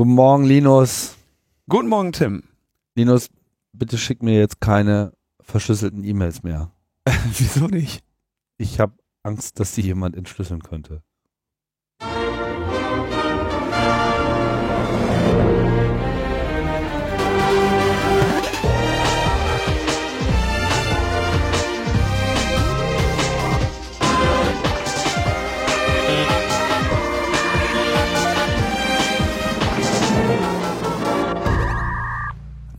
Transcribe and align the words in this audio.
Guten 0.00 0.14
Morgen, 0.14 0.44
Linus. 0.44 1.18
Guten 1.68 1.88
Morgen, 1.88 2.12
Tim. 2.12 2.42
Linus, 2.94 3.28
bitte 3.74 3.98
schick 3.98 4.22
mir 4.22 4.38
jetzt 4.38 4.58
keine 4.58 5.12
verschlüsselten 5.42 6.04
E-Mails 6.04 6.42
mehr. 6.42 6.72
Wieso 7.36 7.66
nicht? 7.66 8.02
Ich 8.56 8.80
habe 8.80 8.94
Angst, 9.22 9.60
dass 9.60 9.74
sie 9.74 9.82
jemand 9.82 10.16
entschlüsseln 10.16 10.62
könnte. 10.62 11.02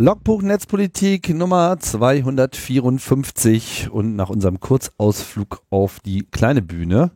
Logbuch 0.01 0.41
Netzpolitik 0.41 1.29
Nummer 1.29 1.79
254 1.79 3.91
und 3.91 4.15
nach 4.15 4.31
unserem 4.31 4.59
Kurzausflug 4.59 5.61
auf 5.69 5.99
die 5.99 6.23
kleine 6.23 6.63
Bühne 6.63 7.11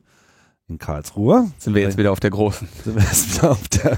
in 0.68 0.78
Karlsruhe 0.78 1.52
sind 1.58 1.74
wir 1.74 1.82
jetzt 1.82 1.98
wieder 1.98 2.12
auf 2.12 2.20
der 2.20 2.30
großen. 2.30 2.68
Sind 2.84 2.96
wir 2.96 3.02
jetzt 3.02 3.38
wieder 3.38 3.50
auf 3.50 3.68
der, 3.70 3.98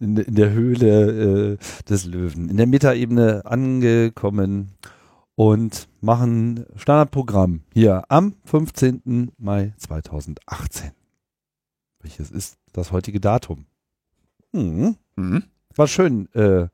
in, 0.00 0.18
in 0.18 0.34
der 0.34 0.50
Höhle 0.50 1.52
äh, 1.52 1.56
des 1.88 2.04
Löwen, 2.04 2.50
in 2.50 2.58
der 2.58 2.66
Metaebene 2.66 3.46
angekommen 3.46 4.72
und 5.34 5.88
machen 6.02 6.66
Standardprogramm 6.76 7.62
hier 7.72 8.04
am 8.10 8.34
15. 8.44 9.32
Mai 9.38 9.72
2018. 9.78 10.90
Welches 12.00 12.30
ist 12.30 12.58
das 12.74 12.92
heutige 12.92 13.18
Datum? 13.18 13.64
Hm. 14.52 14.96
Mhm. 15.16 15.44
War 15.74 15.88
schön, 15.88 16.28
äh, 16.34 16.68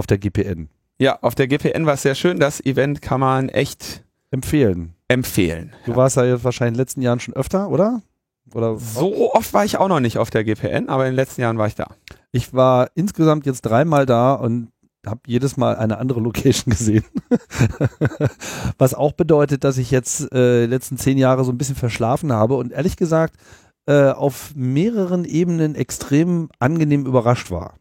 auf 0.00 0.06
der 0.06 0.16
GPN. 0.16 0.70
Ja, 0.98 1.18
auf 1.20 1.34
der 1.34 1.46
GPN 1.46 1.84
war 1.84 1.92
es 1.92 2.02
sehr 2.02 2.14
schön. 2.14 2.40
Das 2.40 2.64
Event 2.64 3.02
kann 3.02 3.20
man 3.20 3.50
echt 3.50 4.02
empfehlen. 4.30 4.94
Empfehlen. 5.08 5.74
Du 5.84 5.90
ja. 5.90 5.96
warst 5.98 6.16
ja 6.16 6.24
jetzt 6.24 6.42
wahrscheinlich 6.42 6.70
in 6.70 6.74
den 6.74 6.80
letzten 6.80 7.02
Jahren 7.02 7.20
schon 7.20 7.34
öfter, 7.34 7.68
oder? 7.68 8.00
Oder 8.54 8.78
so 8.78 9.34
oft 9.34 9.52
war 9.52 9.66
ich 9.66 9.76
auch 9.76 9.88
noch 9.88 10.00
nicht 10.00 10.16
auf 10.16 10.30
der 10.30 10.42
GPN, 10.42 10.88
aber 10.88 11.04
in 11.04 11.12
den 11.12 11.16
letzten 11.16 11.42
Jahren 11.42 11.58
war 11.58 11.66
ich 11.66 11.74
da. 11.74 11.88
Ich 12.32 12.54
war 12.54 12.88
insgesamt 12.94 13.44
jetzt 13.44 13.60
dreimal 13.60 14.06
da 14.06 14.32
und 14.32 14.70
habe 15.06 15.20
jedes 15.26 15.58
Mal 15.58 15.76
eine 15.76 15.98
andere 15.98 16.20
Location 16.20 16.70
gesehen. 16.76 17.04
Was 18.78 18.94
auch 18.94 19.12
bedeutet, 19.12 19.64
dass 19.64 19.76
ich 19.76 19.90
jetzt 19.90 20.32
äh, 20.32 20.62
die 20.62 20.70
letzten 20.70 20.96
zehn 20.96 21.18
Jahre 21.18 21.44
so 21.44 21.52
ein 21.52 21.58
bisschen 21.58 21.76
verschlafen 21.76 22.32
habe 22.32 22.54
und 22.54 22.72
ehrlich 22.72 22.96
gesagt 22.96 23.34
äh, 23.84 24.08
auf 24.08 24.52
mehreren 24.54 25.26
Ebenen 25.26 25.74
extrem 25.74 26.48
angenehm 26.58 27.04
überrascht 27.04 27.50
war 27.50 27.74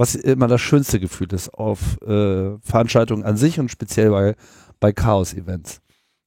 was 0.00 0.14
immer 0.14 0.48
das 0.48 0.62
schönste 0.62 0.98
Gefühl 0.98 1.28
ist 1.32 1.52
auf 1.52 2.00
äh, 2.00 2.58
Veranstaltungen 2.62 3.22
an 3.22 3.36
sich 3.36 3.60
und 3.60 3.70
speziell 3.70 4.08
bei, 4.08 4.34
bei 4.80 4.94
Chaos-Events. 4.94 5.82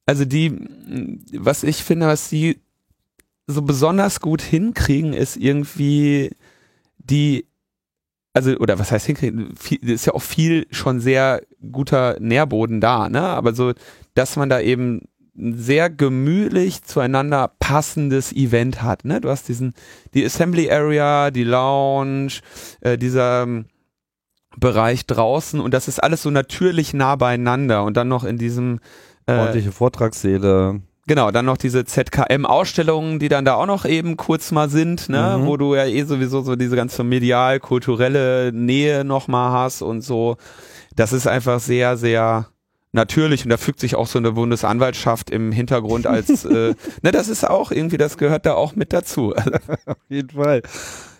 Also 0.06 0.24
die, 0.24 0.56
was 1.32 1.64
ich 1.64 1.82
finde, 1.82 2.06
was 2.06 2.28
die 2.28 2.60
so 3.48 3.62
besonders 3.62 4.20
gut 4.20 4.42
hinkriegen, 4.42 5.12
ist 5.12 5.36
irgendwie 5.36 6.30
die, 6.98 7.46
also, 8.32 8.56
oder 8.58 8.78
was 8.78 8.92
heißt 8.92 9.06
hinkriegen, 9.06 9.56
viel, 9.56 9.90
ist 9.90 10.06
ja 10.06 10.14
auch 10.14 10.22
viel 10.22 10.68
schon 10.70 11.00
sehr 11.00 11.42
guter 11.72 12.20
Nährboden 12.20 12.80
da, 12.80 13.08
ne? 13.08 13.22
Aber 13.22 13.54
so, 13.54 13.72
dass 14.14 14.36
man 14.36 14.48
da 14.48 14.60
eben 14.60 15.08
ein 15.36 15.58
sehr 15.58 15.90
gemütlich 15.90 16.82
zueinander 16.84 17.50
passendes 17.58 18.32
Event 18.32 18.82
hat. 18.82 19.04
Ne? 19.04 19.20
Du 19.20 19.28
hast 19.28 19.48
diesen, 19.48 19.74
die 20.14 20.24
Assembly 20.24 20.70
Area, 20.70 21.30
die 21.30 21.44
Lounge, 21.44 22.40
äh, 22.80 22.96
dieser 22.96 23.42
ähm, 23.42 23.66
Bereich 24.56 25.06
draußen 25.06 25.58
und 25.60 25.74
das 25.74 25.88
ist 25.88 26.02
alles 26.02 26.22
so 26.22 26.30
natürlich 26.30 26.94
nah 26.94 27.16
beieinander 27.16 27.82
und 27.82 27.96
dann 27.96 28.06
noch 28.06 28.22
in 28.22 28.38
diesem 28.38 28.78
äh, 29.26 29.36
ordentliche 29.36 29.72
Vortragssäle. 29.72 30.80
Genau, 31.06 31.30
dann 31.30 31.44
noch 31.44 31.58
diese 31.58 31.84
ZKM-Ausstellungen, 31.84 33.18
die 33.18 33.28
dann 33.28 33.44
da 33.44 33.54
auch 33.54 33.66
noch 33.66 33.84
eben 33.84 34.16
kurz 34.16 34.52
mal 34.52 34.70
sind, 34.70 35.08
ne, 35.10 35.36
mhm. 35.38 35.46
wo 35.46 35.56
du 35.58 35.74
ja 35.74 35.84
eh 35.84 36.04
sowieso 36.04 36.40
so 36.40 36.56
diese 36.56 36.76
ganze 36.76 37.04
medial-kulturelle 37.04 38.52
Nähe 38.54 39.04
nochmal 39.04 39.52
hast 39.52 39.82
und 39.82 40.00
so. 40.00 40.36
Das 40.96 41.12
ist 41.12 41.26
einfach 41.26 41.60
sehr, 41.60 41.98
sehr 41.98 42.46
natürlich 42.94 43.44
und 43.44 43.50
da 43.50 43.56
fügt 43.56 43.80
sich 43.80 43.96
auch 43.96 44.06
so 44.06 44.18
eine 44.18 44.32
Bundesanwaltschaft 44.32 45.30
im 45.30 45.52
Hintergrund 45.52 46.06
als, 46.06 46.44
äh, 46.44 46.74
ne, 47.02 47.12
das 47.12 47.28
ist 47.28 47.48
auch 47.48 47.70
irgendwie, 47.70 47.98
das 47.98 48.16
gehört 48.16 48.46
da 48.46 48.54
auch 48.54 48.74
mit 48.74 48.92
dazu. 48.92 49.34
Auf 49.86 49.96
jeden 50.08 50.30
Fall. 50.30 50.62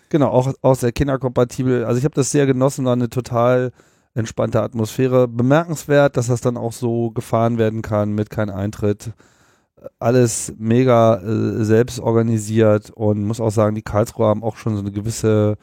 Genau, 0.09 0.29
auch, 0.29 0.53
auch 0.61 0.75
sehr 0.75 0.91
kinderkompatibel. 0.91 1.85
Also 1.85 1.99
ich 1.99 2.05
habe 2.05 2.15
das 2.15 2.31
sehr 2.31 2.45
genossen, 2.45 2.85
war 2.85 2.93
eine 2.93 3.09
total 3.09 3.71
entspannte 4.13 4.61
Atmosphäre. 4.61 5.27
Bemerkenswert, 5.27 6.15
dass 6.15 6.27
das 6.27 6.41
dann 6.41 6.57
auch 6.57 6.71
so 6.71 7.11
gefahren 7.11 7.57
werden 7.57 7.81
kann 7.81 8.13
mit 8.13 8.29
kein 8.29 8.49
Eintritt. 8.49 9.11
Alles 9.99 10.53
mega 10.57 11.17
äh, 11.17 11.63
selbst 11.63 11.99
organisiert 11.99 12.91
und 12.91 13.23
muss 13.23 13.41
auch 13.41 13.51
sagen, 13.51 13.75
die 13.75 13.81
Karlsruher 13.81 14.29
haben 14.29 14.43
auch 14.43 14.55
schon 14.55 14.75
so 14.75 14.81
eine 14.81 14.91
gewisse 14.91 15.57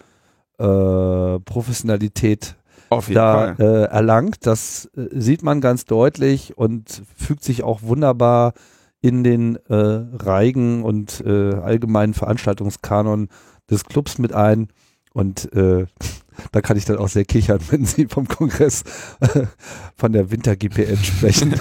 äh, 0.59 1.41
Professionalität 1.41 2.57
da 3.01 3.53
äh, 3.53 3.85
erlangt. 3.85 4.47
Das 4.47 4.91
äh, 4.97 5.07
sieht 5.13 5.43
man 5.43 5.61
ganz 5.61 5.85
deutlich 5.85 6.57
und 6.57 7.03
fügt 7.17 7.45
sich 7.45 7.63
auch 7.63 7.83
wunderbar 7.83 8.53
in 9.01 9.25
den 9.25 9.57
äh, 9.69 9.75
Reigen 9.75 10.85
und 10.85 11.23
äh, 11.27 11.55
allgemeinen 11.55 12.15
Veranstaltungskanon 12.15 13.29
des 13.71 13.85
Clubs 13.85 14.19
mit 14.19 14.33
ein. 14.33 14.69
Und 15.13 15.53
äh, 15.53 15.87
da 16.53 16.61
kann 16.61 16.77
ich 16.77 16.85
dann 16.85 16.97
auch 16.97 17.09
sehr 17.09 17.25
kichern, 17.25 17.61
wenn 17.71 17.85
Sie 17.85 18.07
vom 18.07 18.29
Kongress 18.29 18.85
von 19.97 20.13
der 20.13 20.31
Winter-GPN 20.31 20.99
sprechen. 20.99 21.55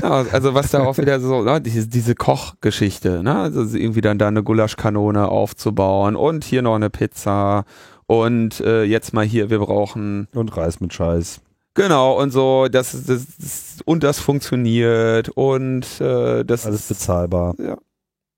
ja, 0.00 0.24
also 0.32 0.54
was 0.54 0.70
da 0.70 0.84
auch 0.84 0.98
wieder 0.98 1.20
so, 1.20 1.42
ne, 1.42 1.60
diese, 1.60 1.88
diese 1.88 2.14
Kochgeschichte, 2.14 3.22
ne? 3.22 3.36
Also 3.36 3.76
irgendwie 3.76 4.00
dann 4.00 4.18
da 4.18 4.28
eine 4.28 4.42
Gulaschkanone 4.42 5.28
aufzubauen 5.28 6.16
und 6.16 6.44
hier 6.44 6.62
noch 6.62 6.76
eine 6.76 6.90
Pizza 6.90 7.64
und 8.06 8.60
äh, 8.60 8.84
jetzt 8.84 9.12
mal 9.12 9.24
hier, 9.24 9.50
wir 9.50 9.58
brauchen. 9.58 10.28
Und 10.34 10.56
Reis 10.56 10.80
mit 10.80 10.92
Scheiß. 10.92 11.40
Genau, 11.74 12.20
und 12.20 12.30
so, 12.30 12.68
das, 12.68 12.92
das, 13.04 13.26
das 13.36 13.78
und 13.84 14.02
das 14.02 14.18
funktioniert 14.18 15.28
und 15.30 16.00
äh, 16.00 16.42
das 16.42 16.64
Alles 16.64 16.80
ist, 16.80 16.88
bezahlbar. 16.88 17.54
Ja. 17.58 17.76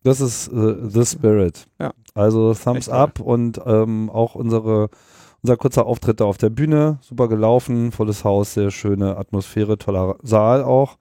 Das 0.03 0.21
ist 0.21 0.53
uh, 0.53 0.89
The 0.89 1.05
Spirit. 1.05 1.67
Ja. 1.79 1.93
Also 2.15 2.53
Thumbs 2.55 2.89
Echt, 2.89 2.97
up 2.97 3.21
ja. 3.21 3.25
und 3.25 3.61
ähm, 3.65 4.11
auch 4.11 4.34
unsere, 4.34 4.89
unser 5.43 5.56
kurzer 5.56 5.87
Auftritt 5.87 6.21
da 6.21 6.25
auf 6.25 6.39
der 6.39 6.50
Bühne. 6.50 6.99
Super 7.00 7.29
gelaufen, 7.29 7.93
volles 7.93 8.25
Haus, 8.25 8.55
sehr 8.55 8.73
schöne 8.73 9.17
Atmosphäre, 9.17 9.79
toller 9.79 10.17
Saal 10.23 10.65
auch. 10.65 10.99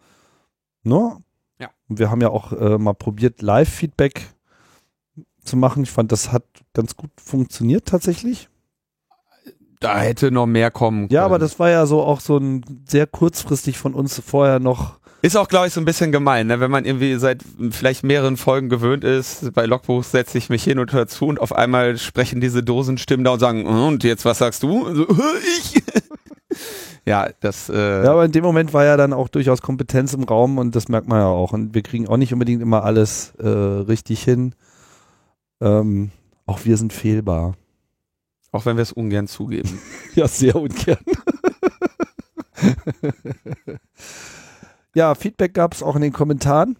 Ne? 0.83 1.17
Ja. 1.59 1.69
Und 1.89 1.97
wir 1.97 2.11
haben 2.11 2.21
ja 2.21 2.29
auch 2.29 2.51
äh, 2.51 2.77
mal 2.77 2.93
probiert, 2.93 3.41
Live-Feedback 3.41 4.27
zu 5.43 5.57
machen. 5.57 5.81
Ich 5.81 5.91
fand, 5.91 6.11
das 6.11 6.31
hat 6.31 6.43
ganz 6.73 6.95
gut 6.95 7.09
funktioniert 7.19 7.87
tatsächlich 7.87 8.47
da 9.79 9.99
hätte 9.99 10.31
noch 10.31 10.47
mehr 10.47 10.71
kommen 10.71 11.07
können. 11.07 11.13
Ja, 11.13 11.25
aber 11.25 11.39
das 11.39 11.59
war 11.59 11.69
ja 11.69 11.85
so 11.85 12.01
auch 12.01 12.19
so 12.19 12.37
ein 12.37 12.83
sehr 12.87 13.07
kurzfristig 13.07 13.77
von 13.77 13.93
uns 13.93 14.21
vorher 14.25 14.59
noch. 14.59 14.99
Ist 15.21 15.35
auch, 15.35 15.47
glaube 15.47 15.67
ich, 15.67 15.73
so 15.73 15.81
ein 15.81 15.85
bisschen 15.85 16.11
gemein, 16.11 16.47
ne? 16.47 16.59
wenn 16.59 16.69
man 16.69 16.85
irgendwie 16.85 17.15
seit 17.15 17.43
vielleicht 17.71 18.03
mehreren 18.03 18.37
Folgen 18.37 18.69
gewöhnt 18.69 19.03
ist. 19.03 19.51
Bei 19.53 19.65
Logbuch 19.65 20.03
setze 20.03 20.37
ich 20.37 20.49
mich 20.49 20.63
hin 20.63 20.77
und 20.77 20.93
höre 20.93 21.07
zu 21.07 21.25
und 21.25 21.41
auf 21.41 21.53
einmal 21.53 21.97
sprechen 21.97 22.39
diese 22.39 22.61
Dosenstimmen 22.63 23.23
da 23.23 23.31
und 23.31 23.39
sagen, 23.39 23.65
und 23.65 24.03
jetzt 24.03 24.25
was 24.25 24.37
sagst 24.37 24.63
du? 24.63 24.85
Also, 24.85 25.07
ich. 25.59 25.83
ja, 27.05 27.29
das. 27.39 27.69
Äh 27.69 28.03
ja, 28.03 28.11
aber 28.11 28.25
in 28.25 28.31
dem 28.31 28.43
Moment 28.43 28.73
war 28.73 28.85
ja 28.85 28.95
dann 28.95 29.11
auch 29.11 29.27
durchaus 29.27 29.61
Kompetenz 29.61 30.13
im 30.13 30.23
Raum 30.23 30.59
und 30.59 30.75
das 30.75 30.87
merkt 30.87 31.07
man 31.07 31.19
ja 31.19 31.27
auch. 31.27 31.51
Und 31.51 31.73
wir 31.73 31.81
kriegen 31.81 32.07
auch 32.07 32.17
nicht 32.17 32.33
unbedingt 32.33 32.61
immer 32.61 32.83
alles 32.83 33.33
äh, 33.39 33.47
richtig 33.47 34.23
hin. 34.23 34.53
Ähm, 35.61 36.11
auch 36.45 36.59
wir 36.63 36.77
sind 36.77 36.93
fehlbar. 36.93 37.55
Auch 38.57 38.65
wenn 38.65 38.75
wir 38.75 38.81
es 38.81 38.91
ungern 38.91 39.27
zugeben. 39.27 39.79
ja, 40.15 40.27
sehr 40.27 40.55
ungern. 40.55 40.97
ja, 44.95 45.13
Feedback 45.13 45.53
gab 45.53 45.75
es 45.75 45.83
auch 45.83 45.95
in 45.95 46.01
den 46.01 46.11
Kommentaren. 46.11 46.75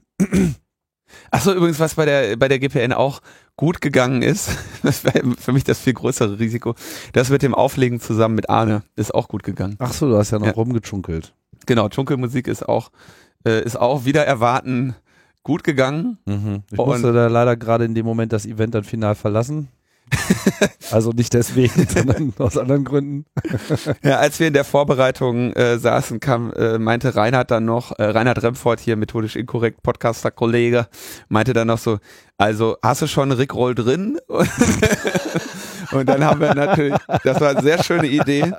Achso, 1.30 1.54
übrigens, 1.54 1.80
was 1.80 1.94
bei 1.94 2.06
der, 2.06 2.36
bei 2.36 2.48
der 2.48 2.58
GPN 2.58 2.94
auch 2.94 3.22
gut 3.58 3.80
gegangen 3.80 4.24
ist, 4.24 4.58
das 4.82 5.04
wäre 5.04 5.36
für 5.38 5.54
mich 5.54 5.66
das 5.66 5.80
viel 5.80 5.94
größere 5.94 6.40
Risiko, 6.40 6.74
das 7.14 7.30
mit 7.30 7.44
dem 7.44 7.54
Auflegen 7.54 8.00
zusammen 8.00 8.34
mit 8.34 8.50
Arne 8.50 8.82
ist 8.96 9.14
auch 9.14 9.28
gut 9.28 9.44
gegangen. 9.44 9.76
Achso, 9.78 10.10
du 10.10 10.18
hast 10.18 10.32
ja 10.32 10.40
noch 10.40 10.48
ja. 10.48 10.54
rumgechunkelt. 10.54 11.36
Genau, 11.68 11.90
Chunkelmusik 11.90 12.48
ist 12.48 12.68
auch, 12.68 12.90
äh, 13.46 13.64
ist 13.64 13.80
auch 13.80 14.06
wieder 14.06 14.26
erwarten 14.26 14.96
gut 15.44 15.64
gegangen. 15.64 16.18
Mhm. 16.26 16.64
Ich 16.72 16.78
musste 16.80 17.14
da 17.14 17.28
leider 17.28 17.56
gerade 17.56 17.86
in 17.86 17.94
dem 17.94 18.08
Moment 18.08 18.34
das 18.34 18.48
Event 18.48 18.74
dann 18.74 18.84
final 18.84 19.14
verlassen. 19.14 19.68
also 20.92 21.12
nicht 21.12 21.34
deswegen, 21.34 21.88
sondern 21.90 22.34
aus 22.38 22.58
anderen 22.58 22.84
Gründen. 22.84 23.26
ja, 24.04 24.18
als 24.18 24.40
wir 24.40 24.48
in 24.48 24.54
der 24.54 24.64
Vorbereitung 24.64 25.54
äh, 25.54 25.78
saßen, 25.78 26.20
kam, 26.20 26.52
äh, 26.54 26.78
meinte 26.78 27.16
Reinhard 27.16 27.52
dann 27.52 27.66
noch, 27.66 27.98
äh, 27.98 28.04
Reinhard 28.04 28.42
Remford 28.44 28.80
hier, 28.80 28.96
methodisch 28.96 29.36
inkorrekt, 29.36 29.84
Podcaster-Kollege, 29.84 30.88
meinte 31.30 31.54
dann 31.54 31.68
noch 31.68 31.80
so, 31.80 32.00
also 32.38 32.78
hast 32.82 33.02
du 33.02 33.08
schon 33.08 33.32
Rickroll 33.32 33.76
drin? 33.76 34.20
Und 35.92 36.10
dann 36.10 36.24
haben 36.24 36.42
wir 36.42 36.54
natürlich, 36.54 36.96
das 37.24 37.40
war 37.40 37.52
eine 37.52 37.62
sehr 37.62 37.84
schöne 37.84 38.08
Idee, 38.08 38.52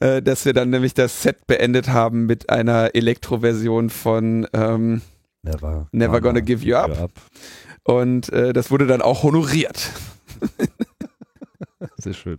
äh, 0.00 0.22
dass 0.22 0.44
wir 0.44 0.52
dann 0.52 0.70
nämlich 0.70 0.94
das 0.94 1.22
Set 1.22 1.46
beendet 1.46 1.88
haben 1.88 2.26
mit 2.26 2.50
einer 2.50 2.94
Elektro-Version 2.94 3.90
von 3.90 4.46
ähm, 4.52 5.02
Never, 5.42 5.88
Never 5.92 6.20
Gonna 6.20 6.40
Give 6.40 6.64
You 6.64 6.76
Up. 6.76 7.10
Und 7.84 8.32
äh, 8.32 8.52
das 8.52 8.70
wurde 8.70 8.86
dann 8.86 9.02
auch 9.02 9.24
honoriert. 9.24 9.90
Sehr 11.96 12.14
schön. 12.14 12.38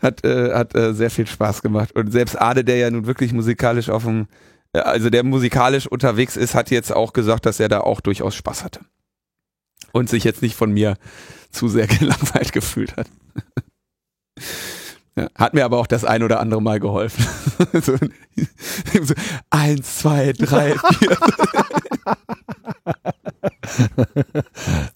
Hat, 0.00 0.24
äh, 0.24 0.54
hat 0.54 0.74
äh, 0.74 0.94
sehr 0.94 1.10
viel 1.10 1.26
Spaß 1.26 1.62
gemacht. 1.62 1.92
Und 1.92 2.10
selbst 2.10 2.40
Ade, 2.40 2.64
der 2.64 2.76
ja 2.76 2.90
nun 2.90 3.06
wirklich 3.06 3.32
musikalisch 3.32 3.88
auf 3.88 4.04
dem, 4.04 4.26
äh, 4.72 4.80
also 4.80 5.10
der 5.10 5.22
musikalisch 5.24 5.86
unterwegs 5.86 6.36
ist, 6.36 6.54
hat 6.54 6.70
jetzt 6.70 6.92
auch 6.92 7.12
gesagt, 7.12 7.46
dass 7.46 7.60
er 7.60 7.68
da 7.68 7.80
auch 7.80 8.00
durchaus 8.00 8.34
Spaß 8.34 8.64
hatte. 8.64 8.80
Und 9.92 10.08
sich 10.08 10.24
jetzt 10.24 10.42
nicht 10.42 10.56
von 10.56 10.72
mir 10.72 10.96
zu 11.50 11.68
sehr 11.68 11.86
gelangweilt 11.98 12.52
gefühlt 12.52 12.96
hat. 12.96 13.06
Ja, 15.16 15.28
hat 15.34 15.54
mir 15.54 15.64
aber 15.64 15.78
auch 15.78 15.86
das 15.86 16.04
ein 16.04 16.22
oder 16.22 16.40
andere 16.40 16.62
Mal 16.62 16.80
geholfen. 16.80 17.24
so, 17.72 17.96
so, 19.02 19.14
eins, 19.50 19.98
zwei, 19.98 20.32
drei, 20.32 20.74
vier. 20.98 21.16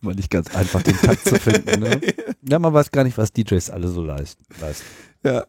War 0.03 0.15
nicht 0.15 0.31
ganz 0.31 0.55
einfach, 0.55 0.83
den 0.83 0.97
Takt 0.97 1.25
zu 1.29 1.37
finden. 1.37 1.81
Ne? 1.81 2.01
Ja, 2.47 2.59
man 2.59 2.75
weiß 2.75 2.91
gar 2.91 3.05
nicht, 3.05 3.17
was 3.17 3.33
DJs 3.33 3.71
alle 3.71 3.89
so 3.89 4.05
leisten. 4.05 4.45
Ja. 5.25 5.47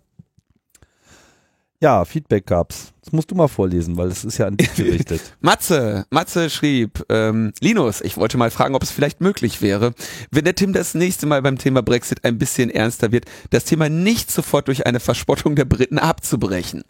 Ja, 1.82 2.06
Feedback 2.06 2.46
gab's. 2.46 2.94
Das 3.04 3.12
musst 3.12 3.30
du 3.30 3.36
mal 3.36 3.48
vorlesen, 3.48 3.98
weil 3.98 4.08
es 4.08 4.24
ist 4.24 4.38
ja 4.38 4.48
an 4.48 4.58
dich 4.58 4.74
gerichtet. 4.76 5.22
Matze, 5.42 6.06
Matze 6.10 6.50
schrieb, 6.50 7.04
ähm, 7.10 7.52
Linus, 7.60 8.02
ich 8.02 8.18
wollte 8.18 8.38
mal 8.38 8.50
fragen, 8.50 8.76
ob 8.76 8.84
es 8.84 8.92
vielleicht 8.92 9.22
möglich 9.22 9.62
wäre, 9.62 9.94
wenn 10.32 10.46
der 10.46 10.56
Tim 10.56 10.74
das 10.74 10.96
nächste 10.96 11.26
Mal 11.26 11.42
beim 11.42 11.58
Thema 11.58 11.84
Brexit 11.84 12.24
ein 12.24 12.38
bisschen 12.38 12.70
ernster 12.70 13.12
wird, 13.12 13.26
das 13.50 13.66
Thema 13.66 13.90
nicht 13.90 14.32
sofort 14.32 14.68
durch 14.68 14.86
eine 14.86 15.00
Verspottung 15.00 15.56
der 15.56 15.66
Briten 15.66 16.00
abzubrechen, 16.00 16.84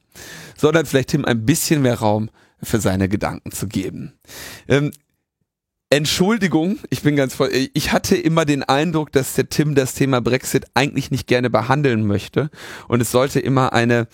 sondern 0.55 0.85
vielleicht 0.85 1.09
Tim 1.09 1.25
ein 1.25 1.45
bisschen 1.45 1.81
mehr 1.81 1.99
Raum 1.99 2.29
für 2.61 2.79
seine 2.79 3.09
Gedanken 3.09 3.51
zu 3.51 3.67
geben. 3.67 4.13
Ähm, 4.67 4.91
Entschuldigung, 5.89 6.79
ich 6.89 7.03
bin 7.03 7.15
ganz 7.15 7.35
voll. 7.35 7.49
Ich 7.73 7.91
hatte 7.91 8.17
immer 8.17 8.43
den 8.43 8.63
Eindruck, 8.63 9.11
dass 9.11 9.35
der 9.35 9.49
Tim 9.49 9.75
das 9.75 9.93
Thema 9.93 10.19
Brexit 10.19 10.65
eigentlich 10.73 11.11
nicht 11.11 11.27
gerne 11.27 11.49
behandeln 11.49 12.05
möchte. 12.05 12.49
Und 12.87 13.01
es 13.01 13.11
sollte 13.11 13.39
immer 13.39 13.71
eine, 13.71 14.07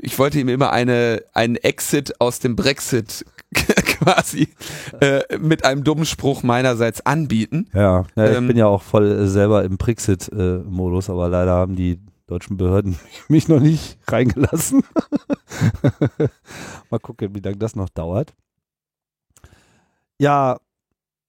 ich 0.00 0.18
wollte 0.18 0.38
ihm 0.40 0.48
immer 0.48 0.72
eine, 0.72 1.22
einen 1.32 1.56
Exit 1.56 2.20
aus 2.20 2.38
dem 2.38 2.56
Brexit 2.56 3.24
quasi 3.54 4.48
äh, 5.00 5.38
mit 5.38 5.64
einem 5.64 5.84
dummen 5.84 6.06
Spruch 6.06 6.42
meinerseits 6.42 7.04
anbieten. 7.04 7.68
Ja, 7.74 8.04
ja 8.16 8.30
ich 8.30 8.36
ähm, 8.36 8.48
bin 8.48 8.56
ja 8.56 8.66
auch 8.66 8.82
voll 8.82 9.10
äh, 9.10 9.26
selber 9.26 9.64
im 9.64 9.76
Brexit-Modus, 9.76 11.10
aber 11.10 11.28
leider 11.28 11.52
haben 11.52 11.76
die 11.76 12.00
deutschen 12.26 12.56
Behörden 12.56 12.98
mich 13.28 13.48
noch 13.48 13.60
nicht 13.60 13.98
reingelassen. 14.08 14.84
Mal 16.90 16.98
gucken, 16.98 17.34
wie 17.34 17.40
lange 17.40 17.58
das 17.58 17.76
noch 17.76 17.88
dauert. 17.90 18.34
Ja, 20.18 20.58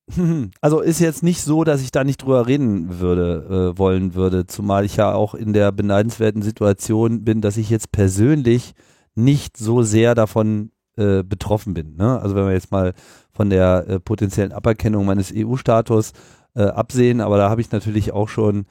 also 0.62 0.82
ist 0.82 1.00
jetzt 1.00 1.24
nicht 1.24 1.42
so, 1.42 1.64
dass 1.64 1.82
ich 1.82 1.92
da 1.92 2.04
nicht 2.04 2.22
drüber 2.22 2.48
reden 2.48 3.00
würde, 3.00 3.74
äh, 3.74 3.78
wollen 3.78 4.16
würde, 4.16 4.48
zumal 4.48 4.86
ich 4.86 4.98
ja 4.98 5.14
auch 5.14 5.34
in 5.34 5.54
der 5.54 5.72
beneidenswerten 5.72 6.42
Situation 6.42 7.24
bin, 7.24 7.42
dass 7.42 7.58
ich 7.58 7.70
jetzt 7.70 7.92
persönlich 7.92 8.74
nicht 9.16 9.58
so 9.58 9.82
sehr 9.82 10.16
davon 10.16 10.72
äh, 10.98 11.24
betroffen 11.24 11.74
bin. 11.74 11.96
Ne? 11.96 12.20
Also 12.20 12.36
wenn 12.36 12.46
wir 12.46 12.54
jetzt 12.54 12.72
mal 12.72 12.94
von 13.32 13.50
der 13.50 13.86
äh, 13.88 14.00
potenziellen 14.00 14.52
Aberkennung 14.52 15.06
meines 15.06 15.34
EU-Status 15.36 16.14
äh, 16.56 16.64
absehen, 16.64 17.22
aber 17.22 17.38
da 17.38 17.50
habe 17.50 17.62
ich 17.62 17.72
natürlich 17.72 18.12
auch 18.12 18.30
schon 18.30 18.66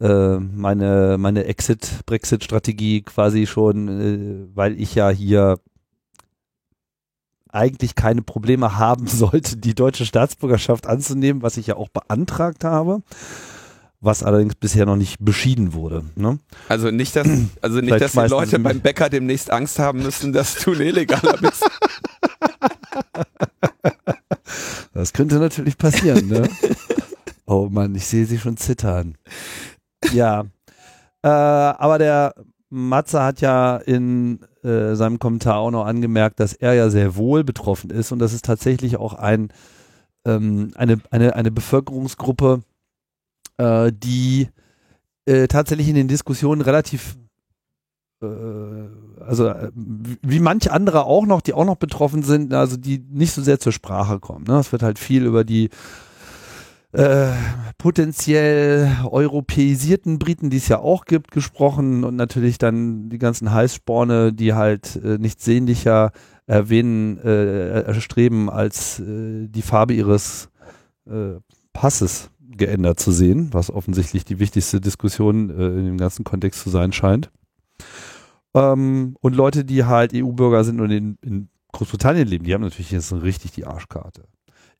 äh, 0.00 0.38
meine, 0.38 1.16
meine 1.18 1.44
Exit-Brexit-Strategie 1.44 3.02
quasi 3.02 3.46
schon, 3.46 3.88
äh, 3.88 4.56
weil 4.56 4.80
ich 4.80 4.94
ja 4.94 5.10
hier 5.10 5.58
eigentlich 7.52 7.94
keine 7.94 8.22
Probleme 8.22 8.78
haben 8.78 9.06
sollte, 9.06 9.56
die 9.56 9.74
deutsche 9.74 10.06
Staatsbürgerschaft 10.06 10.86
anzunehmen, 10.86 11.42
was 11.42 11.56
ich 11.56 11.68
ja 11.68 11.76
auch 11.76 11.88
beantragt 11.88 12.64
habe 12.64 13.02
was 14.04 14.24
allerdings 14.24 14.56
bisher 14.56 14.84
noch 14.84 14.96
nicht 14.96 15.18
beschieden 15.20 15.74
wurde. 15.74 16.04
Ne? 16.16 16.40
Also 16.68 16.90
nicht, 16.90 17.14
dass, 17.14 17.28
also 17.62 17.80
nicht, 17.80 18.00
dass 18.00 18.12
die 18.12 18.26
Leute 18.26 18.58
beim 18.58 18.80
Bäcker 18.80 19.08
demnächst 19.08 19.50
Angst 19.50 19.78
haben 19.78 20.02
müssen, 20.02 20.32
dass 20.32 20.56
du 20.56 20.72
ein 20.72 20.80
Illegaler 20.80 21.38
bist. 21.38 21.64
Das 24.94 25.12
könnte 25.14 25.36
natürlich 25.36 25.78
passieren, 25.78 26.28
ne? 26.28 26.48
Oh 27.46 27.68
Mann, 27.70 27.94
ich 27.94 28.06
sehe 28.06 28.24
sie 28.24 28.38
schon 28.38 28.56
zittern. 28.56 29.16
Ja. 30.12 30.44
Äh, 31.22 31.28
aber 31.28 31.98
der 31.98 32.34
Matze 32.72 33.22
hat 33.22 33.42
ja 33.42 33.76
in 33.76 34.40
äh, 34.64 34.94
seinem 34.94 35.18
Kommentar 35.18 35.58
auch 35.58 35.70
noch 35.70 35.84
angemerkt, 35.84 36.40
dass 36.40 36.54
er 36.54 36.72
ja 36.72 36.88
sehr 36.88 37.16
wohl 37.16 37.44
betroffen 37.44 37.90
ist 37.90 38.12
und 38.12 38.18
dass 38.18 38.32
es 38.32 38.40
tatsächlich 38.40 38.96
auch 38.96 39.12
ein, 39.12 39.52
ähm, 40.24 40.72
eine, 40.74 40.98
eine, 41.10 41.36
eine 41.36 41.50
Bevölkerungsgruppe, 41.50 42.62
äh, 43.58 43.92
die 43.92 44.48
äh, 45.26 45.48
tatsächlich 45.48 45.88
in 45.88 45.96
den 45.96 46.08
Diskussionen 46.08 46.62
relativ 46.62 47.18
äh, 48.22 48.26
also 49.20 49.48
äh, 49.48 49.70
wie 49.74 50.40
manche 50.40 50.72
andere 50.72 51.04
auch 51.04 51.26
noch, 51.26 51.42
die 51.42 51.52
auch 51.52 51.66
noch 51.66 51.76
betroffen 51.76 52.22
sind, 52.22 52.54
also 52.54 52.78
die 52.78 53.04
nicht 53.10 53.32
so 53.32 53.42
sehr 53.42 53.60
zur 53.60 53.72
Sprache 53.72 54.18
kommen. 54.18 54.46
Ne? 54.46 54.58
Es 54.58 54.72
wird 54.72 54.82
halt 54.82 54.98
viel 54.98 55.26
über 55.26 55.44
die 55.44 55.68
äh, 56.92 57.28
potenziell 57.78 58.96
europäisierten 59.10 60.18
Briten, 60.18 60.50
die 60.50 60.58
es 60.58 60.68
ja 60.68 60.78
auch 60.78 61.04
gibt, 61.06 61.30
gesprochen 61.30 62.04
und 62.04 62.16
natürlich 62.16 62.58
dann 62.58 63.08
die 63.08 63.18
ganzen 63.18 63.52
Heißsporne, 63.52 64.32
die 64.32 64.52
halt 64.52 64.96
äh, 65.02 65.18
nichts 65.18 65.44
sehnlicher 65.44 66.12
erwähnen, 66.46 67.18
äh, 67.18 67.82
erstreben, 67.82 68.50
als 68.50 69.00
äh, 69.00 69.48
die 69.48 69.62
Farbe 69.62 69.94
ihres 69.94 70.50
äh, 71.06 71.40
Passes 71.72 72.30
geändert 72.40 73.00
zu 73.00 73.12
sehen, 73.12 73.48
was 73.52 73.70
offensichtlich 73.70 74.24
die 74.24 74.38
wichtigste 74.38 74.80
Diskussion 74.80 75.50
äh, 75.50 75.68
in 75.68 75.86
dem 75.86 75.98
ganzen 75.98 76.24
Kontext 76.24 76.60
zu 76.60 76.70
sein 76.70 76.92
scheint. 76.92 77.30
Ähm, 78.54 79.16
und 79.20 79.34
Leute, 79.34 79.64
die 79.64 79.84
halt 79.84 80.12
EU-Bürger 80.14 80.64
sind 80.64 80.80
und 80.80 80.90
in, 80.90 81.16
in 81.22 81.48
Großbritannien 81.72 82.28
leben, 82.28 82.44
die 82.44 82.52
haben 82.52 82.60
natürlich 82.60 82.90
jetzt 82.90 83.12
richtig 83.12 83.52
die 83.52 83.64
Arschkarte. 83.64 84.24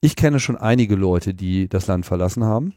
Ich 0.05 0.17
kenne 0.17 0.41
schon 0.41 0.57
einige 0.57 0.97
Leute, 0.97 1.33
die 1.33 1.69
das 1.69 1.87
Land 1.87 2.05
verlassen 2.05 2.43
haben. 2.43 2.75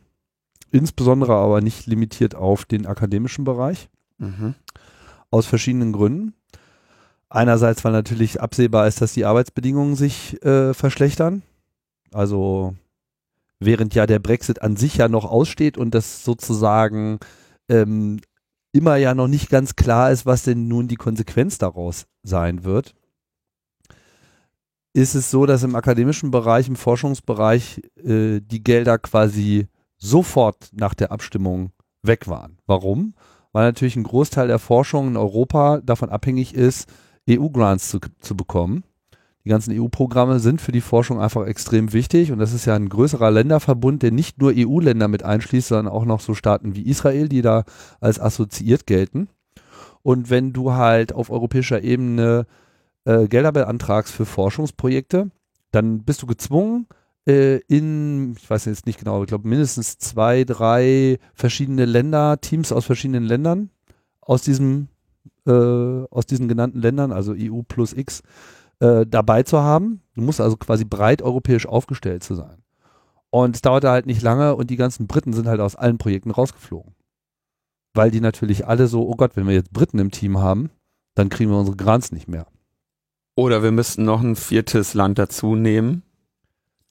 Insbesondere 0.72 1.34
aber 1.34 1.60
nicht 1.60 1.88
limitiert 1.88 2.36
auf 2.36 2.66
den 2.66 2.86
akademischen 2.86 3.44
Bereich. 3.44 3.90
Mhm. 4.20 4.54
Aus 5.32 5.48
verschiedenen 5.48 5.92
Gründen. 5.92 6.36
Einerseits, 7.28 7.84
weil 7.84 7.94
natürlich 7.94 8.42
absehbar 8.42 8.88
ist, 8.88 9.02
dass 9.02 9.14
die 9.14 9.26
Arbeitsbedingungen 9.26 9.96
sich 9.96 10.42
äh, 10.44 10.76
verschlechtern. 10.76 11.42
Also 12.14 12.76
während 13.60 13.96
ja 13.96 14.06
der 14.06 14.20
Brexit 14.20 14.62
an 14.62 14.76
sich 14.76 14.98
ja 14.98 15.08
noch 15.08 15.26
aussteht 15.26 15.80
und 15.80 15.96
das 15.96 16.24
sozusagen 16.24 17.18
ähm, 17.70 18.22
immer 18.72 18.98
ja 18.98 19.16
noch 19.16 19.28
nicht 19.28 19.50
ganz 19.50 19.76
klar 19.76 20.12
ist, 20.12 20.28
was 20.28 20.44
denn 20.44 20.68
nun 20.68 20.88
die 20.88 20.96
Konsequenz 20.96 21.58
daraus 21.58 22.06
sein 22.22 22.64
wird, 22.64 22.94
ist 24.96 25.14
es 25.14 25.30
so, 25.30 25.46
dass 25.46 25.64
im 25.64 25.76
akademischen 25.76 26.32
Bereich, 26.32 26.70
im 26.70 26.78
Forschungsbereich 26.78 27.82
äh, 28.02 28.40
die 28.40 28.64
Gelder 28.64 28.98
quasi 28.98 29.68
sofort 29.98 30.70
nach 30.72 30.94
der 30.94 31.12
Abstimmung 31.12 31.72
weg 32.02 32.30
waren. 32.30 32.60
Warum? 32.66 33.14
Weil 33.52 33.66
natürlich 33.66 33.98
ein 33.98 34.04
Großteil 34.04 34.48
der 34.48 34.58
Forschung 34.60 35.10
in 35.10 35.18
Europa 35.18 35.82
davon 35.82 36.10
abhängig 36.10 36.56
ist, 36.56 36.90
EU-Grants 37.30 37.90
zu, 37.90 38.00
zu 38.22 38.38
bekommen. 38.38 38.86
Die 39.44 39.50
ganzen 39.50 39.78
EU-Programme 39.78 40.40
sind 40.40 40.62
für 40.62 40.72
die 40.72 40.82
Forschung 40.82 41.20
einfach 41.20 41.46
extrem 41.46 41.92
wichtig 41.92 42.32
und 42.32 42.40
das 42.40 42.54
ist 42.54 42.66
ja 42.66 42.76
ein 42.76 42.88
größerer 42.88 43.32
Länderverbund, 43.32 44.02
der 44.02 44.12
nicht 44.12 44.40
nur 44.40 44.54
EU-Länder 44.56 45.10
mit 45.10 45.24
einschließt, 45.24 45.68
sondern 45.68 45.94
auch 45.94 46.06
noch 46.06 46.22
so 46.22 46.34
Staaten 46.34 46.74
wie 46.74 46.88
Israel, 46.88 47.28
die 47.28 47.42
da 47.42 47.66
als 48.00 48.18
assoziiert 48.18 48.88
gelten. 48.88 49.28
Und 50.04 50.30
wenn 50.30 50.54
du 50.54 50.72
halt 50.72 51.12
auf 51.12 51.30
europäischer 51.30 51.84
Ebene 51.84 52.46
äh, 53.06 53.28
Gelder 53.28 53.52
beantragst 53.52 54.14
für 54.14 54.26
Forschungsprojekte, 54.26 55.32
dann 55.72 56.04
bist 56.04 56.22
du 56.22 56.26
gezwungen, 56.28 56.88
äh, 57.28 57.58
in, 57.68 58.36
ich 58.38 58.50
weiß 58.50 58.66
jetzt 58.66 58.86
nicht 58.86 59.00
genau, 59.00 59.24
ich 59.24 59.28
glaube 59.28 59.48
mindestens 59.48 59.98
zwei, 59.98 60.44
drei 60.44 61.18
verschiedene 61.34 61.86
Länder, 61.86 62.40
Teams 62.42 62.72
aus 62.72 62.86
verschiedenen 62.86 63.24
Ländern 63.24 63.70
aus 64.22 64.42
diesem, 64.42 64.90
äh, 65.46 65.52
aus 65.52 66.26
diesen 66.26 66.48
genannten 66.48 66.82
Ländern, 66.82 67.12
also 67.12 67.34
EU 67.38 67.62
plus 67.68 67.94
X, 67.94 68.24
äh, 68.80 69.06
dabei 69.06 69.44
zu 69.44 69.60
haben. 69.60 70.02
Du 70.16 70.22
musst 70.22 70.42
also 70.42 70.58
quasi 70.58 70.84
breit 70.86 71.22
europäisch 71.22 71.66
aufgestellt 71.66 72.24
zu 72.24 72.36
sein. 72.36 72.58
Und 73.30 73.56
es 73.56 73.62
dauerte 73.62 73.90
halt 73.90 74.06
nicht 74.06 74.22
lange 74.22 74.56
und 74.56 74.70
die 74.70 74.78
ganzen 74.78 75.08
Briten 75.08 75.34
sind 75.34 75.48
halt 75.48 75.60
aus 75.60 75.76
allen 75.76 75.98
Projekten 75.98 76.32
rausgeflogen. 76.32 76.96
Weil 77.94 78.12
die 78.12 78.22
natürlich 78.22 78.68
alle 78.68 78.88
so, 78.88 79.08
oh 79.08 79.16
Gott, 79.16 79.36
wenn 79.36 79.48
wir 79.48 79.54
jetzt 79.54 79.74
Briten 79.74 80.00
im 80.00 80.12
Team 80.12 80.40
haben, 80.40 80.70
dann 81.16 81.30
kriegen 81.30 81.52
wir 81.52 81.58
unsere 81.58 81.78
Grants 81.78 82.12
nicht 82.12 82.28
mehr. 82.28 82.48
Oder 83.36 83.64
wir 83.64 83.72
müssten 83.72 84.06
noch 84.06 84.22
ein 84.22 84.36
viertes 84.36 84.94
Land 84.94 85.20
dazu 85.20 85.56
nehmen, 85.56 86.04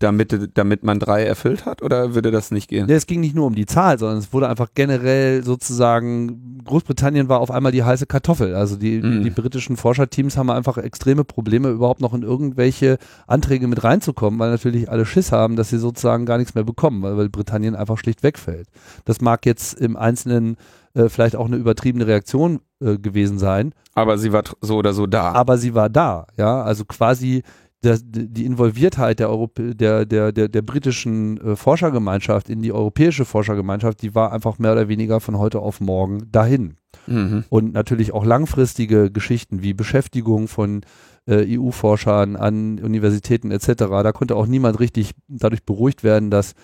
damit, 0.05 0.51
damit 0.55 0.85
man 0.85 0.99
drei 1.01 1.25
erfüllt 1.25 1.67
hat 1.67 1.83
oder 1.83 2.15
würde 2.15 2.31
das 2.31 2.51
nicht 2.51 2.69
gehen? 2.69 2.87
Nee, 2.87 2.95
es 2.95 3.07
ging 3.07 3.21
nicht 3.21 3.35
nur 3.35 3.47
um 3.47 3.55
die 3.55 3.67
Zahl, 3.67 3.99
sondern 3.99 4.19
es 4.19 4.33
wurde 4.33 4.49
einfach 4.49 4.69
generell 4.75 5.43
sozusagen, 5.43 6.61
Großbritannien 6.65 7.29
war 7.29 7.41
auf 7.41 7.51
einmal 7.51 7.73
die 7.73 7.83
heiße 7.83 8.07
Kartoffel. 8.07 8.55
Also 8.55 8.77
die, 8.77 9.01
Mhm. 9.03 9.23
die 9.25 9.31
britischen 9.31 9.77
Forscherteams 9.77 10.37
haben 10.37 10.51
einfach 10.51 10.79
extreme 10.79 11.25
Probleme, 11.25 11.69
überhaupt 11.71 12.01
noch 12.01 12.15
in 12.15 12.23
irgendwelche 12.23 12.99
Anträge 13.27 13.67
mit 13.67 13.83
reinzukommen, 13.85 14.39
weil 14.39 14.51
natürlich 14.51 14.91
alle 14.91 15.07
Schiss 15.07 15.33
haben, 15.33 15.57
dass 15.57 15.71
sie 15.71 15.79
sozusagen 15.79 16.27
gar 16.27 16.39
nichts 16.39 16.55
mehr 16.55 16.65
bekommen, 16.65 17.03
weil, 17.03 17.17
weil 17.17 17.29
Britannien 17.29 17.75
einfach 17.75 17.99
schlicht 17.99 18.23
wegfällt. 18.23 18.69
Das 19.05 19.21
mag 19.21 19.45
jetzt 19.47 19.75
im 19.81 19.97
Einzelnen 19.97 20.57
äh, 20.95 21.09
vielleicht 21.09 21.35
auch 21.37 21.47
eine 21.47 21.57
übertriebene 21.57 22.07
Reaktion 22.07 22.61
äh, 22.81 22.99
gewesen 22.99 23.39
sein, 23.39 23.73
Aber 23.95 24.17
sie 24.19 24.33
war 24.33 24.45
so 24.61 24.77
oder 24.77 24.93
so 24.93 25.07
da. 25.07 25.33
aber 25.33 25.59
sie 25.59 25.75
war 25.75 25.89
da, 25.91 26.27
ja, 26.37 26.63
also 26.63 26.85
quasi 26.85 27.43
der, 27.85 27.99
die 28.03 28.45
Involviertheit 28.45 29.19
der, 29.19 29.31
Europä 29.31 29.75
der, 29.75 30.07
der, 30.07 30.33
der, 30.33 30.49
der 30.49 30.63
britischen 30.63 31.39
äh, 31.39 31.57
Forschergemeinschaft 31.57 32.49
in 32.49 32.63
die 32.63 32.73
europäische 32.73 33.25
Forschergemeinschaft, 33.25 34.03
die 34.03 34.15
war 34.15 34.33
einfach 34.33 34.59
mehr 34.59 34.73
oder 34.73 34.89
weniger 34.89 35.21
von 35.21 35.39
heute 35.39 35.61
auf 35.61 35.81
morgen 35.81 36.31
dahin. 36.33 36.77
Mhm. 37.07 37.45
Und 37.49 37.75
natürlich 37.75 38.13
auch 38.13 38.25
langfristige 38.25 39.11
Geschichten 39.11 39.63
wie 39.63 39.75
Beschäftigung 39.75 40.49
von 40.49 40.83
äh, 41.27 41.59
EU-Forschern 41.59 42.37
an 42.37 42.79
Universitäten 42.79 43.51
etc. 43.51 43.67
Da 43.77 44.13
konnte 44.13 44.37
auch 44.37 44.47
niemand 44.47 44.81
richtig 44.81 45.13
dadurch 45.29 45.65
beruhigt 45.65 46.05
werden, 46.05 46.31
dass 46.31 46.55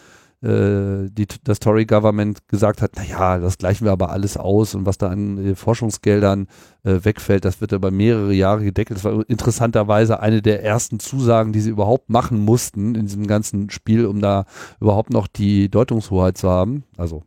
die, 0.42 1.26
das 1.44 1.61
Tory-Government 1.61 2.49
gesagt 2.49 2.80
hat, 2.80 2.97
naja, 2.97 3.38
das 3.38 3.59
gleichen 3.59 3.85
wir 3.85 3.92
aber 3.92 4.11
alles 4.11 4.38
aus 4.38 4.75
und 4.75 4.87
was 4.87 4.97
da 4.97 5.09
an 5.09 5.38
äh, 5.38 5.54
Forschungsgeldern 5.54 6.47
äh, 6.82 7.00
wegfällt, 7.02 7.44
das 7.44 7.61
wird 7.61 7.73
über 7.73 7.90
mehrere 7.90 8.32
Jahre 8.32 8.64
gedeckelt. 8.64 8.99
Das 8.99 9.04
war 9.04 9.28
interessanterweise 9.28 10.20
eine 10.20 10.40
der 10.40 10.64
ersten 10.64 10.99
Zusagen, 10.99 11.52
die 11.52 11.61
sie 11.61 11.70
überhaupt 11.70 12.09
machen 12.09 12.40
mussten 12.40 12.94
in 12.94 13.06
diesem 13.06 13.26
ganzen 13.26 13.68
Spiel, 13.68 14.06
um 14.06 14.20
da 14.20 14.47
überhaupt 14.80 15.11
noch 15.11 15.26
die 15.26 15.68
Deutungshoheit 15.68 16.38
zu 16.38 16.49
haben. 16.49 16.85
Also 16.97 17.23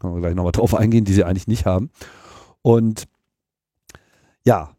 können 0.00 0.14
wir 0.14 0.20
gleich 0.20 0.34
nochmal 0.34 0.52
drauf 0.52 0.74
eingehen, 0.74 1.04
die 1.04 1.12
sie 1.12 1.24
eigentlich 1.24 1.48
nicht 1.48 1.66
haben. 1.66 1.90
Und 2.62 3.04
ja, 4.46 4.73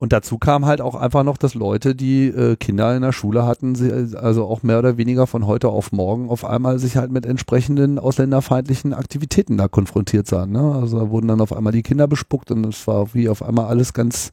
und 0.00 0.12
dazu 0.12 0.38
kam 0.38 0.64
halt 0.64 0.80
auch 0.80 0.94
einfach 0.94 1.24
noch, 1.24 1.36
dass 1.36 1.54
Leute, 1.54 1.96
die 1.96 2.28
äh, 2.28 2.54
Kinder 2.54 2.94
in 2.94 3.02
der 3.02 3.12
Schule 3.12 3.44
hatten, 3.44 3.74
sie, 3.74 4.16
also 4.16 4.46
auch 4.46 4.62
mehr 4.62 4.78
oder 4.78 4.96
weniger 4.96 5.26
von 5.26 5.46
heute 5.46 5.68
auf 5.68 5.90
morgen 5.90 6.28
auf 6.28 6.44
einmal 6.44 6.78
sich 6.78 6.96
halt 6.96 7.10
mit 7.10 7.26
entsprechenden 7.26 7.98
ausländerfeindlichen 7.98 8.94
Aktivitäten 8.94 9.56
da 9.56 9.66
konfrontiert 9.66 10.28
sahen. 10.28 10.52
Ne? 10.52 10.72
Also 10.72 11.00
da 11.00 11.10
wurden 11.10 11.26
dann 11.26 11.40
auf 11.40 11.52
einmal 11.52 11.72
die 11.72 11.82
Kinder 11.82 12.06
bespuckt 12.06 12.52
und 12.52 12.64
es 12.66 12.86
war 12.86 13.12
wie 13.12 13.28
auf 13.28 13.42
einmal 13.42 13.66
alles 13.66 13.92
ganz 13.92 14.30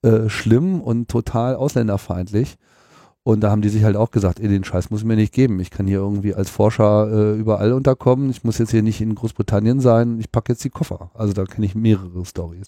äh, 0.00 0.30
schlimm 0.30 0.80
und 0.80 1.08
total 1.08 1.56
ausländerfeindlich. 1.56 2.56
Und 3.22 3.40
da 3.40 3.50
haben 3.50 3.62
die 3.62 3.68
sich 3.68 3.84
halt 3.84 3.96
auch 3.96 4.10
gesagt, 4.10 4.40
ey, 4.40 4.48
den 4.48 4.64
Scheiß 4.64 4.90
muss 4.90 5.00
ich 5.00 5.06
mir 5.06 5.14
nicht 5.14 5.32
geben. 5.32 5.60
Ich 5.60 5.70
kann 5.70 5.86
hier 5.86 5.98
irgendwie 5.98 6.34
als 6.34 6.50
Forscher 6.50 7.08
äh, 7.12 7.38
überall 7.38 7.72
unterkommen. 7.72 8.30
Ich 8.30 8.42
muss 8.44 8.58
jetzt 8.58 8.70
hier 8.70 8.82
nicht 8.82 9.00
in 9.00 9.14
Großbritannien 9.14 9.78
sein. 9.78 10.18
Ich 10.18 10.32
packe 10.32 10.54
jetzt 10.54 10.64
die 10.64 10.70
Koffer. 10.70 11.10
Also 11.14 11.32
da 11.34 11.44
kenne 11.44 11.66
ich 11.66 11.74
mehrere 11.74 12.24
Stories. 12.24 12.66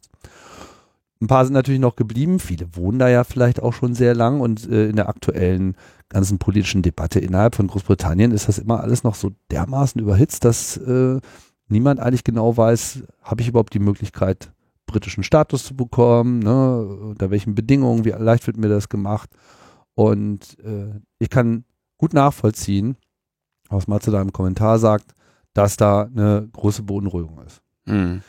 Ein 1.25 1.27
paar 1.27 1.47
sind 1.47 1.55
natürlich 1.55 1.81
noch 1.81 1.97
geblieben. 1.97 2.39
Viele 2.39 2.77
wohnen 2.77 2.99
da 2.99 3.09
ja 3.09 3.25
vielleicht 3.25 3.63
auch 3.63 3.73
schon 3.73 3.95
sehr 3.95 4.15
lang 4.15 4.43
und 4.43 4.69
äh, 4.69 4.91
in 4.91 4.97
der 4.97 5.09
aktuellen 5.09 5.75
ganzen 6.11 6.39
politischen 6.39 6.83
Debatte 6.83 7.19
innerhalb 7.19 7.55
von 7.55 7.67
Großbritannien 7.67 8.31
ist 8.31 8.47
das 8.47 8.59
immer 8.59 8.83
alles 8.83 9.05
noch 9.05 9.15
so 9.15 9.31
dermaßen 9.51 9.99
überhitzt, 10.03 10.45
dass 10.45 10.77
äh, 10.77 11.19
niemand 11.67 12.01
eigentlich 12.01 12.25
genau 12.25 12.55
weiß, 12.59 13.05
habe 13.23 13.41
ich 13.41 13.49
überhaupt 13.49 13.73
die 13.73 13.79
Möglichkeit, 13.79 14.53
britischen 14.85 15.25
Status 15.25 15.65
zu 15.65 15.75
bekommen, 15.75 16.41
ne? 16.41 16.83
unter 16.83 17.31
welchen 17.31 17.55
Bedingungen, 17.55 18.05
wie 18.05 18.11
leicht 18.11 18.47
wird 18.47 18.59
mir 18.59 18.69
das 18.69 18.91
gemacht. 18.91 19.31
Und 19.95 20.59
äh, 20.63 21.01
ich 21.19 21.31
kann 21.31 21.65
gut 21.97 22.13
nachvollziehen, 22.13 22.99
was 23.71 23.89
Matze 23.89 24.11
da 24.11 24.21
im 24.21 24.35
Kommentar 24.35 24.79
sagt, 24.79 25.15
dass 25.55 25.79
da 25.79 26.03
eine 26.03 26.51
große 26.53 26.83
Beunruhigung 26.83 27.41
ist. 27.47 27.63
Mhm. 27.87 28.21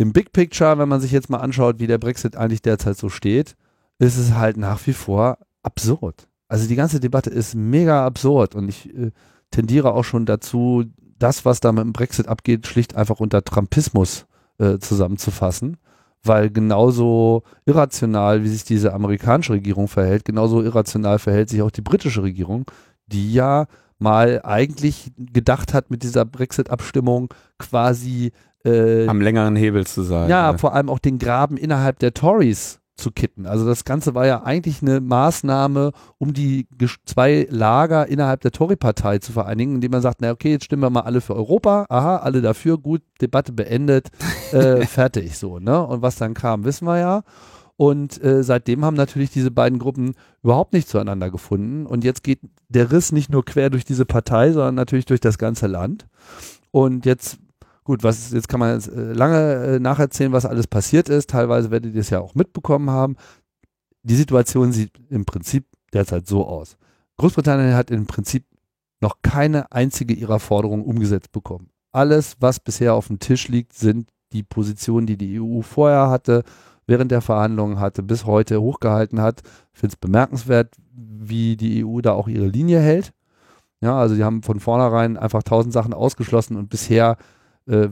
Im 0.00 0.14
Big 0.14 0.32
Picture, 0.32 0.78
wenn 0.78 0.88
man 0.88 1.02
sich 1.02 1.12
jetzt 1.12 1.28
mal 1.28 1.40
anschaut, 1.40 1.78
wie 1.78 1.86
der 1.86 1.98
Brexit 1.98 2.34
eigentlich 2.34 2.62
derzeit 2.62 2.96
so 2.96 3.10
steht, 3.10 3.54
ist 3.98 4.16
es 4.16 4.32
halt 4.32 4.56
nach 4.56 4.86
wie 4.86 4.94
vor 4.94 5.36
absurd. 5.62 6.26
Also 6.48 6.66
die 6.66 6.74
ganze 6.74 7.00
Debatte 7.00 7.28
ist 7.28 7.54
mega 7.54 8.06
absurd 8.06 8.54
und 8.54 8.70
ich 8.70 8.88
äh, 8.96 9.10
tendiere 9.50 9.92
auch 9.92 10.04
schon 10.04 10.24
dazu, 10.24 10.86
das, 11.18 11.44
was 11.44 11.60
da 11.60 11.70
mit 11.72 11.84
dem 11.84 11.92
Brexit 11.92 12.28
abgeht, 12.28 12.66
schlicht 12.66 12.96
einfach 12.96 13.20
unter 13.20 13.44
Trumpismus 13.44 14.24
äh, 14.56 14.78
zusammenzufassen, 14.78 15.76
weil 16.22 16.48
genauso 16.48 17.42
irrational, 17.66 18.42
wie 18.42 18.48
sich 18.48 18.64
diese 18.64 18.94
amerikanische 18.94 19.52
Regierung 19.52 19.86
verhält, 19.86 20.24
genauso 20.24 20.62
irrational 20.62 21.18
verhält 21.18 21.50
sich 21.50 21.60
auch 21.60 21.70
die 21.70 21.82
britische 21.82 22.22
Regierung, 22.22 22.64
die 23.06 23.34
ja 23.34 23.66
mal 23.98 24.40
eigentlich 24.44 25.12
gedacht 25.18 25.74
hat 25.74 25.90
mit 25.90 26.02
dieser 26.02 26.24
Brexit-Abstimmung 26.24 27.34
quasi 27.58 28.32
äh, 28.64 29.06
Am 29.06 29.20
längeren 29.20 29.56
Hebel 29.56 29.86
zu 29.86 30.02
sein. 30.02 30.28
ja, 30.28 30.56
vor 30.58 30.74
allem 30.74 30.88
auch 30.88 30.98
den 30.98 31.18
Graben 31.18 31.56
innerhalb 31.56 31.98
der 31.98 32.14
Tories 32.14 32.80
zu 33.00 33.10
kitten. 33.10 33.46
Also 33.46 33.66
das 33.66 33.84
Ganze 33.84 34.14
war 34.14 34.26
ja 34.26 34.42
eigentlich 34.42 34.82
eine 34.82 35.00
Maßnahme, 35.00 35.92
um 36.18 36.32
die 36.32 36.68
zwei 37.04 37.46
Lager 37.50 38.06
innerhalb 38.06 38.42
der 38.42 38.52
Tory-Partei 38.52 39.18
zu 39.18 39.32
vereinigen, 39.32 39.76
indem 39.76 39.90
man 39.92 40.02
sagt, 40.02 40.20
na 40.20 40.30
okay, 40.30 40.52
jetzt 40.52 40.66
stimmen 40.66 40.82
wir 40.82 40.90
mal 40.90 41.00
alle 41.00 41.20
für 41.20 41.34
Europa, 41.34 41.86
aha, 41.88 42.18
alle 42.18 42.42
dafür, 42.42 42.78
gut, 42.78 43.02
Debatte 43.20 43.52
beendet, 43.52 44.08
äh, 44.52 44.86
fertig 44.86 45.38
so, 45.38 45.58
ne? 45.58 45.84
Und 45.84 46.02
was 46.02 46.16
dann 46.16 46.34
kam, 46.34 46.64
wissen 46.64 46.86
wir 46.86 46.98
ja. 46.98 47.22
Und 47.76 48.22
äh, 48.22 48.42
seitdem 48.42 48.84
haben 48.84 48.96
natürlich 48.96 49.30
diese 49.30 49.50
beiden 49.50 49.78
Gruppen 49.78 50.12
überhaupt 50.42 50.74
nicht 50.74 50.86
zueinander 50.86 51.30
gefunden. 51.30 51.86
Und 51.86 52.04
jetzt 52.04 52.22
geht 52.22 52.40
der 52.68 52.92
Riss 52.92 53.10
nicht 53.10 53.30
nur 53.30 53.42
quer 53.42 53.70
durch 53.70 53.86
diese 53.86 54.04
Partei, 54.04 54.52
sondern 54.52 54.74
natürlich 54.74 55.06
durch 55.06 55.20
das 55.20 55.38
ganze 55.38 55.66
Land. 55.66 56.06
Und 56.72 57.06
jetzt 57.06 57.38
Gut, 57.90 58.04
was 58.04 58.30
jetzt 58.30 58.48
kann 58.48 58.60
man 58.60 58.80
äh, 58.80 59.12
lange 59.14 59.54
äh, 59.64 59.80
nacherzählen, 59.80 60.30
was 60.30 60.46
alles 60.46 60.68
passiert 60.68 61.08
ist. 61.08 61.30
Teilweise 61.30 61.72
werdet 61.72 61.92
ihr 61.92 62.02
es 62.02 62.10
ja 62.10 62.20
auch 62.20 62.36
mitbekommen 62.36 62.88
haben. 62.88 63.16
Die 64.04 64.14
Situation 64.14 64.70
sieht 64.70 64.92
im 65.08 65.24
Prinzip 65.24 65.66
derzeit 65.92 66.28
so 66.28 66.46
aus. 66.46 66.76
Großbritannien 67.16 67.74
hat 67.74 67.90
im 67.90 68.06
Prinzip 68.06 68.44
noch 69.00 69.16
keine 69.22 69.72
einzige 69.72 70.14
ihrer 70.14 70.38
Forderungen 70.38 70.84
umgesetzt 70.84 71.32
bekommen. 71.32 71.70
Alles, 71.90 72.36
was 72.38 72.60
bisher 72.60 72.94
auf 72.94 73.08
dem 73.08 73.18
Tisch 73.18 73.48
liegt, 73.48 73.72
sind 73.72 74.08
die 74.32 74.44
Positionen, 74.44 75.08
die 75.08 75.16
die 75.16 75.40
EU 75.40 75.60
vorher 75.62 76.10
hatte, 76.10 76.44
während 76.86 77.10
der 77.10 77.22
Verhandlungen 77.22 77.80
hatte, 77.80 78.04
bis 78.04 78.24
heute 78.24 78.60
hochgehalten 78.60 79.20
hat. 79.20 79.42
Ich 79.74 79.80
finde 79.80 79.94
es 79.94 80.00
bemerkenswert, 80.00 80.76
wie 80.92 81.56
die 81.56 81.84
EU 81.84 82.02
da 82.02 82.12
auch 82.12 82.28
ihre 82.28 82.46
Linie 82.46 82.78
hält. 82.78 83.12
Ja, 83.80 83.98
also 83.98 84.14
die 84.14 84.22
haben 84.22 84.44
von 84.44 84.60
vornherein 84.60 85.16
einfach 85.16 85.42
tausend 85.42 85.72
Sachen 85.72 85.92
ausgeschlossen 85.92 86.56
und 86.56 86.70
bisher 86.70 87.16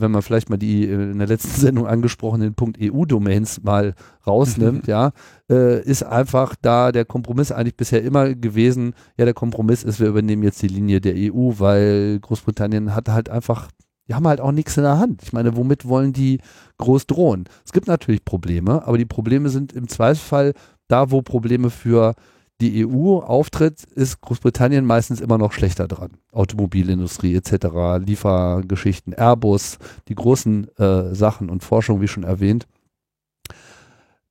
wenn 0.00 0.10
man 0.10 0.22
vielleicht 0.22 0.50
mal 0.50 0.56
die 0.56 0.86
äh, 0.86 1.10
in 1.10 1.18
der 1.18 1.28
letzten 1.28 1.50
Sendung 1.60 1.86
angesprochenen 1.86 2.54
Punkt 2.54 2.78
EU-Domains 2.80 3.62
mal 3.62 3.94
rausnimmt, 4.26 4.86
ja, 4.88 5.12
äh, 5.50 5.82
ist 5.82 6.02
einfach 6.02 6.54
da 6.60 6.92
der 6.92 7.04
Kompromiss 7.04 7.52
eigentlich 7.52 7.76
bisher 7.76 8.02
immer 8.02 8.34
gewesen, 8.34 8.94
ja, 9.16 9.24
der 9.24 9.34
Kompromiss 9.34 9.84
ist, 9.84 10.00
wir 10.00 10.08
übernehmen 10.08 10.42
jetzt 10.42 10.62
die 10.62 10.68
Linie 10.68 11.00
der 11.00 11.14
EU, 11.16 11.52
weil 11.58 12.18
Großbritannien 12.20 12.94
hat 12.94 13.08
halt 13.08 13.28
einfach, 13.28 13.68
die 14.08 14.14
haben 14.14 14.26
halt 14.26 14.40
auch 14.40 14.52
nichts 14.52 14.76
in 14.76 14.82
der 14.82 14.98
Hand. 14.98 15.22
Ich 15.22 15.32
meine, 15.32 15.56
womit 15.56 15.86
wollen 15.86 16.12
die 16.12 16.40
groß 16.78 17.06
drohen? 17.06 17.44
Es 17.64 17.72
gibt 17.72 17.86
natürlich 17.86 18.24
Probleme, 18.24 18.86
aber 18.86 18.98
die 18.98 19.04
Probleme 19.04 19.48
sind 19.48 19.72
im 19.72 19.88
Zweifelsfall 19.88 20.54
da, 20.88 21.10
wo 21.10 21.22
Probleme 21.22 21.70
für 21.70 22.14
die 22.60 22.86
EU 22.86 23.18
auftritt, 23.18 23.84
ist 23.84 24.20
Großbritannien 24.20 24.84
meistens 24.84 25.20
immer 25.20 25.38
noch 25.38 25.52
schlechter 25.52 25.86
dran. 25.86 26.10
Automobilindustrie 26.32 27.34
etc., 27.36 28.04
Liefergeschichten, 28.04 29.12
Airbus, 29.12 29.78
die 30.08 30.14
großen 30.14 30.76
äh, 30.76 31.14
Sachen 31.14 31.50
und 31.50 31.62
Forschung, 31.62 32.00
wie 32.00 32.08
schon 32.08 32.24
erwähnt. 32.24 32.66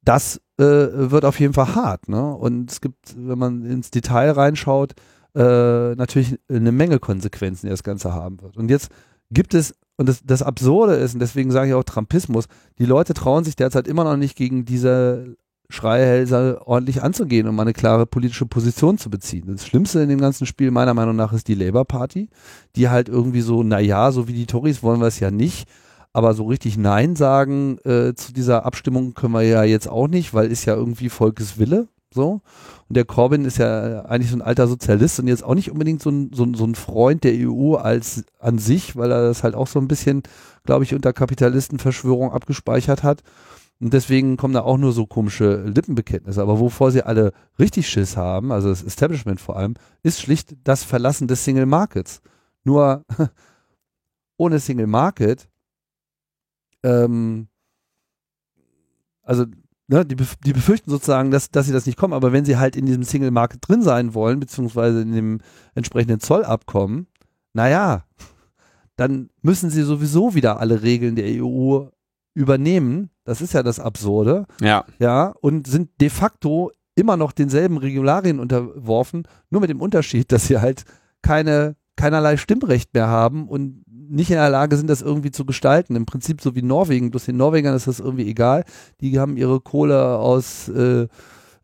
Das 0.03 0.41
äh, 0.57 0.63
wird 0.63 1.25
auf 1.25 1.39
jeden 1.39 1.53
Fall 1.53 1.75
hart. 1.75 2.09
Ne? 2.09 2.33
Und 2.33 2.71
es 2.71 2.81
gibt, 2.81 3.15
wenn 3.17 3.39
man 3.39 3.65
ins 3.65 3.91
Detail 3.91 4.31
reinschaut, 4.31 4.93
äh, 5.35 5.95
natürlich 5.95 6.37
eine 6.49 6.71
Menge 6.71 6.99
Konsequenzen, 6.99 7.67
die 7.67 7.71
das 7.71 7.83
Ganze 7.83 8.13
haben 8.13 8.41
wird. 8.41 8.57
Und 8.57 8.69
jetzt 8.69 8.89
gibt 9.29 9.53
es, 9.53 9.75
und 9.97 10.09
das, 10.09 10.21
das 10.23 10.41
Absurde 10.41 10.95
ist, 10.95 11.13
und 11.13 11.19
deswegen 11.19 11.51
sage 11.51 11.69
ich 11.69 11.73
auch 11.73 11.83
Trumpismus, 11.83 12.45
die 12.77 12.85
Leute 12.85 13.13
trauen 13.13 13.43
sich 13.43 13.55
derzeit 13.55 13.87
immer 13.87 14.03
noch 14.03 14.17
nicht 14.17 14.35
gegen 14.35 14.65
diese 14.65 15.37
Schreihälse 15.69 16.61
ordentlich 16.65 17.03
anzugehen 17.03 17.45
und 17.45 17.49
um 17.49 17.55
mal 17.55 17.63
eine 17.63 17.73
klare 17.73 18.05
politische 18.05 18.45
Position 18.45 18.97
zu 18.97 19.09
beziehen. 19.09 19.45
Das 19.47 19.67
Schlimmste 19.67 19.99
in 19.99 20.09
dem 20.09 20.21
ganzen 20.21 20.45
Spiel 20.45 20.71
meiner 20.71 20.93
Meinung 20.93 21.15
nach 21.15 21.33
ist 21.33 21.47
die 21.47 21.55
Labour 21.55 21.85
Party, 21.85 22.29
die 22.75 22.89
halt 22.89 23.09
irgendwie 23.09 23.41
so, 23.41 23.63
naja, 23.63 24.11
so 24.11 24.27
wie 24.27 24.33
die 24.33 24.45
Tories 24.45 24.81
wollen 24.81 25.01
wir 25.01 25.07
es 25.07 25.19
ja 25.19 25.29
nicht, 25.29 25.67
aber 26.13 26.33
so 26.33 26.45
richtig 26.45 26.77
Nein 26.77 27.15
sagen 27.15 27.79
äh, 27.79 28.13
zu 28.15 28.33
dieser 28.33 28.65
Abstimmung 28.65 29.13
können 29.13 29.33
wir 29.33 29.43
ja 29.43 29.63
jetzt 29.63 29.89
auch 29.89 30.07
nicht, 30.07 30.33
weil 30.33 30.51
ist 30.51 30.65
ja 30.65 30.75
irgendwie 30.75 31.09
Volkeswille. 31.09 31.87
So. 32.13 32.41
Und 32.87 32.95
der 32.97 33.05
Corbyn 33.05 33.45
ist 33.45 33.57
ja 33.57 34.05
eigentlich 34.05 34.31
so 34.31 34.37
ein 34.37 34.41
alter 34.41 34.67
Sozialist 34.67 35.19
und 35.19 35.27
jetzt 35.27 35.43
auch 35.43 35.55
nicht 35.55 35.69
unbedingt 35.71 36.01
so 36.01 36.09
ein, 36.09 36.31
so 36.33 36.43
ein, 36.43 36.53
so 36.53 36.65
ein 36.65 36.75
Freund 36.75 37.23
der 37.25 37.33
EU 37.35 37.75
als 37.75 38.23
an 38.39 38.57
sich, 38.57 38.95
weil 38.95 39.11
er 39.11 39.21
das 39.23 39.43
halt 39.43 39.55
auch 39.55 39.67
so 39.67 39.79
ein 39.79 39.89
bisschen, 39.89 40.23
glaube 40.63 40.85
ich, 40.85 40.95
unter 40.95 41.11
Kapitalistenverschwörung 41.11 42.31
abgespeichert 42.31 43.03
hat. 43.03 43.21
Und 43.79 43.93
deswegen 43.93 44.37
kommen 44.37 44.55
da 44.55 44.61
auch 44.61 44.77
nur 44.77 44.91
so 44.91 45.05
komische 45.05 45.63
Lippenbekenntnisse. 45.63 46.41
Aber 46.41 46.59
wovor 46.59 46.91
sie 46.91 47.03
alle 47.03 47.31
richtig 47.59 47.87
Schiss 47.87 48.17
haben, 48.17 48.51
also 48.51 48.69
das 48.69 48.83
Establishment 48.83 49.39
vor 49.39 49.57
allem, 49.57 49.75
ist 50.01 50.19
schlicht 50.19 50.55
das 50.63 50.83
Verlassen 50.83 51.27
des 51.27 51.43
Single 51.43 51.67
Markets. 51.67 52.21
Nur 52.63 53.05
ohne 54.37 54.59
Single 54.59 54.87
Market, 54.87 55.47
ähm, 56.83 57.47
also 59.23 59.45
ne, 59.87 60.05
die, 60.05 60.15
die 60.15 60.53
befürchten 60.53 60.89
sozusagen, 60.89 61.31
dass, 61.31 61.51
dass 61.51 61.65
sie 61.65 61.73
das 61.73 61.85
nicht 61.85 61.97
kommen, 61.97 62.13
aber 62.13 62.31
wenn 62.31 62.45
sie 62.45 62.57
halt 62.57 62.75
in 62.75 62.85
diesem 62.85 63.03
Single 63.03 63.31
Market 63.31 63.67
drin 63.67 63.81
sein 63.81 64.13
wollen, 64.13 64.39
beziehungsweise 64.39 65.01
in 65.01 65.11
dem 65.13 65.39
entsprechenden 65.75 66.19
Zollabkommen, 66.19 67.07
naja, 67.53 68.05
dann 68.95 69.29
müssen 69.41 69.69
sie 69.69 69.83
sowieso 69.83 70.33
wieder 70.33 70.59
alle 70.59 70.81
Regeln 70.81 71.15
der 71.15 71.43
EU 71.43 71.87
übernehmen. 72.37 73.09
Das 73.23 73.41
ist 73.41 73.53
ja 73.53 73.63
das 73.63 73.79
Absurde. 73.79 74.45
Ja. 74.61 74.85
Ja, 74.99 75.33
und 75.41 75.65
sind 75.65 75.89
de 75.99 76.09
facto 76.09 76.71
immer 76.93 77.17
noch 77.17 77.31
denselben 77.31 77.77
Regularien 77.77 78.39
unterworfen, 78.39 79.27
nur 79.49 79.61
mit 79.61 79.71
dem 79.71 79.81
Unterschied, 79.81 80.31
dass 80.31 80.47
sie 80.47 80.59
halt 80.59 80.85
keine, 81.23 81.75
keinerlei 81.95 82.37
Stimmrecht 82.37 82.93
mehr 82.93 83.07
haben 83.07 83.47
und 83.47 83.83
nicht 83.87 84.29
in 84.29 84.37
der 84.37 84.49
Lage 84.49 84.77
sind, 84.77 84.87
das 84.87 85.01
irgendwie 85.01 85.31
zu 85.31 85.45
gestalten. 85.45 85.95
Im 85.95 86.05
Prinzip 86.05 86.41
so 86.41 86.55
wie 86.55 86.61
Norwegen. 86.61 87.09
Bloß 87.09 87.25
den 87.25 87.37
Norwegern 87.37 87.75
ist 87.75 87.87
das 87.87 87.99
irgendwie 87.99 88.29
egal. 88.29 88.63
Die 89.01 89.19
haben 89.19 89.35
ihre 89.35 89.59
Kohle 89.59 90.17
aus 90.17 90.69
äh, 90.69 91.01
äh, 91.03 91.07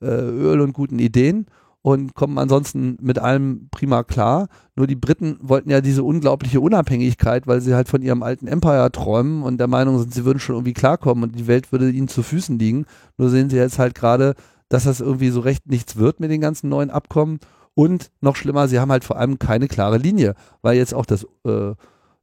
Öl 0.01 0.59
und 0.59 0.73
guten 0.73 0.99
Ideen 0.99 1.45
und 1.83 2.15
kommen 2.15 2.39
ansonsten 2.39 2.97
mit 3.01 3.19
allem 3.19 3.67
prima 3.69 4.03
klar. 4.03 4.47
Nur 4.75 4.87
die 4.87 4.95
Briten 4.95 5.37
wollten 5.41 5.69
ja 5.69 5.81
diese 5.81 6.03
unglaubliche 6.03 6.61
Unabhängigkeit, 6.61 7.45
weil 7.45 7.59
sie 7.59 7.75
halt 7.75 7.89
von 7.89 8.01
ihrem 8.01 8.23
alten 8.23 8.47
Empire 8.47 8.89
träumen 8.91 9.43
und 9.43 9.57
der 9.57 9.67
Meinung 9.67 9.99
sind, 9.99 10.13
sie 10.13 10.23
würden 10.23 10.39
schon 10.39 10.55
irgendwie 10.55 10.73
klarkommen 10.73 11.25
und 11.25 11.37
die 11.37 11.45
Welt 11.45 11.73
würde 11.73 11.89
ihnen 11.89 12.07
zu 12.07 12.23
Füßen 12.23 12.57
liegen. 12.57 12.85
Nur 13.17 13.29
sehen 13.29 13.49
sie 13.49 13.57
jetzt 13.57 13.79
halt 13.79 13.95
gerade, 13.95 14.33
dass 14.69 14.85
das 14.85 15.01
irgendwie 15.01 15.29
so 15.29 15.41
recht 15.41 15.69
nichts 15.69 15.97
wird 15.97 16.21
mit 16.21 16.31
den 16.31 16.39
ganzen 16.39 16.69
neuen 16.69 16.89
Abkommen. 16.89 17.39
Und 17.75 18.11
noch 18.21 18.37
schlimmer, 18.37 18.69
sie 18.69 18.79
haben 18.79 18.91
halt 18.91 19.03
vor 19.03 19.17
allem 19.17 19.37
keine 19.37 19.67
klare 19.67 19.97
Linie, 19.97 20.35
weil 20.61 20.77
jetzt 20.77 20.93
auch 20.93 21.05
das 21.05 21.27
äh, 21.43 21.73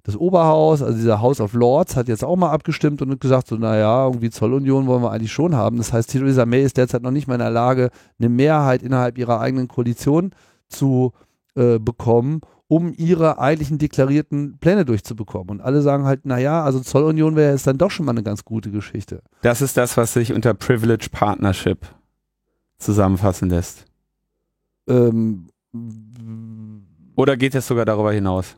das 0.03 0.17
Oberhaus, 0.17 0.83
also 0.83 0.97
dieser 0.97 1.21
House 1.21 1.41
of 1.41 1.53
Lords, 1.53 1.97
hat 1.97 2.09
jetzt 2.09 2.25
auch 2.25 2.37
mal 2.37 2.51
abgestimmt 2.51 3.03
und 3.03 3.21
gesagt, 3.21 3.49
so, 3.49 3.57
naja, 3.57 4.07
irgendwie 4.07 4.31
Zollunion 4.31 4.87
wollen 4.87 5.03
wir 5.03 5.11
eigentlich 5.11 5.33
schon 5.33 5.55
haben. 5.55 5.77
Das 5.77 5.93
heißt, 5.93 6.11
Theresa 6.11 6.47
May 6.47 6.63
ist 6.63 6.77
derzeit 6.77 7.03
noch 7.03 7.11
nicht 7.11 7.29
mal 7.29 7.35
in 7.35 7.41
der 7.41 7.51
Lage, 7.51 7.91
eine 8.19 8.29
Mehrheit 8.29 8.83
innerhalb 8.83 9.19
ihrer 9.19 9.41
eigenen 9.41 9.69
Koalition 9.69 10.33
zu 10.69 11.13
äh, 11.55 11.79
bekommen, 11.79 12.41
um 12.69 12.95
ihre 12.97 13.39
eigentlichen 13.41 13.79
deklarierten 13.79 14.59
Pläne 14.59 14.85
durchzubekommen. 14.85 15.51
Und 15.51 15.61
alle 15.61 15.83
sagen 15.83 16.05
halt, 16.05 16.25
naja, 16.25 16.63
also 16.63 16.79
Zollunion 16.81 17.35
wäre 17.35 17.53
jetzt 17.53 17.67
dann 17.67 17.79
doch 17.79 17.91
schon 17.91 18.07
mal 18.07 18.13
eine 18.13 18.23
ganz 18.23 18.45
gute 18.45 18.71
Geschichte. 18.71 19.23
Das 19.43 19.61
ist 19.61 19.77
das, 19.77 19.97
was 19.97 20.13
sich 20.13 20.33
unter 20.33 20.55
Privilege 20.55 21.09
Partnership 21.11 21.87
zusammenfassen 22.79 23.51
lässt. 23.51 23.87
Ähm, 24.89 25.49
Oder 27.17 27.37
geht 27.37 27.55
es 27.55 27.67
sogar 27.67 27.85
darüber 27.85 28.13
hinaus? 28.13 28.57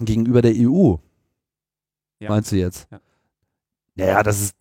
Gegenüber 0.00 0.42
der 0.42 0.54
EU. 0.54 0.96
Ja. 2.20 2.28
Meinst 2.28 2.52
du 2.52 2.56
jetzt? 2.56 2.88
Ja. 2.90 3.00
Naja, 3.96 4.22
das 4.24 4.40
ist, 4.40 4.56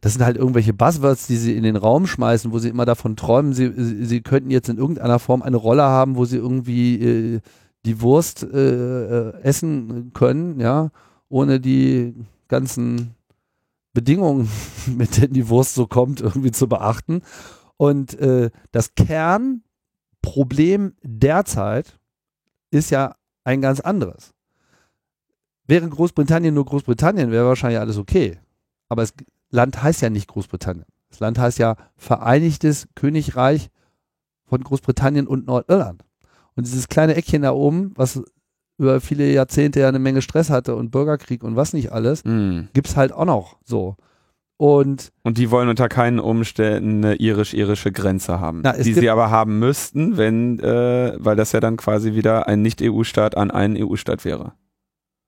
das 0.00 0.12
sind 0.12 0.24
halt 0.24 0.36
irgendwelche 0.36 0.72
Buzzwords, 0.72 1.28
die 1.28 1.36
sie 1.36 1.56
in 1.56 1.62
den 1.62 1.76
Raum 1.76 2.08
schmeißen, 2.08 2.50
wo 2.50 2.58
sie 2.58 2.68
immer 2.68 2.84
davon 2.84 3.14
träumen, 3.14 3.52
sie, 3.52 3.72
sie, 3.76 4.04
sie 4.04 4.22
könnten 4.22 4.50
jetzt 4.50 4.68
in 4.68 4.78
irgendeiner 4.78 5.20
Form 5.20 5.42
eine 5.42 5.56
Rolle 5.56 5.84
haben, 5.84 6.16
wo 6.16 6.24
sie 6.24 6.38
irgendwie 6.38 7.00
äh, 7.00 7.40
die 7.84 8.00
Wurst 8.00 8.42
äh, 8.42 9.28
äh 9.28 9.40
essen 9.42 10.12
können, 10.14 10.58
ja, 10.58 10.90
ohne 11.28 11.60
die 11.60 12.14
ganzen 12.48 13.14
Bedingungen, 13.92 14.48
mit 14.86 15.16
denen 15.16 15.32
die 15.32 15.48
Wurst 15.48 15.74
so 15.74 15.86
kommt, 15.86 16.20
irgendwie 16.20 16.50
zu 16.50 16.68
beachten. 16.68 17.22
Und 17.76 18.18
äh, 18.18 18.50
das 18.72 18.96
Kernproblem 18.96 20.94
derzeit 21.02 22.00
ist 22.70 22.90
ja 22.90 23.14
ein 23.44 23.60
ganz 23.60 23.78
anderes. 23.80 24.31
Wäre 25.72 25.88
Großbritannien 25.88 26.54
nur 26.54 26.66
Großbritannien, 26.66 27.30
wäre 27.30 27.46
wahrscheinlich 27.46 27.80
alles 27.80 27.96
okay. 27.96 28.38
Aber 28.88 29.02
das 29.02 29.14
Land 29.50 29.82
heißt 29.82 30.02
ja 30.02 30.10
nicht 30.10 30.28
Großbritannien. 30.28 30.84
Das 31.10 31.20
Land 31.20 31.38
heißt 31.38 31.58
ja 31.58 31.76
Vereinigtes 31.96 32.88
Königreich 32.94 33.70
von 34.44 34.62
Großbritannien 34.62 35.26
und 35.26 35.46
Nordirland. 35.46 36.04
Und 36.56 36.66
dieses 36.66 36.88
kleine 36.88 37.14
Eckchen 37.14 37.42
da 37.42 37.52
oben, 37.52 37.92
was 37.96 38.22
über 38.78 39.00
viele 39.00 39.30
Jahrzehnte 39.32 39.80
ja 39.80 39.88
eine 39.88 39.98
Menge 39.98 40.20
Stress 40.22 40.50
hatte 40.50 40.74
und 40.76 40.90
Bürgerkrieg 40.90 41.42
und 41.44 41.56
was 41.56 41.72
nicht 41.72 41.92
alles, 41.92 42.24
Mhm. 42.24 42.68
gibt's 42.74 42.96
halt 42.96 43.12
auch 43.12 43.24
noch 43.24 43.56
so. 43.64 43.96
Und 44.58 45.10
Und 45.22 45.38
die 45.38 45.50
wollen 45.50 45.68
unter 45.68 45.88
keinen 45.88 46.18
Umständen 46.20 47.04
eine 47.04 47.14
irisch-irische 47.16 47.90
Grenze 47.92 48.38
haben, 48.40 48.60
Na, 48.62 48.72
es 48.72 48.84
die 48.84 48.90
gibt- 48.92 49.00
sie 49.00 49.10
aber 49.10 49.30
haben 49.30 49.58
müssten, 49.58 50.16
wenn, 50.16 50.58
äh, 50.60 51.14
weil 51.18 51.36
das 51.36 51.52
ja 51.52 51.60
dann 51.60 51.76
quasi 51.76 52.14
wieder 52.14 52.46
ein 52.46 52.62
Nicht-EU-Staat 52.62 53.36
an 53.36 53.50
einen 53.50 53.76
EU-Staat 53.76 54.24
wäre. 54.24 54.52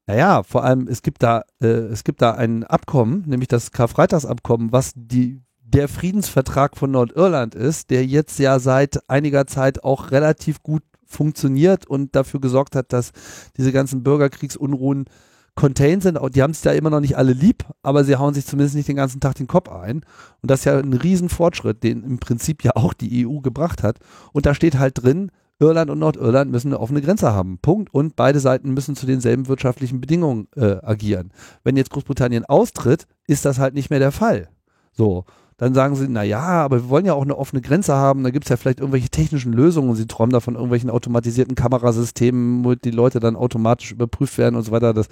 Naja, 0.07 0.43
vor 0.43 0.65
allem, 0.65 0.87
es 0.87 1.03
gibt 1.03 1.23
da, 1.23 1.45
äh, 1.63 1.67
es 1.67 2.05
gibt 2.05 2.21
da 2.21 2.33
ein 2.33 2.65
Abkommen, 2.65 3.25
nämlich 3.27 3.49
das 3.49 3.73
Karfreitagsabkommen, 3.73 4.71
was 4.71 4.93
die, 4.95 5.43
der 5.61 5.89
Friedensvertrag 5.89 6.77
von 6.77 6.91
Nordirland 6.91 7.55
ist, 7.55 7.91
der 7.91 8.05
jetzt 8.05 8.39
ja 8.39 8.59
seit 8.59 9.09
einiger 9.09 9.47
Zeit 9.47 9.83
auch 9.83 10.11
relativ 10.11 10.63
gut 10.63 10.83
funktioniert 11.07 11.87
und 11.87 12.15
dafür 12.15 12.41
gesorgt 12.41 12.77
hat, 12.77 12.93
dass 12.93 13.13
diese 13.57 13.73
ganzen 13.73 14.03
Bürgerkriegsunruhen 14.03 15.07
contained 15.55 16.03
sind. 16.03 16.19
Die 16.35 16.43
haben 16.43 16.51
es 16.51 16.65
ja 16.65 16.73
immer 16.73 16.91
noch 16.91 17.01
nicht 17.01 17.17
alle 17.17 17.33
lieb, 17.33 17.65
aber 17.83 18.05
sie 18.05 18.17
hauen 18.17 18.35
sich 18.35 18.45
zumindest 18.45 18.75
nicht 18.75 18.89
den 18.89 18.97
ganzen 18.97 19.21
Tag 19.21 19.37
den 19.37 19.47
Kopf 19.47 19.71
ein. 19.71 20.03
Und 20.43 20.51
das 20.51 20.61
ist 20.61 20.65
ja 20.65 20.79
ein 20.79 20.93
Riesenfortschritt, 20.93 21.83
den 21.83 22.03
im 22.03 22.19
Prinzip 22.19 22.65
ja 22.65 22.73
auch 22.75 22.93
die 22.93 23.27
EU 23.27 23.39
gebracht 23.39 23.83
hat. 23.83 23.99
Und 24.33 24.47
da 24.47 24.55
steht 24.55 24.79
halt 24.79 25.03
drin, 25.03 25.31
Irland 25.61 25.91
und 25.91 25.99
Nordirland 25.99 26.51
müssen 26.51 26.69
eine 26.69 26.81
offene 26.81 27.01
Grenze 27.01 27.33
haben. 27.33 27.59
Punkt. 27.59 27.93
Und 27.93 28.17
beide 28.17 28.41
Seiten 28.41 28.75
müssen 28.75 28.97
zu 28.97 29.07
denselben 29.07 29.49
wirtschaftlichen 29.49 30.01
Bedingungen 30.01 30.49
äh, 30.57 30.77
agieren. 30.83 31.33
Wenn 31.63 31.77
jetzt 31.77 31.91
Großbritannien 31.91 32.45
austritt, 32.45 33.07
ist 33.27 33.45
das 33.45 33.59
halt 33.59 33.75
nicht 33.75 33.91
mehr 33.91 34.01
der 34.01 34.13
Fall. 34.13 34.49
So. 34.93 35.25
Dann 35.57 35.73
sagen 35.73 35.95
sie, 35.95 36.09
na 36.09 36.25
ja, 36.25 36.43
aber 36.43 36.83
wir 36.83 36.89
wollen 36.89 37.07
ja 37.07 37.15
auch 37.15 37.23
eine 37.23 37.39
offene 37.39 37.63
Grenze 37.63 37.95
haben, 37.95 38.25
da 38.25 38.31
gibt 38.31 38.47
es 38.47 38.49
ja 38.49 38.57
vielleicht 38.57 38.81
irgendwelche 38.81 39.09
technischen 39.09 39.53
Lösungen 39.53 39.89
und 39.89 39.95
sie 39.95 40.09
träumen 40.09 40.33
da 40.33 40.41
von 40.41 40.55
irgendwelchen 40.55 40.91
automatisierten 40.91 41.55
Kamerasystemen, 41.55 42.65
wo 42.65 42.75
die 42.75 42.91
Leute 42.91 43.21
dann 43.21 43.37
automatisch 43.37 43.93
überprüft 43.93 44.37
werden 44.37 44.57
und 44.57 44.65
so 44.65 44.73
weiter. 44.73 44.93
Das, 44.93 45.07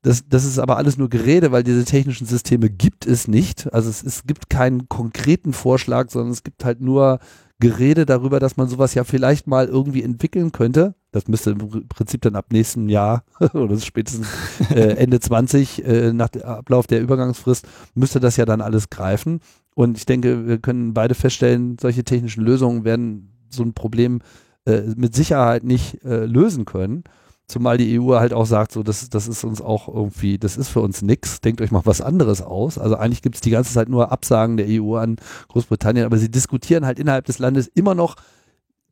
das, 0.00 0.24
das 0.28 0.46
ist 0.46 0.58
aber 0.58 0.78
alles 0.78 0.96
nur 0.96 1.10
Gerede, 1.10 1.52
weil 1.52 1.62
diese 1.62 1.84
technischen 1.84 2.26
Systeme 2.26 2.70
gibt 2.70 3.04
es 3.04 3.28
nicht. 3.28 3.70
Also 3.74 3.90
es, 3.90 4.02
es 4.02 4.24
gibt 4.24 4.48
keinen 4.48 4.88
konkreten 4.88 5.52
Vorschlag, 5.52 6.10
sondern 6.10 6.32
es 6.32 6.42
gibt 6.42 6.64
halt 6.64 6.80
nur 6.80 7.18
Gerede 7.58 8.04
darüber, 8.04 8.38
dass 8.38 8.58
man 8.58 8.68
sowas 8.68 8.92
ja 8.94 9.04
vielleicht 9.04 9.46
mal 9.46 9.66
irgendwie 9.66 10.02
entwickeln 10.02 10.52
könnte. 10.52 10.94
Das 11.10 11.26
müsste 11.26 11.52
im 11.52 11.88
Prinzip 11.88 12.20
dann 12.20 12.36
ab 12.36 12.46
nächsten 12.52 12.88
Jahr 12.90 13.24
oder 13.54 13.78
spätestens 13.78 14.28
äh, 14.70 14.96
Ende 14.96 15.20
20 15.20 15.84
äh, 15.84 16.12
nach 16.12 16.28
Ablauf 16.42 16.86
der 16.86 17.00
Übergangsfrist 17.00 17.66
müsste 17.94 18.20
das 18.20 18.36
ja 18.36 18.44
dann 18.44 18.60
alles 18.60 18.90
greifen. 18.90 19.40
Und 19.74 19.96
ich 19.96 20.04
denke, 20.04 20.46
wir 20.46 20.58
können 20.58 20.92
beide 20.92 21.14
feststellen, 21.14 21.78
solche 21.80 22.04
technischen 22.04 22.44
Lösungen 22.44 22.84
werden 22.84 23.32
so 23.48 23.62
ein 23.62 23.72
Problem 23.72 24.20
äh, 24.66 24.82
mit 24.96 25.14
Sicherheit 25.14 25.64
nicht 25.64 26.04
äh, 26.04 26.26
lösen 26.26 26.66
können. 26.66 27.04
Zumal 27.48 27.78
die 27.78 28.00
EU 28.00 28.14
halt 28.16 28.32
auch 28.32 28.46
sagt, 28.46 28.72
so, 28.72 28.82
das, 28.82 29.08
das 29.08 29.28
ist 29.28 29.44
uns 29.44 29.60
auch 29.60 29.86
irgendwie, 29.86 30.36
das 30.36 30.56
ist 30.56 30.68
für 30.68 30.80
uns 30.80 31.02
nix, 31.02 31.40
denkt 31.40 31.60
euch 31.60 31.70
mal 31.70 31.82
was 31.84 32.00
anderes 32.00 32.42
aus. 32.42 32.76
Also 32.76 32.96
eigentlich 32.96 33.22
gibt 33.22 33.36
es 33.36 33.40
die 33.40 33.50
ganze 33.50 33.72
Zeit 33.72 33.88
nur 33.88 34.10
Absagen 34.10 34.56
der 34.56 34.66
EU 34.68 34.96
an 34.96 35.16
Großbritannien, 35.48 36.04
aber 36.04 36.18
sie 36.18 36.30
diskutieren 36.30 36.84
halt 36.84 36.98
innerhalb 36.98 37.24
des 37.26 37.38
Landes 37.38 37.68
immer 37.68 37.94
noch 37.94 38.16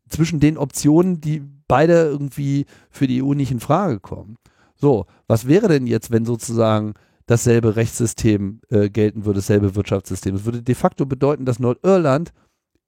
zwischen 0.08 0.38
den 0.38 0.56
Optionen, 0.56 1.20
die 1.20 1.42
beide 1.66 2.04
irgendwie 2.04 2.66
für 2.90 3.08
die 3.08 3.22
EU 3.22 3.34
nicht 3.34 3.50
in 3.50 3.58
Frage 3.58 3.98
kommen. 3.98 4.36
So, 4.76 5.06
was 5.26 5.48
wäre 5.48 5.66
denn 5.68 5.86
jetzt, 5.86 6.10
wenn 6.10 6.24
sozusagen 6.24 6.94
dasselbe 7.26 7.74
Rechtssystem 7.74 8.60
äh, 8.68 8.90
gelten 8.90 9.24
würde, 9.24 9.38
dasselbe 9.38 9.74
Wirtschaftssystem? 9.74 10.36
Es 10.36 10.44
würde 10.44 10.62
de 10.62 10.74
facto 10.74 11.06
bedeuten, 11.06 11.44
dass 11.44 11.58
Nordirland 11.58 12.32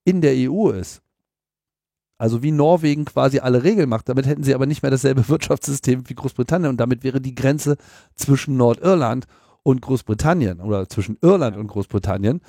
in 0.05 0.21
der 0.21 0.35
EU 0.37 0.71
ist. 0.71 1.03
Also 2.19 2.43
wie 2.43 2.51
Norwegen 2.51 3.05
quasi 3.05 3.41
alle 3.41 3.63
Regeln 3.63 3.89
macht. 3.89 4.09
Damit 4.09 4.27
hätten 4.27 4.43
sie 4.43 4.55
aber 4.55 4.67
nicht 4.67 4.83
mehr 4.83 4.91
dasselbe 4.91 5.29
Wirtschaftssystem 5.29 6.09
wie 6.09 6.15
Großbritannien 6.15 6.71
und 6.71 6.79
damit 6.79 7.05
wäre 7.05 7.21
die 7.21 7.35
Grenze 7.35 7.77
zwischen 8.15 8.57
Nordirland 8.57 9.27
und 9.63 9.83
Großbritannien 9.83 10.61
oder 10.61 10.89
zwischen 10.89 11.19
Irland 11.23 11.57
und 11.57 11.67
Großbritannien, 11.67 12.41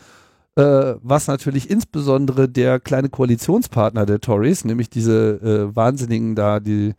äh, 0.56 0.96
was 1.02 1.26
natürlich 1.28 1.70
insbesondere 1.70 2.48
der 2.48 2.80
kleine 2.80 3.10
Koalitionspartner 3.10 4.06
der 4.06 4.20
Tories, 4.20 4.66
nämlich 4.66 4.90
diese 4.92 5.70
äh, 5.72 5.76
Wahnsinnigen 5.76 6.36
da, 6.36 6.60
die, 6.60 6.94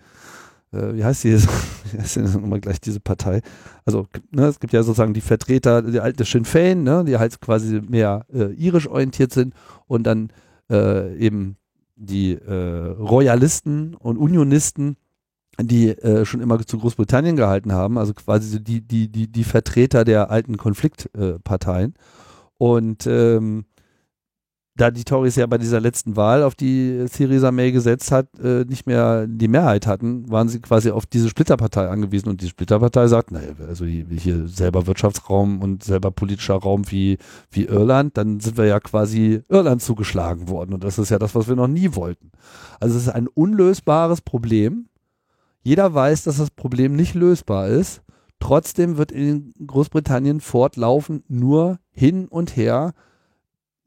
äh, 0.72 0.94
wie 0.94 1.04
heißt 1.04 1.22
die, 1.22 1.40
wie 1.92 1.98
heißt 1.98 2.16
denn 2.16 2.24
nochmal 2.24 2.60
gleich 2.60 2.80
diese 2.80 2.98
Partei? 2.98 3.42
Also 3.84 4.08
ne, 4.32 4.46
es 4.46 4.58
gibt 4.58 4.72
ja 4.72 4.82
sozusagen 4.82 5.14
die 5.14 5.20
Vertreter, 5.20 5.82
die 5.82 6.00
alte 6.00 6.24
Sinn 6.24 6.44
Fein, 6.44 6.82
ne, 6.82 7.04
die 7.06 7.16
halt 7.16 7.40
quasi 7.40 7.80
mehr 7.80 8.26
äh, 8.34 8.52
irisch 8.54 8.88
orientiert 8.88 9.32
sind 9.32 9.54
und 9.86 10.02
dann 10.02 10.32
äh, 10.68 11.16
eben 11.16 11.58
die 11.98 12.32
äh, 12.34 12.94
Royalisten 12.98 13.94
und 13.94 14.16
Unionisten, 14.16 14.96
die 15.60 15.88
äh, 15.88 16.24
schon 16.24 16.40
immer 16.40 16.64
zu 16.64 16.78
Großbritannien 16.78 17.36
gehalten 17.36 17.72
haben, 17.72 17.98
also 17.98 18.14
quasi 18.14 18.62
die, 18.62 18.80
die, 18.80 19.08
die, 19.08 19.30
die 19.30 19.44
Vertreter 19.44 20.04
der 20.04 20.30
alten 20.30 20.56
Konfliktparteien. 20.56 21.94
Und 22.56 23.06
ähm, 23.06 23.64
da 24.78 24.92
die 24.92 25.04
Tories 25.04 25.34
ja 25.34 25.46
bei 25.46 25.58
dieser 25.58 25.80
letzten 25.80 26.14
Wahl, 26.14 26.44
auf 26.44 26.54
die 26.54 27.04
Theresa 27.12 27.50
May 27.50 27.72
gesetzt 27.72 28.12
hat, 28.12 28.28
äh, 28.38 28.64
nicht 28.64 28.86
mehr 28.86 29.26
die 29.26 29.48
Mehrheit 29.48 29.88
hatten, 29.88 30.30
waren 30.30 30.48
sie 30.48 30.60
quasi 30.60 30.92
auf 30.92 31.04
diese 31.04 31.28
Splitterpartei 31.28 31.88
angewiesen. 31.88 32.28
Und 32.28 32.40
die 32.40 32.48
Splitterpartei 32.48 33.08
sagt, 33.08 33.32
naja, 33.32 33.50
also 33.66 33.84
hier 33.84 34.46
selber 34.46 34.86
Wirtschaftsraum 34.86 35.60
und 35.62 35.82
selber 35.82 36.12
politischer 36.12 36.54
Raum 36.54 36.88
wie, 36.90 37.18
wie 37.50 37.64
Irland, 37.64 38.16
dann 38.16 38.38
sind 38.38 38.56
wir 38.56 38.66
ja 38.66 38.78
quasi 38.78 39.42
Irland 39.48 39.82
zugeschlagen 39.82 40.48
worden. 40.48 40.72
Und 40.74 40.84
das 40.84 40.98
ist 40.98 41.10
ja 41.10 41.18
das, 41.18 41.34
was 41.34 41.48
wir 41.48 41.56
noch 41.56 41.68
nie 41.68 41.96
wollten. 41.96 42.30
Also 42.78 42.96
es 42.96 43.02
ist 43.02 43.12
ein 43.12 43.26
unlösbares 43.26 44.20
Problem. 44.20 44.86
Jeder 45.64 45.92
weiß, 45.92 46.22
dass 46.22 46.36
das 46.36 46.50
Problem 46.50 46.94
nicht 46.94 47.14
lösbar 47.14 47.66
ist. 47.66 48.02
Trotzdem 48.38 48.96
wird 48.96 49.10
in 49.10 49.52
Großbritannien 49.66 50.40
fortlaufend 50.40 51.28
nur 51.28 51.80
hin 51.90 52.28
und 52.28 52.56
her 52.56 52.94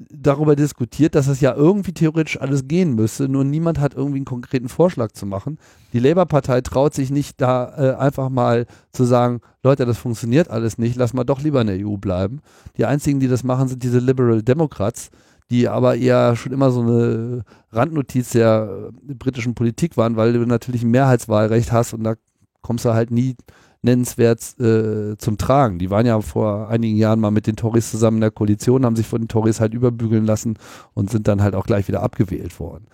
darüber 0.10 0.56
diskutiert, 0.56 1.16
dass 1.16 1.28
es 1.28 1.42
ja 1.42 1.54
irgendwie 1.54 1.94
theoretisch 1.94 2.40
alles 2.40 2.68
gehen 2.68 2.96
müsste, 2.96 3.28
nur 3.30 3.44
niemand 3.44 3.80
hat 3.80 3.94
irgendwie 3.94 4.18
einen 4.18 4.26
konkreten 4.26 4.70
Vorschlag 4.70 5.12
zu 5.12 5.26
machen. 5.26 5.58
Die 5.94 6.00
Labour-Partei 6.00 6.62
traut 6.62 6.94
sich 6.94 7.12
nicht 7.12 7.40
da 7.42 7.74
äh, 7.78 7.96
einfach 7.96 8.30
mal 8.30 8.66
zu 8.92 9.04
sagen, 9.04 9.42
Leute, 9.64 9.86
das 9.86 9.98
funktioniert 9.98 10.50
alles 10.50 10.78
nicht, 10.78 10.96
lass 10.96 11.14
mal 11.14 11.24
doch 11.24 11.42
lieber 11.42 11.62
in 11.62 11.68
der 11.68 11.86
EU 11.86 11.98
bleiben. 11.98 12.42
Die 12.78 12.86
einzigen, 12.86 13.20
die 13.20 13.28
das 13.28 13.44
machen, 13.44 13.68
sind 13.68 13.84
diese 13.84 14.00
Liberal 14.00 14.42
Democrats, 14.42 15.10
die 15.50 15.68
aber 15.68 15.96
eher 15.96 16.36
schon 16.36 16.54
immer 16.54 16.72
so 16.72 16.82
eine 16.82 17.44
Randnotiz 17.72 18.32
der 18.32 18.92
äh, 19.10 19.14
britischen 19.14 19.56
Politik 19.56 19.98
waren, 19.98 20.16
weil 20.16 20.34
du 20.34 20.46
natürlich 20.46 20.84
ein 20.84 20.92
Mehrheitswahlrecht 20.92 21.72
hast 21.72 21.94
und 21.94 22.04
da 22.04 22.16
kommst 22.62 22.86
du 22.86 22.94
halt 22.94 23.12
nie 23.12 23.36
nennenswert 23.82 24.60
äh, 24.60 25.17
zum 25.17 25.38
Tragen. 25.38 25.80
Die 25.80 25.89
waren 25.89 26.06
ja 26.06 26.20
vor 26.22 26.70
einigen 26.70 26.98
Jahren 26.98 27.20
mal 27.20 27.32
mit 27.32 27.48
den 27.48 27.56
Tories 27.56 27.89
zusammen 27.89 28.17
in 28.17 28.22
der 28.22 28.32
Koalition, 28.32 28.86
haben 28.86 28.96
sich 28.96 29.08
von 29.08 29.22
den 29.22 29.28
Tories 29.28 29.60
halt 29.60 29.74
überbügeln 29.74 30.26
lassen 30.26 30.58
und 30.94 31.10
sind 31.10 31.28
dann 31.28 31.41
halt 31.41 31.56
auch 31.56 31.65
gleich 31.65 31.88
wieder 31.88 32.04
abgewählt 32.04 32.60
worden. 32.60 32.88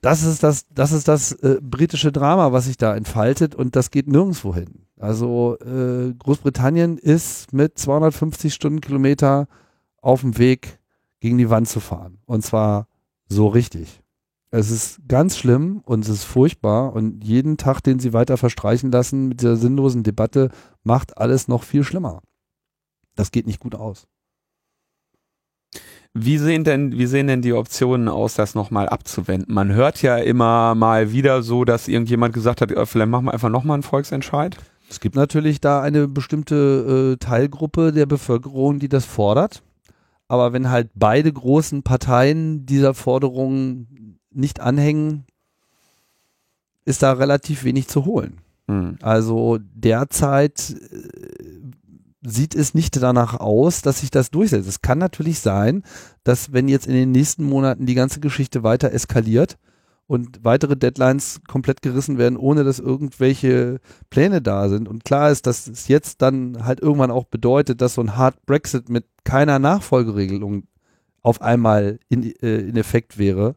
Das 0.00 0.22
ist 0.22 0.42
das, 0.42 0.66
das 0.72 0.92
ist 0.92 1.08
das 1.08 1.32
äh, 1.32 1.58
britische 1.60 2.12
Drama, 2.12 2.52
was 2.52 2.66
sich 2.66 2.76
da 2.76 2.94
entfaltet 2.94 3.54
und 3.54 3.76
das 3.76 3.90
geht 3.90 4.08
nirgendwo 4.08 4.54
hin. 4.54 4.86
Also 4.98 5.56
äh, 5.60 6.12
Großbritannien 6.18 6.98
ist 6.98 7.52
mit 7.52 7.78
250 7.78 8.54
Stundenkilometer 8.54 9.46
auf 10.00 10.20
dem 10.20 10.38
Weg 10.38 10.78
gegen 11.20 11.38
die 11.38 11.50
Wand 11.50 11.68
zu 11.68 11.80
fahren. 11.80 12.18
Und 12.24 12.44
zwar 12.44 12.88
so 13.28 13.48
richtig. 13.48 14.02
Es 14.56 14.70
ist 14.70 15.00
ganz 15.06 15.36
schlimm 15.36 15.82
und 15.84 16.04
es 16.04 16.08
ist 16.08 16.24
furchtbar 16.24 16.94
und 16.94 17.22
jeden 17.22 17.58
Tag, 17.58 17.82
den 17.82 17.98
sie 17.98 18.14
weiter 18.14 18.38
verstreichen 18.38 18.90
lassen 18.90 19.28
mit 19.28 19.42
dieser 19.42 19.56
sinnlosen 19.56 20.02
Debatte, 20.02 20.50
macht 20.82 21.18
alles 21.18 21.46
noch 21.46 21.62
viel 21.62 21.84
schlimmer. 21.84 22.22
Das 23.16 23.32
geht 23.32 23.46
nicht 23.46 23.60
gut 23.60 23.74
aus. 23.74 24.06
Wie 26.14 26.38
sehen 26.38 26.64
denn, 26.64 26.92
wie 26.92 27.04
sehen 27.04 27.26
denn 27.26 27.42
die 27.42 27.52
Optionen 27.52 28.08
aus, 28.08 28.32
das 28.32 28.54
nochmal 28.54 28.88
abzuwenden? 28.88 29.54
Man 29.54 29.74
hört 29.74 30.00
ja 30.00 30.16
immer 30.16 30.74
mal 30.74 31.12
wieder 31.12 31.42
so, 31.42 31.66
dass 31.66 31.86
irgendjemand 31.86 32.32
gesagt 32.32 32.62
hat, 32.62 32.70
vielleicht 32.88 33.10
machen 33.10 33.26
wir 33.26 33.34
einfach 33.34 33.50
nochmal 33.50 33.74
einen 33.74 33.82
Volksentscheid. 33.82 34.56
Es 34.88 35.00
gibt 35.00 35.16
natürlich 35.16 35.60
da 35.60 35.82
eine 35.82 36.08
bestimmte 36.08 37.12
äh, 37.12 37.16
Teilgruppe 37.22 37.92
der 37.92 38.06
Bevölkerung, 38.06 38.78
die 38.78 38.88
das 38.88 39.04
fordert. 39.04 39.62
Aber 40.28 40.54
wenn 40.54 40.70
halt 40.70 40.88
beide 40.94 41.30
großen 41.30 41.82
Parteien 41.82 42.64
dieser 42.64 42.94
Forderung 42.94 43.86
nicht 44.36 44.60
anhängen, 44.60 45.24
ist 46.84 47.02
da 47.02 47.12
relativ 47.12 47.64
wenig 47.64 47.88
zu 47.88 48.04
holen. 48.04 48.38
Mhm. 48.66 48.98
Also 49.02 49.58
derzeit 49.74 50.70
äh, 50.70 51.26
sieht 52.22 52.54
es 52.54 52.74
nicht 52.74 53.00
danach 53.00 53.38
aus, 53.38 53.82
dass 53.82 54.00
sich 54.00 54.10
das 54.10 54.30
durchsetzt. 54.30 54.68
Es 54.68 54.82
kann 54.82 54.98
natürlich 54.98 55.40
sein, 55.40 55.82
dass 56.24 56.52
wenn 56.52 56.68
jetzt 56.68 56.86
in 56.86 56.94
den 56.94 57.12
nächsten 57.12 57.44
Monaten 57.44 57.86
die 57.86 57.94
ganze 57.94 58.20
Geschichte 58.20 58.62
weiter 58.62 58.92
eskaliert 58.92 59.58
und 60.08 60.44
weitere 60.44 60.76
Deadlines 60.76 61.40
komplett 61.48 61.82
gerissen 61.82 62.18
werden, 62.18 62.36
ohne 62.36 62.64
dass 62.64 62.78
irgendwelche 62.78 63.80
Pläne 64.10 64.40
da 64.40 64.68
sind. 64.68 64.88
Und 64.88 65.04
klar 65.04 65.30
ist, 65.30 65.46
dass 65.46 65.66
es 65.66 65.88
jetzt 65.88 66.22
dann 66.22 66.64
halt 66.64 66.80
irgendwann 66.80 67.10
auch 67.10 67.24
bedeutet, 67.24 67.80
dass 67.80 67.94
so 67.94 68.02
ein 68.02 68.16
Hard 68.16 68.44
Brexit 68.46 68.88
mit 68.88 69.04
keiner 69.24 69.58
Nachfolgeregelung 69.58 70.64
auf 71.22 71.42
einmal 71.42 71.98
in, 72.08 72.22
äh, 72.22 72.58
in 72.60 72.76
Effekt 72.76 73.18
wäre 73.18 73.56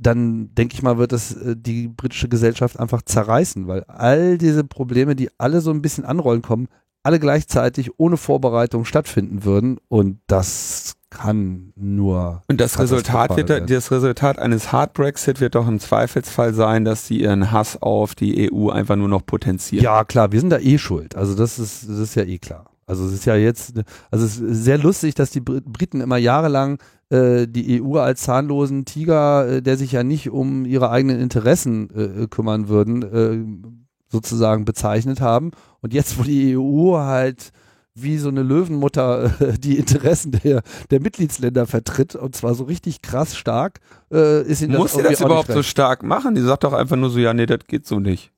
dann 0.00 0.54
denke 0.54 0.74
ich 0.74 0.82
mal, 0.82 0.98
wird 0.98 1.12
es 1.12 1.32
äh, 1.34 1.54
die 1.56 1.88
britische 1.88 2.28
Gesellschaft 2.28 2.78
einfach 2.78 3.02
zerreißen, 3.02 3.68
weil 3.68 3.84
all 3.84 4.38
diese 4.38 4.64
Probleme, 4.64 5.14
die 5.14 5.30
alle 5.38 5.60
so 5.60 5.70
ein 5.70 5.82
bisschen 5.82 6.04
anrollen 6.04 6.42
kommen, 6.42 6.68
alle 7.02 7.18
gleichzeitig 7.18 7.98
ohne 7.98 8.16
Vorbereitung 8.16 8.84
stattfinden 8.84 9.44
würden 9.44 9.78
und 9.88 10.20
das 10.26 10.96
kann 11.10 11.72
nur. 11.76 12.42
Und 12.48 12.60
das 12.60 12.78
Resultat 12.78 13.36
wird, 13.36 13.48
werden. 13.48 13.66
das 13.66 13.90
Resultat 13.90 14.38
eines 14.38 14.70
Hard 14.70 14.94
Brexit 14.94 15.40
wird 15.40 15.54
doch 15.54 15.66
im 15.66 15.80
Zweifelsfall 15.80 16.54
sein, 16.54 16.84
dass 16.84 17.06
sie 17.06 17.22
ihren 17.22 17.50
Hass 17.50 17.80
auf 17.82 18.14
die 18.14 18.50
EU 18.52 18.70
einfach 18.70 18.96
nur 18.96 19.08
noch 19.08 19.26
potenzieren. 19.26 19.82
Ja, 19.82 20.04
klar, 20.04 20.30
wir 20.30 20.40
sind 20.40 20.50
da 20.50 20.58
eh 20.58 20.78
schuld. 20.78 21.16
Also 21.16 21.34
das 21.34 21.58
ist, 21.58 21.88
das 21.88 21.98
ist 21.98 22.14
ja 22.14 22.22
eh 22.22 22.38
klar. 22.38 22.70
Also 22.86 23.06
es 23.06 23.12
ist 23.12 23.24
ja 23.24 23.36
jetzt, 23.36 23.74
also 24.10 24.24
es 24.24 24.38
ist 24.38 24.64
sehr 24.64 24.78
lustig, 24.78 25.14
dass 25.14 25.30
die 25.30 25.40
Briten 25.40 26.00
immer 26.00 26.16
jahrelang 26.16 26.78
die 27.10 27.82
EU 27.82 27.96
als 27.96 28.22
zahnlosen 28.22 28.84
Tiger, 28.84 29.48
äh, 29.48 29.62
der 29.62 29.76
sich 29.76 29.92
ja 29.92 30.04
nicht 30.04 30.30
um 30.30 30.64
ihre 30.64 30.90
eigenen 30.90 31.20
Interessen 31.20 31.90
äh, 31.90 32.26
kümmern 32.28 32.68
würden, 32.68 33.02
äh, 33.02 33.80
sozusagen 34.08 34.64
bezeichnet 34.64 35.20
haben. 35.20 35.50
Und 35.80 35.92
jetzt, 35.92 36.18
wo 36.18 36.22
die 36.22 36.56
EU 36.56 36.96
halt 36.98 37.52
wie 37.94 38.18
so 38.18 38.28
eine 38.28 38.42
Löwenmutter 38.42 39.40
äh, 39.40 39.58
die 39.58 39.78
Interessen 39.78 40.32
der, 40.32 40.62
der 40.90 41.00
Mitgliedsländer 41.00 41.66
vertritt 41.66 42.14
und 42.14 42.36
zwar 42.36 42.54
so 42.54 42.64
richtig 42.64 43.02
krass 43.02 43.36
stark, 43.36 43.80
äh, 44.12 44.42
ist 44.42 44.62
ihnen 44.62 44.76
Muss 44.76 44.92
das, 44.92 45.02
das 45.02 45.20
überhaupt 45.20 45.52
so 45.52 45.62
stark 45.62 46.02
machen? 46.02 46.34
Die 46.34 46.40
sagt 46.40 46.64
doch 46.64 46.72
einfach 46.72 46.96
nur 46.96 47.10
so, 47.10 47.18
ja, 47.18 47.34
nee, 47.34 47.46
das 47.46 47.60
geht 47.66 47.86
so 47.86 47.98
nicht. 48.00 48.32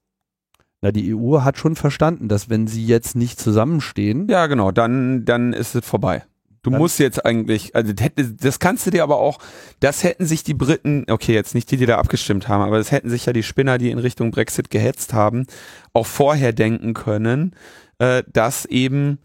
Na, 0.81 0.91
die 0.91 1.15
EU 1.15 1.43
hat 1.43 1.59
schon 1.59 1.77
verstanden, 1.77 2.29
dass 2.29 2.49
wenn 2.49 2.67
sie 2.67 2.85
jetzt 2.85 3.15
nicht 3.15 3.39
zusammenstehen. 3.39 4.27
Ja, 4.29 4.47
genau, 4.47 4.73
dann, 4.73 5.25
dann 5.25 5.53
ist 5.53 5.75
es 5.77 5.87
vorbei. 5.87 6.25
Du 6.63 6.71
musst 6.71 7.01
jetzt 7.01 7.27
eigentlich, 7.27 7.75
also 7.75 7.93
das 7.93 8.61
kannst 8.61 8.87
du 8.87 8.91
dir 8.93 9.03
aber 9.03 9.19
auch, 9.19 9.39
das 9.81 10.05
hätten 10.05 10.27
sich 10.27 10.45
die 10.45 10.55
Briten, 10.55 11.05
okay, 11.11 11.35
jetzt 11.35 11.57
nicht 11.57 11.69
die, 11.73 11.77
die 11.77 11.87
da 11.87 11.99
abgestimmt 11.99 12.47
haben, 12.47 12.63
aber 12.63 12.79
das 12.79 12.93
hätten 12.93 13.11
sich 13.11 13.27
ja 13.27 13.33
die 13.33 13.43
Spinner, 13.43 13.79
die 13.79 13.91
in 13.91 13.99
Richtung 13.99 14.31
Brexit 14.31 14.71
gehetzt 14.71 15.13
haben, 15.13 15.47
auch 15.93 16.07
vorher 16.07 16.53
denken 16.53 16.95
können, 16.95 17.57
äh, 17.99 18.23
dass 18.33 18.65
eben, 18.65 19.19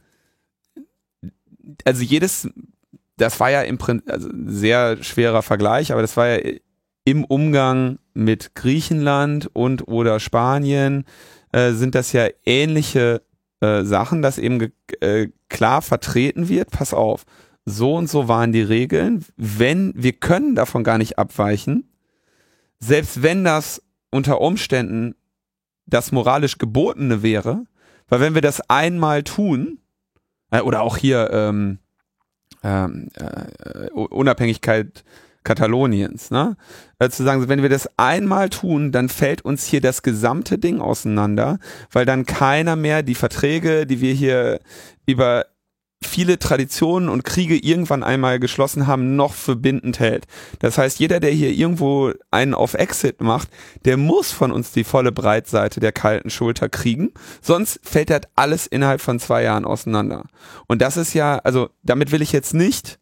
also 1.86 2.02
jedes, 2.02 2.50
das 3.18 3.40
war 3.40 3.52
ja 3.52 3.62
im 3.62 3.78
Prinzip, 3.78 4.10
also 4.12 4.30
sehr 4.48 5.04
schwerer 5.04 5.44
Vergleich, 5.44 5.92
aber 5.92 6.02
das 6.02 6.18
war 6.18 6.28
ja 6.28 6.54
im 7.06 7.24
Umgang 7.24 8.00
mit 8.16 8.56
Griechenland 8.56 9.48
und 9.54 9.88
oder 9.88 10.20
Spanien, 10.20 11.06
äh, 11.52 11.74
sind 11.74 11.94
das 11.94 12.14
ja 12.14 12.28
ähnliche 12.46 13.22
äh, 13.62 13.84
Sachen, 13.84 14.22
dass 14.22 14.38
eben 14.38 14.72
äh, 15.02 15.30
klar 15.50 15.82
vertreten 15.82 16.50
wird, 16.50 16.72
pass 16.72 16.94
auf, 16.94 17.26
so 17.66 17.96
und 17.96 18.10
so 18.10 18.28
waren 18.28 18.52
die 18.52 18.62
Regeln, 18.62 19.26
wenn, 19.36 19.94
wir 19.96 20.14
können 20.14 20.56
davon 20.56 20.84
gar 20.84 20.98
nicht 20.98 21.20
abweichen, 21.20 21.90
selbst 22.80 23.24
wenn 23.24 23.44
das 23.44 23.82
unter 24.12 24.40
Umständen 24.40 25.16
das 25.86 26.12
moralisch 26.12 26.58
Gebotene 26.58 27.24
wäre, 27.24 27.66
weil 28.08 28.20
wenn 28.20 28.36
wir 28.36 28.42
das 28.42 28.62
einmal 28.70 29.24
tun, 29.24 29.80
äh, 30.52 30.62
oder 30.62 30.82
auch 30.82 30.98
hier 30.98 31.30
ähm, 31.32 31.80
ähm, 32.64 33.10
äh, 33.16 33.90
Unabhängigkeit 33.92 35.04
Kataloniens, 35.48 36.30
ne? 36.30 36.58
Äh, 37.00 37.10
zu 37.10 37.24
sagen, 37.24 37.48
wenn 37.48 37.62
wir 37.62 37.70
das 37.70 37.90
einmal 37.96 38.50
tun, 38.50 38.92
dann 38.92 39.08
fällt 39.08 39.46
uns 39.46 39.66
hier 39.66 39.80
das 39.80 40.02
gesamte 40.02 40.58
Ding 40.58 40.82
auseinander, 40.82 41.60
weil 41.90 42.06
dann 42.06 42.26
keiner 42.26 42.76
mehr 42.76 43.02
die 43.02 43.16
Verträge, 43.16 43.86
die 43.86 44.02
wir 44.02 44.14
hier 44.14 44.60
über 45.06 45.46
viele 46.04 46.38
Traditionen 46.38 47.08
und 47.08 47.24
Kriege 47.24 47.56
irgendwann 47.56 48.04
einmal 48.04 48.40
geschlossen 48.40 48.88
haben, 48.88 49.16
noch 49.16 49.34
verbindend 49.34 50.00
hält. 50.00 50.26
Das 50.60 50.78
heißt, 50.78 51.00
jeder, 51.00 51.22
der 51.22 51.32
hier 51.32 51.52
irgendwo 51.52 52.12
einen 52.30 52.54
auf 52.54 52.74
Exit 52.74 53.22
macht, 53.22 53.48
der 53.86 53.96
muss 53.96 54.34
von 54.34 54.52
uns 54.52 54.74
die 54.74 54.84
volle 54.84 55.14
Breitseite 55.14 55.80
der 55.80 55.94
kalten 55.94 56.30
Schulter 56.30 56.68
kriegen, 56.68 57.14
sonst 57.42 57.80
fällt 57.84 58.10
das 58.10 58.22
alles 58.36 58.68
innerhalb 58.68 59.00
von 59.00 59.20
zwei 59.20 59.44
Jahren 59.44 59.66
auseinander. 59.66 60.26
Und 60.68 60.82
das 60.82 60.98
ist 60.98 61.14
ja, 61.14 61.40
also 61.40 61.70
damit 61.84 62.12
will 62.12 62.22
ich 62.22 62.34
jetzt 62.34 62.54
nicht 62.54 63.00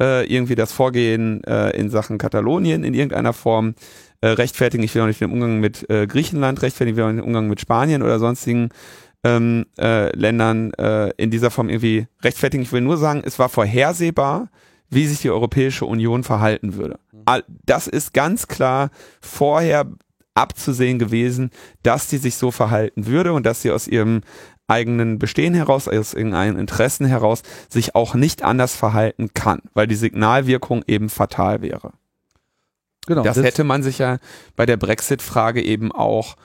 äh, 0.00 0.26
irgendwie 0.26 0.54
das 0.54 0.72
Vorgehen 0.72 1.42
äh, 1.44 1.70
in 1.70 1.90
Sachen 1.90 2.18
Katalonien 2.18 2.84
in 2.84 2.94
irgendeiner 2.94 3.32
Form 3.32 3.74
äh, 4.20 4.28
rechtfertigen. 4.28 4.84
Ich 4.84 4.94
will 4.94 5.02
auch 5.02 5.06
nicht 5.06 5.20
den 5.20 5.32
Umgang 5.32 5.60
mit 5.60 5.88
äh, 5.90 6.06
Griechenland 6.06 6.62
rechtfertigen, 6.62 6.94
ich 6.94 6.96
will 6.96 7.04
auch 7.04 7.12
nicht 7.12 7.22
den 7.22 7.26
Umgang 7.26 7.48
mit 7.48 7.60
Spanien 7.60 8.02
oder 8.02 8.18
sonstigen 8.18 8.70
ähm, 9.24 9.66
äh, 9.78 10.14
Ländern 10.16 10.72
äh, 10.74 11.10
in 11.16 11.30
dieser 11.30 11.50
Form 11.50 11.68
irgendwie 11.68 12.06
rechtfertigen. 12.22 12.62
Ich 12.62 12.72
will 12.72 12.80
nur 12.80 12.96
sagen, 12.96 13.22
es 13.24 13.38
war 13.38 13.48
vorhersehbar, 13.48 14.48
wie 14.90 15.06
sich 15.06 15.20
die 15.20 15.30
Europäische 15.30 15.86
Union 15.86 16.22
verhalten 16.22 16.74
würde. 16.74 16.98
Mhm. 17.12 17.42
Das 17.64 17.86
ist 17.86 18.12
ganz 18.12 18.48
klar 18.48 18.90
vorher 19.20 19.86
abzusehen 20.34 20.98
gewesen, 20.98 21.50
dass 21.82 22.08
die 22.08 22.16
sich 22.16 22.36
so 22.36 22.50
verhalten 22.50 23.06
würde 23.06 23.32
und 23.32 23.44
dass 23.44 23.62
sie 23.62 23.70
aus 23.70 23.86
ihrem 23.86 24.22
eigenen 24.72 25.18
Bestehen 25.18 25.54
heraus, 25.54 25.86
aus 25.86 26.14
irgendeinen 26.14 26.58
Interessen 26.58 27.06
heraus, 27.06 27.42
sich 27.68 27.94
auch 27.94 28.14
nicht 28.14 28.42
anders 28.42 28.74
verhalten 28.74 29.34
kann, 29.34 29.60
weil 29.74 29.86
die 29.86 29.94
Signalwirkung 29.94 30.82
eben 30.86 31.08
fatal 31.08 31.62
wäre. 31.62 31.92
Genau. 33.06 33.22
Das, 33.22 33.36
das 33.36 33.44
hätte 33.44 33.64
man 33.64 33.82
sich 33.82 33.98
ja 33.98 34.18
bei 34.56 34.66
der 34.66 34.76
Brexit-Frage 34.76 35.62
eben 35.62 35.92
auch 35.92 36.36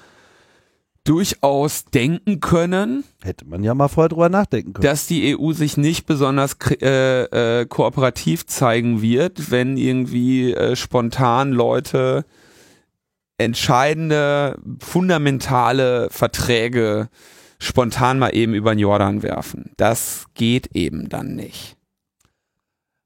durchaus 1.04 1.86
denken 1.86 2.42
können. 2.42 3.06
Hätte 3.24 3.46
man 3.46 3.64
ja 3.64 3.74
mal 3.74 3.88
vorher 3.88 4.10
drüber 4.10 4.30
nachdenken 4.30 4.74
können. 4.74 4.84
Dass 4.84 5.08
die 5.08 5.38
EU 5.38 5.54
sich 5.54 5.78
nicht 5.78 6.06
besonders 6.06 6.58
äh, 6.82 7.62
äh, 7.62 7.66
kooperativ 7.66 8.46
zeigen 8.46 9.02
wird, 9.02 9.50
wenn 9.50 9.78
irgendwie 9.78 10.54
äh, 10.54 10.76
spontan 10.76 11.54
Leute 11.54 12.26
entscheidende, 13.38 14.58
fundamentale 14.80 16.10
Verträge 16.10 17.08
spontan 17.60 18.20
mal 18.20 18.36
eben 18.36 18.54
über 18.54 18.74
den 18.74 18.80
Jordan 18.80 19.24
werfen. 19.24 19.72
Das 19.78 20.26
geht 20.34 20.76
eben 20.76 21.10
dann 21.10 21.36
nicht. 21.36 21.78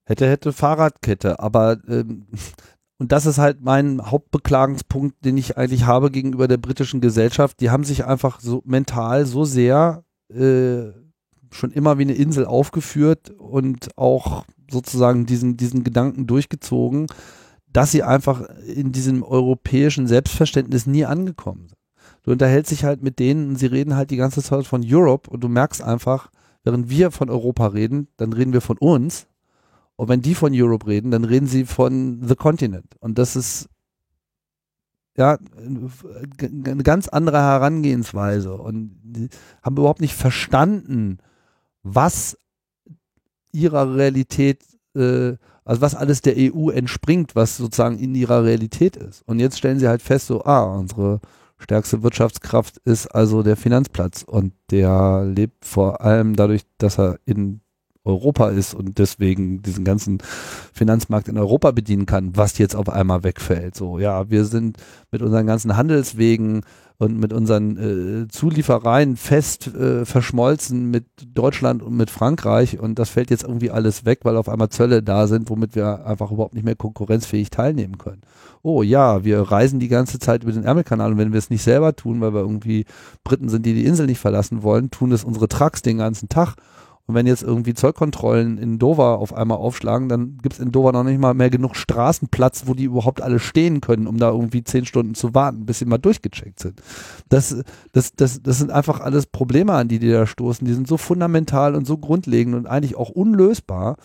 Hätte, 0.05 0.27
hätte 0.29 0.51
Fahrradkette, 0.51 1.39
aber 1.39 1.77
ähm, 1.87 2.27
und 3.01 3.11
das 3.11 3.25
ist 3.25 3.39
halt 3.39 3.61
mein 3.61 4.11
Hauptbeklagenspunkt, 4.11 5.25
den 5.25 5.35
ich 5.35 5.57
eigentlich 5.57 5.85
habe 5.85 6.11
gegenüber 6.11 6.47
der 6.47 6.57
britischen 6.57 7.01
Gesellschaft. 7.01 7.59
Die 7.59 7.71
haben 7.71 7.83
sich 7.83 8.05
einfach 8.05 8.39
so 8.39 8.61
mental 8.63 9.25
so 9.25 9.43
sehr 9.43 10.03
äh, 10.29 10.91
schon 11.49 11.71
immer 11.71 11.97
wie 11.97 12.03
eine 12.03 12.13
Insel 12.13 12.45
aufgeführt 12.45 13.31
und 13.31 13.97
auch 13.97 14.45
sozusagen 14.69 15.25
diesen, 15.25 15.57
diesen 15.57 15.83
Gedanken 15.83 16.27
durchgezogen, 16.27 17.07
dass 17.73 17.91
sie 17.91 18.03
einfach 18.03 18.47
in 18.67 18.91
diesem 18.91 19.23
europäischen 19.23 20.05
Selbstverständnis 20.05 20.85
nie 20.85 21.05
angekommen 21.05 21.69
sind. 21.69 21.80
Du 22.23 22.31
unterhältst 22.31 22.71
dich 22.71 22.83
halt 22.83 23.01
mit 23.01 23.19
denen 23.19 23.49
und 23.49 23.55
sie 23.55 23.65
reden 23.65 23.95
halt 23.95 24.11
die 24.11 24.17
ganze 24.17 24.43
Zeit 24.43 24.65
von 24.65 24.83
Europe 24.85 25.29
und 25.29 25.43
du 25.43 25.47
merkst 25.47 25.81
einfach, 25.81 26.29
während 26.63 26.89
wir 26.89 27.11
von 27.11 27.29
Europa 27.29 27.67
reden, 27.67 28.07
dann 28.17 28.33
reden 28.33 28.53
wir 28.53 28.61
von 28.61 28.77
uns 28.77 29.27
und 30.01 30.07
wenn 30.07 30.23
die 30.23 30.33
von 30.33 30.51
Europe 30.51 30.87
reden, 30.87 31.11
dann 31.11 31.23
reden 31.23 31.45
sie 31.45 31.63
von 31.63 32.21
The 32.23 32.35
Continent. 32.35 32.95
Und 33.01 33.19
das 33.19 33.35
ist 33.35 33.69
ja 35.15 35.37
eine 36.39 36.83
ganz 36.83 37.07
andere 37.07 37.37
Herangehensweise. 37.37 38.55
Und 38.55 38.99
die 39.03 39.29
haben 39.61 39.77
überhaupt 39.77 40.01
nicht 40.01 40.15
verstanden, 40.15 41.19
was 41.83 42.35
ihrer 43.51 43.95
Realität, 43.95 44.63
äh, 44.95 45.33
also 45.65 45.81
was 45.81 45.93
alles 45.93 46.21
der 46.21 46.33
EU 46.35 46.71
entspringt, 46.71 47.35
was 47.35 47.57
sozusagen 47.57 47.99
in 47.99 48.15
ihrer 48.15 48.43
Realität 48.43 48.95
ist. 48.95 49.21
Und 49.27 49.39
jetzt 49.39 49.59
stellen 49.59 49.77
sie 49.77 49.87
halt 49.87 50.01
fest, 50.01 50.27
so, 50.27 50.43
ah, 50.45 50.63
unsere 50.63 51.19
stärkste 51.61 52.03
Wirtschaftskraft 52.03 52.77
ist 52.77 53.07
also 53.07 53.43
der 53.43 53.55
Finanzplatz 53.55 54.23
und 54.23 54.53
der 54.71 55.23
lebt 55.25 55.65
vor 55.65 56.01
allem 56.01 56.35
dadurch, 56.35 56.63
dass 56.77 56.99
er 56.99 57.19
in 57.25 57.61
Europa 58.03 58.49
ist 58.49 58.73
und 58.73 58.97
deswegen 58.97 59.61
diesen 59.61 59.85
ganzen 59.85 60.19
Finanzmarkt 60.73 61.27
in 61.27 61.37
Europa 61.37 61.71
bedienen 61.71 62.07
kann, 62.07 62.35
was 62.35 62.57
jetzt 62.57 62.75
auf 62.75 62.89
einmal 62.89 63.23
wegfällt. 63.23 63.75
So, 63.75 63.99
ja, 63.99 64.29
wir 64.29 64.45
sind 64.45 64.77
mit 65.11 65.21
unseren 65.21 65.45
ganzen 65.45 65.77
Handelswegen 65.77 66.63
und 67.01 67.19
mit 67.19 67.33
unseren 67.33 67.77
äh, 67.77 68.27
Zuliefereien 68.27 69.17
fest 69.17 69.65
äh, 69.73 70.05
verschmolzen 70.05 70.91
mit 70.91 71.05
Deutschland 71.33 71.81
und 71.81 71.97
mit 71.97 72.11
Frankreich. 72.11 72.79
Und 72.79 72.99
das 72.99 73.09
fällt 73.09 73.31
jetzt 73.31 73.41
irgendwie 73.41 73.71
alles 73.71 74.05
weg, 74.05 74.19
weil 74.21 74.37
auf 74.37 74.47
einmal 74.47 74.69
Zölle 74.69 75.01
da 75.01 75.25
sind, 75.25 75.49
womit 75.49 75.73
wir 75.73 76.05
einfach 76.05 76.29
überhaupt 76.29 76.53
nicht 76.53 76.63
mehr 76.63 76.75
konkurrenzfähig 76.75 77.49
teilnehmen 77.49 77.97
können. 77.97 78.21
Oh 78.61 78.83
ja, 78.83 79.23
wir 79.23 79.41
reisen 79.41 79.79
die 79.79 79.87
ganze 79.87 80.19
Zeit 80.19 80.43
über 80.43 80.51
den 80.51 80.63
Ärmelkanal. 80.63 81.13
Und 81.13 81.17
wenn 81.17 81.31
wir 81.31 81.39
es 81.39 81.49
nicht 81.49 81.63
selber 81.63 81.95
tun, 81.95 82.21
weil 82.21 82.35
wir 82.35 82.41
irgendwie 82.41 82.85
Briten 83.23 83.49
sind, 83.49 83.65
die 83.65 83.73
die 83.73 83.85
Insel 83.85 84.05
nicht 84.05 84.19
verlassen 84.19 84.61
wollen, 84.61 84.91
tun 84.91 85.11
es 85.11 85.23
unsere 85.23 85.47
Trucks 85.47 85.81
den 85.81 85.97
ganzen 85.97 86.29
Tag 86.29 86.53
und 87.07 87.15
wenn 87.15 87.27
jetzt 87.27 87.43
irgendwie 87.43 87.73
Zollkontrollen 87.73 88.57
in 88.57 88.79
Dover 88.79 89.19
auf 89.19 89.33
einmal 89.33 89.57
aufschlagen, 89.57 90.07
dann 90.07 90.37
gibt 90.41 90.53
es 90.53 90.59
in 90.59 90.71
Dover 90.71 90.91
noch 90.91 91.03
nicht 91.03 91.19
mal 91.19 91.33
mehr 91.33 91.49
genug 91.49 91.75
Straßenplatz, 91.75 92.63
wo 92.67 92.73
die 92.73 92.85
überhaupt 92.85 93.21
alle 93.21 93.39
stehen 93.39 93.81
können, 93.81 94.07
um 94.07 94.17
da 94.17 94.29
irgendwie 94.29 94.63
zehn 94.63 94.85
Stunden 94.85 95.15
zu 95.15 95.33
warten, 95.33 95.65
bis 95.65 95.79
sie 95.79 95.85
mal 95.85 95.97
durchgecheckt 95.97 96.59
sind. 96.59 96.81
Das, 97.29 97.63
das, 97.91 98.13
das, 98.15 98.41
das 98.41 98.57
sind 98.57 98.71
einfach 98.71 98.99
alles 98.99 99.25
Probleme, 99.25 99.73
an 99.73 99.87
die 99.87 99.99
die 99.99 100.11
da 100.11 100.25
stoßen. 100.25 100.65
Die 100.65 100.73
sind 100.73 100.87
so 100.87 100.97
fundamental 100.97 101.75
und 101.75 101.85
so 101.85 101.97
grundlegend 101.97 102.55
und 102.55 102.67
eigentlich 102.67 102.95
auch 102.95 103.09
unlösbar, 103.09 103.97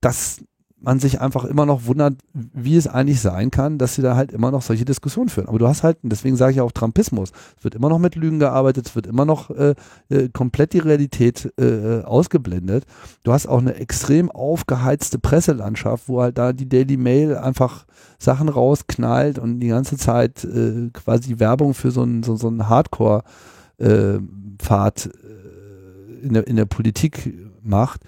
dass 0.00 0.42
man 0.82 0.98
sich 0.98 1.20
einfach 1.20 1.44
immer 1.44 1.64
noch 1.64 1.86
wundert, 1.86 2.14
wie 2.32 2.76
es 2.76 2.88
eigentlich 2.88 3.20
sein 3.20 3.50
kann, 3.50 3.78
dass 3.78 3.94
sie 3.94 4.02
da 4.02 4.16
halt 4.16 4.32
immer 4.32 4.50
noch 4.50 4.62
solche 4.62 4.84
Diskussionen 4.84 5.28
führen. 5.28 5.48
Aber 5.48 5.58
du 5.58 5.68
hast 5.68 5.82
halt, 5.82 5.98
deswegen 6.02 6.36
sage 6.36 6.52
ich 6.52 6.60
auch 6.60 6.72
Trumpismus, 6.72 7.32
es 7.56 7.64
wird 7.64 7.74
immer 7.74 7.88
noch 7.88 7.98
mit 7.98 8.16
Lügen 8.16 8.38
gearbeitet, 8.38 8.88
es 8.88 8.96
wird 8.96 9.06
immer 9.06 9.24
noch 9.24 9.50
äh, 9.50 9.74
äh, 10.08 10.28
komplett 10.32 10.72
die 10.72 10.80
Realität 10.80 11.52
äh, 11.58 12.02
ausgeblendet. 12.02 12.84
Du 13.22 13.32
hast 13.32 13.46
auch 13.46 13.58
eine 13.58 13.76
extrem 13.76 14.30
aufgeheizte 14.30 15.18
Presselandschaft, 15.18 16.08
wo 16.08 16.20
halt 16.20 16.38
da 16.38 16.52
die 16.52 16.68
Daily 16.68 16.96
Mail 16.96 17.36
einfach 17.36 17.86
Sachen 18.18 18.48
rausknallt 18.48 19.38
und 19.38 19.60
die 19.60 19.68
ganze 19.68 19.96
Zeit 19.96 20.44
äh, 20.44 20.90
quasi 20.92 21.38
Werbung 21.38 21.74
für 21.74 21.92
so 21.92 22.02
einen 22.02 22.22
so, 22.22 22.36
so 22.36 22.48
einen 22.48 22.68
Hardcore-Pfad 22.68 25.06
äh, 25.06 25.08
äh, 25.08 26.22
in, 26.22 26.34
der, 26.34 26.46
in 26.46 26.56
der 26.56 26.66
Politik 26.66 27.34
macht 27.62 28.02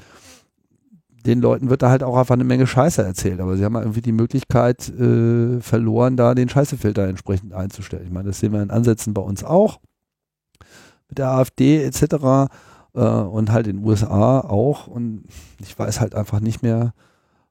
den 1.27 1.41
Leuten 1.41 1.71
wird 1.71 1.83
da 1.83 1.91
halt 1.91 2.03
auch 2.03 2.17
einfach 2.17 2.35
eine 2.35 2.45
Menge 2.45 2.67
Scheiße 2.67 3.03
erzählt, 3.03 3.41
aber 3.41 3.57
sie 3.57 3.65
haben 3.65 3.77
irgendwie 3.77 4.03
die 4.03 4.13
Möglichkeit 4.13 4.89
äh, 4.91 5.61
verloren, 5.61 6.17
da 6.17 6.35
den 6.35 6.49
Scheißefilter 6.49 7.07
entsprechend 7.07 7.55
einzustellen. 7.55 8.05
Ich 8.05 8.13
meine, 8.13 8.29
das 8.29 8.41
sehen 8.41 8.53
wir 8.53 8.63
in 8.63 8.71
Ansätzen 8.71 9.15
bei 9.15 9.23
uns 9.23 9.43
auch 9.43 9.81
mit 11.09 11.19
der 11.19 11.31
AfD 11.31 11.83
etc. 11.83 12.51
Äh, 12.95 13.01
und 13.01 13.51
halt 13.53 13.67
in 13.67 13.79
den 13.79 13.87
USA 13.87 14.41
auch 14.41 14.87
und 14.87 15.25
ich 15.61 15.79
weiß 15.79 16.01
halt 16.01 16.15
einfach 16.15 16.41
nicht 16.41 16.63
mehr, 16.63 16.93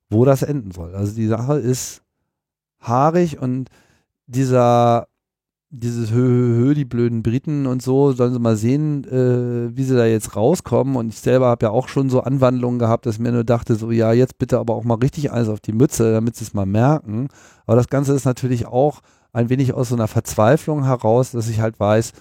wo 0.09 0.25
das 0.25 0.43
enden 0.43 0.71
soll. 0.71 0.95
Also 0.95 1.15
die 1.15 1.27
Sache 1.27 1.57
ist 1.57 2.03
haarig 2.79 3.39
und 3.39 3.69
dieser 4.27 5.07
dieses 5.75 6.11
Hö, 6.11 6.17
Hö, 6.17 6.55
Hö, 6.55 6.73
die 6.75 6.85
blöden 6.85 7.23
Briten 7.23 7.65
und 7.65 7.81
so, 7.81 8.11
sollen 8.13 8.33
sie 8.33 8.39
mal 8.39 8.55
sehen, 8.55 9.03
äh, 9.05 9.75
wie 9.75 9.83
sie 9.83 9.95
da 9.95 10.05
jetzt 10.05 10.35
rauskommen. 10.35 10.95
Und 10.95 11.09
ich 11.09 11.19
selber 11.19 11.47
habe 11.47 11.65
ja 11.65 11.71
auch 11.71 11.87
schon 11.87 12.09
so 12.09 12.21
Anwandlungen 12.21 12.77
gehabt, 12.77 13.05
dass 13.05 13.15
ich 13.15 13.21
mir 13.21 13.31
nur 13.31 13.43
dachte, 13.43 13.75
so 13.75 13.89
ja, 13.89 14.13
jetzt 14.13 14.37
bitte 14.37 14.59
aber 14.59 14.75
auch 14.75 14.83
mal 14.83 14.99
richtig 14.99 15.31
alles 15.31 15.49
auf 15.49 15.59
die 15.59 15.73
Mütze, 15.73 16.13
damit 16.13 16.35
sie 16.35 16.45
es 16.45 16.53
mal 16.53 16.67
merken. 16.67 17.27
Aber 17.65 17.75
das 17.75 17.87
Ganze 17.87 18.13
ist 18.13 18.25
natürlich 18.25 18.67
auch 18.67 19.01
ein 19.31 19.49
wenig 19.49 19.73
aus 19.73 19.89
so 19.89 19.95
einer 19.95 20.07
Verzweiflung 20.07 20.85
heraus, 20.85 21.31
dass 21.31 21.49
ich 21.49 21.59
halt 21.59 21.79
weiß, 21.79 22.13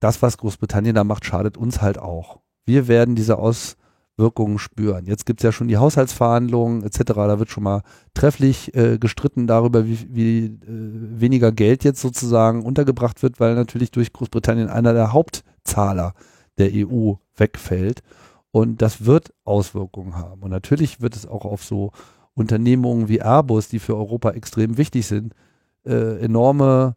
das, 0.00 0.22
was 0.22 0.38
Großbritannien 0.38 0.94
da 0.94 1.04
macht, 1.04 1.26
schadet 1.26 1.58
uns 1.58 1.82
halt 1.82 1.98
auch. 1.98 2.40
Wir 2.64 2.88
werden 2.88 3.16
diese 3.16 3.38
Aus 3.38 3.76
Wirkungen 4.18 4.58
spüren. 4.58 5.06
Jetzt 5.06 5.26
gibt 5.26 5.40
es 5.40 5.44
ja 5.44 5.52
schon 5.52 5.68
die 5.68 5.76
Haushaltsverhandlungen 5.76 6.82
etc. 6.82 7.02
Da 7.06 7.38
wird 7.38 7.50
schon 7.50 7.62
mal 7.62 7.82
trefflich 8.14 8.74
äh, 8.74 8.98
gestritten 8.98 9.46
darüber, 9.46 9.86
wie, 9.86 10.06
wie 10.10 10.44
äh, 10.46 10.50
weniger 10.66 11.52
Geld 11.52 11.84
jetzt 11.84 12.00
sozusagen 12.00 12.64
untergebracht 12.64 13.22
wird, 13.22 13.40
weil 13.40 13.54
natürlich 13.54 13.90
durch 13.90 14.12
Großbritannien 14.12 14.68
einer 14.68 14.92
der 14.92 15.12
Hauptzahler 15.12 16.14
der 16.58 16.70
EU 16.74 17.14
wegfällt. 17.36 18.02
Und 18.50 18.82
das 18.82 19.04
wird 19.04 19.32
Auswirkungen 19.44 20.16
haben. 20.16 20.42
Und 20.42 20.50
natürlich 20.50 21.00
wird 21.00 21.14
es 21.14 21.26
auch 21.26 21.44
auf 21.44 21.64
so 21.64 21.92
Unternehmungen 22.34 23.08
wie 23.08 23.20
Airbus, 23.20 23.68
die 23.68 23.78
für 23.78 23.96
Europa 23.96 24.30
extrem 24.30 24.78
wichtig 24.78 25.06
sind, 25.06 25.34
äh, 25.84 26.18
enorme 26.18 26.96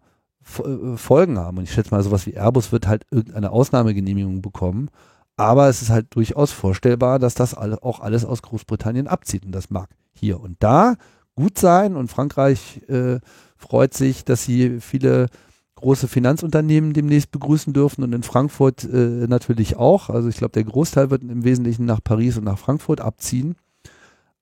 äh, 0.57 0.97
Folgen 0.97 1.37
haben. 1.37 1.57
Und 1.57 1.65
ich 1.65 1.73
schätze 1.73 1.91
mal, 1.91 2.01
sowas 2.03 2.25
wie 2.25 2.35
Airbus 2.35 2.71
wird 2.71 2.87
halt 2.87 3.05
irgendeine 3.11 3.51
Ausnahmegenehmigung 3.51 4.41
bekommen. 4.41 4.89
Aber 5.37 5.69
es 5.69 5.81
ist 5.81 5.89
halt 5.89 6.07
durchaus 6.15 6.51
vorstellbar, 6.51 7.19
dass 7.19 7.33
das 7.33 7.55
auch 7.55 7.99
alles 7.99 8.25
aus 8.25 8.41
Großbritannien 8.41 9.07
abzieht. 9.07 9.45
Und 9.45 9.53
das 9.53 9.69
mag 9.69 9.89
hier 10.13 10.39
und 10.39 10.57
da 10.59 10.95
gut 11.35 11.57
sein. 11.57 11.95
Und 11.95 12.09
Frankreich 12.09 12.81
äh, 12.87 13.19
freut 13.57 13.93
sich, 13.93 14.25
dass 14.25 14.43
sie 14.43 14.79
viele 14.79 15.27
große 15.75 16.07
Finanzunternehmen 16.07 16.93
demnächst 16.93 17.31
begrüßen 17.31 17.73
dürfen 17.73 18.03
und 18.03 18.13
in 18.13 18.23
Frankfurt 18.23 18.83
äh, 18.83 19.27
natürlich 19.27 19.77
auch. 19.77 20.09
Also 20.09 20.29
ich 20.29 20.37
glaube, 20.37 20.51
der 20.51 20.63
Großteil 20.63 21.09
wird 21.09 21.23
im 21.23 21.43
Wesentlichen 21.43 21.85
nach 21.85 22.03
Paris 22.03 22.37
und 22.37 22.43
nach 22.43 22.59
Frankfurt 22.59 23.01
abziehen. 23.01 23.55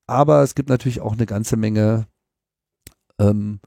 Aber 0.06 0.43
es 0.43 0.54
gibt 0.54 0.69
natürlich 0.69 1.02
auch 1.02 1.13
eine 1.13 1.25
ganze 1.25 1.56
Menge, 1.56 2.08
ähm, 3.19 3.60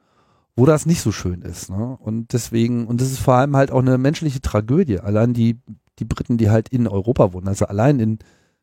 wo 0.54 0.66
das 0.66 0.86
nicht 0.86 1.00
so 1.00 1.12
schön 1.12 1.40
ist. 1.42 1.70
Ne? 1.70 1.96
Und 1.98 2.34
deswegen, 2.34 2.86
und 2.86 3.00
das 3.00 3.10
ist 3.10 3.20
vor 3.20 3.34
allem 3.34 3.56
halt 3.56 3.70
auch 3.70 3.80
eine 3.80 3.96
menschliche 3.96 4.42
Tragödie. 4.42 5.00
Allein 5.00 5.32
die 5.32 5.58
die 5.98 6.04
Briten, 6.04 6.38
die 6.38 6.50
halt 6.50 6.68
in 6.68 6.88
Europa 6.88 7.32
wohnen. 7.32 7.48
Also 7.48 7.66
allein 7.66 8.00
in 8.00 8.18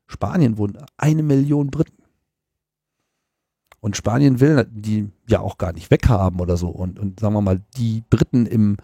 Spanien 0.07 0.57
wohnen 0.57 0.77
eine 0.97 1.23
Million 1.23 1.69
Briten. 1.69 2.03
Und 3.81 3.95
Spanien 3.95 4.39
will 4.39 4.67
die 4.69 5.09
ja 5.27 5.39
auch 5.39 5.57
gar 5.57 5.71
nicht 5.71 5.89
weghaben 5.89 6.41
oder 6.41 6.57
so. 6.57 6.69
Und, 6.69 6.99
und 6.99 7.19
sagen 7.19 7.33
wir 7.33 7.41
mal, 7.41 7.61
die 7.77 8.03
Briten 8.09 8.45
im 8.45 8.77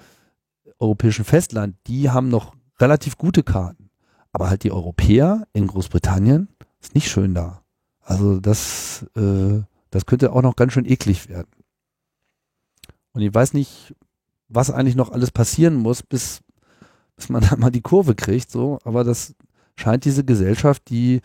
europäischen 0.80 1.26
Festland, 1.26 1.76
die 1.88 2.10
haben 2.10 2.30
noch 2.30 2.56
relativ 2.80 3.18
gute 3.18 3.44
Karten. 3.44 3.90
Aber 4.32 4.50
halt 4.50 4.64
die 4.64 4.72
Europäer 4.72 5.48
in 5.54 5.68
Großbritannien 5.68 6.50
ist 6.82 6.96
nicht 6.96 7.10
schön 7.10 7.34
da. 7.34 7.64
Also 8.02 8.40
das, 8.40 9.06
äh, 9.16 9.62
das 9.90 10.06
könnte 10.06 10.32
auch 10.32 10.42
noch 10.42 10.56
ganz 10.56 10.74
schön 10.74 10.86
eklig 10.86 11.28
werden. 11.28 11.50
Und 13.14 13.22
ich 13.22 13.34
weiß 13.34 13.54
nicht, 13.54 13.96
was 14.48 14.70
eigentlich 14.70 14.96
noch 14.96 15.12
alles 15.12 15.32
passieren 15.32 15.76
muss, 15.76 16.04
bis 16.04 16.42
bis 17.16 17.30
man 17.30 17.42
da 17.50 17.56
mal 17.56 17.72
die 17.72 17.82
Kurve 17.82 18.16
kriegt, 18.16 18.52
so, 18.52 18.80
aber 18.84 19.04
das 19.04 19.36
scheint 19.78 20.06
diese 20.06 20.24
Gesellschaft, 20.24 20.90
die 20.90 21.22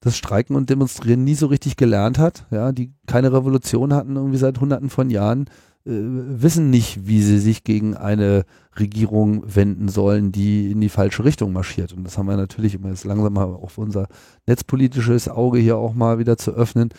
das 0.00 0.16
Streiken 0.16 0.54
und 0.54 0.68
Demonstrieren 0.68 1.24
nie 1.24 1.34
so 1.34 1.46
richtig 1.46 1.76
gelernt 1.76 2.18
hat, 2.18 2.46
ja, 2.50 2.72
die 2.72 2.92
keine 3.06 3.32
Revolution 3.32 3.94
hatten 3.94 4.16
irgendwie 4.16 4.36
seit 4.36 4.60
hunderten 4.60 4.90
von 4.90 5.08
Jahren, 5.08 5.46
äh, 5.86 5.92
wissen 5.92 6.70
nicht, 6.70 7.06
wie 7.06 7.22
sie 7.22 7.38
sich 7.38 7.64
gegen 7.64 7.96
eine 7.96 8.44
Regierung 8.78 9.42
wenden 9.46 9.88
sollen, 9.88 10.30
die 10.32 10.70
in 10.70 10.80
die 10.80 10.88
falsche 10.88 11.24
Richtung 11.24 11.52
marschiert. 11.52 11.92
Und 11.92 12.04
das 12.04 12.18
haben 12.18 12.26
wir 12.26 12.36
natürlich 12.36 12.74
immer 12.74 12.90
jetzt 12.90 13.04
langsam 13.04 13.32
mal 13.32 13.44
auf 13.44 13.78
unser 13.78 14.08
netzpolitisches 14.46 15.28
Auge 15.28 15.58
hier 15.58 15.76
auch 15.76 15.94
mal 15.94 16.18
wieder 16.18 16.36
zu 16.36 16.52
öffnen, 16.52 16.90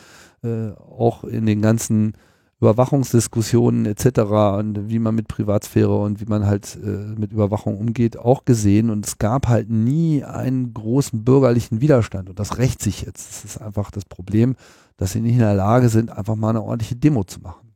äh, 0.43 0.69
auch 0.71 1.23
in 1.23 1.45
den 1.45 1.61
ganzen 1.61 2.13
Überwachungsdiskussionen 2.61 3.85
etc. 3.85 4.19
und 4.59 4.89
wie 4.89 4.99
man 4.99 5.13
mit 5.13 5.27
Privatsphäre 5.27 5.95
und 5.97 6.21
wie 6.21 6.25
man 6.25 6.45
halt 6.45 6.77
äh, 6.81 6.87
mit 6.87 7.33
Überwachung 7.33 7.77
umgeht, 7.77 8.17
auch 8.17 8.45
gesehen. 8.45 8.89
Und 8.89 9.05
es 9.05 9.17
gab 9.17 9.47
halt 9.47 9.69
nie 9.69 10.23
einen 10.23 10.73
großen 10.73 11.25
bürgerlichen 11.25 11.81
Widerstand. 11.81 12.29
Und 12.29 12.39
das 12.39 12.57
rächt 12.57 12.81
sich 12.81 13.01
jetzt. 13.01 13.29
Das 13.29 13.45
ist 13.45 13.61
einfach 13.61 13.91
das 13.91 14.05
Problem, 14.05 14.55
dass 14.95 15.11
sie 15.11 15.21
nicht 15.21 15.33
in 15.33 15.39
der 15.39 15.53
Lage 15.53 15.89
sind, 15.89 16.11
einfach 16.11 16.35
mal 16.35 16.51
eine 16.51 16.61
ordentliche 16.61 16.95
Demo 16.95 17.25
zu 17.25 17.41
machen. 17.41 17.75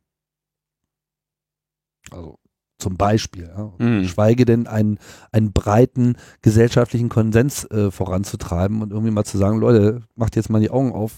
Also 2.10 2.38
zum 2.78 2.96
Beispiel. 2.96 3.50
Ja. 3.54 3.72
Mhm. 3.78 4.06
Schweige 4.06 4.46
denn 4.46 4.66
einen, 4.66 4.98
einen 5.30 5.52
breiten 5.52 6.16
gesellschaftlichen 6.40 7.10
Konsens 7.10 7.64
äh, 7.66 7.90
voranzutreiben 7.90 8.80
und 8.80 8.92
irgendwie 8.92 9.12
mal 9.12 9.24
zu 9.24 9.36
sagen, 9.36 9.58
Leute, 9.58 10.00
macht 10.16 10.36
jetzt 10.36 10.48
mal 10.48 10.60
die 10.60 10.70
Augen 10.70 10.92
auf, 10.92 11.12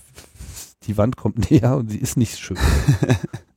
die 0.82 0.98
Wand 0.98 1.16
kommt 1.16 1.50
näher 1.52 1.76
und 1.76 1.90
sie 1.92 1.98
ist 1.98 2.16
nicht 2.16 2.38
schön. 2.38 2.58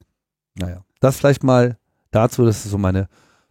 Naja, 0.56 0.84
das 1.00 1.18
vielleicht 1.18 1.44
mal 1.44 1.78
dazu, 2.12 2.46
das 2.46 2.66
ist 2.66 2.72
so 2.72 2.78
meine 2.78 3.08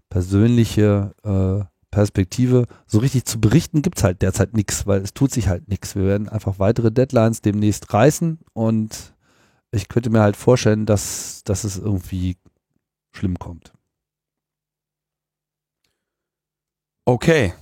persönliche 0.09 1.15
äh, 1.23 1.65
Perspektive. 1.91 2.67
So 2.87 2.99
richtig 2.99 3.25
zu 3.25 3.41
berichten 3.41 3.83
gibt 3.83 3.99
es 3.99 4.05
halt 4.05 4.21
derzeit 4.23 4.55
nichts, 4.55 4.87
weil 4.87 5.01
es 5.01 5.15
tut 5.15 5.31
sich 5.31 5.49
halt 5.49 5.69
nichts. 5.69 5.95
Wir 5.95 6.05
werden 6.05 6.29
einfach 6.29 6.59
weitere 6.59 6.91
Deadlines 6.91 7.41
demnächst 7.41 7.93
reißen 7.93 8.41
und 8.53 9.15
ich 9.71 9.89
könnte 9.89 10.11
mir 10.11 10.21
halt 10.21 10.37
vorstellen, 10.37 10.87
dass, 10.87 11.43
dass 11.45 11.65
es 11.65 11.79
irgendwie 11.79 12.37
schlimm 13.13 13.39
kommt. 13.39 13.73
Okay. 17.05 17.55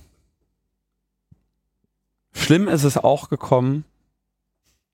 Schlimm 2.31 2.67
ist 2.67 2.83
es 2.83 2.97
auch 2.97 3.29
gekommen 3.29 3.83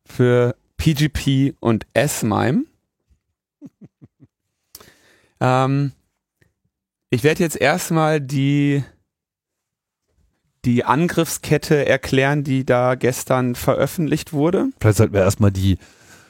für 0.05 0.55
PGP 0.77 1.55
und 1.59 1.85
S-MIME. 1.93 2.65
Ähm, 5.39 5.91
ich 7.10 7.23
werde 7.23 7.43
jetzt 7.43 7.60
erstmal 7.60 8.21
die, 8.21 8.84
die 10.65 10.84
Angriffskette 10.84 11.86
erklären, 11.86 12.43
die 12.43 12.65
da 12.65 12.95
gestern 12.95 13.56
veröffentlicht 13.56 14.34
wurde. 14.34 14.67
Vielleicht 14.80 14.97
sollten 14.97 15.13
wir 15.13 15.21
erstmal 15.21 15.52
die 15.52 15.78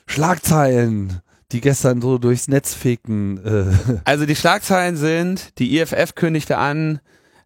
Schlagzeilen, 0.07 1.21
die 1.51 1.61
gestern 1.61 2.01
so 2.01 2.17
durchs 2.17 2.47
Netz 2.47 2.73
fegten. 2.73 3.43
Äh. 3.45 3.99
Also 4.05 4.25
die 4.25 4.35
Schlagzeilen 4.35 4.95
sind, 4.95 5.59
die 5.59 5.77
IFF 5.79 6.15
kündigte 6.15 6.57
an, 6.57 6.99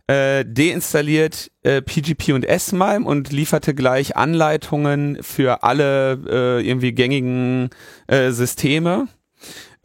äh, 0.07 0.45
deinstalliert 0.45 1.49
äh, 1.63 1.81
PGP 1.81 2.33
und 2.33 2.45
S-MIME 2.45 3.05
und 3.05 3.31
lieferte 3.31 3.73
gleich 3.73 4.17
Anleitungen 4.17 5.17
für 5.23 5.63
alle 5.63 6.19
äh, 6.59 6.67
irgendwie 6.67 6.91
gängigen 6.91 7.69
äh, 8.07 8.31
Systeme. 8.31 9.07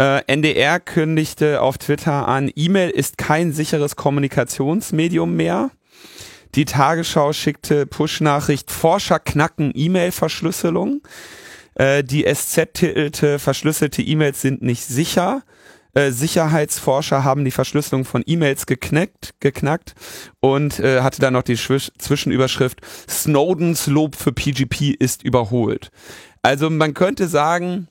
Äh, 0.01 0.23
NDR 0.29 0.79
kündigte 0.79 1.61
auf 1.61 1.77
Twitter 1.79 2.29
an, 2.29 2.51
E-Mail 2.55 2.91
ist 2.91 3.19
kein 3.19 3.53
sicheres 3.53 3.97
Kommunikationsmedium 3.97 5.35
mehr. 5.35 5.71
Die 6.55 6.65
Tagesschau 6.65 7.33
schickte 7.33 7.85
Push-Nachricht, 7.85 8.71
Forscher 8.71 9.19
knacken 9.19 9.73
E-Mail-Verschlüsselung. 9.75 11.03
Äh, 11.75 12.05
die 12.05 12.25
SZ 12.33 12.75
titelte, 12.75 13.39
verschlüsselte 13.39 14.03
E-Mails 14.03 14.41
sind 14.41 14.63
nicht 14.63 14.85
sicher. 14.85 15.43
Äh, 15.95 16.13
Sicherheitsforscher 16.13 17.25
haben 17.25 17.45
die 17.45 17.51
Verschlüsselung 17.51 18.05
von 18.05 18.23
E-Mails 18.25 18.67
geknackt, 18.67 19.35
geknackt 19.41 19.95
und 20.39 20.79
äh, 20.79 21.01
hatte 21.01 21.21
dann 21.21 21.33
noch 21.33 21.43
die 21.43 21.57
Schwisch 21.57 21.91
Zwischenüberschrift 21.99 22.81
Snowdens 23.09 23.89
Lob 23.89 24.15
für 24.15 24.33
PGP 24.33 24.95
ist 24.97 25.25
überholt. 25.25 25.91
Also 26.43 26.71
man 26.71 26.95
könnte 26.95 27.27
sagen, 27.27 27.89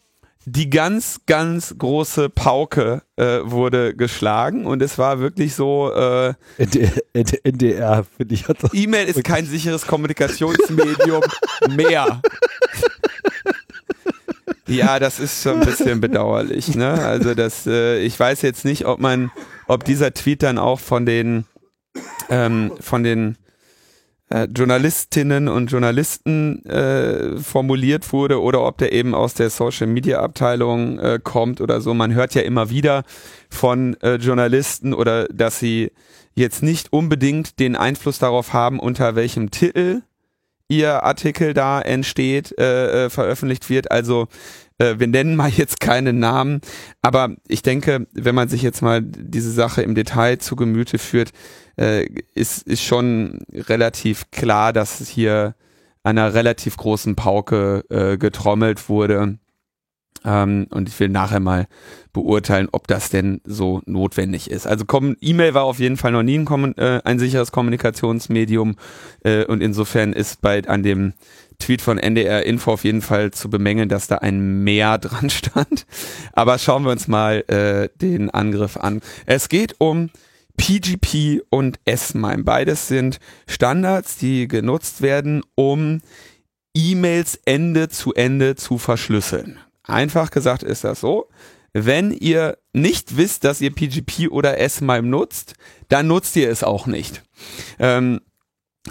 die 0.49 0.69
ganz, 0.69 1.19
ganz 1.25 1.75
große 1.77 2.29
Pauke 2.29 3.01
äh, 3.17 3.39
wurde 3.43 3.93
geschlagen 3.93 4.65
und 4.65 4.81
es 4.81 4.97
war 4.97 5.19
wirklich 5.19 5.53
so. 5.55 5.91
Äh, 5.93 6.36
NDR, 7.43 8.05
finde 8.15 8.33
ich. 8.33 8.45
E-Mail 8.71 9.07
ist 9.07 9.25
kein 9.25 9.45
sicheres 9.45 9.86
Kommunikationsmedium 9.86 11.21
mehr. 11.69 12.21
Ja, 14.67 14.99
das 14.99 15.19
ist 15.19 15.43
schon 15.43 15.60
ein 15.60 15.65
bisschen 15.65 15.99
bedauerlich. 15.99 16.75
Ne? 16.75 16.93
Also 16.93 17.33
das, 17.33 17.67
äh, 17.67 17.99
ich 17.99 18.17
weiß 18.17 18.41
jetzt 18.41 18.63
nicht, 18.63 18.86
ob 18.86 19.01
man, 19.01 19.31
ob 19.67 19.83
dieser 19.83 20.13
Tweet 20.13 20.43
dann 20.43 20.57
auch 20.57 20.79
von 20.79 21.05
den, 21.05 21.43
ähm, 22.29 22.71
von 22.79 23.03
den 23.03 23.38
äh, 24.30 24.46
Journalistinnen 24.46 25.48
und 25.48 25.72
Journalisten 25.72 26.63
äh, 26.66 27.38
formuliert 27.38 28.12
wurde 28.12 28.42
oder 28.42 28.63
ob 28.63 28.78
der 28.78 28.92
eben 28.92 29.16
aus 29.16 29.34
der 29.34 29.50
Social 29.50 29.88
Media 29.88 30.20
Abteilung 30.20 31.00
äh, 31.00 31.20
kommt 31.24 31.62
oder 31.62 31.82
so. 31.82 31.94
Man 31.94 32.13
hört 32.13 32.36
ja 32.36 32.42
immer 32.42 32.70
wieder 32.70 33.04
von 33.50 33.96
äh, 34.02 34.16
Journalisten 34.16 34.94
oder 34.94 35.28
dass 35.28 35.60
sie 35.60 35.92
jetzt 36.36 36.62
nicht 36.62 36.94
unbedingt 36.94 37.60
den 37.60 37.76
Einfluss 37.76 38.20
darauf 38.20 38.54
haben, 38.54 38.80
unter 38.80 39.16
welchem 39.16 39.50
Titel 39.50 40.02
ihr 40.70 41.04
Artikel 41.04 41.54
da 41.54 41.82
entsteht, 41.82 42.58
äh, 42.60 43.06
äh, 43.06 43.10
veröffentlicht 43.10 43.70
wird. 43.70 43.92
Also 43.92 44.28
äh, 44.78 44.96
wir 44.98 45.08
nennen 45.08 45.36
mal 45.36 45.50
jetzt 45.50 45.80
keine 45.80 46.13
Namen, 46.13 46.62
aber 47.02 47.36
ich 47.48 47.62
denke, 47.62 48.08
wenn 48.12 48.36
man 48.36 48.50
sich 48.50 48.62
jetzt 48.62 48.82
mal 48.82 49.02
diese 49.02 49.52
Sache 49.52 49.82
im 49.82 49.96
Detail 49.96 50.38
zu 50.40 50.56
Gemüte 50.56 50.98
führt, 50.98 51.32
äh, 51.78 52.08
ist, 52.34 52.63
ist 52.63 52.84
schon 52.84 53.40
relativ 53.54 54.30
klar, 54.32 54.74
dass 54.74 55.08
hier 55.08 55.56
einer 56.04 56.34
relativ 56.34 56.78
großen 56.78 57.16
Pauke 57.16 57.84
äh, 57.90 58.18
getrommelt 58.18 58.90
wurde. 58.90 59.38
Ähm, 60.26 60.68
und 60.72 60.90
ich 60.90 61.00
will 61.00 61.10
nachher 61.10 61.40
mal 61.40 61.68
beurteilen, 62.13 62.70
ob 62.72 62.88
das 62.88 63.10
denn 63.10 63.42
so 63.44 63.82
notwendig 63.86 64.50
ist. 64.50 64.66
Also 64.66 64.86
E-Mail 65.22 65.54
war 65.54 65.63
auf 65.63 65.80
jeden 65.80 65.98
Fall 65.98 66.12
noch 66.12 66.24
nie 66.24 66.40
ein, 66.40 66.78
äh, 66.78 67.02
ein 67.04 67.20
sicheres 67.20 67.52
Kommunikationsmedium 67.52 68.76
äh, 69.24 69.46
und 69.46 69.62
insofern 69.62 70.13
ist 70.13 70.42
bei 70.42 70.68
an 70.68 70.82
dem 70.82 71.13
Tweet 71.60 71.82
von 71.82 71.98
NDR 71.98 72.46
Info 72.46 72.72
auf 72.72 72.84
jeden 72.84 73.02
Fall 73.02 73.32
zu 73.32 73.50
bemängeln, 73.50 73.90
dass 73.90 74.08
da 74.08 74.18
ein 74.18 74.63
Mehr 74.63 74.98
dran 75.00 75.30
stand. 75.30 75.86
Aber 76.34 76.58
schauen 76.58 76.84
wir 76.84 76.92
uns 76.92 77.08
mal 77.08 77.44
äh, 77.48 77.90
den 78.00 78.30
Angriff 78.30 78.78
an. 78.78 79.02
Es 79.26 79.50
geht 79.50 79.76
um 79.80 80.10
PGP 80.58 81.41
und 81.50 81.80
S-MIME. 81.86 82.43
Beides 82.43 82.88
sind 82.88 83.20
Standards, 83.48 84.17
die 84.17 84.48
genutzt 84.48 85.02
werden, 85.02 85.43
um 85.56 86.02
E-Mails 86.76 87.39
Ende 87.46 87.89
zu 87.89 88.13
Ende 88.13 88.56
zu 88.56 88.78
verschlüsseln. 88.78 89.60
Einfach 89.84 90.32
gesagt 90.32 90.63
ist 90.63 90.84
das 90.84 91.00
so. 91.00 91.30
Wenn 91.74 92.12
ihr 92.12 92.58
nicht 92.74 93.17
wisst, 93.17 93.43
dass 93.43 93.62
ihr 93.62 93.74
PGP 93.74 94.30
oder 94.30 94.60
S-MIME 94.60 95.08
nutzt, 95.08 95.54
dann 95.89 96.08
nutzt 96.08 96.36
ihr 96.36 96.50
es 96.50 96.63
auch 96.63 96.88
nicht. 96.88 97.24
Ähm, 97.80 98.22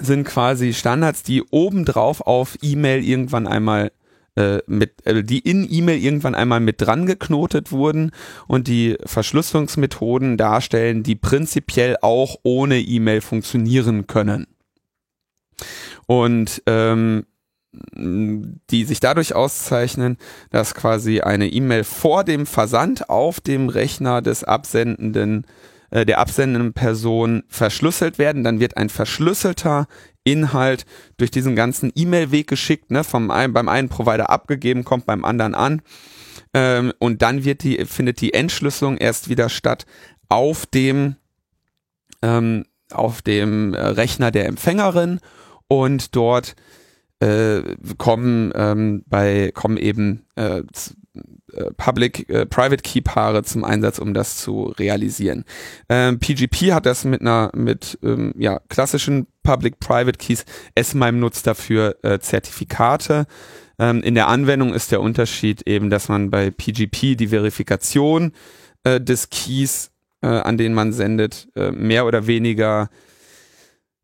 sind 0.01 0.25
quasi 0.25 0.73
Standards, 0.73 1.23
die 1.23 1.43
obendrauf 1.51 2.21
auf 2.21 2.57
E-Mail 2.63 3.05
irgendwann 3.05 3.47
einmal 3.47 3.93
äh, 4.37 4.59
mit, 4.67 5.07
äh, 5.07 5.23
die 5.25 5.39
in 5.39 5.67
E-Mail 5.71 5.99
irgendwann 5.99 6.35
einmal 6.35 6.61
mit 6.61 6.81
dran 6.81 7.07
geknotet 7.07 7.73
wurden 7.73 8.13
und 8.47 8.69
die 8.69 8.97
Verschlüsselungsmethoden 9.05 10.37
darstellen, 10.37 11.03
die 11.03 11.17
prinzipiell 11.17 11.97
auch 12.03 12.37
ohne 12.43 12.79
E-Mail 12.79 13.21
funktionieren 13.21 14.07
können. 14.07 14.47
Und 16.07 16.63
ähm, 16.67 17.25
die 17.95 18.85
sich 18.85 19.01
dadurch 19.01 19.35
auszeichnen, 19.35 20.17
dass 20.51 20.75
quasi 20.75 21.21
eine 21.21 21.49
E-Mail 21.49 21.85
vor 21.85 22.25
dem 22.25 22.47
Versand 22.47 23.09
auf 23.09 23.41
dem 23.41 23.69
Rechner 23.69 24.23
des 24.23 24.45
absendenden 24.45 25.47
äh, 25.97 26.05
der 26.05 26.19
absendenden 26.19 26.75
Person 26.75 27.43
verschlüsselt 27.49 28.19
werden. 28.19 28.45
Dann 28.45 28.61
wird 28.61 28.77
ein 28.77 28.91
verschlüsselter 28.91 29.87
Inhalt 30.25 30.85
durch 31.17 31.31
diesen 31.31 31.57
ganzen 31.57 31.91
E-Mail-Weg 31.95 32.49
geschickt, 32.49 32.91
ne, 32.91 33.03
vom 33.03 33.31
einen, 33.31 33.55
beim 33.55 33.71
einen 33.71 33.89
Provider 33.89 34.29
abgegeben, 34.29 34.85
kommt 34.85 35.07
beim 35.07 35.25
anderen 35.25 35.55
an. 35.55 35.81
Ähm, 36.53 36.93
und 36.99 37.23
dann 37.23 37.45
wird 37.45 37.63
die, 37.63 37.83
findet 37.87 38.21
die 38.21 38.35
Entschlüsselung 38.35 38.99
erst 38.99 39.31
wieder 39.31 39.49
statt 39.49 39.87
auf 40.29 40.67
dem, 40.67 41.17
ähm, 42.21 42.67
auf 42.91 43.23
dem 43.23 43.73
äh, 43.73 43.81
Rechner 43.81 44.31
der 44.31 44.49
Empfängerin 44.49 45.21
und 45.67 46.15
dort 46.15 46.57
äh, 47.21 47.63
kommen 47.97 48.53
ähm, 48.55 49.03
bei 49.07 49.51
kommen 49.55 49.79
eben 49.79 50.27
äh, 50.35 50.63
äh, 51.57 51.71
Public 51.77 52.29
äh, 52.29 52.47
Private 52.47 52.83
Key 52.83 53.01
Paare 53.01 53.43
zum 53.43 53.65
Einsatz, 53.65 53.99
um 53.99 54.15
das 54.15 54.39
zu 54.39 54.75
realisieren. 54.79 55.45
Ähm, 55.89 56.19
PGP 56.19 56.73
hat 56.73 56.87
das 56.87 57.05
mit 57.05 57.21
einer 57.21 57.51
mit 57.55 57.99
ähm, 58.03 58.35
ja 58.37 58.61
klassischen 58.69 59.27
Public 59.43 59.79
Private 59.81 60.19
Keys. 60.19 60.45
S-MIME 60.75 61.19
nutzt 61.19 61.47
dafür 61.47 61.97
äh, 62.03 62.19
Zertifikate. 62.19 63.27
Ähm, 63.79 64.03
in 64.03 64.15
der 64.15 64.29
Anwendung 64.29 64.75
ist 64.75 64.93
der 64.93 65.01
Unterschied 65.01 65.63
eben, 65.67 65.91
dass 65.91 66.09
man 66.09 66.31
bei 66.31 66.51
PGP 66.51 67.17
die 67.17 67.29
Verifikation 67.29 68.33
äh, 68.85 69.01
des 69.01 69.31
Keys, 69.31 69.91
äh, 70.23 70.29
an 70.29 70.57
den 70.57 70.75
man 70.75 70.93
sendet, 70.93 71.49
äh, 71.57 71.71
mehr 71.71 72.07
oder 72.07 72.27
weniger 72.27 72.89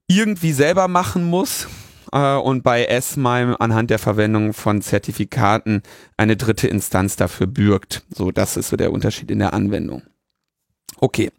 irgendwie 0.09 0.53
selber 0.53 0.89
machen 0.89 1.25
muss 1.25 1.69
äh, 2.13 2.37
und 2.37 2.63
bei 2.63 2.85
S-MIME 2.85 3.61
anhand 3.61 3.91
der 3.91 3.99
Verwendung 3.99 4.53
von 4.53 4.83
Zertifikaten 4.83 5.83
eine 6.17 6.37
dritte 6.37 6.69
Instanz 6.69 7.17
dafür 7.17 7.47
bürgt. 7.47 8.05
So, 8.15 8.31
das 8.31 8.57
ist 8.57 8.69
so 8.69 8.77
der 8.77 8.93
Unterschied 8.93 9.31
in 9.31 9.39
der 9.39 9.53
Anwendung. 9.53 10.03
Okay. 10.99 11.33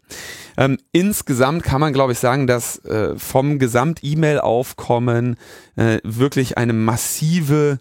Ähm, 0.56 0.78
insgesamt 0.92 1.62
kann 1.62 1.80
man, 1.80 1.92
glaube 1.92 2.12
ich, 2.12 2.18
sagen, 2.18 2.46
dass 2.46 2.84
äh, 2.84 3.16
vom 3.16 3.58
Gesamt-E-Mail-Aufkommen 3.58 5.36
äh, 5.76 5.98
wirklich 6.04 6.58
eine 6.58 6.74
massive 6.74 7.80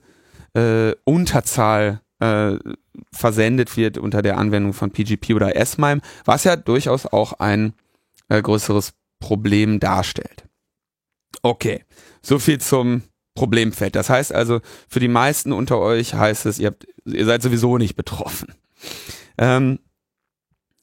äh, 0.53 0.93
Unterzahl 1.03 2.01
äh, 2.19 2.57
versendet 3.11 3.75
wird 3.75 3.97
unter 3.97 4.21
der 4.21 4.37
Anwendung 4.37 4.73
von 4.73 4.91
PGP 4.91 5.33
oder 5.33 5.55
S-MIME, 5.55 6.01
was 6.25 6.45
ja 6.45 6.55
durchaus 6.55 7.05
auch 7.05 7.33
ein 7.33 7.73
äh, 8.29 8.41
größeres 8.41 8.93
Problem 9.19 9.79
darstellt. 9.79 10.45
Okay, 11.41 11.83
so 12.23 12.39
viel 12.39 12.59
zum 12.59 13.03
Problemfeld. 13.35 13.95
Das 13.95 14.09
heißt 14.09 14.33
also, 14.33 14.61
für 14.87 14.99
die 14.99 15.07
meisten 15.07 15.51
unter 15.51 15.79
euch 15.79 16.13
heißt 16.13 16.45
es, 16.45 16.59
ihr, 16.59 16.67
habt, 16.67 16.87
ihr 17.05 17.25
seid 17.25 17.41
sowieso 17.41 17.77
nicht 17.77 17.95
betroffen. 17.95 18.53
Ähm, 19.37 19.79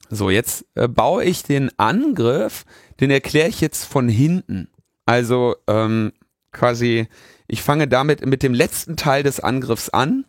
so, 0.09 0.29
jetzt 0.29 0.65
äh, 0.75 0.87
baue 0.87 1.23
ich 1.23 1.43
den 1.43 1.71
Angriff, 1.79 2.65
den 2.99 3.11
erkläre 3.11 3.47
ich 3.47 3.61
jetzt 3.61 3.85
von 3.85 4.09
hinten. 4.09 4.69
Also 5.05 5.55
ähm, 5.67 6.11
quasi, 6.51 7.07
ich 7.47 7.61
fange 7.61 7.87
damit 7.87 8.25
mit 8.25 8.43
dem 8.43 8.53
letzten 8.53 8.97
Teil 8.97 9.23
des 9.23 9.39
Angriffs 9.39 9.89
an 9.89 10.25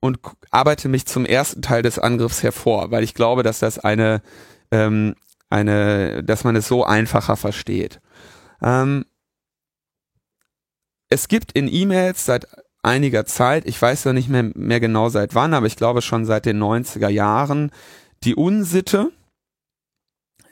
und 0.00 0.18
arbeite 0.50 0.88
mich 0.88 1.06
zum 1.06 1.24
ersten 1.24 1.62
Teil 1.62 1.82
des 1.82 1.98
Angriffs 1.98 2.42
hervor, 2.42 2.90
weil 2.90 3.04
ich 3.04 3.14
glaube, 3.14 3.42
dass 3.42 3.60
das 3.60 3.78
eine, 3.78 4.20
ähm, 4.70 5.14
eine, 5.48 6.22
dass 6.22 6.44
man 6.44 6.56
es 6.56 6.68
so 6.68 6.84
einfacher 6.84 7.36
versteht. 7.36 8.00
Ähm, 8.60 9.06
es 11.12 11.28
gibt 11.28 11.52
in 11.52 11.72
E-Mails 11.72 12.24
seit 12.24 12.46
einiger 12.82 13.26
Zeit, 13.26 13.66
ich 13.66 13.80
weiß 13.80 14.04
ja 14.04 14.12
nicht 14.12 14.28
mehr, 14.28 14.50
mehr 14.54 14.80
genau 14.80 15.10
seit 15.10 15.34
wann, 15.34 15.54
aber 15.54 15.66
ich 15.66 15.76
glaube 15.76 16.02
schon 16.02 16.24
seit 16.24 16.46
den 16.46 16.60
90er 16.60 17.08
Jahren, 17.08 17.70
die 18.24 18.34
Unsitte, 18.34 19.12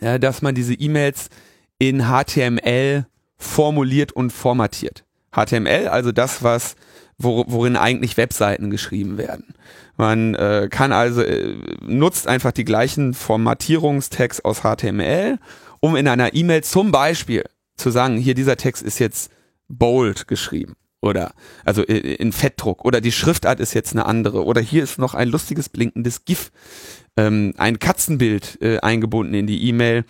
ja, 0.01 0.19
dass 0.19 0.43
man 0.43 0.55
diese 0.55 0.75
E-Mails 0.75 1.31
in 1.79 2.05
HTML 2.05 3.07
formuliert 3.39 4.13
und 4.13 4.33
formatiert. 4.33 5.05
HTML, 5.35 5.89
also 5.89 6.13
das, 6.13 6.43
was 6.43 6.77
wor 7.17 7.45
worin 7.49 7.77
eigentlich 7.77 8.17
Webseiten 8.17 8.71
geschrieben 8.71 9.19
werden. 9.19 9.55
Man 9.97 10.35
äh, 10.35 10.69
kann 10.71 10.93
also 10.93 11.23
äh, 11.23 11.57
nutzt 11.83 12.27
einfach 12.27 12.53
die 12.53 12.65
gleichen 12.65 13.15
Formatierungstext 13.15 14.45
aus 14.45 14.61
HTML, 14.61 15.39
um 15.81 15.97
in 15.97 16.09
einer 16.09 16.35
E-Mail 16.35 16.65
zum 16.65 16.93
Beispiel 16.93 17.45
zu 17.77 17.91
sagen, 17.91 18.19
hier 18.19 18.35
dieser 18.35 18.57
Text 18.57 18.83
ist 18.83 18.99
jetzt 18.99 19.31
bold 19.71 20.29
geschrieben. 20.29 20.75
Oder 21.03 21.33
also 21.65 21.83
in 21.83 22.33
Fettdruck. 22.33 22.85
Oder 22.85 23.01
die 23.01 23.13
Schriftart 23.13 23.59
ist 23.59 23.73
jetzt 23.73 23.93
eine 23.93 24.05
andere. 24.05 24.45
Oder 24.45 24.61
hier 24.61 24.83
ist 24.83 24.99
noch 24.99 25.15
ein 25.15 25.29
lustiges 25.29 25.71
blinkendes 25.71 26.27
GIF, 26.27 26.51
ähm, 27.17 27.55
ein 27.57 27.79
Katzenbild 27.79 28.61
äh, 28.61 28.81
eingebunden 28.81 29.33
in 29.33 29.47
die 29.47 29.67
E-Mail. 29.69 30.05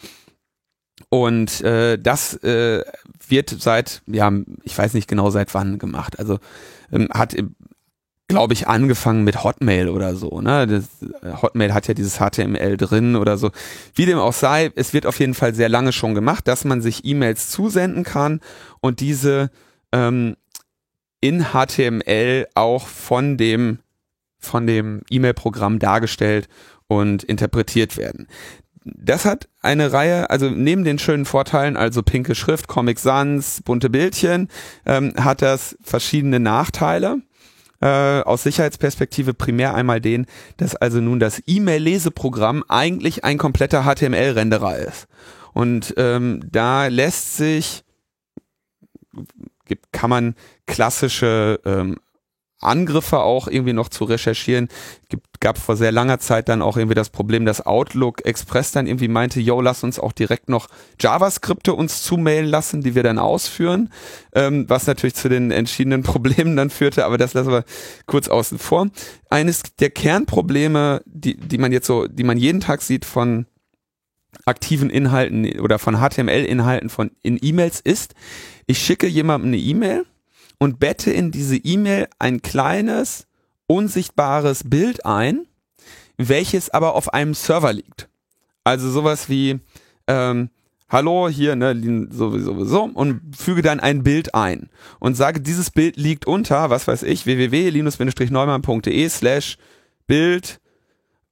Und 1.08 1.60
äh, 1.62 1.96
das 1.96 2.34
äh, 2.42 2.84
wird 3.26 3.50
seit 3.50 4.02
ja 4.06 4.32
ich 4.64 4.76
weiß 4.76 4.94
nicht 4.94 5.08
genau 5.08 5.30
seit 5.30 5.54
wann 5.54 5.78
gemacht. 5.78 6.18
Also 6.18 6.38
ähm, 6.92 7.08
hat 7.12 7.36
glaube 8.30 8.54
ich, 8.54 8.68
angefangen 8.68 9.24
mit 9.24 9.44
Hotmail 9.44 9.88
oder 9.88 10.14
so. 10.14 10.40
Ne? 10.40 10.66
Das, 10.66 10.84
äh, 11.02 11.42
Hotmail 11.42 11.74
hat 11.74 11.88
ja 11.88 11.94
dieses 11.94 12.18
HTML 12.18 12.76
drin 12.76 13.16
oder 13.16 13.36
so. 13.36 13.50
Wie 13.94 14.06
dem 14.06 14.18
auch 14.18 14.32
sei, 14.32 14.70
es 14.76 14.92
wird 14.94 15.04
auf 15.04 15.18
jeden 15.18 15.34
Fall 15.34 15.54
sehr 15.54 15.68
lange 15.68 15.92
schon 15.92 16.14
gemacht, 16.14 16.48
dass 16.48 16.64
man 16.64 16.80
sich 16.80 17.04
E-Mails 17.04 17.50
zusenden 17.50 18.04
kann 18.04 18.40
und 18.80 19.00
diese 19.00 19.50
ähm, 19.92 20.36
in 21.20 21.48
HTML 21.52 22.46
auch 22.54 22.86
von 22.86 23.36
dem 23.36 23.80
von 24.38 24.66
dem 24.66 25.02
E-Mail-Programm 25.10 25.78
dargestellt 25.78 26.48
und 26.86 27.22
interpretiert 27.24 27.98
werden. 27.98 28.26
Das 28.84 29.26
hat 29.26 29.48
eine 29.60 29.92
Reihe, 29.92 30.30
also 30.30 30.48
neben 30.48 30.84
den 30.84 30.98
schönen 30.98 31.26
Vorteilen, 31.26 31.76
also 31.76 32.02
pinke 32.02 32.34
Schrift, 32.34 32.66
Comic 32.68 32.98
Sans, 32.98 33.60
bunte 33.62 33.90
Bildchen, 33.90 34.48
ähm, 34.86 35.12
hat 35.18 35.42
das 35.42 35.76
verschiedene 35.82 36.40
Nachteile 36.40 37.20
äh, 37.80 38.20
aus 38.20 38.42
Sicherheitsperspektive 38.42 39.34
primär 39.34 39.74
einmal 39.74 40.00
den, 40.00 40.26
dass 40.58 40.76
also 40.76 41.00
nun 41.00 41.20
das 41.20 41.42
E-Mail-Leseprogramm 41.46 42.64
eigentlich 42.68 43.24
ein 43.24 43.38
kompletter 43.38 43.84
HTML-Renderer 43.84 44.78
ist. 44.78 45.08
Und 45.52 45.94
ähm, 45.96 46.42
da 46.50 46.86
lässt 46.86 47.36
sich, 47.36 47.84
kann 49.92 50.10
man 50.10 50.34
klassische 50.66 51.60
ähm, 51.64 51.96
Angriffe 52.60 53.20
auch 53.20 53.48
irgendwie 53.48 53.72
noch 53.72 53.88
zu 53.88 54.04
recherchieren. 54.04 54.68
Gibt, 55.08 55.40
gab 55.40 55.58
vor 55.58 55.76
sehr 55.76 55.92
langer 55.92 56.18
Zeit 56.18 56.48
dann 56.48 56.62
auch 56.62 56.76
irgendwie 56.76 56.94
das 56.94 57.08
Problem, 57.08 57.46
dass 57.46 57.64
Outlook 57.64 58.24
Express 58.26 58.72
dann 58.72 58.86
irgendwie 58.86 59.08
meinte, 59.08 59.40
yo, 59.40 59.60
lass 59.60 59.82
uns 59.82 59.98
auch 59.98 60.12
direkt 60.12 60.48
noch 60.48 60.68
JavaScripte 61.00 61.74
uns 61.74 62.02
zumailen 62.02 62.46
lassen, 62.46 62.82
die 62.82 62.94
wir 62.94 63.02
dann 63.02 63.18
ausführen, 63.18 63.90
ähm, 64.34 64.66
was 64.68 64.86
natürlich 64.86 65.14
zu 65.14 65.28
den 65.28 65.50
entschiedenen 65.50 66.02
Problemen 66.10 66.56
dann 66.56 66.70
führte, 66.70 67.06
aber 67.06 67.18
das 67.18 67.34
lassen 67.34 67.50
wir 67.50 67.64
kurz 68.06 68.28
außen 68.28 68.58
vor. 68.58 68.88
Eines 69.30 69.62
der 69.78 69.90
Kernprobleme, 69.90 71.02
die, 71.06 71.36
die 71.36 71.58
man 71.58 71.72
jetzt 71.72 71.86
so, 71.86 72.06
die 72.06 72.24
man 72.24 72.36
jeden 72.36 72.60
Tag 72.60 72.82
sieht 72.82 73.04
von 73.04 73.46
aktiven 74.44 74.90
Inhalten 74.90 75.60
oder 75.60 75.78
von 75.78 75.96
HTML-Inhalten 75.96 76.88
von 76.88 77.10
in 77.22 77.38
E-Mails 77.40 77.80
ist, 77.80 78.14
ich 78.66 78.78
schicke 78.78 79.06
jemandem 79.06 79.50
eine 79.50 79.58
E-Mail 79.58 80.06
und 80.60 80.78
bette 80.78 81.10
in 81.10 81.32
diese 81.32 81.56
E-Mail 81.56 82.06
ein 82.20 82.42
kleines, 82.42 83.26
unsichtbares 83.66 84.62
Bild 84.64 85.04
ein, 85.06 85.46
welches 86.16 86.70
aber 86.70 86.94
auf 86.94 87.12
einem 87.12 87.34
Server 87.34 87.72
liegt. 87.72 88.08
Also 88.62 88.88
sowas 88.90 89.28
wie, 89.30 89.58
ähm, 90.06 90.50
hallo, 90.90 91.28
hier, 91.28 91.56
ne, 91.56 92.08
sowieso, 92.10 92.64
so, 92.64 92.84
und 92.84 93.22
füge 93.36 93.62
dann 93.62 93.80
ein 93.80 94.02
Bild 94.02 94.34
ein 94.34 94.68
und 94.98 95.16
sage, 95.16 95.40
dieses 95.40 95.70
Bild 95.70 95.96
liegt 95.96 96.26
unter, 96.26 96.68
was 96.68 96.86
weiß 96.86 97.04
ich, 97.04 97.24
www.linus-neumann.de 97.24 99.08
slash 99.08 99.56
Bild 100.06 100.60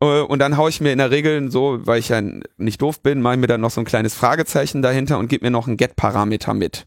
äh, 0.01 0.21
und 0.21 0.39
dann 0.39 0.57
haue 0.57 0.71
ich 0.71 0.81
mir 0.81 0.93
in 0.93 0.99
der 0.99 1.11
Regel 1.11 1.51
so, 1.51 1.81
weil 1.87 1.99
ich 1.99 2.09
ja 2.09 2.23
nicht 2.57 2.81
doof 2.81 3.03
bin, 3.03 3.21
mache 3.21 3.35
ich 3.35 3.41
mir 3.41 3.47
dann 3.47 3.61
noch 3.61 3.73
so 3.73 3.83
ein 3.83 3.85
kleines 3.85 4.15
Fragezeichen 4.15 4.81
dahinter 4.81 5.19
und 5.19 5.29
gebe 5.29 5.45
mir 5.45 5.51
noch 5.51 5.67
einen 5.67 5.77
Get-Parameter 5.77 6.55
mit 6.55 6.87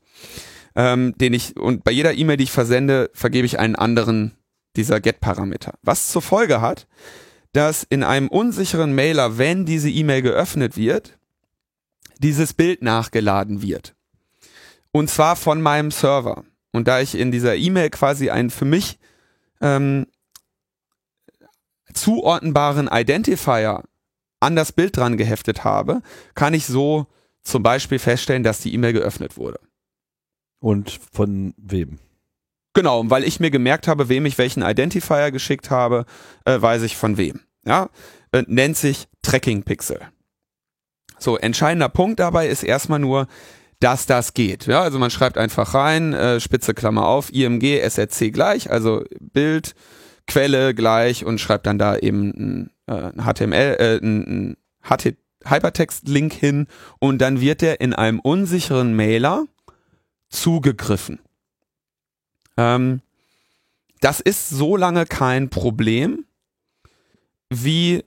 ähm, 0.76 1.14
den 1.18 1.34
ich, 1.34 1.58
und 1.58 1.84
bei 1.84 1.92
jeder 1.92 2.14
E-Mail, 2.14 2.38
die 2.38 2.46
ich 2.46 2.52
versende, 2.52 3.10
vergebe 3.14 3.46
ich 3.46 3.60
einen 3.60 3.76
anderen 3.76 4.38
dieser 4.76 5.00
Get-Parameter. 5.00 5.74
Was 5.82 6.12
zur 6.12 6.22
Folge 6.22 6.62
hat, 6.62 6.88
dass 7.54 7.84
in 7.84 8.04
einem 8.04 8.30
unsicheren 8.30 8.96
Mailer, 8.96 9.38
wenn 9.38 9.66
diese 9.66 9.90
E-Mail 9.90 10.22
geöffnet 10.22 10.78
wird, 10.78 11.18
dieses 12.20 12.54
Bild 12.54 12.82
nachgeladen 12.82 13.62
wird. 13.62 13.96
Und 14.92 15.10
zwar 15.10 15.36
von 15.36 15.62
meinem 15.62 15.92
Server. 15.92 16.44
Und 16.72 16.88
da 16.88 17.02
ich 17.02 17.16
in 17.16 17.32
dieser 17.32 17.56
E-Mail 17.56 17.90
quasi 17.90 18.30
einen 18.30 18.50
für 18.50 18.66
mich 18.66 19.00
ähm, 19.60 20.08
zuordnenbaren 21.94 22.90
Identifier 22.92 23.84
an 24.40 24.56
das 24.56 24.72
Bild 24.72 24.96
dran 24.96 25.18
geheftet 25.18 25.64
habe, 25.64 26.02
kann 26.36 26.54
ich 26.54 26.66
so 26.66 27.08
zum 27.44 27.64
Beispiel 27.64 28.00
feststellen, 28.00 28.44
dass 28.44 28.62
die 28.62 28.74
E-Mail 28.74 28.94
geöffnet 28.94 29.38
wurde. 29.38 29.60
Und 30.62 31.00
von 31.12 31.54
wem? 31.58 32.00
Genau, 32.74 33.04
weil 33.10 33.26
ich 33.26 33.40
mir 33.40 33.52
gemerkt 33.52 33.88
habe, 33.88 34.08
wem 34.08 34.26
ich 34.26 34.38
welchen 34.38 34.64
Identifier 34.64 35.32
geschickt 35.32 35.70
habe, 35.70 36.06
äh, 36.46 36.62
weiß 36.62 36.84
ich 36.84 36.96
von 36.96 37.18
wem. 37.18 37.42
Ja, 37.66 37.90
äh, 38.32 38.44
nennt 38.48 38.78
sich 38.78 39.08
Tracking 39.24 39.64
Pixel. 39.64 40.00
So, 41.20 41.38
entscheidender 41.38 41.90
Punkt 41.90 42.20
dabei 42.20 42.48
ist 42.48 42.64
erstmal 42.64 43.00
nur, 43.00 43.28
dass 43.80 44.06
das 44.06 44.34
geht. 44.34 44.68
Ja, 44.68 44.82
also 44.82 45.00
man 45.00 45.12
schreibt 45.12 45.38
einfach 45.38 45.74
rein, 45.74 46.14
äh, 46.14 46.40
Spitze 46.40 46.74
Klammer 46.74 47.08
auf, 47.08 47.34
IMG, 47.34 47.80
SRC 47.80 48.32
gleich, 48.32 48.72
also 48.72 49.04
Bild, 49.20 49.76
Quelle 50.28 50.74
gleich 50.74 51.26
und 51.26 51.42
schreibt 51.42 51.66
dann 51.66 51.80
da 51.80 51.98
eben 51.98 52.30
ein, 52.30 52.72
äh, 52.88 53.12
HTML, 53.22 53.76
äh, 53.80 53.98
ein 53.98 54.58
HT 54.84 55.18
Hypertext-Link 55.44 56.34
hin 56.34 56.68
und 57.00 57.20
dann 57.20 57.42
wird 57.42 57.62
der 57.62 57.82
in 57.82 57.94
einem 57.94 58.20
unsicheren 58.20 58.96
Mailer 58.96 59.46
zugegriffen. 60.32 61.20
Ähm, 62.58 63.02
das 64.00 64.20
ist 64.20 64.50
so 64.50 64.76
lange 64.76 65.06
kein 65.06 65.50
Problem, 65.50 66.26
wie 67.50 68.04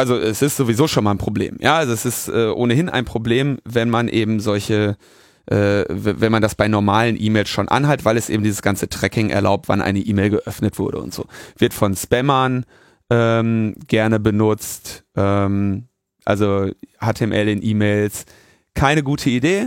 also 0.00 0.16
es 0.16 0.40
ist 0.40 0.56
sowieso 0.56 0.88
schon 0.88 1.04
mal 1.04 1.10
ein 1.10 1.18
Problem. 1.18 1.58
Ja, 1.60 1.76
also 1.76 1.92
es 1.92 2.06
ist 2.06 2.28
äh, 2.28 2.48
ohnehin 2.48 2.88
ein 2.88 3.04
Problem, 3.04 3.58
wenn 3.64 3.90
man 3.90 4.08
eben 4.08 4.40
solche, 4.40 4.96
äh, 5.44 5.84
wenn 5.88 6.32
man 6.32 6.40
das 6.40 6.54
bei 6.54 6.68
normalen 6.68 7.20
E-Mails 7.20 7.50
schon 7.50 7.68
anhat, 7.68 8.06
weil 8.06 8.16
es 8.16 8.30
eben 8.30 8.42
dieses 8.42 8.62
ganze 8.62 8.88
Tracking 8.88 9.28
erlaubt, 9.28 9.68
wann 9.68 9.82
eine 9.82 9.98
E-Mail 9.98 10.30
geöffnet 10.30 10.78
wurde 10.78 10.98
und 11.00 11.12
so. 11.12 11.26
Wird 11.58 11.74
von 11.74 11.94
Spammern 11.94 12.64
ähm, 13.10 13.74
gerne 13.88 14.18
benutzt, 14.20 15.04
ähm, 15.16 15.88
also 16.24 16.70
HTML 16.98 17.48
in 17.48 17.62
E-Mails. 17.62 18.24
Keine 18.72 19.02
gute 19.02 19.28
Idee. 19.28 19.66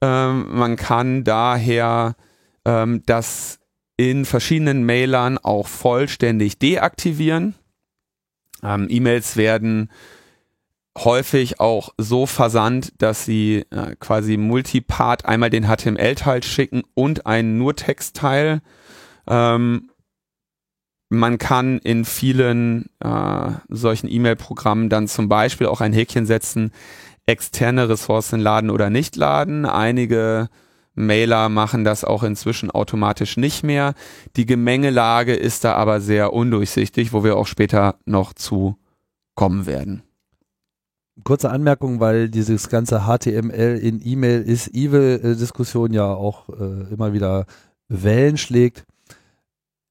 Ähm, 0.00 0.46
man 0.50 0.76
kann 0.76 1.24
daher 1.24 2.16
ähm, 2.64 3.02
das 3.06 3.58
in 3.96 4.24
verschiedenen 4.24 4.84
Mailern 4.84 5.36
auch 5.38 5.66
vollständig 5.66 6.58
deaktivieren. 6.58 7.54
Ähm, 8.62 8.86
E-Mails 8.88 9.36
werden 9.36 9.90
häufig 10.96 11.60
auch 11.60 11.90
so 11.98 12.26
versandt, 12.26 12.92
dass 12.98 13.24
sie 13.24 13.66
äh, 13.70 13.96
quasi 14.00 14.36
Multipart 14.36 15.24
einmal 15.24 15.50
den 15.50 15.66
HTML-Teil 15.66 16.42
schicken 16.42 16.82
und 16.94 17.26
einen 17.26 17.58
nur 17.58 17.76
Text-Teil. 17.76 18.60
Ähm, 19.28 19.90
man 21.08 21.38
kann 21.38 21.78
in 21.78 22.04
vielen 22.04 22.88
äh, 23.00 23.50
solchen 23.68 24.08
E-Mail-Programmen 24.08 24.88
dann 24.88 25.08
zum 25.08 25.28
Beispiel 25.28 25.66
auch 25.66 25.80
ein 25.80 25.92
Häkchen 25.92 26.24
setzen, 26.24 26.72
externe 27.30 27.88
Ressourcen 27.88 28.40
laden 28.40 28.70
oder 28.70 28.90
nicht 28.90 29.14
laden. 29.14 29.64
Einige 29.64 30.48
Mailer 30.94 31.48
machen 31.48 31.84
das 31.84 32.04
auch 32.04 32.24
inzwischen 32.24 32.70
automatisch 32.70 33.36
nicht 33.36 33.62
mehr. 33.62 33.94
Die 34.36 34.46
Gemengelage 34.46 35.34
ist 35.34 35.64
da 35.64 35.74
aber 35.74 36.00
sehr 36.00 36.32
undurchsichtig, 36.32 37.12
wo 37.12 37.22
wir 37.22 37.36
auch 37.36 37.46
später 37.46 37.96
noch 38.04 38.32
zu 38.32 38.76
kommen 39.36 39.66
werden. 39.66 40.02
Kurze 41.22 41.50
Anmerkung, 41.50 42.00
weil 42.00 42.28
dieses 42.28 42.68
ganze 42.68 43.02
HTML 43.02 43.78
in 43.80 44.00
E-Mail 44.04 44.42
ist 44.42 44.74
Evil-Diskussion 44.74 45.92
ja 45.92 46.12
auch 46.12 46.48
äh, 46.48 46.92
immer 46.92 47.12
wieder 47.12 47.46
Wellen 47.88 48.38
schlägt. 48.38 48.86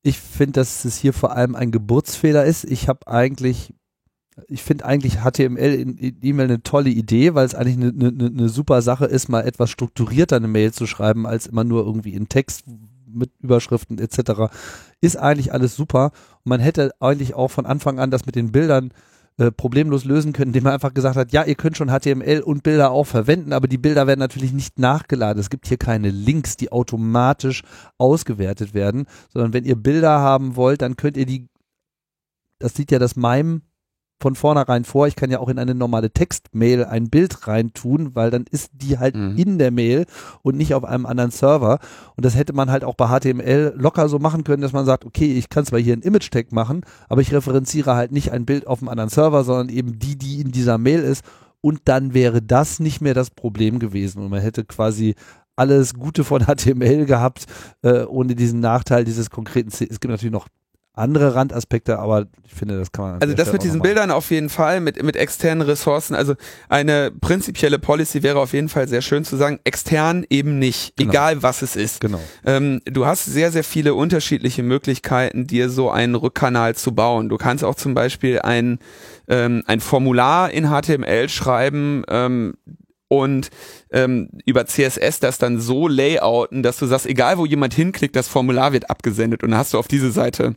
Ich 0.02 0.20
finde, 0.20 0.54
dass 0.54 0.86
es 0.86 0.98
hier 0.98 1.14
vor 1.14 1.34
allem 1.34 1.56
ein 1.56 1.72
Geburtsfehler 1.72 2.46
ist. 2.46 2.66
Ich 2.66 2.88
habe 2.88 3.08
eigentlich 3.08 3.74
ich 4.48 4.64
finde 4.64 4.86
eigentlich 4.86 5.20
HTML 5.20 5.74
in, 5.74 6.18
E-Mail 6.22 6.46
eine 6.46 6.64
tolle 6.64 6.90
Idee, 6.90 7.36
weil 7.36 7.46
es 7.46 7.56
eigentlich 7.56 7.78
eine, 7.78 8.08
eine, 8.08 8.26
eine 8.28 8.50
super 8.50 8.82
Sache 8.82 9.06
ist, 9.06 9.30
mal 9.30 9.46
etwas 9.46 9.70
strukturierter 9.70 10.38
eine 10.38 10.48
Mail 10.48 10.72
zu 10.72 10.86
schreiben, 10.86 11.26
als 11.26 11.48
immer 11.48 11.64
nur 11.64 11.86
irgendwie 11.86 12.14
in 12.14 12.30
Text 12.30 12.66
mit 13.12 13.32
Überschriften 13.40 13.98
etc. 13.98 14.52
Ist 15.02 15.18
eigentlich 15.18 15.54
alles 15.54 15.76
super. 15.76 16.12
Und 16.44 16.50
man 16.50 16.60
hätte 16.60 16.92
eigentlich 17.00 17.34
auch 17.34 17.50
von 17.50 17.66
Anfang 17.66 18.00
an 18.00 18.12
das 18.12 18.26
mit 18.26 18.36
den 18.36 18.52
Bildern 18.52 18.92
äh, 19.40 19.52
problemlos 19.52 20.04
lösen 20.04 20.34
können, 20.34 20.50
indem 20.50 20.64
man 20.64 20.74
einfach 20.74 20.94
gesagt 20.94 21.16
hat, 21.16 21.32
ja, 21.32 21.46
ihr 21.46 21.56
könnt 21.56 21.78
schon 21.78 21.90
HTML 21.90 22.42
und 22.42 22.62
Bilder 22.62 22.92
auch 22.92 23.06
verwenden, 23.06 23.54
aber 23.54 23.70
die 23.70 23.78
Bilder 23.78 24.06
werden 24.06 24.20
natürlich 24.20 24.52
nicht 24.52 24.78
nachgeladen. 24.78 25.40
Es 25.40 25.50
gibt 25.50 25.68
hier 25.68 25.78
keine 25.78 26.10
Links, 26.10 26.58
die 26.58 26.72
automatisch 26.72 27.64
ausgewertet 27.98 28.74
werden, 28.74 29.06
sondern 29.32 29.54
wenn 29.54 29.64
ihr 29.64 29.78
Bilder 29.78 30.20
haben 30.20 30.58
wollt, 30.58 30.82
dann 30.82 30.98
könnt 30.98 31.16
ihr 31.16 31.26
die, 31.26 31.48
das 32.60 32.74
sieht 32.76 32.92
ja 32.92 33.00
das 33.00 33.16
MIME 33.16 33.62
von 34.22 34.36
vornherein 34.36 34.84
vor. 34.84 35.08
Ich 35.08 35.16
kann 35.16 35.32
ja 35.32 35.40
auch 35.40 35.50
in 35.50 35.60
eine 35.60 35.76
normale 35.76 36.12
Textmail 36.12 36.86
ein 36.86 37.10
Bild 37.10 37.48
reintun, 37.48 38.16
weil 38.16 38.32
dann 38.32 38.46
ist 38.50 38.72
die 38.74 39.00
halt 39.00 39.16
mhm. 39.16 39.38
in 39.38 39.58
der 39.58 39.72
Mail 39.72 40.06
und 40.42 40.58
nicht 40.58 40.74
auf 40.74 40.84
einem 40.84 41.06
anderen 41.06 41.32
Server. 41.32 41.80
Und 42.16 42.26
das 42.26 42.36
hätte 42.36 42.54
man 42.54 42.70
halt 42.70 42.84
auch 42.84 42.96
bei 42.96 43.08
HTML 43.08 43.74
locker 43.78 44.10
so 44.10 44.20
machen 44.20 44.44
können, 44.44 44.62
dass 44.62 44.74
man 44.74 44.86
sagt, 44.86 45.06
okay, 45.06 45.38
ich 45.38 45.50
kann 45.50 45.66
zwar 45.66 45.80
hier 45.80 45.96
ein 45.96 46.02
Image-Tag 46.02 46.52
machen, 46.52 46.82
aber 47.08 47.22
ich 47.22 47.34
referenziere 47.34 47.96
halt 47.96 48.12
nicht 48.12 48.32
ein 48.32 48.46
Bild 48.46 48.68
auf 48.68 48.80
einem 48.82 48.90
anderen 48.90 49.10
Server, 49.10 49.44
sondern 49.44 49.70
eben 49.70 50.00
die, 50.00 50.18
die 50.18 50.42
in 50.42 50.52
dieser 50.52 50.78
Mail 50.78 51.00
ist. 51.00 51.24
Und 51.62 51.82
dann 51.86 52.14
wäre 52.14 52.42
das 52.42 52.80
nicht 52.80 53.02
mehr 53.02 53.14
das 53.14 53.30
Problem 53.30 53.80
gewesen. 53.80 54.22
Und 54.22 54.30
man 54.30 54.42
hätte 54.42 54.64
quasi 54.64 55.16
alles 55.56 55.94
Gute 55.94 56.24
von 56.24 56.44
HTML 56.46 57.06
gehabt, 57.06 57.46
äh, 57.82 58.04
ohne 58.04 58.34
diesen 58.36 58.62
Nachteil 58.62 59.04
dieses 59.04 59.30
konkreten, 59.30 59.70
es 59.70 60.00
gibt 60.00 60.08
natürlich 60.08 60.32
noch 60.32 60.48
andere 61.00 61.36
Randaspekte, 61.36 62.00
aber 62.00 62.28
ich 62.46 62.54
finde, 62.54 62.78
das 62.78 62.92
kann 62.92 63.06
man. 63.06 63.22
Also 63.22 63.34
das 63.34 63.52
mit 63.52 63.64
diesen 63.64 63.82
Bildern 63.82 64.12
auf 64.12 64.32
jeden 64.32 64.50
Fall, 64.50 64.82
mit, 64.82 65.02
mit 65.02 65.16
externen 65.16 65.62
Ressourcen. 65.68 66.16
Also 66.16 66.36
eine 66.68 67.12
prinzipielle 67.12 67.80
Policy 67.80 68.24
wäre 68.24 68.40
auf 68.40 68.54
jeden 68.54 68.70
Fall 68.70 68.88
sehr 68.88 69.02
schön 69.02 69.24
zu 69.24 69.36
sagen, 69.36 69.60
extern 69.64 70.26
eben 70.30 70.60
nicht, 70.60 70.96
genau. 70.96 71.12
egal 71.12 71.44
was 71.44 71.62
es 71.62 71.76
ist. 71.76 72.02
Genau. 72.02 72.20
Ähm, 72.46 72.82
du 72.86 73.06
hast 73.06 73.26
sehr, 73.26 73.52
sehr 73.52 73.64
viele 73.64 73.94
unterschiedliche 73.94 74.64
Möglichkeiten, 74.64 75.48
dir 75.48 75.70
so 75.70 75.90
einen 75.90 76.16
Rückkanal 76.16 76.76
zu 76.76 76.94
bauen. 76.94 77.30
Du 77.30 77.38
kannst 77.38 77.64
auch 77.64 77.76
zum 77.76 77.94
Beispiel 77.94 78.40
ein, 78.40 78.80
ähm, 79.28 79.64
ein 79.66 79.80
Formular 79.80 80.52
in 80.52 80.70
HTML 80.70 81.30
schreiben, 81.30 82.04
ähm, 82.10 82.54
und 83.10 83.50
ähm, 83.92 84.30
über 84.46 84.66
CSS 84.66 85.20
das 85.20 85.40
dann 85.40 85.60
so 85.60 85.88
layouten, 85.88 86.64
dass 86.64 86.78
du 86.78 86.86
sagst, 86.86 87.08
egal 87.08 87.38
wo 87.38 87.46
jemand 87.46 87.74
hinklickt, 87.74 88.16
das 88.16 88.28
Formular 88.28 88.72
wird 88.72 88.90
abgesendet 88.90 89.44
und 89.44 89.50
dann 89.50 89.60
hast 89.60 89.74
du 89.74 89.80
auf 89.80 89.88
diese 89.88 90.12
Seite 90.12 90.56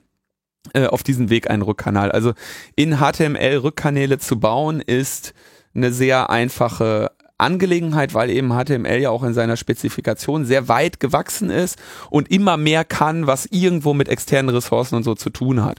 äh, 0.75 0.87
auf 0.87 1.03
diesem 1.03 1.31
Weg 1.31 1.51
einen 1.51 1.63
Rückkanal. 1.63 2.13
Also 2.13 2.33
in 2.77 2.99
HTML 2.99 3.57
Rückkanäle 3.57 4.19
zu 4.19 4.39
bauen 4.39 4.81
ist 4.81 5.35
eine 5.75 5.93
sehr 5.93 6.31
einfache 6.31 7.11
Angelegenheit, 7.39 8.15
weil 8.15 8.31
eben 8.31 8.53
HTML 8.53 8.99
ja 9.01 9.11
auch 9.11 9.25
in 9.25 9.35
seiner 9.35 9.57
Spezifikation 9.57 10.45
sehr 10.45 10.69
weit 10.69 11.01
gewachsen 11.01 11.51
ist 11.51 11.79
und 12.09 12.31
immer 12.31 12.57
mehr 12.57 12.85
kann, 12.85 13.27
was 13.27 13.47
irgendwo 13.47 13.95
mit 13.95 14.09
externen 14.09 14.55
Ressourcen 14.55 14.95
und 14.95 15.03
so 15.03 15.15
zu 15.15 15.31
tun 15.31 15.65
hat. 15.65 15.79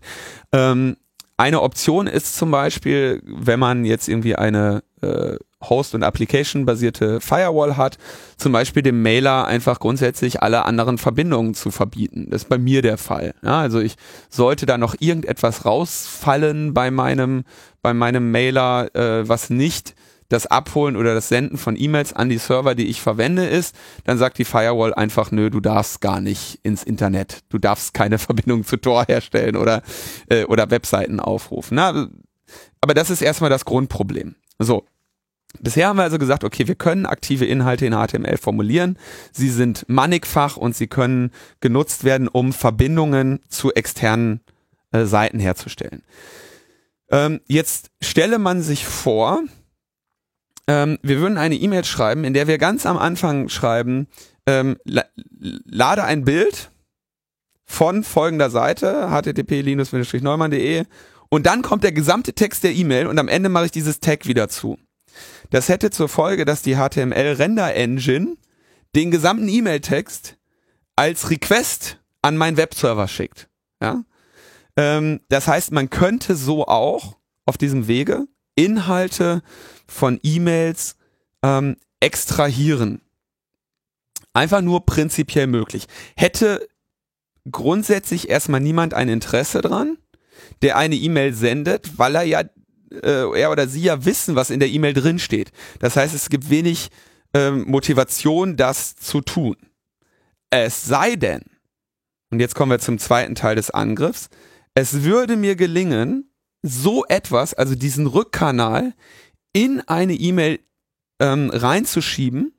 Ähm, 0.52 0.98
eine 1.38 1.62
Option 1.62 2.08
ist 2.08 2.36
zum 2.36 2.52
Beispiel, 2.52 3.22
wenn 3.26 3.60
man 3.60 3.86
jetzt 3.86 4.08
irgendwie 4.08 4.36
eine 4.36 4.84
äh, 5.04 5.38
Host- 5.70 5.96
und 5.96 6.04
Application-basierte 6.04 7.22
Firewall 7.22 7.78
hat, 7.78 7.98
zum 8.38 8.52
Beispiel 8.52 8.84
dem 8.84 9.02
Mailer 9.02 9.46
einfach 9.46 9.80
grundsätzlich 9.80 10.42
alle 10.42 10.66
anderen 10.66 10.98
Verbindungen 10.98 11.54
zu 11.54 11.72
verbieten. 11.72 12.28
Das 12.30 12.44
ist 12.44 12.50
bei 12.50 12.58
mir 12.58 12.82
der 12.82 12.98
Fall. 12.98 13.34
Ja, 13.42 13.62
also 13.62 13.80
ich 13.80 13.96
sollte 14.30 14.66
da 14.66 14.78
noch 14.78 14.96
irgendetwas 15.00 15.66
rausfallen 15.66 16.74
bei 16.74 16.92
meinem, 16.92 17.44
bei 17.82 17.94
meinem 17.94 18.32
Mailer, 18.32 18.94
äh, 18.96 19.28
was 19.28 19.50
nicht 19.50 19.96
das 20.30 20.48
Abholen 20.48 20.96
oder 20.96 21.14
das 21.14 21.30
Senden 21.30 21.58
von 21.58 21.80
E-Mails 21.80 22.14
an 22.14 22.30
die 22.30 22.38
Server, 22.38 22.76
die 22.76 22.88
ich 22.88 23.02
verwende, 23.02 23.46
ist, 23.46 23.76
dann 24.04 24.18
sagt 24.18 24.38
die 24.38 24.46
Firewall 24.46 24.94
einfach, 24.94 25.32
nö, 25.32 25.50
du 25.50 25.60
darfst 25.60 26.02
gar 26.02 26.22
nicht 26.22 26.60
ins 26.64 26.84
Internet. 26.84 27.42
Du 27.50 27.60
darfst 27.60 27.94
keine 27.94 28.18
Verbindung 28.20 28.66
zu 28.66 28.78
Tor 28.78 29.06
herstellen 29.08 29.56
oder, 29.56 29.84
äh, 30.30 30.46
oder 30.46 30.72
Webseiten 30.72 31.20
aufrufen. 31.20 31.76
Na, 31.76 32.08
aber 32.82 32.94
das 32.94 33.10
ist 33.10 33.22
erstmal 33.22 33.50
das 33.50 33.66
Grundproblem. 33.66 34.36
So, 34.60 34.86
Bisher 35.60 35.88
haben 35.88 35.98
wir 35.98 36.04
also 36.04 36.18
gesagt, 36.18 36.44
okay, 36.44 36.68
wir 36.68 36.76
können 36.76 37.06
aktive 37.06 37.46
Inhalte 37.46 37.86
in 37.86 37.94
HTML 37.94 38.38
formulieren. 38.38 38.98
Sie 39.32 39.50
sind 39.50 39.86
mannigfach 39.88 40.58
und 40.58 40.76
sie 40.76 40.88
können 40.88 41.32
genutzt 41.62 42.04
werden, 42.04 42.28
um 42.28 42.54
Verbindungen 42.54 43.40
zu 43.50 43.72
externen 43.74 44.42
äh, 44.92 45.06
Seiten 45.06 45.40
herzustellen. 45.40 46.04
Ähm, 47.10 47.42
jetzt 47.48 47.92
stelle 48.02 48.40
man 48.40 48.62
sich 48.62 48.86
vor, 48.86 49.44
ähm, 50.68 50.98
wir 51.02 51.20
würden 51.20 51.38
eine 51.38 51.56
E-Mail 51.56 51.84
schreiben, 51.84 52.24
in 52.24 52.34
der 52.34 52.48
wir 52.48 52.58
ganz 52.58 52.86
am 52.86 52.98
Anfang 52.98 53.50
schreiben, 53.50 54.08
ähm, 54.48 54.78
la 54.84 55.04
lade 55.66 56.04
ein 56.04 56.26
Bild 56.26 56.72
von 57.66 58.04
folgender 58.04 58.50
Seite, 58.50 59.10
http-neumann.de 59.10 60.86
und 61.30 61.46
dann 61.46 61.62
kommt 61.62 61.84
der 61.84 61.92
gesamte 61.92 62.34
Text 62.34 62.64
der 62.64 62.74
E-Mail 62.74 63.08
und 63.08 63.20
am 63.20 63.28
Ende 63.28 63.50
mache 63.50 63.66
ich 63.66 63.72
dieses 63.72 64.00
Tag 64.00 64.28
wieder 64.28 64.50
zu. 64.50 64.78
Das 65.54 65.70
hätte 65.70 65.92
zur 65.92 66.10
Folge, 66.10 66.46
dass 66.46 66.64
die 66.64 66.78
HTML-Render-Engine 66.78 68.38
den 68.96 69.12
gesamten 69.12 69.48
E-Mail-Text 69.48 70.36
als 70.96 71.30
Request 71.30 72.00
an 72.24 72.38
meinen 72.38 72.58
Webserver 72.58 73.08
schickt. 73.08 73.50
Ja? 73.80 74.04
Ähm, 74.76 75.20
das 75.30 75.48
heißt, 75.48 75.72
man 75.72 75.92
könnte 75.92 76.36
so 76.36 76.66
auch 76.66 77.18
auf 77.46 77.60
diesem 77.60 77.88
Wege 77.88 78.26
Inhalte 78.56 79.44
von 79.86 80.20
E-Mails 80.24 80.96
ähm, 81.44 81.78
extrahieren. 82.00 83.02
Einfach 84.34 84.62
nur 84.62 84.88
prinzipiell 84.88 85.46
möglich. 85.46 85.86
Hätte 86.16 86.68
grundsätzlich 87.52 88.28
erstmal 88.28 88.60
niemand 88.60 88.96
ein 88.96 89.08
Interesse 89.08 89.62
dran, 89.62 90.00
der 90.64 90.78
eine 90.78 90.96
E-Mail 90.96 91.32
sendet, 91.36 92.00
weil 92.00 92.16
er 92.16 92.24
ja 92.24 92.42
äh, 93.02 93.40
er 93.40 93.52
oder 93.52 93.68
sie 93.68 93.82
ja 93.82 94.06
wissen, 94.06 94.36
was 94.36 94.50
in 94.50 94.60
der 94.60 94.70
E-Mail 94.70 94.94
drin 94.94 95.20
steht. 95.20 95.52
Das 95.80 95.96
heißt, 95.96 96.14
es 96.14 96.30
gibt 96.30 96.50
wenig 96.50 96.90
ähm, 97.34 97.66
Motivation, 97.68 98.58
das 98.58 98.96
zu 98.96 99.22
tun. 99.22 99.56
Es 100.50 100.86
sei 100.86 101.16
denn, 101.16 101.42
und 102.30 102.40
jetzt 102.40 102.56
kommen 102.56 102.72
wir 102.72 102.80
zum 102.80 103.00
zweiten 103.00 103.36
Teil 103.36 103.56
des 103.56 103.72
Angriffs, 103.72 104.30
es 104.76 105.04
würde 105.04 105.36
mir 105.36 105.56
gelingen, 105.56 106.32
so 106.62 107.06
etwas, 107.06 107.54
also 107.54 107.76
diesen 107.76 108.08
Rückkanal, 108.08 108.94
in 109.52 109.82
eine 109.82 110.14
E-Mail 110.14 110.60
ähm, 111.20 111.50
reinzuschieben, 111.52 112.54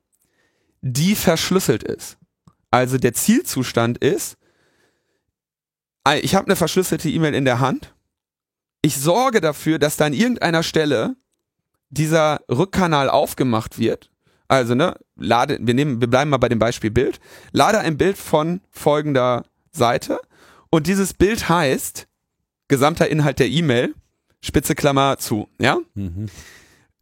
die 0.80 1.14
verschlüsselt 1.14 1.82
ist. 1.82 2.18
Also 2.70 2.98
der 2.98 3.14
Zielzustand 3.14 3.98
ist, 3.98 4.36
ich 6.20 6.34
habe 6.34 6.46
eine 6.46 6.56
verschlüsselte 6.56 7.08
E-Mail 7.08 7.34
in 7.34 7.46
der 7.46 7.60
Hand 7.60 7.93
ich 8.84 8.96
sorge 9.00 9.40
dafür, 9.40 9.78
dass 9.78 9.96
da 9.96 10.04
an 10.04 10.12
irgendeiner 10.12 10.62
Stelle 10.62 11.16
dieser 11.88 12.40
Rückkanal 12.50 13.08
aufgemacht 13.08 13.78
wird. 13.78 14.10
Also, 14.46 14.74
ne, 14.74 14.94
lade, 15.16 15.58
wir 15.58 15.72
nehmen, 15.72 16.02
wir 16.02 16.08
bleiben 16.08 16.28
mal 16.30 16.36
bei 16.36 16.50
dem 16.50 16.58
Beispiel 16.58 16.90
Bild. 16.90 17.18
Lade 17.52 17.78
ein 17.78 17.96
Bild 17.96 18.18
von 18.18 18.60
folgender 18.70 19.46
Seite 19.72 20.20
und 20.68 20.86
dieses 20.86 21.14
Bild 21.14 21.48
heißt 21.48 22.08
gesamter 22.68 23.08
Inhalt 23.08 23.38
der 23.38 23.48
E-Mail, 23.48 23.94
Spitze 24.42 24.74
Klammer 24.74 25.16
zu, 25.16 25.48
ja? 25.58 25.78
Mhm. 25.94 26.26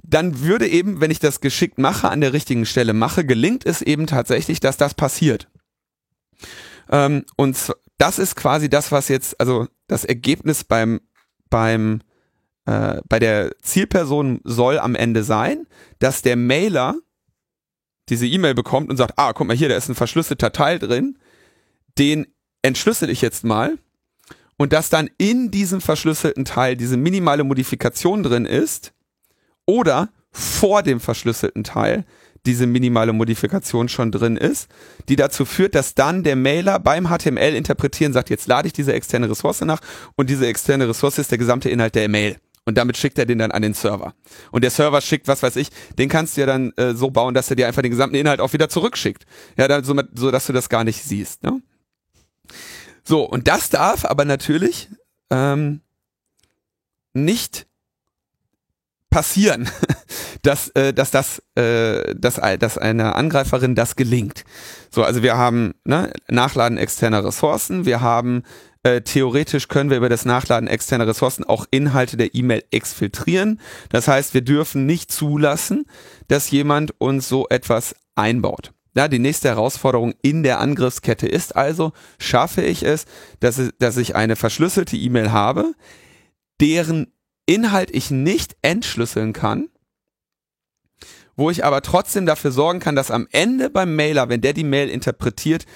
Dann 0.05 0.41
würde 0.41 0.69
eben, 0.69 1.01
wenn 1.01 1.11
ich 1.11 1.19
das 1.19 1.41
geschickt 1.41 1.79
mache, 1.79 2.09
an 2.11 2.21
der 2.21 2.33
richtigen 2.33 2.65
Stelle 2.65 2.93
mache, 2.93 3.25
gelingt 3.25 3.67
es 3.67 3.83
eben 3.83 4.07
tatsächlich, 4.07 4.61
dass 4.61 4.77
das 4.77 4.95
passiert. 4.95 5.49
Ähm, 6.89 7.25
und 7.37 7.57
das 7.99 8.21
ist 8.21 8.37
quasi 8.37 8.69
das, 8.69 8.93
was 8.93 9.09
jetzt, 9.09 9.41
also 9.41 9.67
das 9.89 10.05
Ergebnis 10.05 10.63
beim, 10.63 11.01
beim, 11.53 12.01
äh, 12.65 13.01
bei 13.09 13.19
der 13.19 13.53
Zielperson 13.61 14.41
soll 14.43 14.79
am 14.79 14.97
Ende 14.97 15.23
sein, 15.23 15.67
dass 15.99 16.23
der 16.23 16.37
Mailer 16.37 16.97
diese 18.09 18.27
E-Mail 18.27 18.55
bekommt 18.55 18.91
und 18.91 18.97
sagt, 18.97 19.15
ah, 19.19 19.33
guck 19.33 19.47
mal 19.47 19.57
hier, 19.57 19.69
da 19.69 19.77
ist 19.77 19.89
ein 19.89 19.95
verschlüsselter 19.95 20.51
Teil 20.51 20.79
drin, 20.79 21.19
den 21.99 22.27
entschlüssel 22.63 23.11
ich 23.11 23.21
jetzt 23.21 23.45
mal. 23.45 23.79
Und 24.57 24.73
dass 24.73 24.89
dann 24.89 25.11
in 25.19 25.51
diesem 25.51 25.81
verschlüsselten 25.81 26.45
Teil 26.45 26.77
diese 26.77 26.97
minimale 26.97 27.45
Modifikation 27.45 28.23
drin 28.23 28.47
ist 28.47 28.93
oder 29.67 30.09
vor 30.31 30.83
dem 30.83 31.01
verschlüsselten 31.01 31.65
Teil 31.65 32.07
diese 32.47 32.67
minimale 32.67 33.13
Modifikation 33.13 33.89
schon 33.89 34.11
drin 34.11 34.37
ist, 34.37 34.69
die 35.09 35.17
dazu 35.17 35.45
führt, 35.45 35.75
dass 35.75 35.95
dann 35.95 36.25
der 36.25 36.37
Mailer 36.37 36.79
beim 36.81 37.09
HTML 37.09 37.55
interpretieren 37.55 38.13
sagt, 38.13 38.31
jetzt 38.31 38.49
lade 38.49 38.67
ich 38.67 38.73
diese 38.73 38.93
externe 38.93 39.31
Ressource 39.31 39.61
nach 39.61 39.81
und 40.17 40.29
diese 40.29 40.47
externe 40.47 40.89
Ressource 40.89 41.19
ist 41.19 41.31
der 41.31 41.39
gesamte 41.39 41.71
Inhalt 41.71 41.95
der 41.95 42.09
Mail. 42.09 42.37
Und 42.65 42.79
damit 42.79 42.97
schickt 42.97 43.19
er 43.19 43.27
den 43.27 43.39
dann 43.39 43.51
an 43.51 43.63
den 43.63 43.75
Server. 43.75 44.15
Und 44.53 44.63
der 44.63 44.71
Server 44.71 45.01
schickt, 45.01 45.27
was 45.27 45.43
weiß 45.43 45.57
ich, 45.57 45.69
den 45.99 46.09
kannst 46.09 46.37
du 46.37 46.43
ja 46.43 46.47
dann 46.47 46.73
äh, 46.77 46.95
so 46.95 47.11
bauen, 47.11 47.35
dass 47.35 47.51
er 47.51 47.57
dir 47.57 47.67
einfach 47.67 47.83
den 47.83 47.91
gesamten 47.91 48.15
Inhalt 48.15 48.41
auch 48.41 48.53
wieder 48.53 48.69
zurückschickt. 48.69 49.25
Ja, 49.57 49.67
dann, 49.67 49.83
so, 49.83 50.01
so 50.15 50.31
dass 50.31 50.47
du 50.47 50.53
das 50.53 50.69
gar 50.69 50.85
nicht 50.85 51.03
siehst. 51.03 51.43
Ne? 51.43 51.61
So, 53.03 53.25
und 53.25 53.49
das 53.49 53.69
darf 53.69 54.05
aber 54.05 54.25
natürlich 54.25 54.89
ähm, 55.31 55.81
nicht 57.15 57.67
passieren, 59.13 59.69
dass, 60.43 60.69
äh, 60.71 60.93
dass 60.93 61.13
das, 61.13 61.41
äh, 61.55 62.15
dass, 62.17 62.41
dass 62.59 62.79
einer 62.79 63.15
Angreiferin 63.15 63.77
das 63.77 63.95
gelingt. 63.95 64.45
So, 64.91 65.05
also 65.05 65.23
wir 65.23 65.37
haben 65.37 65.75
ne, 65.85 66.13
Nachladen 66.29 66.79
externer 66.79 67.25
Ressourcen, 67.25 67.85
wir 67.85 68.01
haben 68.01 68.43
äh, 68.83 69.03
theoretisch 69.03 69.69
können 69.69 69.91
wir 69.91 69.99
über 69.99 70.09
das 70.09 70.25
Nachladen 70.25 70.69
externer 70.69 71.07
Ressourcen 71.07 71.45
auch 71.45 71.67
Inhalte 71.71 72.17
der 72.17 72.35
E-Mail 72.35 72.65
exfiltrieren. 72.73 73.61
Das 73.91 74.09
heißt, 74.09 74.35
wir 74.35 74.41
dürfen 74.41 74.87
nicht 74.87 75.13
zulassen, 75.13 75.85
dass 76.27 76.51
jemand 76.51 76.93
uns 76.99 77.29
so 77.29 77.47
etwas 77.49 77.95
einbaut. 78.17 78.73
Ja, 78.95 79.09
die 79.09 79.21
nächste 79.21 79.49
Herausforderung 79.49 80.15
in 80.21 80.43
der 80.43 80.59
Angriffskette 80.61 81.27
ist 81.29 81.55
also, 81.55 81.93
schaffe 82.19 82.63
ich 82.63 82.83
es, 82.83 83.05
dass, 83.41 83.61
dass 83.79 83.97
ich 83.97 84.17
eine 84.17 84.37
verschlüsselte 84.37 84.97
E-Mail 84.97 85.33
habe, 85.33 85.75
deren 86.61 87.13
Inhalt 87.47 87.91
ich 87.93 88.11
nicht 88.11 88.57
entschlüsseln 88.63 89.33
kann, 89.33 89.69
wo 91.37 91.51
ich 91.51 91.65
aber 91.65 91.83
trotzdem 91.83 92.27
dafür 92.27 92.53
sorgen 92.53 92.81
kann, 92.81 92.97
dass 92.97 93.11
am 93.11 93.27
Ende 93.31 93.71
beim 93.71 93.97
Mailer, 93.97 94.29
wenn 94.29 94.41
der 94.41 94.53
die 94.53 94.65
Mail 94.65 94.89
interpretiert, 94.89 95.67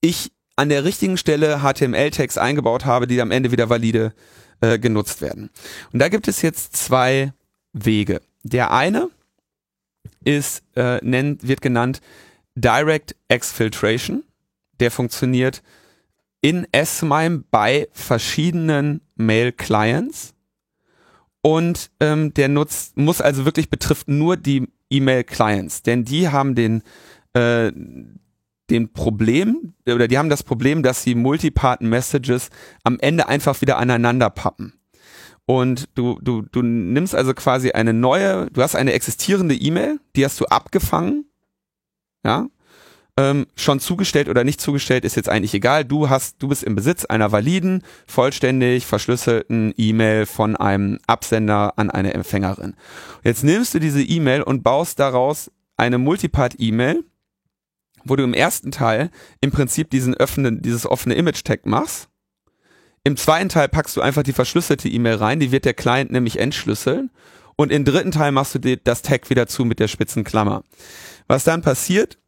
ich 0.00 0.32
an 0.56 0.68
der 0.68 0.84
richtigen 0.84 1.18
Stelle 1.18 1.60
HTML-Tags 1.60 2.38
eingebaut 2.38 2.84
habe, 2.84 3.06
die 3.06 3.20
am 3.20 3.30
Ende 3.30 3.52
wieder 3.52 3.68
valide 3.68 4.14
äh, 4.60 4.78
genutzt 4.78 5.20
werden. 5.20 5.50
Und 5.92 6.00
da 6.00 6.08
gibt 6.08 6.28
es 6.28 6.42
jetzt 6.42 6.76
zwei 6.76 7.32
Wege. 7.72 8.22
Der 8.42 8.72
eine 8.72 9.10
ist, 10.24 10.62
äh, 10.74 10.98
nennt, 11.04 11.46
wird 11.46 11.60
genannt 11.60 12.00
Direct 12.54 13.16
Exfiltration. 13.28 14.24
Der 14.80 14.90
funktioniert 14.90 15.62
in 16.40 16.66
S-MIME 16.72 17.44
bei 17.50 17.88
verschiedenen 17.92 19.02
Mail-Clients. 19.16 20.32
Und 21.46 21.92
ähm, 22.00 22.34
der 22.34 22.48
nutzt, 22.48 22.96
muss 22.96 23.20
also 23.20 23.44
wirklich 23.44 23.70
betrifft 23.70 24.08
nur 24.08 24.36
die 24.36 24.68
E-Mail-Clients, 24.90 25.84
denn 25.84 26.04
die 26.04 26.28
haben 26.28 26.56
den, 26.56 26.82
äh, 27.34 27.70
den 28.68 28.92
Problem, 28.92 29.74
oder 29.88 30.08
die 30.08 30.18
haben 30.18 30.28
das 30.28 30.42
Problem, 30.42 30.82
dass 30.82 31.04
sie 31.04 31.14
Multipart-Messages 31.14 32.50
am 32.82 32.98
Ende 32.98 33.28
einfach 33.28 33.60
wieder 33.60 33.78
aneinander 33.78 34.28
pappen. 34.28 34.72
Und 35.44 35.88
du, 35.94 36.18
du, 36.20 36.42
du 36.42 36.62
nimmst 36.62 37.14
also 37.14 37.32
quasi 37.32 37.70
eine 37.70 37.92
neue, 37.92 38.50
du 38.50 38.60
hast 38.60 38.74
eine 38.74 38.94
existierende 38.94 39.54
E-Mail, 39.54 40.00
die 40.16 40.24
hast 40.24 40.40
du 40.40 40.46
abgefangen, 40.46 41.26
ja, 42.24 42.48
ähm, 43.16 43.46
schon 43.56 43.80
zugestellt 43.80 44.28
oder 44.28 44.44
nicht 44.44 44.60
zugestellt, 44.60 45.04
ist 45.04 45.16
jetzt 45.16 45.28
eigentlich 45.28 45.54
egal. 45.54 45.84
Du 45.84 46.10
hast, 46.10 46.42
du 46.42 46.48
bist 46.48 46.62
im 46.62 46.74
Besitz 46.74 47.04
einer 47.06 47.32
validen, 47.32 47.82
vollständig 48.06 48.84
verschlüsselten 48.86 49.72
E-Mail 49.76 50.26
von 50.26 50.56
einem 50.56 50.98
Absender 51.06 51.78
an 51.78 51.90
eine 51.90 52.12
Empfängerin. 52.12 52.74
Jetzt 53.24 53.42
nimmst 53.42 53.74
du 53.74 53.78
diese 53.78 54.02
E-Mail 54.02 54.42
und 54.42 54.62
baust 54.62 54.98
daraus 54.98 55.50
eine 55.76 55.98
Multipart-E-Mail, 55.98 57.04
wo 58.04 58.16
du 58.16 58.22
im 58.22 58.34
ersten 58.34 58.70
Teil 58.70 59.10
im 59.40 59.50
Prinzip 59.50 59.90
diesen 59.90 60.14
öffnen, 60.14 60.60
dieses 60.62 60.86
offene 60.86 61.14
Image-Tag 61.14 61.66
machst. 61.66 62.08
Im 63.02 63.16
zweiten 63.16 63.48
Teil 63.48 63.68
packst 63.68 63.96
du 63.96 64.00
einfach 64.00 64.24
die 64.24 64.32
verschlüsselte 64.32 64.88
E-Mail 64.88 65.14
rein, 65.14 65.40
die 65.40 65.52
wird 65.52 65.64
der 65.64 65.74
Client 65.74 66.10
nämlich 66.10 66.38
entschlüsseln. 66.38 67.10
Und 67.56 67.72
im 67.72 67.86
dritten 67.86 68.10
Teil 68.10 68.32
machst 68.32 68.54
du 68.54 68.76
das 68.76 69.00
Tag 69.00 69.30
wieder 69.30 69.46
zu 69.46 69.64
mit 69.64 69.80
der 69.80 69.88
spitzen 69.88 70.24
Klammer. 70.24 70.62
Was 71.26 71.44
dann 71.44 71.62
passiert, 71.62 72.18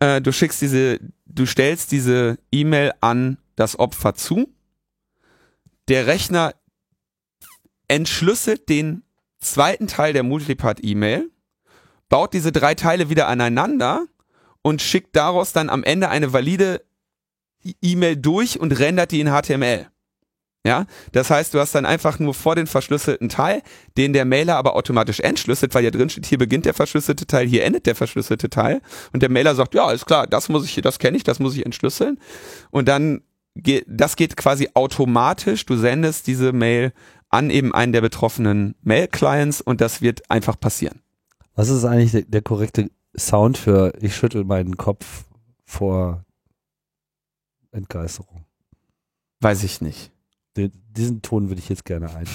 äh, 0.00 0.20
du 0.20 0.32
schickst 0.32 0.60
diese, 0.62 1.00
du 1.26 1.46
stellst 1.46 1.92
diese 1.92 2.38
E-Mail 2.52 2.92
an 3.00 3.38
das 3.56 3.78
Opfer 3.78 4.14
zu. 4.14 4.52
Der 5.88 6.06
Rechner 6.06 6.54
entschlüsselt 7.88 8.68
den 8.68 9.02
zweiten 9.40 9.86
Teil 9.86 10.12
der 10.12 10.22
Multipart-E-Mail, 10.22 11.30
baut 12.08 12.32
diese 12.32 12.52
drei 12.52 12.74
Teile 12.74 13.10
wieder 13.10 13.28
aneinander 13.28 14.06
und 14.62 14.80
schickt 14.80 15.14
daraus 15.16 15.52
dann 15.52 15.68
am 15.68 15.84
Ende 15.84 16.08
eine 16.08 16.32
valide 16.32 16.82
E-Mail 17.82 18.16
durch 18.16 18.58
und 18.58 18.72
rendert 18.78 19.12
die 19.12 19.20
in 19.20 19.28
HTML. 19.28 19.88
Ja, 20.66 20.86
das 21.12 21.28
heißt, 21.28 21.52
du 21.52 21.60
hast 21.60 21.74
dann 21.74 21.84
einfach 21.84 22.18
nur 22.18 22.32
vor 22.32 22.56
den 22.56 22.66
verschlüsselten 22.66 23.28
Teil, 23.28 23.60
den 23.98 24.14
der 24.14 24.24
Mailer 24.24 24.56
aber 24.56 24.76
automatisch 24.76 25.20
entschlüsselt, 25.20 25.74
weil 25.74 25.84
ja 25.84 25.90
drin 25.90 26.08
steht, 26.08 26.24
hier 26.24 26.38
beginnt 26.38 26.64
der 26.64 26.72
verschlüsselte 26.72 27.26
Teil, 27.26 27.46
hier 27.46 27.64
endet 27.64 27.84
der 27.84 27.94
verschlüsselte 27.94 28.48
Teil. 28.48 28.80
Und 29.12 29.22
der 29.22 29.30
Mailer 29.30 29.54
sagt, 29.54 29.74
ja, 29.74 29.92
ist 29.92 30.06
klar, 30.06 30.26
das 30.26 30.48
muss 30.48 30.64
ich, 30.64 30.80
das 30.80 30.98
kenne 30.98 31.18
ich, 31.18 31.22
das 31.22 31.38
muss 31.38 31.54
ich 31.54 31.66
entschlüsseln. 31.66 32.18
Und 32.70 32.88
dann 32.88 33.20
geht, 33.54 33.84
das 33.86 34.16
geht 34.16 34.38
quasi 34.38 34.70
automatisch. 34.72 35.66
Du 35.66 35.76
sendest 35.76 36.26
diese 36.26 36.52
Mail 36.52 36.94
an 37.28 37.50
eben 37.50 37.74
einen 37.74 37.92
der 37.92 38.00
betroffenen 38.00 38.74
Mail-Clients 38.82 39.60
und 39.60 39.82
das 39.82 40.00
wird 40.00 40.30
einfach 40.30 40.58
passieren. 40.58 41.02
Was 41.54 41.68
ist 41.68 41.84
eigentlich 41.84 42.12
der, 42.12 42.22
der 42.22 42.42
korrekte 42.42 42.90
Sound 43.16 43.58
für 43.58 43.92
ich 44.00 44.16
schüttel 44.16 44.44
meinen 44.44 44.78
Kopf 44.78 45.24
vor 45.66 46.24
Entgeisterung? 47.70 48.46
Weiß 49.40 49.62
ich 49.62 49.82
nicht. 49.82 50.13
Den, 50.56 50.72
diesen 50.90 51.22
Ton 51.22 51.48
würde 51.48 51.60
ich 51.60 51.68
jetzt 51.68 51.84
gerne 51.84 52.14
ein. 52.14 52.26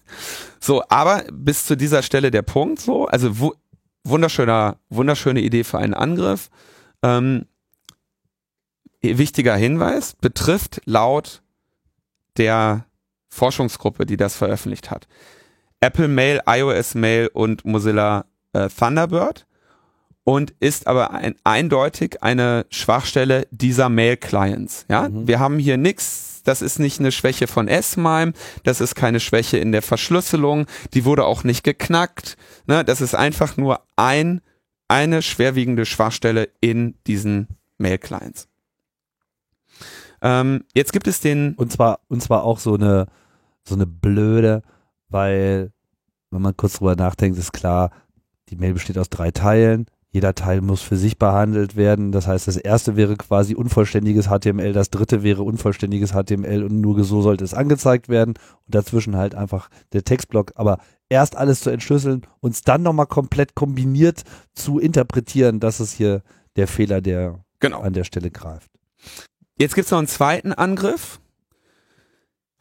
so, 0.60 0.82
aber 0.88 1.24
bis 1.30 1.66
zu 1.66 1.76
dieser 1.76 2.02
Stelle 2.02 2.30
der 2.30 2.42
Punkt 2.42 2.80
so, 2.80 3.06
also 3.06 3.38
wu 3.38 3.52
wunderschöner, 4.04 4.78
wunderschöne 4.88 5.40
Idee 5.40 5.64
für 5.64 5.78
einen 5.78 5.92
Angriff. 5.92 6.48
Ähm, 7.02 7.46
wichtiger 9.02 9.54
Hinweis, 9.54 10.14
betrifft 10.14 10.80
laut 10.86 11.42
der 12.38 12.86
Forschungsgruppe, 13.28 14.06
die 14.06 14.16
das 14.16 14.34
veröffentlicht 14.36 14.90
hat, 14.90 15.06
Apple 15.80 16.08
Mail, 16.08 16.40
iOS 16.46 16.94
Mail 16.94 17.28
und 17.32 17.64
Mozilla 17.64 18.24
äh, 18.52 18.68
Thunderbird 18.68 19.46
und 20.28 20.52
ist 20.60 20.86
aber 20.86 21.12
ein, 21.12 21.36
eindeutig 21.42 22.22
eine 22.22 22.66
Schwachstelle 22.68 23.46
dieser 23.50 23.88
Mail-Clients. 23.88 24.84
Ja, 24.90 25.08
mhm. 25.08 25.26
wir 25.26 25.40
haben 25.40 25.58
hier 25.58 25.78
nichts 25.78 26.42
das 26.44 26.60
ist 26.60 26.78
nicht 26.78 27.00
eine 27.00 27.12
Schwäche 27.12 27.46
von 27.46 27.66
S-MIME, 27.66 28.32
das 28.62 28.82
ist 28.82 28.94
keine 28.94 29.20
Schwäche 29.20 29.56
in 29.58 29.72
der 29.72 29.80
Verschlüsselung, 29.82 30.66
die 30.94 31.06
wurde 31.06 31.24
auch 31.24 31.44
nicht 31.44 31.62
geknackt. 31.62 32.36
Ne? 32.66 32.84
Das 32.84 33.00
ist 33.00 33.14
einfach 33.14 33.56
nur 33.56 33.80
ein, 33.96 34.40
eine 34.86 35.22
schwerwiegende 35.22 35.86
Schwachstelle 35.86 36.48
in 36.60 36.94
diesen 37.06 37.48
Mail-Clients. 37.78 38.48
Ähm, 40.22 40.64
jetzt 40.74 40.92
gibt 40.92 41.06
es 41.06 41.20
den. 41.20 41.54
Und 41.54 41.72
zwar, 41.72 42.00
und 42.08 42.22
zwar 42.22 42.44
auch 42.44 42.58
so 42.58 42.74
eine, 42.74 43.06
so 43.62 43.74
eine 43.74 43.86
blöde, 43.86 44.62
weil, 45.08 45.72
wenn 46.30 46.42
man 46.42 46.56
kurz 46.56 46.74
drüber 46.74 46.96
nachdenkt, 46.96 47.38
ist 47.38 47.52
klar, 47.52 47.90
die 48.48 48.56
Mail 48.56 48.74
besteht 48.74 48.98
aus 48.98 49.10
drei 49.10 49.30
Teilen. 49.30 49.86
Jeder 50.18 50.34
Teil 50.34 50.62
muss 50.62 50.82
für 50.82 50.96
sich 50.96 51.16
behandelt 51.16 51.76
werden. 51.76 52.10
Das 52.10 52.26
heißt, 52.26 52.48
das 52.48 52.56
erste 52.56 52.96
wäre 52.96 53.16
quasi 53.16 53.54
unvollständiges 53.54 54.26
HTML, 54.26 54.72
das 54.72 54.90
dritte 54.90 55.22
wäre 55.22 55.44
unvollständiges 55.44 56.10
HTML 56.10 56.64
und 56.64 56.80
nur 56.80 57.04
so 57.04 57.22
sollte 57.22 57.44
es 57.44 57.54
angezeigt 57.54 58.08
werden 58.08 58.34
und 58.66 58.74
dazwischen 58.74 59.14
halt 59.14 59.36
einfach 59.36 59.70
der 59.92 60.02
Textblock. 60.02 60.54
Aber 60.56 60.78
erst 61.08 61.36
alles 61.36 61.60
zu 61.60 61.70
entschlüsseln, 61.70 62.22
uns 62.40 62.62
dann 62.62 62.82
nochmal 62.82 63.06
komplett 63.06 63.54
kombiniert 63.54 64.24
zu 64.54 64.80
interpretieren, 64.80 65.60
das 65.60 65.78
ist 65.78 65.92
hier 65.92 66.22
der 66.56 66.66
Fehler, 66.66 67.00
der 67.00 67.38
genau. 67.60 67.82
an 67.82 67.92
der 67.92 68.02
Stelle 68.02 68.32
greift. 68.32 68.72
Jetzt 69.56 69.76
gibt 69.76 69.84
es 69.84 69.92
noch 69.92 69.98
einen 69.98 70.08
zweiten 70.08 70.52
Angriff, 70.52 71.20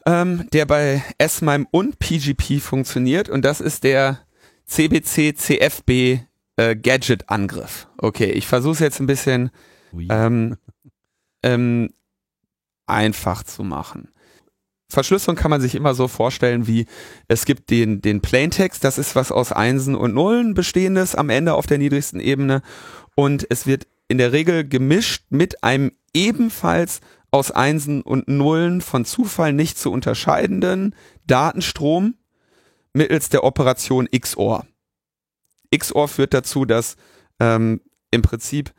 ähm, 0.05 0.47
der 0.53 0.67
bei 0.67 1.03
S-MIME 1.17 1.65
und 1.71 1.97
PGP 1.97 2.61
funktioniert 2.61 3.29
und 3.29 3.43
das 3.43 3.61
ist 3.61 3.83
der 3.83 4.19
CBC 4.67 5.35
CFB 5.35 6.27
äh, 6.57 6.75
Gadget-Angriff. 6.75 7.87
Okay, 7.97 8.31
ich 8.31 8.47
versuche 8.47 8.73
es 8.73 8.79
jetzt 8.79 8.99
ein 8.99 9.07
bisschen 9.07 9.51
ähm, 10.09 10.57
ähm, 11.43 11.93
einfach 12.85 13.43
zu 13.43 13.63
machen. 13.63 14.09
Verschlüsselung 14.89 15.35
kann 15.35 15.51
man 15.51 15.61
sich 15.61 15.75
immer 15.75 15.93
so 15.93 16.07
vorstellen, 16.07 16.65
wie 16.65 16.85
es 17.27 17.45
gibt 17.45 17.69
den, 17.69 18.01
den 18.01 18.21
Plaintext, 18.21 18.83
das 18.83 18.97
ist 18.97 19.15
was 19.15 19.31
aus 19.31 19.51
Einsen 19.51 19.95
und 19.95 20.13
Nullen 20.13 20.53
bestehendes 20.53 21.13
am 21.13 21.29
Ende 21.29 21.55
auf 21.55 21.67
der 21.67 21.77
niedrigsten 21.77 22.21
Ebene 22.21 22.61
und 23.15 23.45
es 23.49 23.67
wird 23.67 23.85
in 24.07 24.17
der 24.17 24.31
Regel 24.31 24.65
gemischt 24.65 25.25
mit 25.29 25.63
einem 25.63 25.91
ebenfalls 26.13 27.01
aus 27.31 27.51
Einsen 27.51 28.01
und 28.01 28.29
Nullen 28.29 28.79
von 28.79 29.03
Zufall 29.03 29.51
nicht 29.51 29.77
zu 29.77 29.91
unterscheidenden 29.91 30.95
Datenstrom 31.25 32.15
mittels 32.93 33.27
der 33.27 33.43
Operation 33.43 34.07
XOR. 34.07 34.65
XOR 35.75 36.07
führt 36.07 36.33
dazu, 36.33 36.65
dass 36.65 36.95
ähm, 37.39 37.81
im 38.11 38.21
Prinzip 38.21 38.73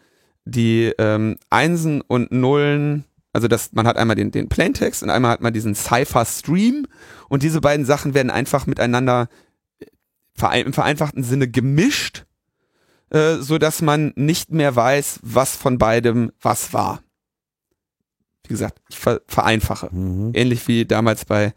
die 0.45 0.93
ähm, 0.99 1.37
Einsen 1.51 2.01
und 2.01 2.33
Nullen, 2.33 3.05
also 3.33 3.49
dass 3.49 3.73
man 3.73 3.87
hat 3.87 3.97
einmal 3.97 4.17
den, 4.17 4.31
den 4.31 4.49
Plaintext 4.49 5.03
und 5.03 5.11
einmal 5.11 5.31
hat 5.33 5.41
man 5.41 5.53
diesen 5.53 5.75
Cypher 5.75 6.25
Stream 6.25 6.87
und 7.29 7.43
diese 7.43 7.61
beiden 7.61 7.85
Sachen 7.85 8.15
werden 8.15 8.31
einfach 8.31 8.67
miteinander 8.67 9.29
äh, 9.81 10.61
im 10.61 10.73
vereinfachten 10.73 11.23
Sinne 11.23 11.49
gemischt, 11.49 12.25
äh, 13.11 13.37
so 13.37 13.59
dass 13.59 13.83
man 13.83 14.13
nicht 14.17 14.51
mehr 14.51 14.75
weiß, 14.75 15.21
was 15.23 15.57
von 15.57 15.79
beidem 15.79 16.33
was 16.41 16.73
war. 16.73 17.03
Wie 18.45 18.55
gesagt, 18.55 18.81
ich 18.89 18.99
ver 18.99 19.21
vereinfache. 19.27 19.91
Mhm. 19.93 20.31
Ähnlich 20.33 20.67
wie 20.69 20.87
damals 20.87 21.27
bei 21.27 21.53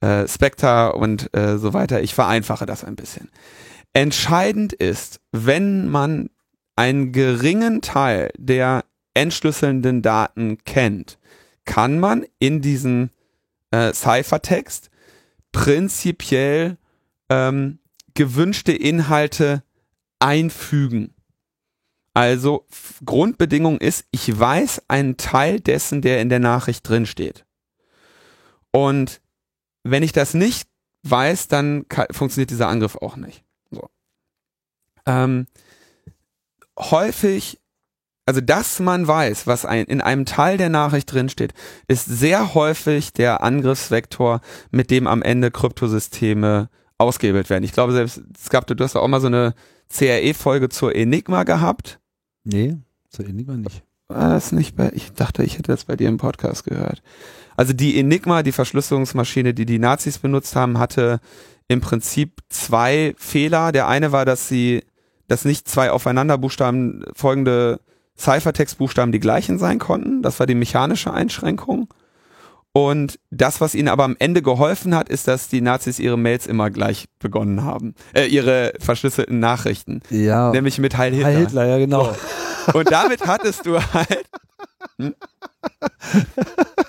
äh, 0.00 0.28
Spectre 0.28 0.92
und 0.92 1.34
äh, 1.36 1.58
so 1.58 1.72
weiter. 1.72 2.00
Ich 2.02 2.14
vereinfache 2.14 2.66
das 2.66 2.84
ein 2.84 2.94
bisschen. 2.94 3.28
Entscheidend 3.98 4.72
ist, 4.74 5.20
wenn 5.32 5.88
man 5.88 6.30
einen 6.76 7.10
geringen 7.10 7.82
Teil 7.82 8.30
der 8.38 8.84
entschlüsselnden 9.14 10.02
Daten 10.02 10.58
kennt, 10.58 11.18
kann 11.64 11.98
man 11.98 12.24
in 12.38 12.62
diesen 12.62 13.10
äh, 13.72 13.92
Ciphertext 13.92 14.90
prinzipiell 15.50 16.78
ähm, 17.28 17.80
gewünschte 18.14 18.70
Inhalte 18.70 19.64
einfügen. 20.20 21.12
Also 22.14 22.68
Grundbedingung 23.04 23.78
ist, 23.78 24.04
ich 24.12 24.38
weiß 24.38 24.84
einen 24.86 25.16
Teil 25.16 25.58
dessen, 25.58 26.02
der 26.02 26.20
in 26.20 26.28
der 26.28 26.38
Nachricht 26.38 26.88
drin 26.88 27.04
steht. 27.04 27.44
Und 28.70 29.20
wenn 29.82 30.04
ich 30.04 30.12
das 30.12 30.34
nicht 30.34 30.68
weiß, 31.02 31.48
dann 31.48 31.84
funktioniert 32.12 32.50
dieser 32.50 32.68
Angriff 32.68 32.94
auch 32.94 33.16
nicht. 33.16 33.42
Ähm, 35.08 35.46
häufig, 36.78 37.58
also 38.26 38.40
dass 38.40 38.78
man 38.78 39.08
weiß, 39.08 39.46
was 39.46 39.64
ein, 39.64 39.86
in 39.86 40.00
einem 40.00 40.26
Teil 40.26 40.58
der 40.58 40.68
Nachricht 40.68 41.12
drinsteht, 41.12 41.54
ist 41.88 42.04
sehr 42.04 42.54
häufig 42.54 43.12
der 43.14 43.42
Angriffsvektor, 43.42 44.40
mit 44.70 44.90
dem 44.90 45.06
am 45.06 45.22
Ende 45.22 45.50
Kryptosysteme 45.50 46.68
ausgehebelt 46.98 47.48
werden. 47.48 47.64
Ich 47.64 47.72
glaube 47.72 47.92
selbst, 47.92 48.20
es 48.38 48.50
gab, 48.50 48.66
du 48.66 48.76
hast 48.84 48.96
auch 48.96 49.08
mal 49.08 49.20
so 49.20 49.28
eine 49.28 49.54
CRE-Folge 49.88 50.68
zur 50.68 50.94
Enigma 50.94 51.44
gehabt. 51.44 51.98
Nee, 52.44 52.76
zur 53.08 53.26
Enigma 53.26 53.56
nicht. 53.56 53.82
War 54.08 54.30
das 54.30 54.52
nicht 54.52 54.76
bei, 54.76 54.90
ich 54.94 55.12
dachte, 55.12 55.42
ich 55.42 55.54
hätte 55.54 55.72
das 55.72 55.84
bei 55.84 55.96
dir 55.96 56.08
im 56.08 56.18
Podcast 56.18 56.64
gehört. 56.64 57.02
Also 57.56 57.72
die 57.72 57.98
Enigma, 57.98 58.42
die 58.42 58.52
Verschlüsselungsmaschine, 58.52 59.54
die 59.54 59.66
die 59.66 59.78
Nazis 59.78 60.18
benutzt 60.18 60.54
haben, 60.54 60.78
hatte 60.78 61.20
im 61.68 61.80
Prinzip 61.80 62.40
zwei 62.48 63.14
Fehler. 63.18 63.72
Der 63.72 63.88
eine 63.88 64.12
war, 64.12 64.24
dass 64.24 64.48
sie, 64.48 64.82
dass 65.28 65.44
nicht 65.44 65.68
zwei 65.68 65.90
aufeinander 65.90 66.38
Buchstaben 66.38 67.04
folgende 67.14 67.80
Ciphertext-Buchstaben 68.18 69.12
die 69.12 69.20
gleichen 69.20 69.58
sein 69.58 69.78
konnten. 69.78 70.22
Das 70.22 70.40
war 70.40 70.46
die 70.46 70.54
mechanische 70.56 71.12
Einschränkung. 71.12 71.88
Und 72.72 73.18
das, 73.30 73.60
was 73.60 73.74
ihnen 73.74 73.88
aber 73.88 74.04
am 74.04 74.16
Ende 74.18 74.42
geholfen 74.42 74.94
hat, 74.94 75.08
ist, 75.08 75.26
dass 75.26 75.48
die 75.48 75.60
Nazis 75.60 75.98
ihre 75.98 76.18
Mails 76.18 76.46
immer 76.46 76.70
gleich 76.70 77.06
begonnen 77.18 77.64
haben. 77.64 77.94
Äh, 78.12 78.26
ihre 78.26 78.72
verschlüsselten 78.78 79.38
Nachrichten. 79.40 80.02
Ja. 80.10 80.50
Nämlich 80.50 80.78
mit 80.78 80.96
Heil 80.96 81.12
Hitler. 81.12 81.26
Heil 81.28 81.38
Hitler, 81.38 81.66
ja 81.66 81.78
genau. 81.78 82.14
Und 82.74 82.90
damit 82.92 83.26
hattest 83.26 83.66
du 83.66 83.78
halt 83.78 84.26
hm? 84.98 85.14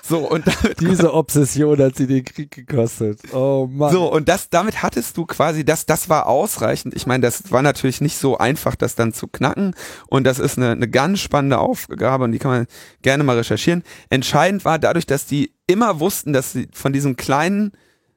So, 0.02 0.28
und 0.28 0.44
damit 0.46 0.80
Diese 0.80 1.14
Obsession 1.14 1.78
hat 1.78 1.96
sie 1.96 2.06
den 2.06 2.24
Krieg 2.24 2.50
gekostet. 2.50 3.20
Oh 3.32 3.68
Mann. 3.70 3.92
So, 3.92 4.12
und 4.12 4.28
das, 4.28 4.48
damit 4.50 4.82
hattest 4.82 5.16
du 5.16 5.24
quasi, 5.26 5.64
das, 5.64 5.86
das 5.86 6.08
war 6.08 6.26
ausreichend. 6.26 6.94
Ich 6.94 7.06
meine, 7.06 7.22
das 7.22 7.52
war 7.52 7.62
natürlich 7.62 8.00
nicht 8.00 8.16
so 8.16 8.36
einfach, 8.38 8.74
das 8.74 8.96
dann 8.96 9.12
zu 9.12 9.28
knacken. 9.28 9.74
Und 10.08 10.24
das 10.24 10.40
ist 10.40 10.58
eine, 10.58 10.70
eine 10.70 10.88
ganz 10.88 11.20
spannende 11.20 11.58
Aufgabe 11.58 12.24
und 12.24 12.32
die 12.32 12.38
kann 12.38 12.50
man 12.50 12.66
gerne 13.02 13.22
mal 13.22 13.36
recherchieren. 13.36 13.84
Entscheidend 14.08 14.64
war 14.64 14.78
dadurch, 14.78 15.06
dass 15.06 15.26
die 15.26 15.54
immer 15.68 16.00
wussten, 16.00 16.32
dass 16.32 16.52
sie 16.52 16.68
von 16.72 16.92
diesem 16.92 17.14
kleinen 17.16 17.72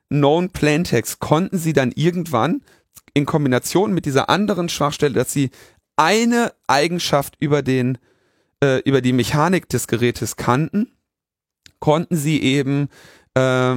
Known 0.09 0.49
Plaintext 0.49 1.19
konnten 1.19 1.57
sie 1.57 1.73
dann 1.73 1.91
irgendwann 1.91 2.61
in 3.13 3.25
Kombination 3.25 3.93
mit 3.93 4.05
dieser 4.05 4.29
anderen 4.29 4.69
Schwachstelle, 4.69 5.13
dass 5.13 5.31
sie 5.31 5.51
eine 5.95 6.53
Eigenschaft 6.67 7.35
über 7.39 7.61
den 7.61 7.99
äh, 8.63 8.79
über 8.85 9.01
die 9.01 9.13
Mechanik 9.13 9.67
des 9.67 9.87
Gerätes 9.87 10.37
kannten, 10.37 10.87
konnten 11.79 12.15
sie 12.15 12.41
eben, 12.41 12.87
äh, 13.33 13.75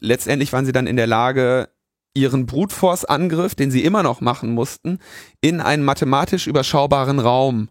letztendlich 0.00 0.52
waren 0.52 0.66
sie 0.66 0.72
dann 0.72 0.88
in 0.88 0.96
der 0.96 1.06
Lage, 1.06 1.68
ihren 2.14 2.46
Brute 2.46 2.74
Force 2.74 3.04
Angriff, 3.04 3.54
den 3.54 3.70
sie 3.70 3.84
immer 3.84 4.02
noch 4.02 4.20
machen 4.20 4.52
mussten, 4.52 4.98
in 5.40 5.60
einen 5.60 5.84
mathematisch 5.84 6.46
überschaubaren 6.46 7.20
Raum 7.20 7.68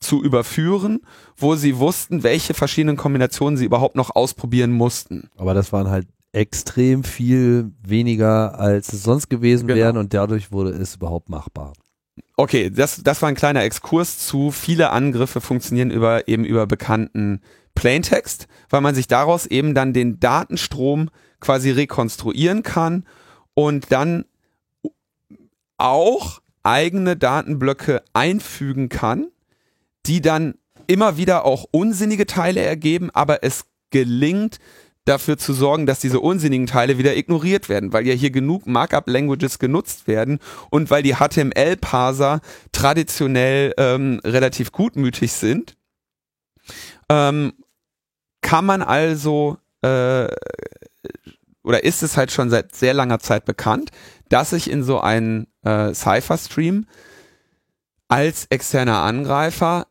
zu 0.00 0.22
überführen, 0.22 1.00
wo 1.36 1.54
sie 1.54 1.78
wussten, 1.78 2.22
welche 2.22 2.54
verschiedenen 2.54 2.96
Kombinationen 2.96 3.56
sie 3.56 3.64
überhaupt 3.64 3.96
noch 3.96 4.14
ausprobieren 4.14 4.72
mussten. 4.72 5.30
Aber 5.36 5.54
das 5.54 5.72
waren 5.72 5.88
halt 5.88 6.06
extrem 6.32 7.04
viel 7.04 7.72
weniger, 7.82 8.58
als 8.58 8.92
es 8.92 9.02
sonst 9.02 9.28
gewesen 9.28 9.66
genau. 9.66 9.80
wären 9.80 9.96
und 9.96 10.12
dadurch 10.12 10.52
wurde 10.52 10.70
es 10.70 10.96
überhaupt 10.96 11.30
machbar. 11.30 11.72
Okay, 12.36 12.70
das, 12.70 13.02
das 13.02 13.22
war 13.22 13.30
ein 13.30 13.34
kleiner 13.34 13.62
Exkurs 13.64 14.18
zu. 14.18 14.50
Viele 14.50 14.90
Angriffe 14.90 15.40
funktionieren 15.40 15.90
über, 15.90 16.28
eben 16.28 16.44
über 16.44 16.66
bekannten 16.66 17.40
Plaintext, 17.74 18.46
weil 18.68 18.82
man 18.82 18.94
sich 18.94 19.08
daraus 19.08 19.46
eben 19.46 19.74
dann 19.74 19.94
den 19.94 20.20
Datenstrom 20.20 21.10
quasi 21.40 21.70
rekonstruieren 21.70 22.62
kann 22.62 23.06
und 23.54 23.90
dann 23.90 24.26
auch 25.78 26.40
eigene 26.62 27.16
Datenblöcke 27.16 28.02
einfügen 28.12 28.88
kann, 28.88 29.28
die 30.04 30.20
dann 30.20 30.54
immer 30.86 31.16
wieder 31.16 31.44
auch 31.44 31.66
unsinnige 31.70 32.26
Teile 32.26 32.60
ergeben, 32.60 33.10
aber 33.12 33.44
es 33.44 33.66
gelingt, 33.90 34.58
dafür 35.06 35.38
zu 35.38 35.54
sorgen, 35.54 35.86
dass 35.86 36.00
diese 36.00 36.20
unsinnigen 36.20 36.66
Teile 36.66 36.98
wieder 36.98 37.16
ignoriert 37.16 37.68
werden, 37.68 37.92
weil 37.92 38.06
ja 38.06 38.12
hier 38.12 38.30
genug 38.30 38.66
Markup-Languages 38.66 39.58
genutzt 39.58 40.06
werden 40.06 40.38
und 40.68 40.90
weil 40.90 41.02
die 41.02 41.14
HTML-Parser 41.14 42.40
traditionell 42.72 43.72
ähm, 43.78 44.20
relativ 44.24 44.72
gutmütig 44.72 45.32
sind, 45.32 45.76
ähm, 47.08 47.54
kann 48.42 48.66
man 48.66 48.82
also 48.82 49.58
äh, 49.82 50.28
oder 51.62 51.82
ist 51.82 52.02
es 52.02 52.16
halt 52.16 52.30
schon 52.30 52.50
seit 52.50 52.74
sehr 52.76 52.94
langer 52.94 53.18
Zeit 53.18 53.44
bekannt, 53.44 53.90
dass 54.28 54.52
ich 54.52 54.70
in 54.70 54.84
so 54.84 55.00
einen 55.00 55.48
äh, 55.64 55.92
Cypher-Stream 55.92 56.86
als 58.08 58.46
externer 58.50 59.02
Angreifer 59.02 59.86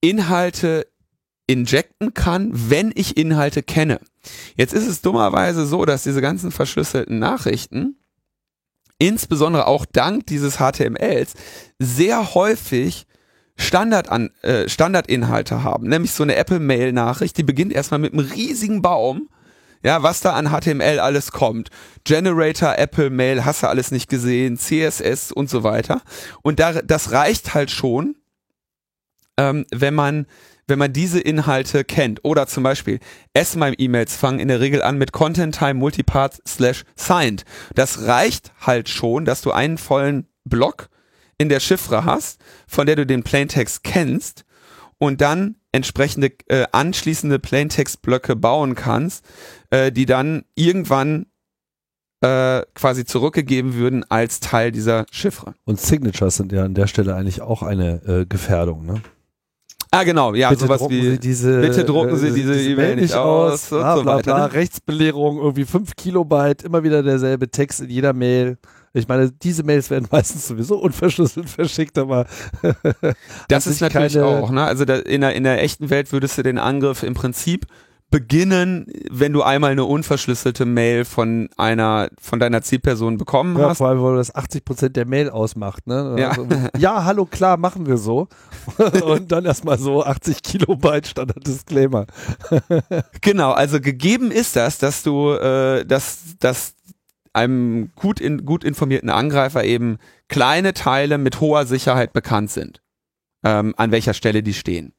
Inhalte 0.00 0.86
injecten 1.46 2.14
kann, 2.14 2.50
wenn 2.52 2.92
ich 2.94 3.16
Inhalte 3.16 3.62
kenne. 3.62 4.00
Jetzt 4.56 4.72
ist 4.74 4.86
es 4.86 5.00
dummerweise 5.00 5.66
so, 5.66 5.84
dass 5.84 6.02
diese 6.02 6.20
ganzen 6.20 6.52
verschlüsselten 6.52 7.18
Nachrichten, 7.18 7.96
insbesondere 8.98 9.66
auch 9.66 9.86
dank 9.86 10.26
dieses 10.26 10.56
HTMLs, 10.58 11.34
sehr 11.78 12.34
häufig 12.34 13.06
Standard 13.56 14.08
an, 14.08 14.30
äh, 14.42 14.68
Standardinhalte 14.68 15.62
haben, 15.62 15.88
nämlich 15.88 16.12
so 16.12 16.22
eine 16.22 16.36
Apple-Mail-Nachricht, 16.36 17.36
die 17.36 17.42
beginnt 17.42 17.72
erstmal 17.72 18.00
mit 18.00 18.12
einem 18.12 18.26
riesigen 18.26 18.82
Baum, 18.82 19.28
ja, 19.82 20.02
was 20.02 20.20
da 20.20 20.32
an 20.32 20.50
HTML 20.50 20.98
alles 20.98 21.32
kommt. 21.32 21.70
Generator, 22.04 22.76
Apple 22.76 23.10
Mail, 23.10 23.44
hast 23.44 23.62
du 23.62 23.68
alles 23.68 23.90
nicht 23.90 24.10
gesehen, 24.10 24.58
CSS 24.58 25.32
und 25.32 25.48
so 25.48 25.62
weiter. 25.62 26.02
Und 26.42 26.60
da, 26.60 26.82
das 26.82 27.12
reicht 27.12 27.54
halt 27.54 27.70
schon, 27.70 28.16
ähm, 29.40 29.64
wenn 29.70 29.94
man 29.94 30.26
wenn 30.66 30.78
man 30.78 30.92
diese 30.92 31.18
Inhalte 31.18 31.82
kennt 31.82 32.24
oder 32.24 32.46
zum 32.46 32.62
Beispiel 32.62 33.00
S-MIME-E-Mails 33.34 34.14
fangen 34.14 34.38
in 34.38 34.46
der 34.46 34.60
Regel 34.60 34.82
an 34.82 34.98
mit 34.98 35.10
Content 35.10 35.56
Time 35.56 35.74
Multipart 35.74 36.40
slash 36.46 36.84
signed. 36.94 37.44
Das 37.74 38.06
reicht 38.06 38.52
halt 38.60 38.88
schon, 38.88 39.24
dass 39.24 39.42
du 39.42 39.50
einen 39.50 39.78
vollen 39.78 40.28
Block 40.44 40.88
in 41.38 41.48
der 41.48 41.58
Chiffre 41.58 42.04
hast, 42.04 42.40
von 42.68 42.86
der 42.86 42.94
du 42.94 43.04
den 43.04 43.24
Plaintext 43.24 43.82
kennst 43.82 44.44
und 44.98 45.20
dann 45.20 45.56
entsprechende 45.72 46.30
äh, 46.46 46.66
anschließende 46.70 47.40
Plaintext-Blöcke 47.40 48.36
bauen 48.36 48.76
kannst, 48.76 49.24
äh, 49.70 49.90
die 49.90 50.06
dann 50.06 50.44
irgendwann 50.54 51.26
äh, 52.20 52.62
quasi 52.74 53.04
zurückgegeben 53.04 53.74
würden 53.74 54.04
als 54.08 54.40
Teil 54.40 54.70
dieser 54.70 55.06
Chiffre. 55.10 55.54
Und 55.64 55.80
Signatures 55.80 56.36
sind 56.36 56.52
ja 56.52 56.64
an 56.64 56.74
der 56.74 56.86
Stelle 56.86 57.14
eigentlich 57.16 57.40
auch 57.40 57.62
eine 57.62 58.02
äh, 58.06 58.26
Gefährdung, 58.26 58.86
ne? 58.86 59.00
Ah, 59.92 60.04
genau, 60.04 60.34
ja, 60.34 60.50
bitte 60.50 60.66
sowas 60.66 60.78
drucken 60.80 60.94
wie, 60.94 61.10
Sie 61.10 61.18
diese, 61.18 61.60
bitte 61.60 61.84
drucken 61.84 62.16
Sie 62.16 62.28
äh, 62.28 62.32
diese 62.32 62.54
E-Mail 62.60 62.96
nicht 62.96 63.14
aus 63.14 63.72
und 63.72 63.80
bla, 63.80 63.96
so 63.96 64.04
weiter, 64.04 64.22
bla? 64.34 64.44
Rechtsbelehrung, 64.46 65.38
irgendwie 65.38 65.64
5 65.64 65.96
Kilobyte, 65.96 66.62
immer 66.62 66.84
wieder 66.84 67.02
derselbe 67.02 67.50
Text 67.50 67.80
in 67.80 67.90
jeder 67.90 68.12
Mail. 68.12 68.56
Ich 68.92 69.08
meine, 69.08 69.30
diese 69.32 69.64
Mails 69.64 69.90
werden 69.90 70.06
meistens 70.12 70.46
sowieso 70.46 70.78
unverschlüsselt 70.78 71.48
verschickt, 71.50 71.98
aber 71.98 72.26
Das 73.48 73.66
ist 73.66 73.80
natürlich 73.80 74.14
keine- 74.14 74.26
auch, 74.26 74.50
ne? 74.50 74.62
Also 74.64 74.84
da, 74.84 74.96
in, 74.96 75.22
der, 75.22 75.34
in 75.34 75.42
der 75.42 75.62
echten 75.62 75.90
Welt 75.90 76.12
würdest 76.12 76.38
du 76.38 76.42
den 76.44 76.58
Angriff 76.58 77.02
im 77.02 77.14
Prinzip 77.14 77.66
beginnen, 78.10 78.86
wenn 79.08 79.32
du 79.32 79.42
einmal 79.42 79.70
eine 79.70 79.84
unverschlüsselte 79.84 80.66
Mail 80.66 81.04
von 81.04 81.48
einer, 81.56 82.08
von 82.20 82.40
deiner 82.40 82.60
Zielperson 82.60 83.18
bekommen 83.18 83.56
Ja, 83.56 83.68
hast. 83.68 83.78
vor 83.78 83.88
allem, 83.88 84.02
weil 84.02 84.16
das 84.16 84.34
80 84.34 84.64
Prozent 84.64 84.96
der 84.96 85.06
Mail 85.06 85.30
ausmacht. 85.30 85.86
Ne? 85.86 86.16
Ja. 86.18 86.30
Also, 86.30 86.46
ja, 86.76 87.04
hallo, 87.04 87.24
klar, 87.24 87.56
machen 87.56 87.86
wir 87.86 87.96
so. 87.96 88.28
Und 89.04 89.30
dann 89.30 89.44
erstmal 89.44 89.78
so 89.78 90.04
80 90.04 90.42
Kilobyte 90.42 91.06
Standard-Disclaimer. 91.06 92.06
Genau, 93.20 93.52
also 93.52 93.80
gegeben 93.80 94.30
ist 94.30 94.56
das, 94.56 94.78
dass 94.78 95.02
du, 95.02 95.32
äh, 95.32 95.84
dass, 95.84 96.36
dass 96.38 96.74
einem 97.32 97.90
gut, 97.94 98.20
in, 98.20 98.44
gut 98.44 98.64
informierten 98.64 99.10
Angreifer 99.10 99.64
eben 99.64 99.98
kleine 100.28 100.72
Teile 100.74 101.18
mit 101.18 101.40
hoher 101.40 101.66
Sicherheit 101.66 102.12
bekannt 102.12 102.50
sind, 102.50 102.80
ähm, 103.44 103.74
an 103.76 103.90
welcher 103.92 104.14
Stelle 104.14 104.42
die 104.42 104.54
stehen. 104.54 104.92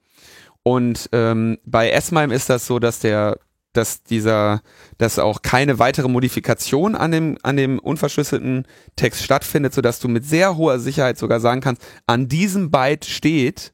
Und 0.63 1.09
ähm, 1.11 1.57
bei 1.65 1.89
S-MIME 1.89 2.33
ist 2.33 2.49
das 2.49 2.67
so, 2.67 2.79
dass 2.79 2.99
der, 2.99 3.39
dass 3.73 4.03
dieser, 4.03 4.61
dass 4.97 5.17
auch 5.17 5.41
keine 5.41 5.79
weitere 5.79 6.07
Modifikation 6.07 6.95
an 6.95 7.11
dem, 7.11 7.37
an 7.41 7.57
dem 7.57 7.79
unverschlüsselten 7.79 8.67
Text 8.95 9.23
stattfindet, 9.23 9.73
sodass 9.73 9.99
du 9.99 10.07
mit 10.07 10.25
sehr 10.25 10.57
hoher 10.57 10.79
Sicherheit 10.79 11.17
sogar 11.17 11.39
sagen 11.39 11.61
kannst, 11.61 11.81
an 12.05 12.27
diesem 12.27 12.69
Byte 12.69 13.05
steht 13.05 13.73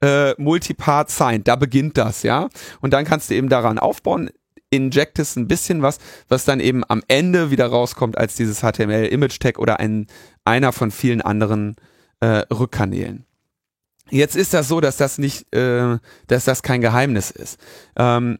äh, 0.00 0.34
Multipart 0.38 1.10
Signed, 1.10 1.48
da 1.48 1.56
beginnt 1.56 1.98
das, 1.98 2.22
ja. 2.22 2.48
Und 2.80 2.92
dann 2.92 3.04
kannst 3.04 3.30
du 3.30 3.34
eben 3.34 3.48
daran 3.48 3.78
aufbauen, 3.78 4.30
injectest 4.70 5.36
ein 5.36 5.48
bisschen 5.48 5.82
was, 5.82 5.98
was 6.28 6.44
dann 6.44 6.60
eben 6.60 6.82
am 6.88 7.02
Ende 7.08 7.50
wieder 7.50 7.66
rauskommt 7.66 8.18
als 8.18 8.34
dieses 8.34 8.60
HTML 8.60 9.06
Image 9.06 9.38
Tag 9.38 9.58
oder 9.58 9.78
ein, 9.78 10.06
einer 10.44 10.72
von 10.72 10.90
vielen 10.90 11.20
anderen 11.20 11.76
äh, 12.20 12.42
Rückkanälen. 12.52 13.24
Jetzt 14.10 14.36
ist 14.36 14.54
das 14.54 14.68
so, 14.68 14.80
dass 14.80 14.96
das 14.96 15.18
nicht, 15.18 15.52
äh, 15.54 15.98
dass 16.26 16.44
das 16.44 16.62
kein 16.62 16.80
Geheimnis 16.80 17.30
ist. 17.30 17.58
Ähm, 17.96 18.38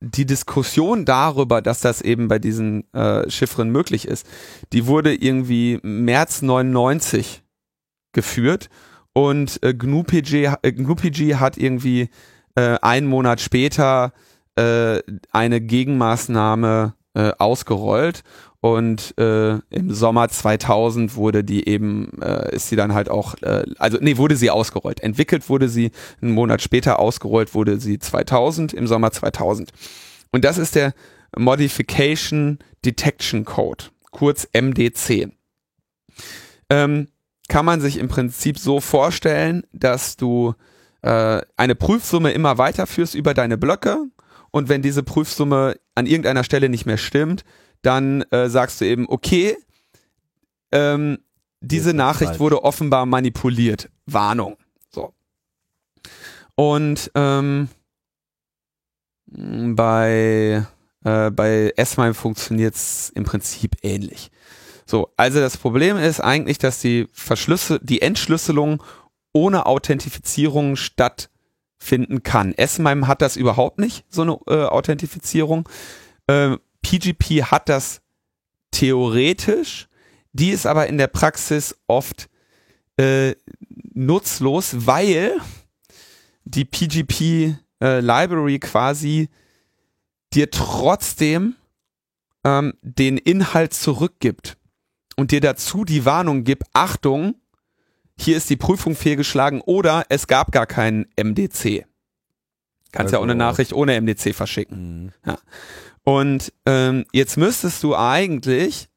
die 0.00 0.26
Diskussion 0.26 1.04
darüber, 1.04 1.62
dass 1.62 1.80
das 1.80 2.02
eben 2.02 2.28
bei 2.28 2.38
diesen 2.38 2.92
äh, 2.92 3.28
Chiffren 3.30 3.70
möglich 3.70 4.06
ist, 4.06 4.26
die 4.72 4.86
wurde 4.86 5.14
irgendwie 5.14 5.78
März 5.82 6.42
99 6.42 7.42
geführt 8.12 8.68
und 9.12 9.62
äh, 9.62 9.74
GNU-PG, 9.74 10.44
äh, 10.62 11.34
hat 11.36 11.56
irgendwie 11.56 12.10
äh, 12.54 12.76
einen 12.82 13.06
Monat 13.06 13.40
später 13.40 14.12
äh, 14.56 15.00
eine 15.32 15.60
Gegenmaßnahme 15.60 16.94
äh, 17.14 17.32
ausgerollt 17.38 18.22
und 18.64 19.12
äh, 19.18 19.58
im 19.68 19.92
Sommer 19.92 20.30
2000 20.30 21.16
wurde 21.16 21.44
die 21.44 21.68
eben, 21.68 22.18
äh, 22.22 22.54
ist 22.54 22.70
sie 22.70 22.76
dann 22.76 22.94
halt 22.94 23.10
auch, 23.10 23.34
äh, 23.42 23.64
also 23.78 23.98
nee, 24.00 24.16
wurde 24.16 24.36
sie 24.36 24.48
ausgerollt. 24.48 25.00
Entwickelt 25.00 25.50
wurde 25.50 25.68
sie 25.68 25.90
einen 26.22 26.32
Monat 26.32 26.62
später, 26.62 26.98
ausgerollt 26.98 27.54
wurde 27.54 27.78
sie 27.78 27.98
2000, 27.98 28.72
im 28.72 28.86
Sommer 28.86 29.12
2000. 29.12 29.70
Und 30.32 30.46
das 30.46 30.56
ist 30.56 30.76
der 30.76 30.94
Modification 31.36 32.58
Detection 32.86 33.44
Code, 33.44 33.84
kurz 34.12 34.48
MDC. 34.54 35.28
Ähm, 36.70 37.08
kann 37.48 37.66
man 37.66 37.82
sich 37.82 37.98
im 37.98 38.08
Prinzip 38.08 38.58
so 38.58 38.80
vorstellen, 38.80 39.64
dass 39.74 40.16
du 40.16 40.54
äh, 41.02 41.42
eine 41.58 41.74
Prüfsumme 41.74 42.32
immer 42.32 42.56
weiterführst 42.56 43.14
über 43.14 43.34
deine 43.34 43.58
Blöcke 43.58 44.06
und 44.54 44.68
wenn 44.68 44.82
diese 44.82 45.02
Prüfsumme 45.02 45.80
an 45.96 46.06
irgendeiner 46.06 46.44
Stelle 46.44 46.68
nicht 46.68 46.86
mehr 46.86 46.96
stimmt, 46.96 47.44
dann 47.82 48.22
äh, 48.30 48.48
sagst 48.48 48.80
du 48.80 48.84
eben, 48.84 49.08
okay, 49.08 49.56
ähm, 50.70 51.18
diese 51.60 51.92
Nachricht 51.92 52.38
wurde 52.38 52.62
offenbar 52.62 53.04
manipuliert. 53.04 53.90
Warnung. 54.06 54.56
So. 54.90 55.12
Und 56.54 57.10
ähm, 57.16 57.68
bei, 59.26 60.64
äh, 61.02 61.30
bei 61.32 61.72
S-MIME 61.76 62.14
funktioniert 62.14 62.76
es 62.76 63.10
im 63.10 63.24
Prinzip 63.24 63.78
ähnlich. 63.82 64.30
So, 64.86 65.10
also 65.16 65.40
das 65.40 65.56
Problem 65.56 65.96
ist 65.96 66.20
eigentlich, 66.20 66.58
dass 66.58 66.80
die 66.80 67.08
Verschlüssel 67.12 67.80
die 67.82 68.02
Entschlüsselung 68.02 68.84
ohne 69.32 69.66
Authentifizierung 69.66 70.76
stattfinden 71.84 72.22
kann. 72.22 72.54
S-MIME 72.54 73.06
hat 73.06 73.20
das 73.22 73.36
überhaupt 73.36 73.78
nicht, 73.78 74.04
so 74.08 74.22
eine 74.22 74.38
äh, 74.46 74.66
Authentifizierung. 74.66 75.68
Äh, 76.26 76.56
PGP 76.82 77.44
hat 77.44 77.68
das 77.68 78.00
theoretisch, 78.70 79.88
die 80.32 80.50
ist 80.50 80.66
aber 80.66 80.86
in 80.86 80.98
der 80.98 81.06
Praxis 81.08 81.76
oft 81.86 82.28
äh, 82.96 83.34
nutzlos, 83.92 84.86
weil 84.86 85.36
die 86.44 86.64
PGP 86.64 87.56
äh, 87.82 88.00
Library 88.00 88.58
quasi 88.58 89.28
dir 90.32 90.50
trotzdem 90.50 91.54
ähm, 92.44 92.74
den 92.82 93.18
Inhalt 93.18 93.74
zurückgibt 93.74 94.56
und 95.16 95.30
dir 95.30 95.40
dazu 95.40 95.84
die 95.84 96.04
Warnung 96.04 96.44
gibt, 96.44 96.64
Achtung, 96.72 97.36
hier 98.18 98.36
ist 98.36 98.48
die 98.50 98.56
Prüfung 98.56 98.94
fehlgeschlagen 98.94 99.60
oder 99.60 100.04
es 100.08 100.26
gab 100.26 100.52
gar 100.52 100.66
keinen 100.66 101.06
MDC. 101.16 101.84
Kannst 102.92 103.12
ja 103.12 103.18
auch 103.18 103.22
eine 103.24 103.32
Also- 103.32 103.38
Nachricht 103.38 103.72
ohne 103.72 103.94
MDC 104.00 104.32
verschicken. 104.34 105.12
Und 106.04 106.52
ähm, 106.66 107.04
jetzt 107.12 107.36
müsstest 107.36 107.82
du 107.82 107.96
eigentlich, 107.96 108.88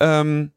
ähm, 0.00 0.50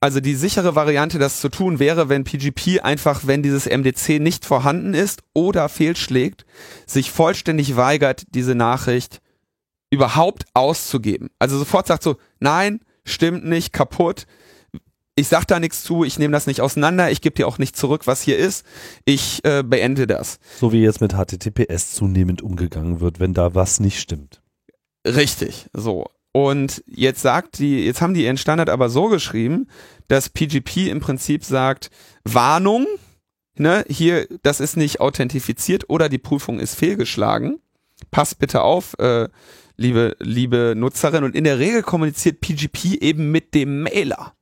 also 0.00 0.20
die 0.20 0.34
sichere 0.34 0.74
Variante, 0.74 1.18
das 1.18 1.40
zu 1.40 1.48
tun, 1.48 1.78
wäre, 1.78 2.08
wenn 2.08 2.24
PGP 2.24 2.80
einfach, 2.82 3.26
wenn 3.26 3.42
dieses 3.42 3.66
MDC 3.66 4.20
nicht 4.20 4.44
vorhanden 4.44 4.94
ist 4.94 5.22
oder 5.32 5.68
fehlschlägt, 5.68 6.44
sich 6.86 7.10
vollständig 7.10 7.76
weigert, 7.76 8.24
diese 8.34 8.54
Nachricht 8.54 9.20
überhaupt 9.90 10.44
auszugeben. 10.54 11.30
Also 11.38 11.58
sofort 11.58 11.86
sagt 11.86 12.02
so, 12.02 12.16
nein, 12.38 12.80
stimmt 13.04 13.44
nicht, 13.44 13.72
kaputt. 13.72 14.26
Ich 15.16 15.28
sag 15.28 15.44
da 15.46 15.60
nichts 15.60 15.84
zu, 15.84 16.02
ich 16.02 16.18
nehme 16.18 16.32
das 16.32 16.48
nicht 16.48 16.60
auseinander, 16.60 17.10
ich 17.10 17.20
gebe 17.20 17.36
dir 17.36 17.46
auch 17.46 17.58
nicht 17.58 17.76
zurück, 17.76 18.06
was 18.06 18.20
hier 18.20 18.36
ist. 18.36 18.66
Ich 19.04 19.44
äh, 19.44 19.62
beende 19.62 20.08
das. 20.08 20.40
So 20.58 20.72
wie 20.72 20.82
jetzt 20.82 21.00
mit 21.00 21.12
HTTPS 21.12 21.94
zunehmend 21.94 22.42
umgegangen 22.42 23.00
wird, 23.00 23.20
wenn 23.20 23.32
da 23.32 23.54
was 23.54 23.78
nicht 23.78 24.00
stimmt. 24.00 24.42
Richtig, 25.06 25.66
so. 25.72 26.06
Und 26.32 26.82
jetzt 26.88 27.22
sagt 27.22 27.60
die, 27.60 27.84
jetzt 27.84 28.00
haben 28.00 28.14
die 28.14 28.24
ihren 28.24 28.38
Standard 28.38 28.68
aber 28.68 28.88
so 28.88 29.06
geschrieben, 29.06 29.68
dass 30.08 30.30
PGP 30.30 30.88
im 30.88 30.98
Prinzip 30.98 31.44
sagt, 31.44 31.90
Warnung, 32.24 32.86
ne, 33.56 33.84
hier, 33.88 34.26
das 34.42 34.58
ist 34.58 34.76
nicht 34.76 34.98
authentifiziert 34.98 35.88
oder 35.88 36.08
die 36.08 36.18
Prüfung 36.18 36.58
ist 36.58 36.74
fehlgeschlagen. 36.74 37.60
Passt 38.10 38.40
bitte 38.40 38.62
auf, 38.62 38.98
äh, 38.98 39.28
liebe, 39.76 40.16
liebe 40.18 40.74
Nutzerin. 40.76 41.22
Und 41.22 41.36
in 41.36 41.44
der 41.44 41.60
Regel 41.60 41.82
kommuniziert 41.82 42.40
PGP 42.40 42.96
eben 43.00 43.30
mit 43.30 43.54
dem 43.54 43.82
Mailer. 43.82 44.34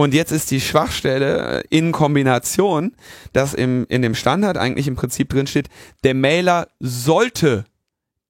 Und 0.00 0.14
jetzt 0.14 0.32
ist 0.32 0.50
die 0.50 0.62
Schwachstelle 0.62 1.60
äh, 1.60 1.64
in 1.68 1.92
Kombination, 1.92 2.96
dass 3.34 3.52
im, 3.52 3.84
in 3.90 4.00
dem 4.00 4.14
Standard 4.14 4.56
eigentlich 4.56 4.88
im 4.88 4.96
Prinzip 4.96 5.28
drin 5.28 5.46
steht, 5.46 5.68
der 6.04 6.14
Mailer 6.14 6.68
sollte 6.78 7.66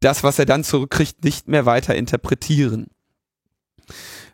das, 0.01 0.25
was 0.25 0.41
er 0.41 0.47
dann 0.47 0.65
zurückkriegt, 0.65 1.23
nicht 1.23 1.47
mehr 1.47 1.67
weiter 1.67 1.95
interpretieren. 1.95 2.89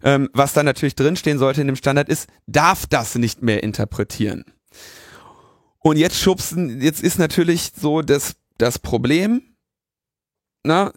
Ähm, 0.03 0.31
was 0.33 0.55
dann 0.55 0.65
natürlich 0.65 0.95
drinstehen 0.95 1.39
sollte 1.39 1.61
in 1.61 1.67
dem 1.67 1.77
Standard 1.77 2.09
ist, 2.09 2.27
darf 2.47 2.87
das 2.87 3.17
nicht 3.17 3.43
mehr 3.43 3.63
interpretieren. 3.63 4.47
Und 5.81 5.99
jetzt 5.99 6.19
schubsen, 6.19 6.81
jetzt 6.81 7.03
ist 7.03 7.19
natürlich 7.19 7.73
so 7.79 8.01
das, 8.01 8.37
das 8.57 8.79
Problem, 8.79 9.43
na, 10.65 10.91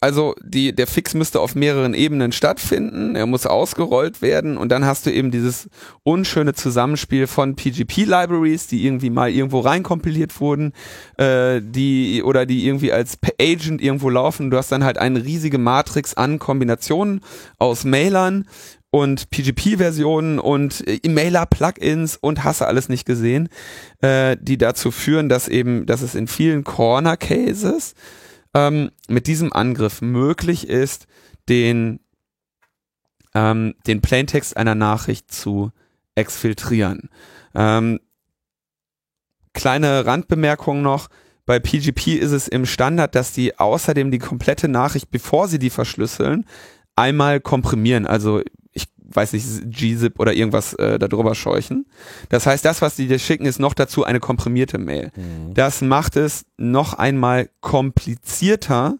also 0.00 0.34
die, 0.42 0.74
der 0.74 0.86
Fix 0.86 1.12
müsste 1.12 1.40
auf 1.40 1.54
mehreren 1.54 1.92
Ebenen 1.92 2.32
stattfinden, 2.32 3.16
er 3.16 3.26
muss 3.26 3.44
ausgerollt 3.44 4.22
werden 4.22 4.56
und 4.56 4.72
dann 4.72 4.86
hast 4.86 5.04
du 5.04 5.12
eben 5.12 5.30
dieses 5.30 5.68
unschöne 6.04 6.54
Zusammenspiel 6.54 7.26
von 7.26 7.54
PGP-Libraries, 7.54 8.66
die 8.66 8.86
irgendwie 8.86 9.10
mal 9.10 9.30
irgendwo 9.30 9.60
reinkompiliert 9.60 10.40
wurden, 10.40 10.72
äh, 11.18 11.60
die 11.62 12.22
oder 12.22 12.46
die 12.46 12.66
irgendwie 12.66 12.92
als 12.92 13.18
Agent 13.38 13.82
irgendwo 13.82 14.08
laufen. 14.08 14.50
Du 14.50 14.56
hast 14.56 14.72
dann 14.72 14.84
halt 14.84 14.96
eine 14.96 15.22
riesige 15.22 15.58
Matrix 15.58 16.14
an 16.14 16.38
Kombinationen 16.38 17.20
aus 17.58 17.84
Mailern 17.84 18.46
und 18.90 19.28
PGP-Versionen 19.30 20.38
und 20.38 20.86
äh, 20.88 20.98
E-Mailer-Plugins 21.02 22.16
und 22.16 22.42
hasse 22.42 22.66
alles 22.66 22.88
nicht 22.88 23.04
gesehen, 23.04 23.50
äh, 24.00 24.36
die 24.40 24.56
dazu 24.56 24.90
führen, 24.90 25.28
dass 25.28 25.46
eben, 25.46 25.84
dass 25.84 26.00
es 26.00 26.14
in 26.14 26.26
vielen 26.26 26.64
Corner-Cases 26.64 27.94
ähm, 28.54 28.90
mit 29.08 29.26
diesem 29.26 29.52
Angriff 29.52 30.00
möglich 30.02 30.68
ist, 30.68 31.06
den, 31.48 32.00
ähm, 33.34 33.74
den 33.86 34.00
Plaintext 34.00 34.56
einer 34.56 34.74
Nachricht 34.74 35.32
zu 35.32 35.72
exfiltrieren. 36.14 37.10
Ähm, 37.54 38.00
kleine 39.52 40.06
Randbemerkung 40.06 40.82
noch. 40.82 41.08
Bei 41.46 41.58
PGP 41.58 42.18
ist 42.18 42.32
es 42.32 42.48
im 42.48 42.66
Standard, 42.66 43.14
dass 43.14 43.32
die 43.32 43.58
außerdem 43.58 44.10
die 44.10 44.18
komplette 44.18 44.68
Nachricht, 44.68 45.10
bevor 45.10 45.48
sie 45.48 45.58
die 45.58 45.70
verschlüsseln, 45.70 46.44
einmal 46.94 47.40
komprimieren. 47.40 48.06
Also 48.06 48.42
weiß 49.12 49.32
nicht, 49.32 49.46
gzip 49.70 50.18
oder 50.18 50.32
irgendwas 50.32 50.74
äh, 50.74 50.98
darüber 50.98 51.34
scheuchen. 51.34 51.86
Das 52.28 52.46
heißt, 52.46 52.64
das, 52.64 52.82
was 52.82 52.96
die 52.96 53.08
dir 53.08 53.18
schicken, 53.18 53.46
ist 53.46 53.58
noch 53.58 53.74
dazu 53.74 54.04
eine 54.04 54.20
komprimierte 54.20 54.78
Mail. 54.78 55.10
Mhm. 55.16 55.54
Das 55.54 55.80
macht 55.82 56.16
es 56.16 56.44
noch 56.56 56.94
einmal 56.94 57.50
komplizierter, 57.60 58.96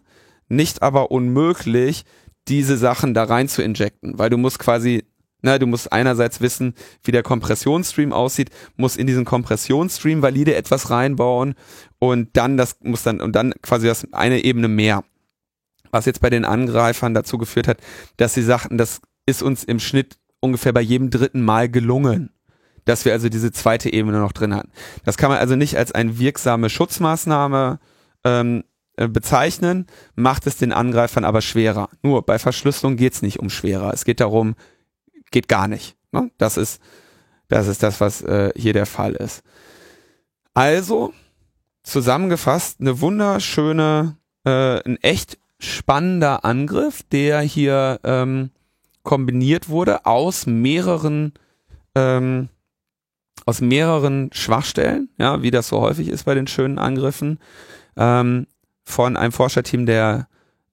nicht 0.49 0.81
aber 0.81 1.11
unmöglich, 1.11 2.03
diese 2.47 2.77
Sachen 2.77 3.13
da 3.13 3.23
rein 3.23 3.47
zu 3.47 3.61
injecten, 3.61 4.17
weil 4.17 4.29
du 4.29 4.37
musst 4.37 4.59
quasi 4.59 5.03
na, 5.41 5.57
du 5.57 5.65
musst 5.65 5.91
einerseits 5.91 6.39
wissen, 6.39 6.75
wie 7.03 7.11
der 7.11 7.23
Kompressionsstream 7.23 8.13
aussieht, 8.13 8.49
musst 8.75 8.97
in 8.97 9.07
diesen 9.07 9.25
Kompressionsstream 9.25 10.21
valide 10.21 10.55
etwas 10.55 10.89
reinbauen 10.89 11.55
und 11.99 12.29
dann 12.33 12.57
das 12.57 12.77
muss 12.83 13.03
dann 13.03 13.19
und 13.21 13.35
dann 13.35 13.53
quasi 13.61 13.87
das 13.87 14.07
eine 14.11 14.43
Ebene 14.43 14.67
mehr. 14.67 15.03
Was 15.91 16.05
jetzt 16.05 16.21
bei 16.21 16.29
den 16.29 16.45
Angreifern 16.45 17.13
dazu 17.13 17.37
geführt 17.37 17.67
hat, 17.67 17.79
dass 18.17 18.33
sie 18.33 18.43
sagten, 18.43 18.77
das 18.77 19.01
ist 19.25 19.43
uns 19.43 19.63
im 19.63 19.79
Schnitt 19.79 20.17
ungefähr 20.39 20.73
bei 20.73 20.81
jedem 20.81 21.09
dritten 21.09 21.43
Mal 21.43 21.69
gelungen, 21.69 22.31
dass 22.85 23.05
wir 23.05 23.13
also 23.13 23.29
diese 23.29 23.51
zweite 23.51 23.91
Ebene 23.91 24.19
noch 24.19 24.31
drin 24.31 24.55
hatten. 24.55 24.71
Das 25.03 25.17
kann 25.17 25.29
man 25.29 25.39
also 25.39 25.55
nicht 25.55 25.77
als 25.77 25.91
eine 25.91 26.17
wirksame 26.19 26.69
Schutzmaßnahme 26.69 27.79
ähm, 28.23 28.63
äh, 28.97 29.07
bezeichnen, 29.07 29.87
macht 30.15 30.47
es 30.47 30.57
den 30.57 30.73
Angreifern 30.73 31.25
aber 31.25 31.41
schwerer. 31.41 31.89
Nur 32.01 32.25
bei 32.25 32.39
Verschlüsselung 32.39 32.97
geht 32.97 33.13
es 33.13 33.21
nicht 33.21 33.39
um 33.39 33.49
schwerer. 33.49 33.93
Es 33.93 34.05
geht 34.05 34.19
darum, 34.19 34.55
geht 35.29 35.47
gar 35.47 35.67
nicht. 35.67 35.95
Ne? 36.11 36.31
Das 36.37 36.57
ist 36.57 36.81
das 37.51 37.67
ist 37.67 37.83
das, 37.83 37.99
was 37.99 38.21
äh, 38.21 38.51
hier 38.55 38.71
der 38.71 38.85
Fall 38.85 39.11
ist. 39.11 39.43
Also 40.53 41.13
zusammengefasst 41.83 42.79
eine 42.79 43.01
wunderschöne, 43.01 44.15
äh, 44.45 44.79
ein 44.85 44.95
echt 45.01 45.37
spannender 45.59 46.45
Angriff, 46.45 47.03
der 47.11 47.41
hier 47.41 47.99
ähm, 48.05 48.51
kombiniert 49.03 49.69
wurde 49.69 50.05
aus 50.05 50.45
mehreren 50.45 51.33
ähm, 51.95 52.49
aus 53.45 53.59
mehreren 53.61 54.29
Schwachstellen, 54.33 55.09
ja, 55.17 55.41
wie 55.41 55.51
das 55.51 55.67
so 55.67 55.81
häufig 55.81 56.09
ist 56.09 56.25
bei 56.25 56.35
den 56.35 56.47
schönen 56.47 56.77
Angriffen, 56.77 57.39
ähm, 57.97 58.47
von 58.83 59.17
einem 59.17 59.31
Forscherteam 59.31 59.85
der 59.85 60.27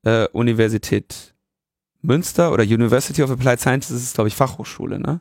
äh, 0.04 0.26
Universität 0.28 1.34
Münster 2.02 2.52
oder 2.52 2.62
University 2.62 3.22
of 3.22 3.30
Applied 3.30 3.60
Sciences, 3.60 3.92
das 3.92 4.02
ist 4.02 4.14
glaube 4.14 4.28
ich 4.28 4.36
Fachhochschule, 4.36 4.98
ne? 4.98 5.20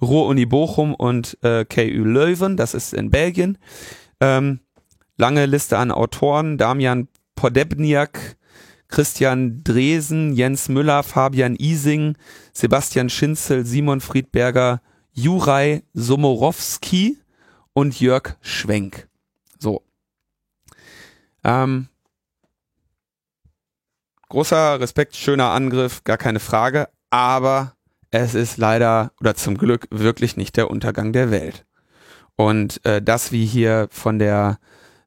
Ruhr-Uni 0.00 0.44
Bochum 0.44 0.94
und 0.94 1.38
äh, 1.42 1.64
KU 1.64 2.04
Leuven, 2.04 2.56
das 2.58 2.74
ist 2.74 2.92
in 2.92 3.10
Belgien. 3.10 3.56
Ähm, 4.20 4.60
lange 5.16 5.46
Liste 5.46 5.78
an 5.78 5.90
Autoren, 5.90 6.58
Damian 6.58 7.08
Podebniak, 7.34 8.36
Christian 8.88 9.62
Dresen, 9.64 10.32
Jens 10.32 10.68
Müller, 10.68 11.02
Fabian 11.02 11.56
Ising, 11.56 12.16
Sebastian 12.52 13.10
Schinzel, 13.10 13.66
Simon 13.66 14.00
Friedberger, 14.00 14.80
Juraj 15.12 15.82
Somorowski 15.94 17.18
und 17.72 17.98
Jörg 18.00 18.36
Schwenk. 18.40 19.08
So. 19.58 19.82
Ähm, 21.42 21.88
großer 24.28 24.80
Respekt, 24.80 25.16
schöner 25.16 25.50
Angriff, 25.50 26.04
gar 26.04 26.18
keine 26.18 26.40
Frage, 26.40 26.88
aber 27.10 27.74
es 28.10 28.34
ist 28.34 28.56
leider 28.56 29.12
oder 29.20 29.34
zum 29.34 29.56
Glück 29.58 29.88
wirklich 29.90 30.36
nicht 30.36 30.56
der 30.56 30.70
Untergang 30.70 31.12
der 31.12 31.30
Welt. 31.30 31.66
Und 32.36 32.84
äh, 32.84 33.00
das, 33.00 33.32
wie 33.32 33.46
hier 33.46 33.88
von 33.90 34.18
der 34.18 34.58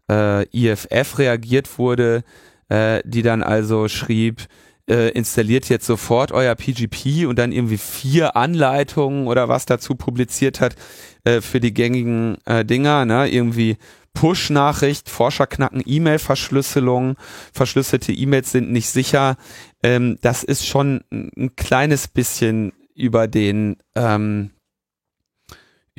äh, 0.09 0.45
IFF 0.49 1.17
reagiert 1.19 1.77
wurde, 1.77 2.23
äh, 2.69 3.01
die 3.05 3.21
dann 3.21 3.43
also 3.43 3.87
schrieb, 3.87 4.47
äh, 4.89 5.09
installiert 5.11 5.69
jetzt 5.69 5.85
sofort 5.85 6.31
euer 6.31 6.55
PGP 6.55 7.27
und 7.27 7.37
dann 7.37 7.51
irgendwie 7.51 7.77
vier 7.77 8.35
Anleitungen 8.35 9.27
oder 9.27 9.47
was 9.47 9.65
dazu 9.65 9.95
publiziert 9.95 10.61
hat 10.61 10.75
äh, 11.23 11.41
für 11.41 11.59
die 11.59 11.73
gängigen 11.73 12.37
äh, 12.45 12.65
Dinger, 12.65 13.05
ne? 13.05 13.29
Irgendwie 13.29 13.77
Push-Nachricht, 14.13 15.07
Forscher 15.09 15.45
knacken 15.45 15.83
E-Mail-Verschlüsselung, 15.85 17.15
verschlüsselte 17.53 18.11
E-Mails 18.11 18.51
sind 18.51 18.71
nicht 18.71 18.89
sicher. 18.89 19.37
Ähm, 19.83 20.17
das 20.21 20.43
ist 20.43 20.65
schon 20.65 21.03
ein 21.11 21.55
kleines 21.55 22.07
bisschen 22.07 22.73
über 22.95 23.27
den 23.27 23.77
ähm, 23.95 24.49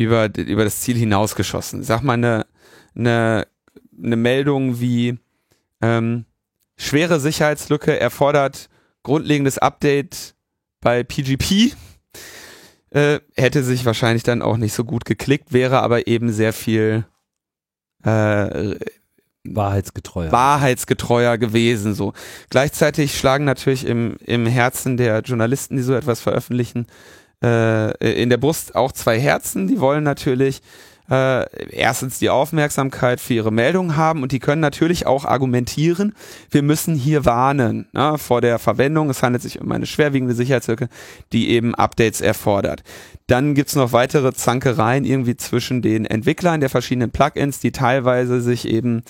über, 0.01 0.31
über 0.35 0.65
das 0.65 0.81
Ziel 0.81 0.97
hinausgeschossen. 0.97 1.83
Sag 1.83 2.03
mal 2.03 2.15
eine, 2.15 2.47
eine, 2.97 3.47
eine 4.03 4.17
Meldung 4.17 4.81
wie 4.81 5.19
ähm, 5.83 6.25
schwere 6.81 7.21
Sicherheitslücke 7.21 7.99
erfordert 7.99 8.69
grundlegendes 9.03 9.59
Update 9.59 10.35
bei 10.81 11.03
PGP. 11.03 11.75
Äh, 12.91 13.21
hätte 13.37 13.63
sich 13.63 13.85
wahrscheinlich 13.85 14.25
dann 14.25 14.43
auch 14.43 14.57
nicht 14.57 14.73
so 14.73 14.85
gut 14.85 15.05
geklickt, 15.05 15.53
wäre 15.53 15.81
aber 15.81 16.09
eben 16.09 16.33
sehr 16.33 16.53
viel 16.53 17.05
äh, 18.03 18.75
wahrheitsgetreuer. 19.45 20.33
wahrheitsgetreuer 20.33 21.39
gewesen. 21.39 21.95
So 21.95 22.15
gleichzeitig 22.49 23.17
schlagen 23.17 23.45
natürlich 23.45 23.87
im 23.87 24.17
im 24.25 24.47
Herzen 24.47 24.97
der 24.97 25.21
Journalisten, 25.21 25.77
die 25.77 25.83
so 25.83 25.95
etwas 25.95 26.21
veröffentlichen, 26.21 26.87
äh, 27.45 28.21
in 28.21 28.29
der 28.29 28.39
Brust 28.39 28.75
auch 28.75 28.91
zwei 28.91 29.21
Herzen. 29.21 29.69
Die 29.69 29.81
wollen 29.81 30.03
natürlich 30.03 30.61
äh, 31.11 31.47
erstens 31.71 32.19
die 32.19 32.31
Aufmerksamkeit 32.31 33.21
für 33.21 33.35
ihre 33.35 33.53
Meldungen 33.53 33.97
haben 33.97 34.23
und 34.23 34.33
die 34.33 34.39
können 34.39 34.61
natürlich 34.61 35.07
auch 35.07 35.25
argumentieren, 35.25 36.15
wir 36.51 36.63
müssen 36.63 36.95
hier 36.95 37.25
warnen 37.25 37.89
ne, 37.93 38.17
vor 38.17 38.41
der 38.41 38.59
Verwendung. 38.59 39.11
Es 39.11 39.23
handelt 39.23 39.43
sich 39.43 39.61
um 39.61 39.71
eine 39.73 39.87
schwerwiegende 39.87 40.35
Sicherheitslücke, 40.35 40.89
die 41.33 41.51
eben 41.51 41.75
Updates 41.75 42.21
erfordert. 42.21 42.83
Dann 43.27 43.55
gibt's 43.55 43.75
noch 43.75 43.93
weitere 43.93 44.33
Zankereien 44.33 45.05
irgendwie 45.05 45.37
zwischen 45.37 45.83
den 45.83 46.05
Entwicklern 46.05 46.61
der 46.61 46.71
verschiedenen 46.71 47.11
Plugins, 47.11 47.61
die 47.61 47.73
teilweise 47.73 48.41
sich 48.41 48.69
eben 48.69 49.03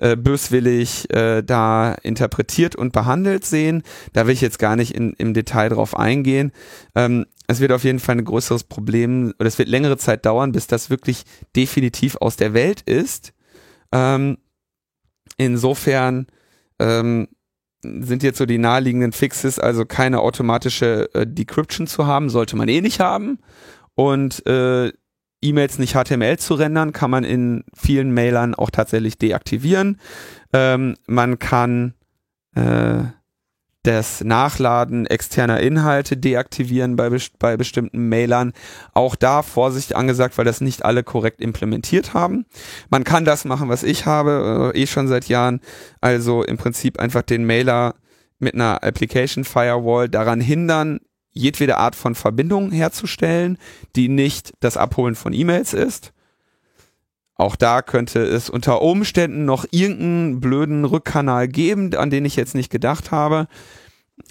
äh, 0.00 0.16
böswillig 0.16 1.08
äh, 1.14 1.42
da 1.42 1.94
interpretiert 2.02 2.74
und 2.74 2.92
behandelt 2.92 3.44
sehen. 3.44 3.82
Da 4.12 4.26
will 4.26 4.34
ich 4.34 4.40
jetzt 4.40 4.58
gar 4.58 4.74
nicht 4.76 4.94
in, 4.94 5.12
im 5.18 5.34
Detail 5.34 5.68
drauf 5.68 5.96
eingehen. 5.96 6.52
Ähm, 6.96 7.26
es 7.46 7.60
wird 7.60 7.72
auf 7.72 7.84
jeden 7.84 7.98
Fall 7.98 8.16
ein 8.16 8.24
größeres 8.24 8.64
Problem 8.64 9.34
oder 9.38 9.46
es 9.46 9.58
wird 9.58 9.68
längere 9.68 9.98
Zeit 9.98 10.24
dauern, 10.24 10.52
bis 10.52 10.66
das 10.66 10.90
wirklich 10.90 11.24
definitiv 11.56 12.16
aus 12.16 12.36
der 12.36 12.54
Welt 12.54 12.80
ist. 12.82 13.32
Ähm, 13.92 14.38
insofern 15.36 16.26
ähm, 16.78 17.28
sind 17.82 18.22
jetzt 18.22 18.38
so 18.38 18.46
die 18.46 18.58
naheliegenden 18.58 19.12
Fixes, 19.12 19.58
also 19.58 19.84
keine 19.84 20.20
automatische 20.20 21.10
äh, 21.14 21.26
Decryption 21.26 21.86
zu 21.86 22.06
haben, 22.06 22.30
sollte 22.30 22.56
man 22.56 22.68
eh 22.68 22.80
nicht 22.80 23.00
haben. 23.00 23.38
Und 23.94 24.44
äh, 24.46 24.90
E-Mails 25.42 25.78
nicht 25.78 25.94
HTML 25.94 26.38
zu 26.38 26.54
rendern, 26.54 26.92
kann 26.92 27.10
man 27.10 27.22
in 27.22 27.64
vielen 27.74 28.12
Mailern 28.12 28.54
auch 28.54 28.70
tatsächlich 28.70 29.18
deaktivieren. 29.18 30.00
Ähm, 30.54 30.96
man 31.06 31.38
kann 31.38 31.94
äh, 32.54 33.04
das 33.84 34.24
Nachladen 34.24 35.06
externer 35.06 35.60
Inhalte 35.60 36.16
deaktivieren 36.16 36.96
bei, 36.96 37.10
bei 37.38 37.56
bestimmten 37.56 38.08
Mailern. 38.08 38.52
Auch 38.94 39.14
da 39.14 39.42
Vorsicht 39.42 39.94
angesagt, 39.94 40.36
weil 40.38 40.46
das 40.46 40.62
nicht 40.62 40.84
alle 40.84 41.04
korrekt 41.04 41.40
implementiert 41.40 42.14
haben. 42.14 42.46
Man 42.88 43.04
kann 43.04 43.26
das 43.26 43.44
machen, 43.44 43.68
was 43.68 43.82
ich 43.82 44.06
habe, 44.06 44.72
äh, 44.74 44.82
eh 44.82 44.86
schon 44.86 45.06
seit 45.06 45.28
Jahren. 45.28 45.60
Also 46.00 46.42
im 46.42 46.56
Prinzip 46.56 46.98
einfach 46.98 47.22
den 47.22 47.44
Mailer 47.44 47.94
mit 48.38 48.54
einer 48.54 48.82
Application 48.82 49.44
Firewall 49.44 50.08
daran 50.08 50.40
hindern, 50.40 51.00
jedwede 51.32 51.76
Art 51.76 51.94
von 51.94 52.14
Verbindung 52.14 52.70
herzustellen, 52.70 53.58
die 53.96 54.08
nicht 54.08 54.54
das 54.60 54.78
Abholen 54.78 55.14
von 55.14 55.34
E-Mails 55.34 55.74
ist. 55.74 56.13
Auch 57.36 57.56
da 57.56 57.82
könnte 57.82 58.22
es 58.22 58.48
unter 58.48 58.82
Umständen 58.82 59.44
noch 59.44 59.64
irgendeinen 59.70 60.40
blöden 60.40 60.84
Rückkanal 60.84 61.48
geben, 61.48 61.94
an 61.94 62.10
den 62.10 62.24
ich 62.24 62.36
jetzt 62.36 62.54
nicht 62.54 62.70
gedacht 62.70 63.10
habe. 63.10 63.48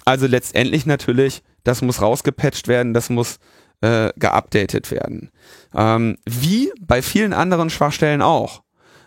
Also 0.04 0.26
letztendlich 0.26 0.86
natürlich, 0.86 1.42
das 1.64 1.82
muss 1.82 2.00
rausgepatcht 2.00 2.66
werden, 2.68 2.94
das 2.94 3.10
muss 3.10 3.38
äh, 3.82 4.10
geupdatet 4.16 4.90
werden. 4.90 5.30
Ähm, 5.74 6.16
wie 6.24 6.72
bei 6.80 7.02
vielen 7.02 7.34
anderen 7.34 7.68
Schwachstellen 7.68 8.22
auch. 8.22 8.62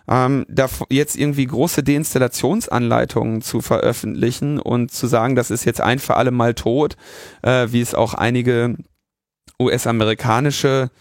Ähm, 0.10 0.46
da 0.48 0.70
jetzt 0.90 1.18
irgendwie 1.18 1.46
große 1.46 1.84
Deinstallationsanleitungen 1.84 3.42
zu 3.42 3.62
veröffentlichen 3.62 4.58
und 4.60 4.92
zu 4.92 5.08
sagen, 5.08 5.36
das 5.36 5.52
ist 5.52 5.66
jetzt 5.66 5.82
ein 5.82 6.00
für 6.00 6.16
alle 6.16 6.32
Mal 6.32 6.54
tot, 6.54 6.96
äh, 7.42 7.68
wie 7.72 7.82
es 7.82 7.94
auch 7.94 8.14
einige 8.14 8.78
US-amerikanische 9.60 10.92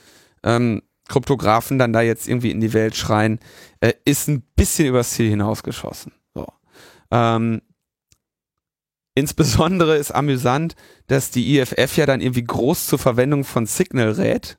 ähm, 0.42 0.82
Kryptografen 1.08 1.78
dann 1.78 1.92
da 1.92 2.00
jetzt 2.00 2.28
irgendwie 2.28 2.50
in 2.50 2.60
die 2.60 2.72
Welt 2.72 2.96
schreien, 2.96 3.38
äh, 3.80 3.92
ist 4.04 4.28
ein 4.28 4.42
bisschen 4.56 4.88
übers 4.88 5.10
Ziel 5.10 5.28
hinausgeschossen. 5.28 6.12
So. 6.34 6.46
Ähm, 7.10 7.62
insbesondere 9.14 9.96
ist 9.96 10.10
amüsant, 10.10 10.74
dass 11.06 11.30
die 11.30 11.58
IFF 11.58 11.96
ja 11.96 12.06
dann 12.06 12.20
irgendwie 12.20 12.44
groß 12.44 12.86
zur 12.86 12.98
Verwendung 12.98 13.44
von 13.44 13.66
Signal 13.66 14.10
rät. 14.12 14.58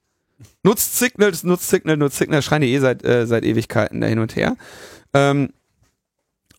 Nutzt 0.63 0.97
Signal, 0.97 1.33
nutzt 1.43 1.69
Signal, 1.69 1.97
nutzt 1.97 2.17
Signal, 2.17 2.41
schreien 2.41 2.61
die 2.61 2.73
eh 2.73 2.79
seit, 2.79 3.03
äh, 3.03 3.25
seit 3.25 3.43
Ewigkeiten 3.43 4.01
da 4.01 4.07
hin 4.07 4.19
und 4.19 4.35
her. 4.35 4.55
Ähm, 5.13 5.51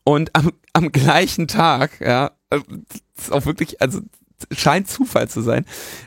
und 0.04 0.34
am, 0.34 0.52
am 0.72 0.90
gleichen 0.90 1.48
Tag, 1.48 2.00
ja, 2.00 2.32
äh, 2.50 2.60
ist 3.16 3.32
auch 3.32 3.46
wirklich, 3.46 3.80
also 3.80 4.00
scheint 4.52 4.88
Zufall 4.88 5.28
zu 5.28 5.42
sein, 5.42 5.64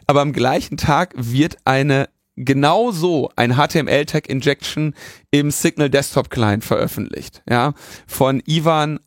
aber 0.07 0.21
am 0.21 0.33
gleichen 0.33 0.77
Tag 0.77 1.13
wird 1.15 1.57
eine 1.65 2.09
genau 2.35 2.91
so 2.91 3.29
ein 3.35 3.55
HTML-Tag 3.55 4.29
Injection 4.29 4.95
im 5.31 5.51
Signal 5.51 5.89
Desktop 5.89 6.29
Client 6.29 6.63
veröffentlicht, 6.63 7.43
ja, 7.49 7.73
von 8.07 8.41
Ivan 8.45 8.99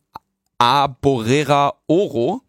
A. 0.57 0.87
Borrera 0.87 1.73
Oro, 1.87 2.41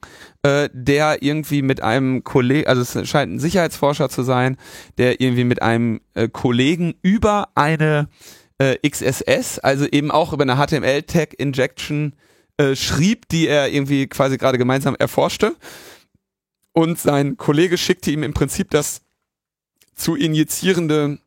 äh, 0.43 0.69
der 0.73 1.23
irgendwie 1.23 1.63
mit 1.63 1.83
einem 1.83 2.23
Kollegen, 2.23 2.69
also 2.69 2.83
es 2.83 3.09
scheint 3.09 3.33
ein 3.33 3.41
Sicherheitsforscher 3.41 4.09
zu 4.09 4.23
sein, 4.23 4.57
der 4.97 5.21
irgendwie 5.21 5.45
mit 5.45 5.61
einem 5.61 6.01
äh, 6.15 6.29
Kollegen 6.29 6.95
über 7.03 7.49
eine 7.57 8.09
äh, 8.59 8.77
XSS, 8.89 9.59
also 9.59 9.87
eben 9.87 10.11
auch 10.11 10.33
über 10.33 10.43
eine 10.43 10.57
HTML-Tag 10.57 11.35
Injection 11.35 12.15
äh, 12.59 12.77
schrieb, 12.77 13.29
die 13.29 13.49
er 13.49 13.69
irgendwie 13.69 14.07
quasi 14.07 14.39
gerade 14.39 14.59
gemeinsam 14.59 14.95
erforschte. 14.99 15.57
Und 16.73 16.99
sein 16.99 17.37
Kollege 17.37 17.79
schickte 17.79 18.11
ihm 18.11 18.23
im 18.23 18.35
Prinzip 18.35 18.71
das 18.71 19.03
zu 19.97 20.15
injizierende 20.15 21.19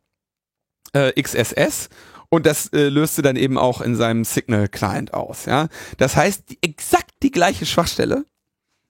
äh, 0.94 1.22
XSS 1.22 1.90
und 2.30 2.46
das 2.46 2.68
äh, 2.68 2.90
löste 2.90 3.22
dann 3.22 3.36
eben 3.36 3.58
auch 3.58 3.82
in 3.82 3.96
seinem 3.96 4.24
Signal-Client 4.24 5.14
aus. 5.14 5.46
Ja? 5.46 5.68
Das 5.98 6.16
heißt, 6.16 6.50
die, 6.50 6.60
exakt 6.62 7.12
die 7.24 7.32
gleiche 7.32 7.66
Schwachstelle, 7.66 8.26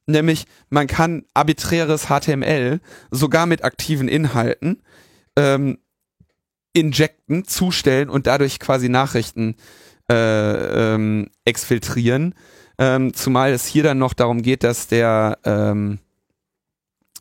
nämlich 0.05 0.45
man 0.69 0.87
kann 0.87 1.25
arbiträres 1.33 2.07
HTML 2.07 2.81
sogar 3.09 3.45
mit 3.45 3.63
aktiven 3.63 4.07
Inhalten 4.07 4.81
ähm, 5.37 5.79
injecten, 6.73 7.45
zustellen 7.45 8.09
und 8.09 8.27
dadurch 8.27 8.59
quasi 8.59 8.89
Nachrichten 8.89 9.55
äh, 10.11 10.93
ähm, 10.93 11.29
exfiltrieren. 11.45 12.35
Ähm, 12.77 13.13
zumal 13.13 13.51
es 13.51 13.65
hier 13.65 13.83
dann 13.83 13.97
noch 13.97 14.13
darum 14.13 14.41
geht, 14.41 14.63
dass 14.63 14.87
der 14.87 15.39
ähm, 15.43 15.99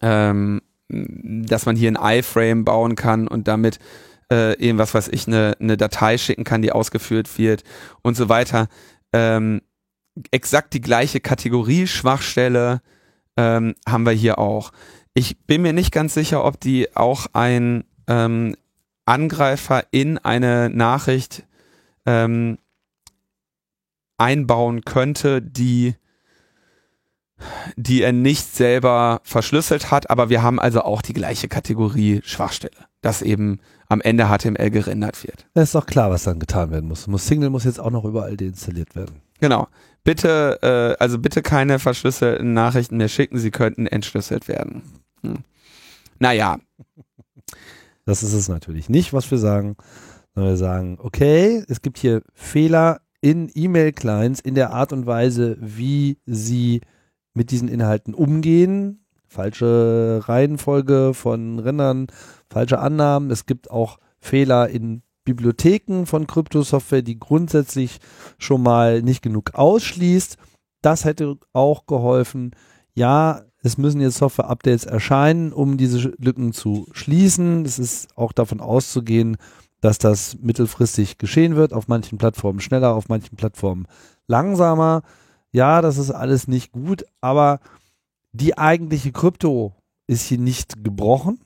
ähm, 0.03 0.61
dass 0.89 1.67
man 1.67 1.77
hier 1.77 1.91
ein 1.91 2.19
iFrame 2.19 2.65
bauen 2.65 2.97
kann 2.97 3.29
und 3.29 3.49
damit 3.49 3.79
äh, 4.33 4.59
eben 4.59 4.79
was 4.79 4.95
weiß 4.95 5.09
ich, 5.09 5.27
eine, 5.27 5.57
eine 5.61 5.77
Datei 5.77 6.19
schicken 6.19 6.45
kann, 6.45 6.63
die 6.63 6.73
ausgeführt 6.73 7.39
wird 7.39 7.65
und 8.03 8.17
so 8.17 8.29
weiter. 8.29 8.69
Ähm, 9.13 9.63
exakt 10.31 10.75
die 10.75 10.81
gleiche 10.81 11.21
Kategorie 11.21 11.87
Schwachstelle 11.87 12.81
ähm, 13.37 13.75
haben 13.87 14.05
wir 14.05 14.13
hier 14.13 14.39
auch. 14.39 14.73
Ich 15.15 15.39
bin 15.47 15.63
mir 15.63 15.73
nicht 15.73 15.93
ganz 15.93 16.15
sicher, 16.15 16.45
ob 16.45 16.61
die 16.61 16.95
auch 16.97 17.27
ein 17.33 17.85
ähm, 18.07 18.57
Angreifer 19.07 19.85
in 19.91 20.19
eine 20.19 20.71
Nachricht 20.71 21.47
ähm, 22.05 22.59
einbauen 24.19 24.85
könnte, 24.85 25.41
die 25.41 25.95
die 27.77 28.03
er 28.03 28.13
nicht 28.13 28.55
selber 28.55 29.21
verschlüsselt 29.23 29.91
hat, 29.91 30.11
aber 30.11 30.29
wir 30.29 30.43
haben 30.43 30.59
also 30.59 30.83
auch 30.83 31.03
die 31.03 31.13
gleiche 31.13 31.49
Kategorie 31.49 32.21
Schwachstelle, 32.25 32.77
dass 33.01 33.23
eben 33.23 33.61
am 33.89 34.01
Ende 34.01 34.27
HTML 34.27 34.71
gerendert 34.71 35.25
wird. 35.25 35.47
Das 35.55 35.65
ist 35.65 35.75
doch 35.75 35.87
klar, 35.87 36.11
was 36.11 36.25
dann 36.25 36.39
getan 36.39 36.71
werden 36.71 36.89
muss. 36.89 37.07
muss 37.07 37.27
Signal 37.27 37.51
muss 37.51 37.65
jetzt 37.65 37.81
auch 37.81 37.91
noch 37.91 38.05
überall 38.05 38.37
deinstalliert 38.37 38.95
werden. 38.95 39.23
Genau. 39.41 39.69
Bitte, 40.05 40.59
äh, 40.63 41.03
also 41.03 41.19
bitte 41.19 41.43
keine 41.43 41.79
verschlüsselten 41.79 42.53
Nachrichten 42.53 42.97
mehr 42.97 43.09
schicken, 43.09 43.39
sie 43.39 43.51
könnten 43.51 43.87
entschlüsselt 43.87 44.49
werden. 44.49 44.83
Hm. 45.23 45.39
Naja. 46.19 46.59
Das 48.05 48.23
ist 48.23 48.33
es 48.33 48.49
natürlich 48.49 48.89
nicht, 48.89 49.13
was 49.13 49.31
wir 49.31 49.39
sagen. 49.39 49.77
Sondern 50.35 50.53
wir 50.53 50.57
sagen, 50.57 50.99
okay, 51.01 51.65
es 51.69 51.83
gibt 51.83 51.99
hier 51.99 52.23
Fehler 52.35 53.01
in 53.21 53.51
E-Mail-Clients 53.53 54.41
in 54.41 54.55
der 54.55 54.71
Art 54.71 54.93
und 54.93 55.07
Weise, 55.07 55.57
wie 55.61 56.19
sie 56.25 56.81
mit 57.39 57.53
diesen 57.53 57.69
Inhalten 57.69 58.15
umgehen. 58.15 59.05
Falsche 59.29 60.23
Reihenfolge 60.25 61.13
von 61.15 61.61
Rändern, 61.61 62.09
falsche 62.51 62.81
Annahmen. 62.81 63.31
Es 63.31 63.47
gibt 63.47 63.71
auch 63.71 63.99
Fehler 64.19 64.69
in 64.69 65.03
Bibliotheken 65.25 66.05
von 66.05 66.27
Kryptosoftware, 66.27 67.03
die 67.03 67.19
grundsätzlich 67.19 68.01
schon 68.39 68.63
mal 68.63 69.03
nicht 69.03 69.23
genug 69.23 69.55
ausschließt. 69.55 70.37
Das 70.83 71.05
hätte 71.05 71.37
auch 71.53 71.87
geholfen. 71.87 72.51
Ja, 72.95 73.43
es 73.63 73.79
müssen 73.79 74.01
jetzt 74.01 74.19
Software-Updates 74.19 74.87
erscheinen, 74.87 75.53
um 75.53 75.77
diese 75.77 76.15
Lücken 76.19 76.53
zu 76.53 76.89
schließen. 76.93 77.65
Es 77.65 77.79
ist 77.79 78.17
auch 78.17 78.33
davon 78.33 78.61
auszugehen, 78.61 79.37
dass 79.81 79.99
das 79.99 80.39
mittelfristig 80.41 81.19
geschehen 81.19 81.55
wird. 81.55 81.73
Auf 81.73 81.87
manchen 81.87 82.19
Plattformen 82.19 82.61
schneller, 82.61 82.95
auf 82.95 83.09
manchen 83.09 83.37
Plattformen 83.37 83.87
langsamer 84.27 85.03
ja, 85.53 85.81
das 85.81 85.99
ist 85.99 86.11
alles 86.11 86.49
nicht 86.49 86.73
gut, 86.73 87.05
aber 87.21 87.61
die 88.33 88.59
eigentliche 88.59 89.13
Krypto 89.13 89.75
ist 90.07 90.27
hier 90.27 90.39
nicht 90.39 90.85
gebrochen. 90.85 91.41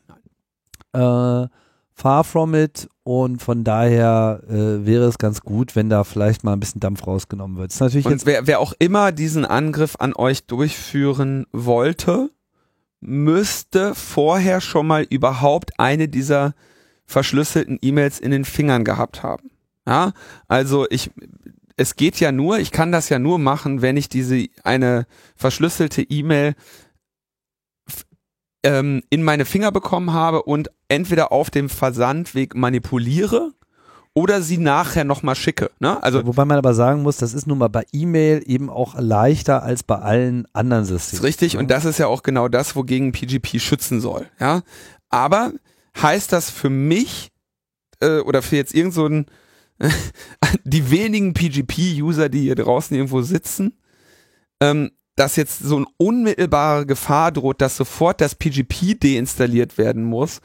Äh, 0.93 1.47
far 1.95 2.25
from 2.25 2.55
it 2.55 2.89
und 3.05 3.43
von 3.43 3.65
daher 3.65 4.43
äh, 4.49 4.85
wäre 4.87 5.05
es 5.05 5.19
ganz 5.19 5.41
gut, 5.41 5.77
wenn 5.77 5.89
da 5.89 6.05
vielleicht 6.05 6.45
mal 6.45 6.53
ein 6.53 6.61
bisschen 6.61 6.81
Dampf 6.81 7.07
rausgenommen 7.07 7.57
wird. 7.57 7.73
ist 7.73 7.81
natürlich 7.81 8.07
und 8.07 8.27
wer, 8.27 8.47
wer 8.47 8.61
auch 8.61 8.73
immer 8.79 9.13
diesen 9.13 9.45
Angriff 9.45 9.97
an 9.99 10.15
euch 10.15 10.47
durchführen 10.47 11.47
wollte, 11.53 12.31
müsste 13.01 13.95
vorher 13.95 14.61
schon 14.61 14.87
mal 14.87 15.07
überhaupt 15.09 15.79
eine 15.79 16.09
dieser 16.09 16.55
verschlüsselten 17.05 17.79
E-Mails 17.83 18.21
in 18.21 18.31
den 18.31 18.45
Fingern 18.45 18.85
gehabt 18.85 19.23
haben. 19.23 19.51
Ja, 19.87 20.13
also 20.47 20.87
ich 20.91 21.11
es 21.77 21.97
geht 21.97 22.21
ja 22.21 22.33
nur, 22.33 22.59
ich 22.59 22.71
kann 22.71 22.93
das 22.93 23.09
ja 23.09 23.19
nur 23.19 23.39
machen, 23.39 23.83
wenn 23.83 23.97
ich 23.97 24.09
diese 24.09 24.47
eine 24.65 25.07
verschlüsselte 25.37 26.03
E-Mail 26.03 26.55
ähm, 28.63 29.03
in 29.11 29.23
meine 29.23 29.45
Finger 29.45 29.73
bekommen 29.73 30.13
habe 30.13 30.43
und 30.43 30.71
entweder 30.89 31.33
auf 31.33 31.51
dem 31.51 31.69
Versandweg 31.69 32.55
manipuliere 32.55 33.53
oder 34.15 34.43
sie 34.43 34.59
nachher 34.59 35.05
nochmal 35.05 35.35
schicke. 35.35 35.71
Ne? 35.81 36.03
Also 36.03 36.27
Wobei 36.27 36.45
man 36.45 36.59
aber 36.59 36.75
sagen 36.75 37.03
muss, 37.03 37.17
das 37.17 37.35
ist 37.35 37.47
nun 37.47 37.59
mal 37.59 37.69
bei 37.69 37.85
E-Mail 37.93 38.43
eben 38.47 38.69
auch 38.69 38.95
leichter 38.99 39.63
als 39.63 39.83
bei 39.83 39.97
allen 39.97 40.47
anderen 40.53 40.85
Systemen. 40.85 41.21
Ist 41.21 41.25
richtig, 41.25 41.55
ne? 41.55 41.61
und 41.61 41.71
das 41.71 41.85
ist 41.85 41.99
ja 41.99 42.07
auch 42.07 42.23
genau 42.23 42.49
das, 42.49 42.77
wogegen 42.77 43.13
PGP 43.13 43.59
schützen 43.59 44.01
soll. 44.01 44.27
Ja? 44.39 44.63
Aber 45.09 45.53
heißt 46.01 46.33
das 46.33 46.51
für 46.51 46.71
mich 46.71 47.31
äh, 48.01 48.19
oder 48.19 48.43
für 48.43 48.57
jetzt 48.57 48.75
irgend 48.75 48.95
so 48.95 49.07
die 50.65 50.91
wenigen 50.91 51.35
PGP-User, 51.35 52.29
die 52.29 52.43
hier 52.43 52.55
draußen 52.55 52.97
irgendwo 52.97 53.23
sitzen, 53.23 53.79
ähm, 54.61 54.91
dass 55.17 55.37
jetzt 55.37 55.59
so 55.59 55.77
eine 55.77 55.87
unmittelbare 55.99 56.87
Gefahr 56.87 57.33
droht, 57.33 57.61
dass 57.61 57.77
sofort 57.77 58.21
das 58.21 58.35
PGP 58.35 58.99
deinstalliert 58.99 59.77
werden 59.79 60.05
muss. 60.05 60.41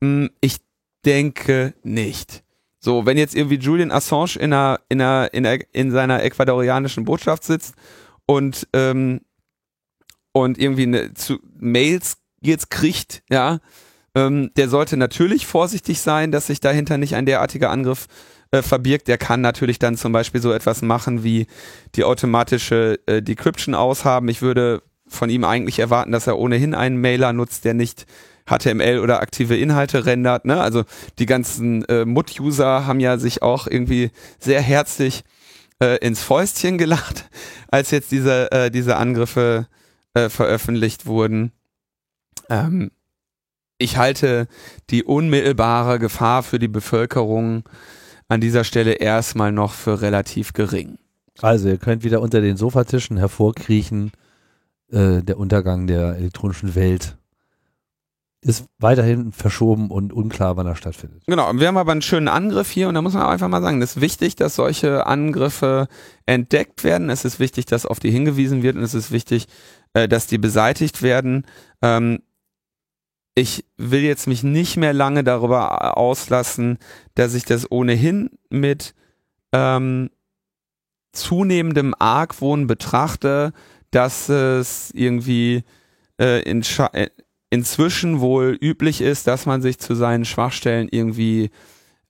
Hm, 0.00 0.30
ich 0.40 0.58
denke 1.04 1.74
nicht. 1.82 2.44
So, 2.78 3.06
wenn 3.06 3.16
jetzt 3.16 3.34
irgendwie 3.34 3.58
Julian 3.58 3.92
Assange 3.92 4.36
in, 4.38 4.52
einer, 4.52 4.80
in, 4.88 5.00
einer, 5.00 5.32
in, 5.32 5.46
einer, 5.46 5.64
in 5.72 5.90
seiner 5.92 6.22
ecuadorianischen 6.22 7.04
Botschaft 7.04 7.44
sitzt 7.44 7.74
und, 8.26 8.66
ähm, 8.72 9.20
und 10.32 10.58
irgendwie 10.58 10.82
eine, 10.82 11.14
zu, 11.14 11.38
Mails 11.58 12.18
jetzt 12.40 12.70
kriegt, 12.70 13.22
ja, 13.30 13.60
ähm, 14.14 14.50
der 14.56 14.68
sollte 14.68 14.96
natürlich 14.96 15.46
vorsichtig 15.46 16.00
sein, 16.00 16.32
dass 16.32 16.48
sich 16.48 16.60
dahinter 16.60 16.98
nicht 16.98 17.14
ein 17.14 17.24
derartiger 17.24 17.70
Angriff 17.70 18.06
äh, 18.06 18.31
verbirgt, 18.60 19.08
der 19.08 19.16
kann 19.16 19.40
natürlich 19.40 19.78
dann 19.78 19.96
zum 19.96 20.12
Beispiel 20.12 20.42
so 20.42 20.52
etwas 20.52 20.82
machen 20.82 21.24
wie 21.24 21.46
die 21.94 22.04
automatische 22.04 23.00
äh, 23.06 23.22
Decryption 23.22 23.74
aushaben. 23.74 24.28
Ich 24.28 24.42
würde 24.42 24.82
von 25.08 25.30
ihm 25.30 25.44
eigentlich 25.44 25.78
erwarten, 25.78 26.12
dass 26.12 26.26
er 26.26 26.38
ohnehin 26.38 26.74
einen 26.74 27.00
Mailer 27.00 27.32
nutzt, 27.32 27.64
der 27.64 27.74
nicht 27.74 28.06
HTML 28.46 28.98
oder 28.98 29.20
aktive 29.20 29.56
Inhalte 29.56 30.04
rendert. 30.04 30.44
Ne? 30.44 30.60
Also 30.60 30.84
die 31.18 31.26
ganzen 31.26 31.84
äh, 31.86 32.04
Mut-User 32.04 32.86
haben 32.86 33.00
ja 33.00 33.18
sich 33.18 33.42
auch 33.42 33.66
irgendwie 33.66 34.10
sehr 34.38 34.60
herzlich 34.60 35.22
äh, 35.80 35.98
ins 35.98 36.22
Fäustchen 36.22 36.78
gelacht, 36.78 37.30
als 37.70 37.90
jetzt 37.90 38.10
diese, 38.10 38.50
äh, 38.52 38.70
diese 38.70 38.96
Angriffe 38.96 39.66
äh, 40.14 40.28
veröffentlicht 40.28 41.06
wurden. 41.06 41.52
Ähm, 42.50 42.90
ich 43.78 43.96
halte 43.96 44.46
die 44.90 45.04
unmittelbare 45.04 45.98
Gefahr 45.98 46.42
für 46.42 46.58
die 46.58 46.68
Bevölkerung 46.68 47.64
an 48.28 48.40
dieser 48.40 48.64
Stelle 48.64 48.92
erstmal 48.92 49.52
noch 49.52 49.72
für 49.72 50.00
relativ 50.00 50.52
gering. 50.52 50.98
Also 51.40 51.68
ihr 51.68 51.78
könnt 51.78 52.04
wieder 52.04 52.20
unter 52.20 52.40
den 52.40 52.56
Sofatischen 52.56 53.16
hervorkriechen. 53.16 54.12
Äh, 54.90 55.22
der 55.22 55.38
Untergang 55.38 55.86
der 55.86 56.16
elektronischen 56.16 56.74
Welt 56.74 57.16
ist 58.44 58.66
weiterhin 58.78 59.32
verschoben 59.32 59.90
und 59.90 60.12
unklar, 60.12 60.56
wann 60.56 60.66
er 60.66 60.74
stattfindet. 60.74 61.22
Genau, 61.26 61.52
wir 61.54 61.68
haben 61.68 61.76
aber 61.76 61.92
einen 61.92 62.02
schönen 62.02 62.26
Angriff 62.26 62.70
hier 62.70 62.88
und 62.88 62.94
da 62.94 63.02
muss 63.02 63.14
man 63.14 63.22
einfach 63.22 63.48
mal 63.48 63.62
sagen, 63.62 63.80
es 63.80 63.96
ist 63.96 64.00
wichtig, 64.00 64.34
dass 64.34 64.56
solche 64.56 65.06
Angriffe 65.06 65.86
entdeckt 66.26 66.82
werden. 66.82 67.08
Es 67.08 67.24
ist 67.24 67.38
wichtig, 67.38 67.66
dass 67.66 67.86
auf 67.86 68.00
die 68.00 68.10
hingewiesen 68.10 68.64
wird 68.64 68.76
und 68.76 68.82
es 68.82 68.94
ist 68.94 69.12
wichtig, 69.12 69.46
äh, 69.94 70.08
dass 70.08 70.26
die 70.26 70.38
beseitigt 70.38 71.02
werden. 71.02 71.46
Ähm, 71.82 72.18
ich 73.34 73.64
will 73.76 74.02
jetzt 74.02 74.26
mich 74.26 74.42
nicht 74.42 74.76
mehr 74.76 74.92
lange 74.92 75.24
darüber 75.24 75.96
auslassen, 75.96 76.78
dass 77.14 77.34
ich 77.34 77.44
das 77.44 77.70
ohnehin 77.70 78.30
mit 78.50 78.94
ähm, 79.52 80.10
zunehmendem 81.12 81.94
Argwohn 81.98 82.66
betrachte, 82.66 83.52
dass 83.90 84.28
es 84.28 84.90
irgendwie 84.94 85.64
äh, 86.20 86.42
in 86.42 86.62
äh, 86.92 87.08
inzwischen 87.50 88.20
wohl 88.20 88.56
üblich 88.60 89.02
ist, 89.02 89.26
dass 89.26 89.44
man 89.44 89.60
sich 89.60 89.78
zu 89.78 89.94
seinen 89.94 90.24
Schwachstellen 90.24 90.88
irgendwie 90.90 91.50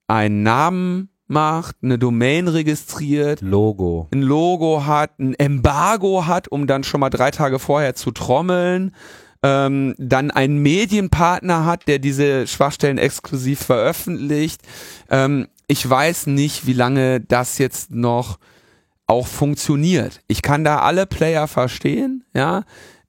einen 0.07 0.45
Namen 0.45 1.09
macht, 1.27 1.77
eine 1.83 1.99
Domain 1.99 2.47
registriert, 2.47 3.41
Logo, 3.41 4.09
ein 4.13 4.23
Logo 4.23 4.87
hat, 4.87 5.19
ein 5.19 5.35
Embargo 5.35 6.27
hat, 6.27 6.47
um 6.49 6.67
dann 6.67 6.85
schon 6.85 7.01
mal 7.01 7.11
drei 7.11 7.31
Tage 7.31 7.59
vorher 7.59 7.95
zu 7.95 8.13
trommeln 8.13 8.95
ähm, 9.43 9.95
dann 9.99 10.31
einen 10.31 10.59
Medienpartner 10.59 11.65
hat, 11.65 11.89
der 11.89 11.99
diese 11.99 12.47
Schwachstellen 12.47 12.99
exklusiv 12.99 13.61
veröffentlicht. 13.61 14.63
Ähm, 15.11 15.49
ich 15.67 15.89
weiß 15.89 16.27
nicht, 16.27 16.67
wie 16.67 16.75
lange 16.75 17.21
das 17.21 17.59
jetzt 17.59 17.91
noch 17.91 18.39
auch 19.07 19.27
funktioniert. 19.27 20.21
Ich 20.29 20.43
kann 20.43 20.65
da 20.65 20.79
alle 20.81 21.07
Player 21.07 21.49
verstehen, 21.49 22.25
ja. 22.35 22.65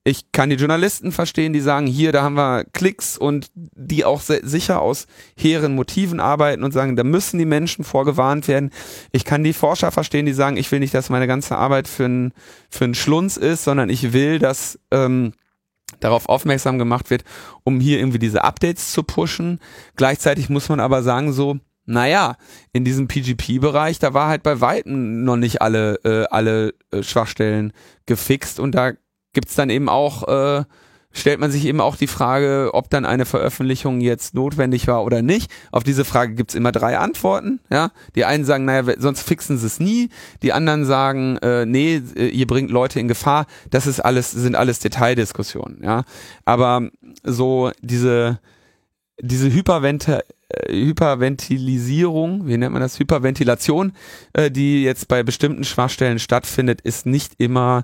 Ich 0.05 0.33
kann 0.33 0.49
die 0.49 0.57
Journalisten 0.57 1.13
verstehen, 1.13 1.53
die 1.53 1.61
sagen, 1.61 1.87
hier, 1.87 2.11
da 2.11 2.23
haben 2.23 2.35
wir 2.35 2.65
Klicks 2.73 3.17
und 3.17 3.49
die 3.55 4.03
auch 4.03 4.19
sicher 4.19 4.81
aus 4.81 5.07
hehren 5.37 5.75
Motiven 5.75 6.19
arbeiten 6.19 6.63
und 6.63 6.73
sagen, 6.73 6.97
da 6.97 7.05
müssen 7.05 7.37
die 7.37 7.45
Menschen 7.45 7.85
vorgewarnt 7.85 8.49
werden. 8.49 8.71
Ich 9.13 9.23
kann 9.23 9.45
die 9.45 9.53
Forscher 9.53 9.91
verstehen, 9.91 10.25
die 10.25 10.33
sagen, 10.33 10.57
ich 10.57 10.69
will 10.73 10.81
nicht, 10.81 10.93
dass 10.93 11.09
meine 11.09 11.27
ganze 11.27 11.55
Arbeit 11.55 11.87
für 11.87 12.03
einen 12.03 12.33
für 12.69 12.83
einen 12.83 12.95
Schlunz 12.95 13.37
ist, 13.37 13.63
sondern 13.63 13.89
ich 13.89 14.11
will, 14.11 14.39
dass 14.39 14.77
ähm, 14.91 15.31
darauf 16.03 16.29
aufmerksam 16.29 16.77
gemacht 16.77 17.09
wird, 17.09 17.23
um 17.63 17.79
hier 17.79 17.99
irgendwie 17.99 18.19
diese 18.19 18.43
Updates 18.43 18.91
zu 18.91 19.03
pushen. 19.03 19.59
Gleichzeitig 19.95 20.49
muss 20.49 20.69
man 20.69 20.79
aber 20.79 21.03
sagen, 21.03 21.33
so, 21.33 21.57
naja, 21.85 22.37
in 22.71 22.85
diesem 22.85 23.07
PGP-Bereich, 23.07 23.99
da 23.99 24.13
war 24.13 24.27
halt 24.27 24.43
bei 24.43 24.61
Weitem 24.61 25.23
noch 25.23 25.35
nicht 25.35 25.61
alle, 25.61 25.95
äh, 26.03 26.25
alle 26.29 26.73
äh, 26.91 27.03
Schwachstellen 27.03 27.73
gefixt 28.05 28.59
und 28.59 28.73
da 28.73 28.93
gibt's 29.33 29.55
dann 29.55 29.69
eben 29.69 29.89
auch 29.89 30.27
äh, 30.27 30.63
stellt 31.13 31.39
man 31.39 31.51
sich 31.51 31.65
eben 31.65 31.79
auch 31.79 31.95
die 31.95 32.07
Frage, 32.07 32.71
ob 32.73 32.89
dann 32.89 33.05
eine 33.05 33.25
Veröffentlichung 33.25 34.01
jetzt 34.01 34.33
notwendig 34.33 34.87
war 34.87 35.03
oder 35.03 35.21
nicht. 35.21 35.51
Auf 35.71 35.83
diese 35.83 36.05
Frage 36.05 36.33
gibt's 36.33 36.55
immer 36.55 36.71
drei 36.71 36.97
Antworten. 36.97 37.59
Ja, 37.71 37.91
Die 38.15 38.25
einen 38.25 38.45
sagen, 38.45 38.65
naja, 38.65 38.93
sonst 38.97 39.21
fixen 39.21 39.57
sie 39.57 39.67
es 39.67 39.79
nie. 39.79 40.09
Die 40.41 40.51
anderen 40.51 40.85
sagen, 40.85 41.37
äh, 41.37 41.65
nee, 41.65 42.01
äh, 42.15 42.27
ihr 42.27 42.47
bringt 42.47 42.71
Leute 42.71 42.99
in 42.99 43.07
Gefahr. 43.07 43.45
Das 43.69 43.87
ist 43.87 43.99
alles, 43.99 44.31
sind 44.31 44.55
alles 44.55 44.79
Detaildiskussionen. 44.79 45.79
Ja, 45.83 46.03
Aber 46.45 46.89
so 47.23 47.71
diese, 47.81 48.39
diese 49.21 49.53
Hypervente 49.53 50.25
äh, 50.49 50.73
Hyperventilisierung, 50.73 52.47
wie 52.47 52.57
nennt 52.57 52.73
man 52.73 52.81
das, 52.81 52.99
Hyperventilation, 52.99 53.93
äh, 54.33 54.49
die 54.49 54.83
jetzt 54.83 55.07
bei 55.07 55.21
bestimmten 55.21 55.63
Schwachstellen 55.63 56.19
stattfindet, 56.19 56.81
ist 56.81 57.05
nicht 57.05 57.33
immer 57.37 57.83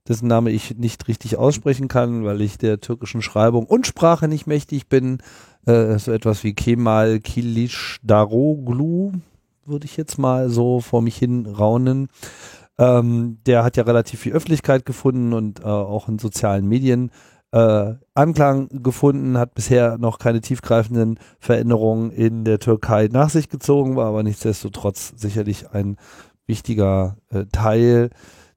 dessen 0.08 0.28
Name 0.28 0.52
ich 0.52 0.78
nicht 0.78 1.10
richtig 1.10 1.36
aussprechen 1.38 1.90
kann, 1.90 2.24
weil 2.24 2.40
ich 2.42 2.58
der 2.58 2.80
türkischen 2.80 3.22
Schreibung 3.22 3.66
und 3.66 3.86
Sprache 3.86 4.30
nicht 4.30 4.48
mächtig 4.48 4.88
bin. 4.88 5.18
Äh, 5.66 6.00
so 6.00 6.14
etwas 6.14 6.46
wie 6.46 6.54
Kemal 6.54 7.20
Kilic 7.20 7.98
Daroglu, 8.02 9.12
würde 9.66 9.86
ich 9.86 9.98
jetzt 9.98 10.18
mal 10.18 10.50
so 10.50 10.80
vor 10.80 11.02
mich 11.02 11.18
hin 11.18 11.46
raunen. 11.46 12.08
Ähm, 12.78 13.40
der 13.46 13.66
hat 13.66 13.76
ja 13.76 13.84
relativ 13.84 14.22
viel 14.22 14.32
Öffentlichkeit 14.32 14.86
gefunden 14.86 15.34
und 15.34 15.60
äh, 15.60 15.64
auch 15.64 16.08
in 16.08 16.20
sozialen 16.20 16.70
Medien 16.70 17.12
äh, 17.52 17.94
Anklang 18.14 18.84
gefunden, 18.84 19.38
hat 19.38 19.56
bisher 19.56 19.98
noch 19.98 20.20
keine 20.20 20.42
tiefgreifenden 20.42 21.20
Veränderungen 21.40 22.12
in 22.12 22.44
der 22.44 22.60
Türkei 22.60 23.10
nach 23.12 23.30
sich 23.30 23.50
gezogen, 23.50 23.96
war 23.96 24.08
aber 24.08 24.24
nichtsdestotrotz 24.24 25.14
sicherlich 25.16 25.72
ein 25.72 25.98
wichtiger 26.46 27.18
äh, 27.30 27.46
Teil 27.52 28.10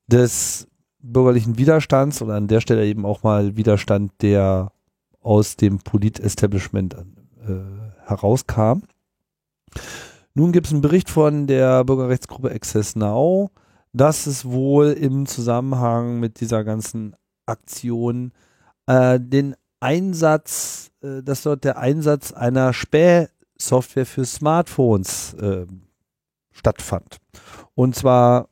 des 0.07 0.67
bürgerlichen 1.03 1.59
Widerstands 1.59 2.21
und 2.21 2.31
an 2.31 2.49
der 2.49 2.61
Stelle 2.61 2.87
eben 2.87 3.07
auch 3.07 3.23
mal 3.23 3.57
Widerstand, 3.57 4.13
der 4.23 4.73
aus 5.21 5.57
dem 5.57 5.79
Polit-Establishment 5.79 6.95
äh, 6.95 8.07
herauskam. 8.07 8.83
Nun 10.35 10.53
gibt 10.53 10.67
es 10.67 10.73
einen 10.73 10.83
Bericht 10.83 11.11
von 11.11 11.47
der 11.47 11.85
Bürgerrechtsgruppe 11.85 12.51
Access 12.51 12.97
Now, 12.97 13.51
dass 13.93 14.27
es 14.27 14.45
wohl 14.45 14.93
im 14.93 15.27
Zusammenhang 15.27 16.21
mit 16.21 16.41
dieser 16.41 16.65
ganzen 16.65 17.15
Aktion 17.47 18.33
äh, 18.87 19.19
den 19.21 19.57
Einsatz, 19.81 20.91
äh, 21.03 21.23
dass 21.23 21.43
dort 21.43 21.65
der 21.65 21.79
Einsatz 21.79 22.33
einer 22.33 22.73
Spähsoftware 22.73 24.07
für 24.07 24.25
Smartphones 24.25 25.35
äh, 25.35 25.67
stattfand. 26.53 27.19
Und 27.75 27.97
zwar 27.97 28.49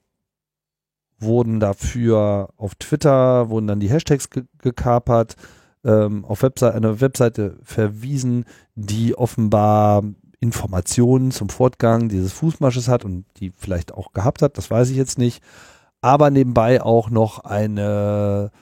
wurden 1.18 1.60
dafür 1.60 2.50
auf 2.56 2.74
Twitter, 2.76 3.50
wurden 3.50 3.66
dann 3.66 3.80
die 3.80 3.90
Hashtags 3.90 4.30
ge 4.30 4.44
gekapert, 4.58 5.36
ähm, 5.84 6.24
auf 6.24 6.42
Webseite, 6.42 6.76
eine 6.76 7.00
Webseite 7.00 7.58
verwiesen, 7.62 8.44
die 8.74 9.16
offenbar 9.16 10.02
Informationen 10.40 11.30
zum 11.30 11.48
Fortgang 11.48 12.08
dieses 12.08 12.32
Fußmarsches 12.32 12.88
hat 12.88 13.04
und 13.04 13.24
die 13.38 13.52
vielleicht 13.56 13.92
auch 13.92 14.12
gehabt 14.12 14.42
hat, 14.42 14.56
das 14.56 14.70
weiß 14.70 14.90
ich 14.90 14.96
jetzt 14.96 15.18
nicht. 15.18 15.42
Aber 16.00 16.30
nebenbei 16.30 16.80
auch 16.80 17.10
noch 17.10 17.40
eine 17.40 18.52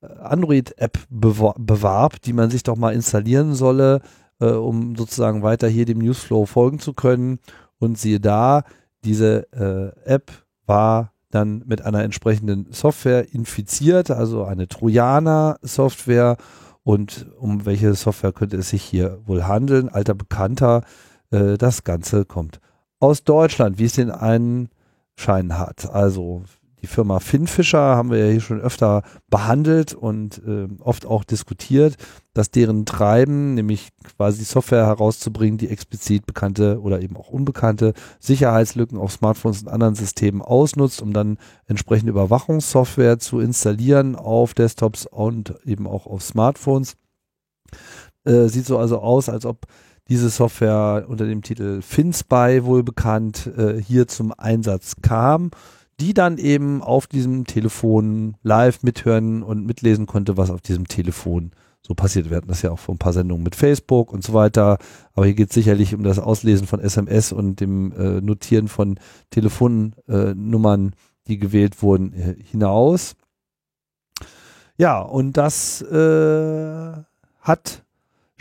Android-App 0.00 0.98
bewarb, 1.10 2.22
die 2.22 2.32
man 2.32 2.50
sich 2.50 2.62
doch 2.62 2.76
mal 2.76 2.94
installieren 2.94 3.54
solle, 3.54 4.00
äh, 4.40 4.46
um 4.46 4.96
sozusagen 4.96 5.42
weiter 5.42 5.68
hier 5.68 5.84
dem 5.84 5.98
Newsflow 5.98 6.46
folgen 6.46 6.78
zu 6.78 6.92
können. 6.92 7.38
Und 7.78 7.98
siehe 7.98 8.20
da, 8.20 8.62
diese 9.04 9.46
äh, 9.52 10.10
App 10.10 10.30
war 10.66 11.12
dann 11.30 11.62
mit 11.66 11.84
einer 11.84 12.02
entsprechenden 12.02 12.72
Software 12.72 13.32
infiziert, 13.32 14.10
also 14.10 14.44
eine 14.44 14.68
Trojaner-Software. 14.68 16.36
Und 16.82 17.26
um 17.38 17.66
welche 17.66 17.94
Software 17.94 18.32
könnte 18.32 18.56
es 18.56 18.70
sich 18.70 18.82
hier 18.82 19.20
wohl 19.26 19.46
handeln? 19.46 19.88
Alter 19.88 20.14
Bekannter, 20.14 20.82
äh, 21.30 21.58
das 21.58 21.84
Ganze 21.84 22.24
kommt 22.24 22.60
aus 23.00 23.24
Deutschland, 23.24 23.78
wie 23.78 23.84
es 23.84 23.94
den 23.94 24.10
einen 24.10 24.70
Schein 25.16 25.58
hat. 25.58 25.90
Also 25.90 26.42
die 26.82 26.86
Firma 26.86 27.20
Finfisher 27.20 27.96
haben 27.96 28.10
wir 28.10 28.18
ja 28.18 28.30
hier 28.30 28.40
schon 28.40 28.60
öfter 28.60 29.02
behandelt 29.28 29.94
und 29.94 30.40
äh, 30.46 30.68
oft 30.80 31.06
auch 31.06 31.24
diskutiert, 31.24 31.96
dass 32.34 32.50
deren 32.50 32.86
Treiben, 32.86 33.54
nämlich 33.54 33.88
quasi 34.16 34.44
Software 34.44 34.86
herauszubringen, 34.86 35.58
die 35.58 35.68
explizit 35.68 36.24
bekannte 36.26 36.80
oder 36.80 37.02
eben 37.02 37.16
auch 37.16 37.28
unbekannte 37.28 37.94
Sicherheitslücken 38.20 38.98
auf 38.98 39.12
Smartphones 39.12 39.62
und 39.62 39.68
anderen 39.68 39.96
Systemen 39.96 40.40
ausnutzt, 40.40 41.02
um 41.02 41.12
dann 41.12 41.38
entsprechende 41.66 42.12
Überwachungssoftware 42.12 43.18
zu 43.18 43.40
installieren 43.40 44.14
auf 44.14 44.54
Desktops 44.54 45.06
und 45.06 45.54
eben 45.64 45.86
auch 45.86 46.06
auf 46.06 46.22
Smartphones. 46.22 46.96
Äh, 48.24 48.46
sieht 48.46 48.66
so 48.66 48.78
also 48.78 49.00
aus, 49.00 49.28
als 49.28 49.44
ob 49.44 49.66
diese 50.08 50.30
Software 50.30 51.04
unter 51.08 51.26
dem 51.26 51.42
Titel 51.42 51.82
FinSpy 51.82 52.64
wohl 52.64 52.82
bekannt 52.82 53.50
äh, 53.58 53.80
hier 53.82 54.08
zum 54.08 54.32
Einsatz 54.32 54.94
kam 55.02 55.50
die 56.00 56.14
dann 56.14 56.38
eben 56.38 56.82
auf 56.82 57.06
diesem 57.06 57.44
Telefon 57.44 58.36
live 58.42 58.82
mithören 58.82 59.42
und 59.42 59.66
mitlesen 59.66 60.06
konnte, 60.06 60.36
was 60.36 60.50
auf 60.50 60.60
diesem 60.60 60.86
Telefon 60.86 61.52
so 61.82 61.94
passiert. 61.94 62.30
Wir 62.30 62.36
hatten 62.36 62.48
das 62.48 62.62
ja 62.62 62.70
auch 62.70 62.78
vor 62.78 62.94
ein 62.94 62.98
paar 62.98 63.12
Sendungen 63.12 63.42
mit 63.42 63.56
Facebook 63.56 64.12
und 64.12 64.22
so 64.22 64.34
weiter. 64.34 64.78
Aber 65.14 65.26
hier 65.26 65.34
geht 65.34 65.48
es 65.48 65.54
sicherlich 65.54 65.94
um 65.94 66.02
das 66.02 66.18
Auslesen 66.18 66.66
von 66.66 66.80
SMS 66.80 67.32
und 67.32 67.60
dem 67.60 67.92
äh, 67.92 68.20
Notieren 68.20 68.68
von 68.68 68.98
Telefonnummern, 69.30 70.88
äh, 70.88 70.96
die 71.26 71.38
gewählt 71.38 71.82
wurden, 71.82 72.12
äh, 72.12 72.36
hinaus. 72.42 73.16
Ja, 74.76 75.00
und 75.00 75.36
das 75.36 75.82
äh, 75.82 76.92
hat 77.40 77.84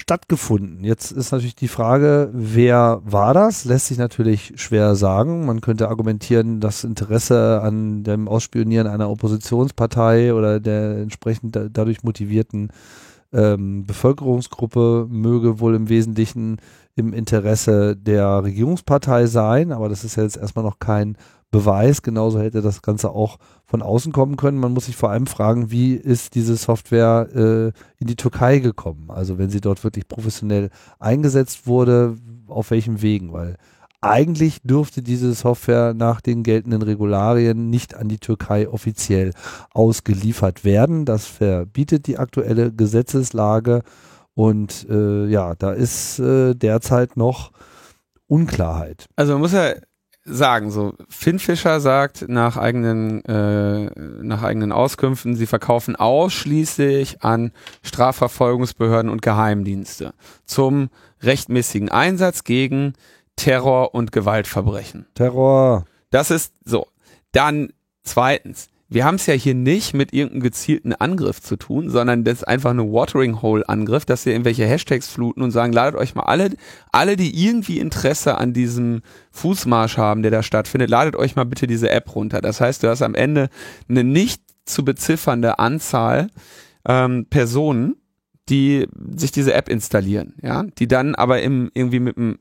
stattgefunden. 0.08 0.86
Jetzt 0.86 1.12
ist 1.12 1.34
natürlich 1.34 1.56
die 1.56 1.68
Frage, 1.68 2.30
wer 2.32 3.02
war 3.04 3.34
das? 3.34 3.66
Lässt 3.66 3.88
sich 3.88 3.98
natürlich 3.98 4.54
schwer 4.56 4.96
sagen. 4.96 5.46
Man 5.46 5.60
könnte 5.60 5.90
argumentieren, 5.90 6.62
das 6.62 6.86
Interesse 6.86 7.60
an 7.62 8.06
dem 8.06 8.30
Ausspionieren 8.30 8.88
einer 8.88 9.10
Oppositionspartei 9.10 10.34
oder 10.34 10.62
der 10.62 11.00
entsprechend 11.00 11.58
da, 11.58 11.68
dadurch 11.70 12.04
motivierten 12.04 12.70
ähm, 13.34 13.86
Bevölkerungsgruppe 13.86 15.08
möge 15.10 15.60
wohl 15.60 15.76
im 15.76 15.90
Wesentlichen 15.90 16.60
im 16.98 17.14
Interesse 17.14 17.96
der 17.96 18.44
Regierungspartei 18.44 19.28
sein, 19.28 19.72
aber 19.72 19.88
das 19.88 20.04
ist 20.04 20.16
ja 20.16 20.24
jetzt 20.24 20.36
erstmal 20.36 20.66
noch 20.66 20.80
kein 20.80 21.16
Beweis. 21.52 22.02
Genauso 22.02 22.40
hätte 22.40 22.62
das 22.62 22.82
Ganze 22.82 23.12
auch 23.12 23.38
von 23.66 23.84
außen 23.84 24.12
kommen 24.12 24.36
können. 24.36 24.58
Man 24.58 24.74
muss 24.74 24.88
sich 24.88 24.98
vor 24.98 25.12
allem 25.12 25.28
fragen, 25.28 25.70
wie 25.70 25.94
ist 25.94 26.34
diese 26.34 26.56
Software 26.56 27.30
äh, 27.34 27.68
in 28.00 28.08
die 28.08 28.16
Türkei 28.16 28.60
gekommen? 28.60 29.12
Also 29.12 29.38
wenn 29.38 29.52
sie 29.52 29.62
dort 29.62 29.84
wirklich 29.84 30.08
professionell 30.08 30.72
eingesetzt 31.00 31.68
wurde, 31.68 32.16
auf 32.48 32.72
welchen 32.72 33.02
Wegen? 33.04 33.32
Weil 33.32 33.58
eigentlich 34.02 34.62
dürfte 34.64 35.04
diese 35.04 35.34
Software 35.34 35.94
nach 35.94 36.20
den 36.20 36.42
geltenden 36.42 36.82
Regularien 36.82 37.70
nicht 37.70 37.96
an 37.96 38.10
die 38.10 38.20
Türkei 38.20 38.68
offiziell 38.68 39.34
ausgeliefert 39.72 40.66
werden. 40.66 41.06
Das 41.06 41.28
verbietet 41.28 42.08
die 42.08 42.18
aktuelle 42.18 42.72
Gesetzeslage. 42.72 43.84
Und 44.38 44.86
äh, 44.88 45.26
ja, 45.26 45.56
da 45.56 45.72
ist 45.72 46.20
äh, 46.20 46.54
derzeit 46.54 47.18
noch 47.18 47.52
Unklarheit. 48.28 49.08
Also 49.16 49.34
man 49.34 49.42
muss 49.42 49.54
ja 49.54 49.74
sagen. 50.26 50.70
So, 50.70 50.94
Finn 51.10 51.40
Fischer 51.40 51.80
sagt 51.80 52.30
nach 52.30 52.56
eigenen, 52.56 53.26
äh, 53.26 53.90
nach 54.22 54.44
eigenen 54.44 54.72
Auskünften, 54.72 55.36
sie 55.36 55.48
verkaufen 55.48 55.96
ausschließlich 55.96 57.24
an 57.24 57.52
Strafverfolgungsbehörden 57.82 59.10
und 59.10 59.24
Geheimdienste 59.24 60.14
zum 60.46 60.90
rechtmäßigen 61.24 61.90
Einsatz 61.90 62.44
gegen 62.44 62.94
Terror 63.38 63.96
und 63.96 64.12
Gewaltverbrechen. 64.12 65.08
Terror. 65.16 65.86
Das 66.12 66.30
ist 66.30 66.54
so. 66.64 66.86
Dann 67.32 67.74
zweitens, 68.04 68.70
wir 68.90 69.04
haben 69.04 69.16
es 69.16 69.26
ja 69.26 69.34
hier 69.34 69.54
nicht 69.54 69.94
mit 69.94 70.14
irgendeinem 70.14 70.44
gezielten 70.44 70.94
Angriff 70.94 71.42
zu 71.42 71.58
tun, 71.58 71.90
sondern 71.90 72.24
das 72.24 72.40
ist 72.40 72.48
einfach 72.48 72.70
eine 72.72 72.84
Watering 72.84 73.42
Hole 73.42 73.68
Angriff, 73.68 74.06
dass 74.06 74.26
wir 74.26 74.34
irgendwelche 74.34 74.66
Hashtags 74.66 75.08
fluten 75.08 75.42
und 75.42 75.52
sagen, 75.52 75.74
ladet 75.74 76.00
euch 76.00 76.16
mal 76.16 76.24
alle, 76.24 76.52
alle, 76.92 77.18
die 77.18 77.46
irgendwie 77.46 77.80
Interesse 77.80 78.38
an 78.38 78.54
diesem 78.54 79.02
Fußmarsch 79.32 79.98
haben, 79.98 80.22
der 80.22 80.32
da 80.32 80.42
stattfindet, 80.42 80.90
ladet 80.90 81.16
euch 81.18 81.36
mal 81.36 81.46
bitte 81.46 81.68
diese 81.68 81.90
App 81.90 82.16
runter. 82.16 82.40
Das 82.40 82.62
heißt, 82.62 82.84
du 82.84 82.90
hast 82.90 83.02
am 83.02 83.16
Ende 83.16 83.50
eine 83.90 84.04
nicht 84.04 84.42
zu 84.66 84.86
beziffernde 84.86 85.60
Anzahl 85.60 86.28
ähm, 86.88 87.26
Personen, 87.30 87.98
die 88.50 88.88
sich 89.16 89.32
diese 89.32 89.54
App 89.54 89.68
installieren, 89.68 90.36
ja, 90.42 90.64
die 90.64 90.88
dann 90.88 91.16
aber 91.16 91.42
im, 91.42 91.70
irgendwie 91.74 92.00
mit 92.00 92.18
einem 92.18 92.40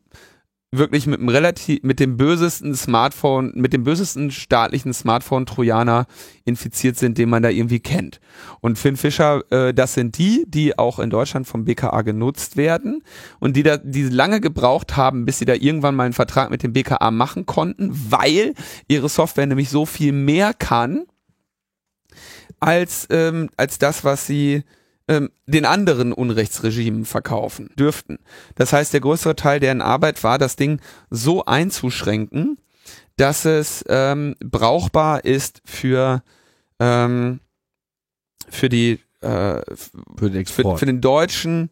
wirklich 0.72 1.06
mit 1.06 1.20
dem 1.20 1.28
relativ, 1.28 1.82
mit 1.82 2.00
dem 2.00 2.16
bösesten 2.16 2.74
Smartphone, 2.74 3.52
mit 3.54 3.72
dem 3.72 3.84
bösesten 3.84 4.30
staatlichen 4.30 4.92
Smartphone-Trojaner 4.92 6.06
infiziert 6.44 6.96
sind, 6.96 7.18
den 7.18 7.28
man 7.28 7.42
da 7.42 7.48
irgendwie 7.48 7.80
kennt. 7.80 8.20
Und 8.60 8.78
Finn 8.78 8.96
Fischer, 8.96 9.42
äh, 9.50 9.72
das 9.72 9.94
sind 9.94 10.18
die, 10.18 10.44
die 10.46 10.78
auch 10.78 10.98
in 10.98 11.10
Deutschland 11.10 11.46
vom 11.46 11.64
BKA 11.64 12.02
genutzt 12.02 12.56
werden 12.56 13.02
und 13.38 13.56
die 13.56 13.62
da, 13.62 13.76
die 13.76 14.04
lange 14.04 14.40
gebraucht 14.40 14.96
haben, 14.96 15.24
bis 15.24 15.38
sie 15.38 15.44
da 15.44 15.54
irgendwann 15.54 15.94
mal 15.94 16.04
einen 16.04 16.12
Vertrag 16.12 16.50
mit 16.50 16.62
dem 16.62 16.72
BKA 16.72 17.10
machen 17.10 17.46
konnten, 17.46 17.90
weil 18.10 18.54
ihre 18.88 19.08
Software 19.08 19.46
nämlich 19.46 19.70
so 19.70 19.86
viel 19.86 20.12
mehr 20.12 20.52
kann 20.52 21.04
als, 22.58 23.06
ähm, 23.10 23.50
als 23.56 23.78
das, 23.78 24.04
was 24.04 24.26
sie 24.26 24.64
ähm, 25.08 25.30
den 25.46 25.64
anderen 25.64 26.12
Unrechtsregimen 26.12 27.04
verkaufen 27.04 27.70
dürften. 27.78 28.18
Das 28.56 28.72
heißt, 28.72 28.92
der 28.92 29.00
größere 29.00 29.36
Teil 29.36 29.60
deren 29.60 29.80
Arbeit 29.80 30.24
war, 30.24 30.38
das 30.38 30.56
Ding 30.56 30.80
so 31.10 31.44
einzuschränken, 31.44 32.58
dass 33.16 33.44
es 33.44 33.84
ähm, 33.88 34.36
brauchbar 34.40 35.24
ist 35.24 35.62
für 35.64 36.22
ähm, 36.78 37.40
für 38.48 38.68
die 38.68 39.00
äh, 39.20 39.62
für, 40.16 40.30
den 40.30 40.46
für, 40.46 40.76
für 40.76 40.86
den 40.86 41.00
deutschen 41.00 41.70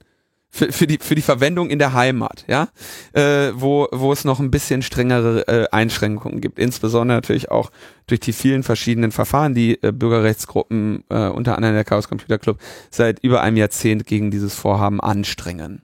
für, 0.55 0.71
für, 0.71 0.87
die, 0.87 0.99
für 1.01 1.17
die 1.17 1.23
Verwendung 1.23 1.69
in 1.69 1.81
der 1.81 1.95
Heimat, 1.95 2.45
ja, 2.47 2.69
äh, 3.13 3.51
wo, 3.55 3.89
wo 3.91 4.13
es 4.13 4.25
noch 4.25 4.39
ein 4.39 4.53
bisschen 4.53 4.83
strengere 4.83 5.49
äh, 5.49 5.67
Einschränkungen 5.73 6.41
gibt, 6.41 6.61
insbesondere 6.61 7.17
natürlich 7.19 7.51
auch 7.51 7.73
durch 8.07 8.21
die 8.21 8.33
vielen 8.33 8.63
verschiedenen 8.63 9.11
Verfahren, 9.11 9.55
die 9.55 9.83
äh, 9.83 9.91
Bürgerrechtsgruppen, 9.91 11.03
äh, 11.11 11.27
unter 11.27 11.57
anderem 11.57 11.75
der 11.75 11.85
Chaos 11.85 12.09
Computer 12.09 12.39
Club, 12.39 12.61
seit 12.89 13.19
über 13.19 13.43
einem 13.43 13.57
Jahrzehnt 13.57 14.07
gegen 14.07 14.31
dieses 14.31 14.55
Vorhaben 14.55 15.01
anstrengen. 15.01 15.83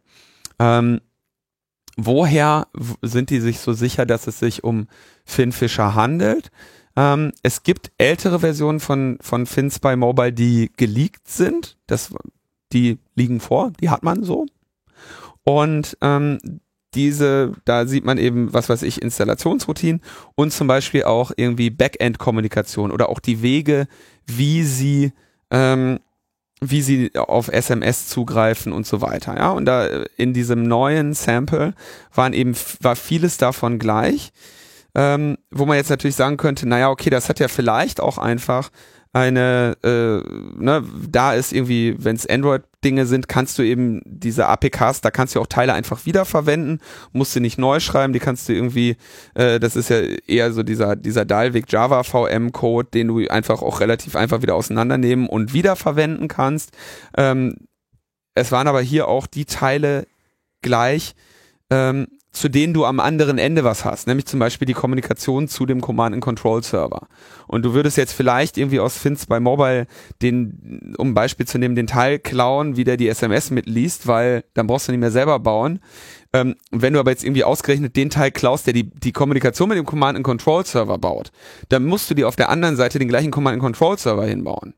Ähm, 0.60 1.00
woher 1.96 2.68
sind 3.02 3.30
die 3.30 3.40
sich 3.40 3.58
so 3.58 3.72
sicher, 3.72 4.06
dass 4.06 4.28
es 4.28 4.38
sich 4.38 4.62
um 4.62 4.86
Finn 5.24 5.50
Fischer 5.50 5.96
handelt? 5.96 6.52
Ähm, 6.94 7.32
es 7.42 7.64
gibt 7.64 7.90
ältere 7.98 8.38
Versionen 8.38 8.78
von, 8.78 9.18
von 9.20 9.46
FinSpy 9.46 9.96
Mobile, 9.96 10.32
die 10.32 10.70
geleakt 10.76 11.26
sind. 11.26 11.76
Das, 11.88 12.14
die 12.72 12.98
liegen 13.16 13.40
vor, 13.40 13.72
die 13.80 13.90
hat 13.90 14.04
man 14.04 14.22
so. 14.22 14.46
Und 15.58 15.98
ähm, 16.00 16.38
diese, 16.94 17.52
da 17.64 17.86
sieht 17.86 18.04
man 18.04 18.18
eben, 18.18 18.52
was 18.52 18.68
weiß 18.68 18.82
ich, 18.82 19.02
Installationsroutinen 19.02 20.00
und 20.36 20.52
zum 20.52 20.66
Beispiel 20.66 21.04
auch 21.04 21.32
irgendwie 21.36 21.70
Backend-Kommunikation 21.70 22.92
oder 22.92 23.08
auch 23.08 23.18
die 23.18 23.42
Wege, 23.42 23.88
wie 24.26 24.62
sie, 24.62 25.12
ähm, 25.50 25.98
wie 26.60 26.82
sie 26.82 27.16
auf 27.16 27.48
SMS 27.48 28.08
zugreifen 28.08 28.72
und 28.72 28.86
so 28.86 29.00
weiter. 29.00 29.36
Ja, 29.36 29.50
und 29.50 29.64
da 29.64 30.04
in 30.16 30.34
diesem 30.34 30.62
neuen 30.62 31.14
Sample 31.14 31.74
waren 32.14 32.32
eben, 32.32 32.54
war 32.80 32.94
vieles 32.96 33.38
davon 33.38 33.78
gleich. 33.78 34.32
Ähm, 34.92 35.38
wo 35.52 35.66
man 35.66 35.76
jetzt 35.76 35.90
natürlich 35.90 36.16
sagen 36.16 36.36
könnte, 36.36 36.68
naja, 36.68 36.90
okay, 36.90 37.10
das 37.10 37.28
hat 37.28 37.38
ja 37.38 37.46
vielleicht 37.46 38.00
auch 38.00 38.18
einfach 38.18 38.70
eine, 39.12 39.76
äh, 39.82 40.22
ne, 40.62 40.84
da 41.08 41.34
ist 41.34 41.52
irgendwie, 41.52 41.96
wenn 41.98 42.14
es 42.14 42.28
Android-Dinge 42.28 43.06
sind, 43.06 43.28
kannst 43.28 43.58
du 43.58 43.62
eben 43.62 44.02
diese 44.04 44.46
APKs, 44.46 45.00
da 45.00 45.10
kannst 45.10 45.34
du 45.34 45.40
auch 45.40 45.48
Teile 45.48 45.72
einfach 45.72 46.06
wiederverwenden, 46.06 46.80
musst 47.12 47.34
du 47.34 47.40
nicht 47.40 47.58
neu 47.58 47.80
schreiben, 47.80 48.12
die 48.12 48.20
kannst 48.20 48.48
du 48.48 48.52
irgendwie, 48.52 48.96
äh, 49.34 49.58
das 49.58 49.74
ist 49.74 49.90
ja 49.90 50.00
eher 50.00 50.52
so 50.52 50.62
dieser, 50.62 50.94
dieser 50.94 51.24
Dalvik 51.24 51.70
Java 51.72 52.04
VM-Code, 52.04 52.90
den 52.94 53.08
du 53.08 53.26
einfach 53.28 53.62
auch 53.62 53.80
relativ 53.80 54.14
einfach 54.14 54.42
wieder 54.42 54.54
auseinandernehmen 54.54 55.28
und 55.28 55.52
wiederverwenden 55.52 56.28
kannst. 56.28 56.70
Ähm, 57.16 57.56
es 58.36 58.52
waren 58.52 58.68
aber 58.68 58.80
hier 58.80 59.08
auch 59.08 59.26
die 59.26 59.44
Teile 59.44 60.06
gleich, 60.62 61.14
ähm, 61.70 62.06
zu 62.32 62.48
denen 62.48 62.74
du 62.74 62.84
am 62.84 63.00
anderen 63.00 63.38
Ende 63.38 63.64
was 63.64 63.84
hast, 63.84 64.06
nämlich 64.06 64.26
zum 64.26 64.38
Beispiel 64.38 64.66
die 64.66 64.72
Kommunikation 64.72 65.48
zu 65.48 65.66
dem 65.66 65.80
Command-and-Control-Server. 65.80 67.08
Und 67.48 67.64
du 67.64 67.74
würdest 67.74 67.96
jetzt 67.96 68.12
vielleicht 68.12 68.56
irgendwie 68.56 68.78
aus 68.78 68.96
Fins 68.96 69.26
bei 69.26 69.40
Mobile 69.40 69.86
den, 70.22 70.94
um 70.96 71.14
Beispiel 71.14 71.46
zu 71.46 71.58
nehmen, 71.58 71.74
den 71.74 71.88
Teil 71.88 72.18
klauen, 72.20 72.76
wie 72.76 72.84
der 72.84 72.96
die 72.96 73.08
SMS 73.08 73.50
mitliest, 73.50 74.06
weil 74.06 74.44
dann 74.54 74.68
brauchst 74.68 74.86
du 74.86 74.92
nicht 74.92 75.00
mehr 75.00 75.10
selber 75.10 75.40
bauen. 75.40 75.80
Ähm, 76.32 76.54
wenn 76.70 76.92
du 76.92 77.00
aber 77.00 77.10
jetzt 77.10 77.24
irgendwie 77.24 77.42
ausgerechnet 77.42 77.96
den 77.96 78.10
Teil 78.10 78.30
klaust, 78.30 78.66
der 78.66 78.74
die, 78.74 78.88
die 78.88 79.12
Kommunikation 79.12 79.68
mit 79.68 79.78
dem 79.78 79.86
Command-and-Control-Server 79.86 80.98
baut, 80.98 81.32
dann 81.68 81.84
musst 81.84 82.08
du 82.10 82.14
dir 82.14 82.28
auf 82.28 82.36
der 82.36 82.48
anderen 82.48 82.76
Seite 82.76 83.00
den 83.00 83.08
gleichen 83.08 83.32
Command-and-Control-Server 83.32 84.26
hinbauen. 84.26 84.74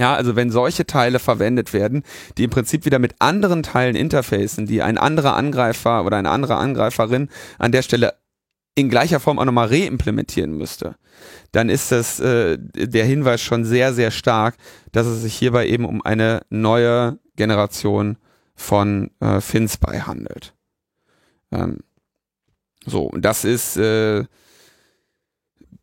Ja, 0.00 0.14
also 0.14 0.34
wenn 0.34 0.50
solche 0.50 0.86
Teile 0.86 1.18
verwendet 1.18 1.74
werden, 1.74 2.04
die 2.38 2.44
im 2.44 2.50
Prinzip 2.50 2.86
wieder 2.86 2.98
mit 2.98 3.16
anderen 3.18 3.62
Teilen 3.62 3.96
interfacen, 3.96 4.64
die 4.64 4.80
ein 4.80 4.96
anderer 4.96 5.36
Angreifer 5.36 6.06
oder 6.06 6.16
eine 6.16 6.30
andere 6.30 6.56
Angreiferin 6.56 7.28
an 7.58 7.70
der 7.70 7.82
Stelle 7.82 8.14
in 8.74 8.88
gleicher 8.88 9.20
Form 9.20 9.38
auch 9.38 9.44
nochmal 9.44 9.68
reimplementieren 9.68 10.56
müsste, 10.56 10.96
dann 11.52 11.68
ist 11.68 11.92
das 11.92 12.18
äh, 12.18 12.56
der 12.58 13.04
Hinweis 13.04 13.42
schon 13.42 13.66
sehr, 13.66 13.92
sehr 13.92 14.10
stark, 14.10 14.56
dass 14.92 15.06
es 15.06 15.20
sich 15.20 15.34
hierbei 15.34 15.66
eben 15.66 15.84
um 15.84 16.00
eine 16.00 16.46
neue 16.48 17.18
Generation 17.36 18.16
von 18.54 19.10
äh, 19.20 19.42
FinSpy 19.42 19.98
handelt. 20.06 20.54
Ähm, 21.52 21.80
so, 22.86 23.02
und 23.02 23.22
das 23.26 23.44
ist 23.44 23.76
äh, 23.76 24.24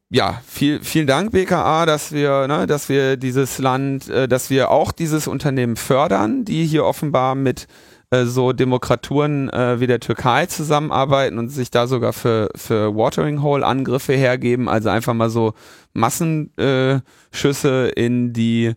ja, 0.10 0.42
viel, 0.46 0.82
vielen 0.84 1.08
Dank, 1.08 1.32
BKA, 1.32 1.86
dass 1.86 2.14
wir, 2.14 2.48
ne, 2.48 2.66
dass 2.66 2.88
wir 2.88 3.18
dieses 3.18 3.58
Land, 3.58 4.10
äh, 4.10 4.28
dass 4.28 4.50
wir 4.50 4.72
auch 4.72 4.92
dieses 4.92 5.28
Unternehmen 5.28 5.76
fördern, 5.76 6.46
die 6.46 6.66
hier 6.66 6.86
offenbar 6.86 7.36
mit 7.36 7.68
äh, 8.10 8.24
so 8.24 8.54
Demokraturen 8.54 9.50
äh, 9.50 9.82
wie 9.82 9.88
der 9.88 10.00
Türkei 10.00 10.46
zusammenarbeiten 10.46 11.38
und 11.38 11.50
sich 11.50 11.72
da 11.72 11.88
sogar 11.88 12.14
für, 12.14 12.50
für 12.56 12.96
Watering 12.96 13.42
Hole 13.42 13.66
Angriffe 13.66 14.14
hergeben, 14.14 14.70
also 14.70 14.88
einfach 14.90 15.14
mal 15.14 15.30
so 15.30 15.54
Massenschüsse 15.94 17.92
äh, 17.96 18.06
in 18.06 18.32
die 18.32 18.76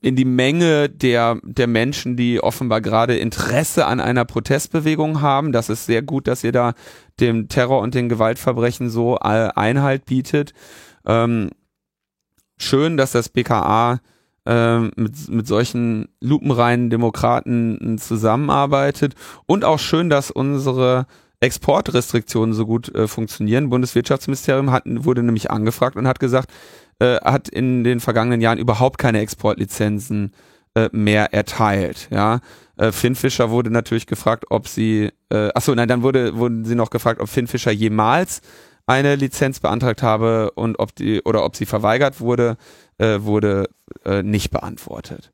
in 0.00 0.16
die 0.16 0.24
Menge 0.24 0.88
der, 0.88 1.38
der 1.42 1.66
Menschen, 1.66 2.16
die 2.16 2.40
offenbar 2.40 2.80
gerade 2.80 3.16
Interesse 3.16 3.86
an 3.86 4.00
einer 4.00 4.24
Protestbewegung 4.24 5.20
haben. 5.20 5.52
Das 5.52 5.68
ist 5.68 5.86
sehr 5.86 6.02
gut, 6.02 6.26
dass 6.26 6.44
ihr 6.44 6.52
da 6.52 6.74
dem 7.20 7.48
Terror 7.48 7.80
und 7.80 7.94
den 7.94 8.08
Gewaltverbrechen 8.08 8.90
so 8.90 9.18
Einhalt 9.18 10.04
bietet. 10.04 10.52
Ähm, 11.06 11.50
schön, 12.58 12.96
dass 12.96 13.12
das 13.12 13.28
BKA 13.28 14.00
äh, 14.44 14.80
mit, 14.80 15.28
mit 15.28 15.46
solchen 15.46 16.08
lupenreinen 16.20 16.90
Demokraten 16.90 17.98
zusammenarbeitet 17.98 19.14
und 19.46 19.64
auch 19.64 19.78
schön, 19.78 20.10
dass 20.10 20.30
unsere 20.30 21.06
Exportrestriktionen 21.40 22.54
so 22.54 22.66
gut 22.66 22.94
äh, 22.94 23.06
funktionieren. 23.08 23.68
Bundeswirtschaftsministerium 23.68 24.70
hat, 24.70 24.84
wurde 24.86 25.22
nämlich 25.22 25.50
angefragt 25.50 25.96
und 25.96 26.06
hat 26.06 26.18
gesagt, 26.18 26.50
äh, 26.98 27.16
hat 27.16 27.48
in 27.48 27.84
den 27.84 28.00
vergangenen 28.00 28.40
Jahren 28.40 28.58
überhaupt 28.58 28.98
keine 28.98 29.20
Exportlizenzen 29.20 30.32
äh, 30.74 30.88
mehr 30.92 31.32
erteilt. 31.32 32.08
Ja, 32.10 32.40
äh, 32.76 32.92
Finnfischer 32.92 33.50
wurde 33.50 33.70
natürlich 33.70 34.06
gefragt, 34.06 34.44
ob 34.50 34.68
sie, 34.68 35.10
äh, 35.30 35.48
achso, 35.54 35.74
nein, 35.74 35.88
dann 35.88 36.02
wurde, 36.02 36.36
wurden 36.36 36.64
sie 36.64 36.74
noch 36.74 36.90
gefragt, 36.90 37.20
ob 37.20 37.28
Finnfischer 37.28 37.70
jemals 37.70 38.40
eine 38.86 39.16
Lizenz 39.16 39.60
beantragt 39.60 40.02
habe 40.02 40.52
und 40.52 40.78
ob 40.78 40.94
die 40.94 41.22
oder 41.22 41.44
ob 41.44 41.56
sie 41.56 41.66
verweigert 41.66 42.20
wurde, 42.20 42.56
äh, 42.98 43.20
wurde 43.20 43.68
äh, 44.04 44.22
nicht 44.22 44.50
beantwortet. 44.50 45.32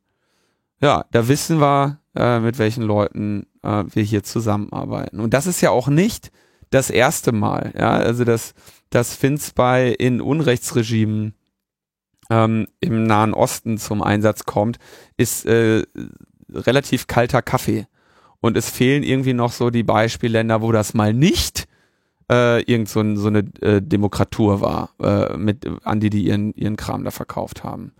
Ja, 0.81 1.05
da 1.13 1.29
wissen 1.29 1.61
wir, 1.61 1.99
äh, 2.17 2.41
mit 2.41 2.59
welchen 2.59 2.83
Leuten 2.83 3.47
äh, 3.63 3.85
wir 3.89 4.03
hier 4.03 4.23
zusammenarbeiten. 4.23 5.21
Und 5.21 5.35
das 5.35 5.47
ist 5.47 5.61
ja 5.61 5.71
auch 5.71 5.89
nicht 5.89 6.31
das 6.71 6.91
erste 6.91 7.33
Mal, 7.33 7.73
ja, 7.79 7.91
also 7.91 8.25
dass, 8.25 8.55
dass 8.91 9.15
FinSpy 9.15 9.95
in 9.99 10.21
Unrechtsregimen 10.21 11.35
ähm, 12.33 12.67
im 12.81 13.05
Nahen 13.05 13.35
Osten 13.35 13.77
zum 13.77 14.01
Einsatz 14.01 14.45
kommt, 14.45 14.79
ist 15.19 15.45
äh, 15.45 15.83
relativ 16.51 17.07
kalter 17.07 17.43
Kaffee. 17.43 17.87
Und 18.41 18.57
es 18.57 18.71
fehlen 18.71 19.03
irgendwie 19.03 19.35
noch 19.35 19.53
so 19.53 19.69
die 19.69 19.83
Beispielländer, 19.83 20.63
wo 20.63 20.73
das 20.73 20.95
mal 20.95 21.13
nicht 21.13 21.69
äh, 22.31 22.63
irgend 22.63 22.89
so, 22.89 23.15
so 23.17 23.29
eine 23.29 23.41
äh, 23.61 23.83
Demokratur 23.83 24.63
war, 24.63 24.91
äh, 25.01 25.37
mit, 25.37 25.69
an 25.85 26.01
die 26.01 26.09
die 26.09 26.25
ihren, 26.25 26.55
ihren 26.55 26.77
Kram 26.77 27.05
da 27.05 27.11
verkauft 27.11 27.65
haben. 27.65 27.93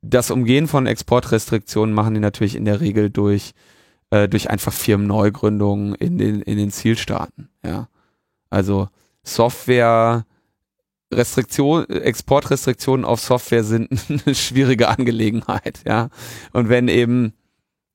Das 0.00 0.30
Umgehen 0.30 0.66
von 0.66 0.86
Exportrestriktionen 0.86 1.94
machen 1.94 2.14
die 2.14 2.20
natürlich 2.20 2.56
in 2.56 2.64
der 2.64 2.80
Regel 2.80 3.10
durch, 3.10 3.52
äh, 4.10 4.28
durch 4.28 4.48
einfach 4.48 4.72
Firmenneugründungen 4.72 5.94
in 5.94 6.16
den, 6.16 6.40
in 6.40 6.56
den 6.56 6.70
Zielstaaten. 6.70 7.50
Ja. 7.62 7.88
Also 8.48 8.88
Software, 9.22 10.24
Restriktion, 11.12 11.88
Exportrestriktionen 11.88 13.04
auf 13.04 13.20
Software 13.20 13.64
sind 13.64 13.88
eine 14.26 14.34
schwierige 14.34 14.88
Angelegenheit, 14.88 15.80
ja. 15.86 16.08
Und 16.52 16.68
wenn 16.68 16.88
eben, 16.88 17.32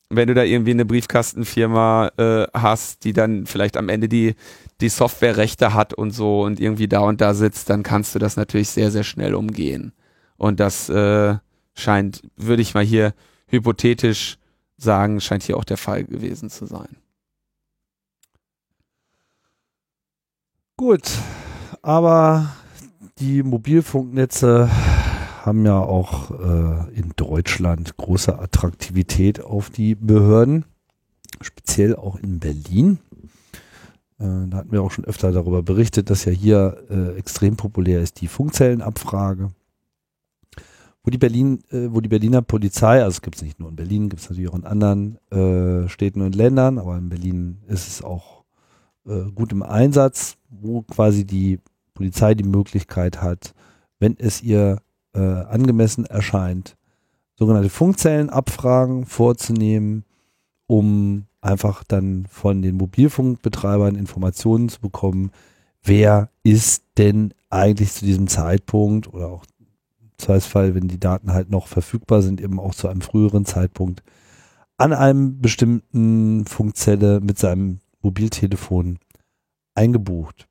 wenn 0.10 0.28
du 0.28 0.34
da 0.34 0.44
irgendwie 0.44 0.72
eine 0.72 0.86
Briefkastenfirma 0.86 2.12
äh, 2.18 2.48
hast, 2.54 3.04
die 3.04 3.14
dann 3.14 3.46
vielleicht 3.46 3.78
am 3.78 3.90
Ende 3.90 4.10
die, 4.10 4.36
die 4.82 4.90
Softwarerechte 4.90 5.74
hat 5.74 5.94
und 5.94 6.12
so 6.12 6.42
und 6.42 6.60
irgendwie 6.60 6.88
da 6.88 7.02
und 7.02 7.22
da 7.22 7.34
sitzt, 7.34 7.70
dann 7.70 7.84
kannst 7.84 8.16
du 8.16 8.20
das 8.20 8.36
natürlich 8.36 8.70
sehr, 8.70 8.92
sehr 8.92 9.04
schnell 9.04 9.36
umgehen. 9.36 9.94
Und 10.38 10.60
das 10.60 10.90
äh, 10.90 11.36
scheint, 11.76 12.22
würde 12.36 12.62
ich 12.62 12.74
mal 12.74 12.84
hier 12.84 13.14
hypothetisch 13.48 14.38
sagen, 14.78 15.22
scheint 15.22 15.44
hier 15.44 15.58
auch 15.58 15.64
der 15.64 15.78
Fall 15.78 16.04
gewesen 16.04 16.50
zu 16.50 16.66
sein. 16.66 16.98
Gut, 20.76 21.04
aber 21.84 22.52
die 23.20 23.44
Mobilfunknetze 23.44 24.70
haben 25.46 25.66
ja 25.66 25.80
auch 25.80 26.32
äh, 26.32 26.94
in 26.94 27.12
Deutschland 27.16 27.98
große 27.98 28.38
Attraktivität 28.40 29.42
auf 29.42 29.70
die 29.70 29.96
Behörden, 29.96 30.66
speziell 31.42 31.96
auch 31.96 32.18
in 32.18 32.40
Berlin. 32.40 33.00
Äh, 34.20 34.48
da 34.48 34.58
hatten 34.58 34.72
wir 34.72 34.82
auch 34.82 34.92
schon 34.92 35.06
öfter 35.06 35.32
darüber 35.32 35.62
berichtet, 35.62 36.10
dass 36.10 36.26
ja 36.26 36.32
hier 36.32 36.78
äh, 36.90 37.18
extrem 37.18 37.58
populär 37.58 38.02
ist 38.02 38.22
die 38.22 38.28
Funkzellenabfrage. 38.28 39.52
Wo 41.04 41.12
die 41.12 41.18
Berlin, 41.18 41.60
äh, 41.72 41.88
wo 41.92 42.00
die 42.00 42.10
Berliner 42.10 42.42
Polizei, 42.42 43.04
also 43.04 43.16
es 43.16 43.22
gibt 43.22 43.36
es 43.36 43.42
nicht 43.42 43.60
nur 43.60 43.70
in 43.70 43.76
Berlin, 43.76 44.08
gibt 44.08 44.22
es 44.22 44.30
natürlich 44.30 44.50
auch 44.50 44.56
in 44.56 44.66
anderen 44.66 45.18
äh, 45.30 45.90
Städten 45.90 46.22
und 46.22 46.36
Ländern, 46.36 46.80
aber 46.80 46.98
in 46.98 47.10
Berlin 47.10 47.60
ist 47.68 47.88
es 47.90 48.02
auch 48.02 48.46
äh, 49.06 49.30
gut 49.36 49.52
im 49.52 49.64
Einsatz, 49.64 50.38
wo 50.50 50.84
quasi 50.84 51.26
die 51.26 51.60
Polizei 51.94 52.36
die 52.36 52.44
Möglichkeit 52.44 53.22
hat, 53.22 53.54
wenn 54.00 54.18
es 54.18 54.42
ihr 54.42 54.82
äh, 55.14 55.20
angemessen 55.20 56.06
erscheint, 56.06 56.76
sogenannte 57.36 57.70
Funkzellenabfragen 57.70 59.06
vorzunehmen, 59.06 60.06
um 60.68 61.26
einfach 61.42 61.84
dann 61.84 62.26
von 62.30 62.62
den 62.62 62.78
Mobilfunkbetreibern 62.78 63.96
Informationen 63.96 64.70
zu 64.70 64.80
bekommen, 64.82 65.32
wer 65.84 66.30
ist 66.44 66.84
denn 66.98 67.34
eigentlich 67.50 67.92
zu 67.92 68.06
diesem 68.06 68.28
Zeitpunkt 68.28 69.14
oder 69.14 69.28
auch 69.28 69.46
Zweifelsfall, 70.18 70.74
wenn 70.74 70.88
die 70.88 71.00
Daten 71.00 71.34
halt 71.34 71.50
noch 71.50 71.68
verfügbar 71.68 72.22
sind, 72.22 72.40
eben 72.40 72.60
auch 72.60 72.74
zu 72.74 72.88
einem 72.88 73.02
früheren 73.02 73.46
Zeitpunkt 73.46 74.04
an 74.78 74.94
einem 74.94 75.42
bestimmten 75.42 76.46
Funkzelle 76.46 77.20
mit 77.20 77.38
seinem 77.38 77.80
Mobiltelefon 78.02 79.00
eingebucht 79.76 80.48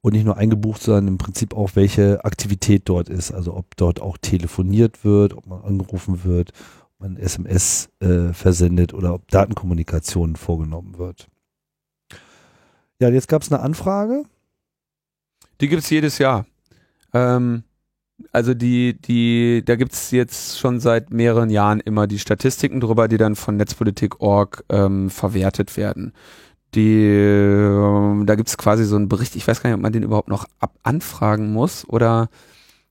und 0.00 0.12
nicht 0.12 0.24
nur 0.24 0.36
eingebucht, 0.36 0.82
sondern 0.82 1.08
im 1.08 1.18
Prinzip 1.18 1.54
auch, 1.54 1.70
welche 1.74 2.24
Aktivität 2.24 2.82
dort 2.86 3.08
ist. 3.08 3.32
Also 3.32 3.54
ob 3.54 3.76
dort 3.76 4.00
auch 4.00 4.16
telefoniert 4.18 5.04
wird, 5.04 5.34
ob 5.36 5.46
man 5.46 5.62
angerufen 5.62 6.24
wird, 6.24 6.52
ob 6.94 7.00
man 7.00 7.16
SMS 7.16 7.88
äh, 8.00 8.32
versendet 8.32 8.94
oder 8.94 9.14
ob 9.14 9.28
Datenkommunikation 9.28 10.36
vorgenommen 10.36 10.98
wird. 10.98 11.28
Ja, 13.00 13.08
jetzt 13.10 13.28
gab 13.28 13.42
es 13.42 13.52
eine 13.52 13.60
Anfrage. 13.60 14.24
Die 15.60 15.68
gibt 15.68 15.82
es 15.82 15.90
jedes 15.90 16.18
Jahr. 16.18 16.46
Ähm, 17.12 17.64
also 18.32 18.54
die, 18.54 19.00
die, 19.00 19.62
da 19.64 19.76
gibt 19.76 19.92
es 19.92 20.10
jetzt 20.10 20.58
schon 20.58 20.80
seit 20.80 21.12
mehreren 21.12 21.50
Jahren 21.50 21.80
immer 21.80 22.06
die 22.06 22.18
Statistiken 22.18 22.80
drüber, 22.80 23.08
die 23.08 23.16
dann 23.16 23.36
von 23.36 23.56
Netzpolitik.org 23.56 24.64
ähm, 24.68 25.10
verwertet 25.10 25.76
werden 25.76 26.12
die, 26.74 27.04
äh, 27.04 28.24
da 28.24 28.34
gibt 28.34 28.48
es 28.48 28.58
quasi 28.58 28.84
so 28.84 28.96
einen 28.96 29.08
Bericht, 29.08 29.36
ich 29.36 29.46
weiß 29.46 29.62
gar 29.62 29.70
nicht, 29.70 29.76
ob 29.76 29.82
man 29.82 29.92
den 29.92 30.02
überhaupt 30.02 30.28
noch 30.28 30.46
ab 30.58 30.74
anfragen 30.82 31.52
muss 31.52 31.88
oder 31.88 32.28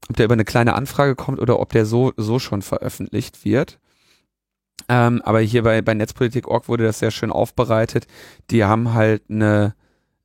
ob 0.10 0.16
der 0.16 0.26
über 0.26 0.34
eine 0.34 0.46
kleine 0.46 0.76
Anfrage 0.76 1.16
kommt 1.16 1.40
oder 1.40 1.60
ob 1.60 1.72
der 1.72 1.86
so, 1.86 2.14
so 2.18 2.40
schon 2.40 2.62
veröffentlicht 2.62 3.46
wird. 3.46 3.80
Ähm, 4.90 5.22
aber 5.24 5.42
hier 5.42 5.64
bei, 5.64 5.82
bei 5.82 5.94
Netzpolitik.org 5.94 6.68
wurde 6.70 6.86
das 6.86 7.00
sehr 7.00 7.12
schön 7.12 7.32
aufbereitet. 7.32 8.08
Die 8.52 8.64
haben 8.64 8.94
halt 8.94 9.24
eine, 9.30 9.76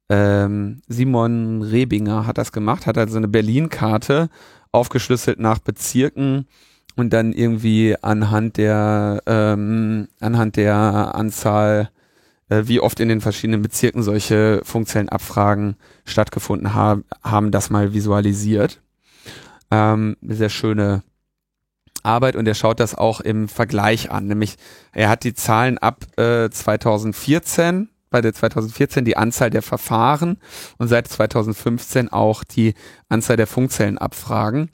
ähm, 0.09 0.83
Simon 0.89 1.63
Rebinger 1.63 2.27
hat 2.27 2.39
das 2.39 2.53
gemacht, 2.53 2.87
hat 2.87 2.99
also 2.99 3.17
eine 3.17 3.29
Berlin-Karte 3.29 4.29
aufgeschlüsselt 4.71 5.41
nach 5.41 5.59
Bezirken 5.59 6.47
und 6.97 7.13
dann 7.13 7.33
irgendwie 7.33 7.97
anhand 8.01 8.57
der, 8.57 9.23
ähm, 9.27 10.09
anhand 10.21 10.57
der 10.57 11.15
Anzahl, 11.15 11.91
äh, 12.53 12.69
wie 12.69 12.81
oft 12.81 13.01
in 13.01 13.09
den 13.09 13.21
verschiedenen 13.21 13.63
Bezirken 13.63 14.03
solche 14.03 14.61
funktionellen 14.65 15.09
Abfragen 15.09 15.77
stattgefunden 16.05 16.75
haben, 16.75 17.05
haben 17.23 17.51
das 17.51 17.71
mal 17.71 17.95
visualisiert. 17.95 18.81
Ähm, 19.71 20.17
sehr 20.21 20.51
schöne 20.51 21.03
Arbeit 22.03 22.37
und 22.37 22.47
er 22.47 22.55
schaut 22.55 22.81
das 22.81 22.95
auch 22.95 23.21
im 23.21 23.49
Vergleich 23.49 24.11
an. 24.11 24.27
Nämlich, 24.27 24.57
er 24.93 25.09
hat 25.09 25.25
die 25.25 25.35
Zahlen 25.35 25.79
ab 25.79 26.05
äh, 26.19 26.51
2014, 26.51 27.89
bei 28.11 28.21
der 28.21 28.35
2014 28.35 29.07
die 29.07 29.17
Anzahl 29.17 29.49
der 29.49 29.63
Verfahren 29.63 30.37
und 30.77 30.89
seit 30.89 31.09
2015 31.09 32.11
auch 32.13 32.45
die 32.45 32.75
Anzahl 33.09 33.37
der 33.37 33.47
Funkzellenabfragen. 33.47 34.71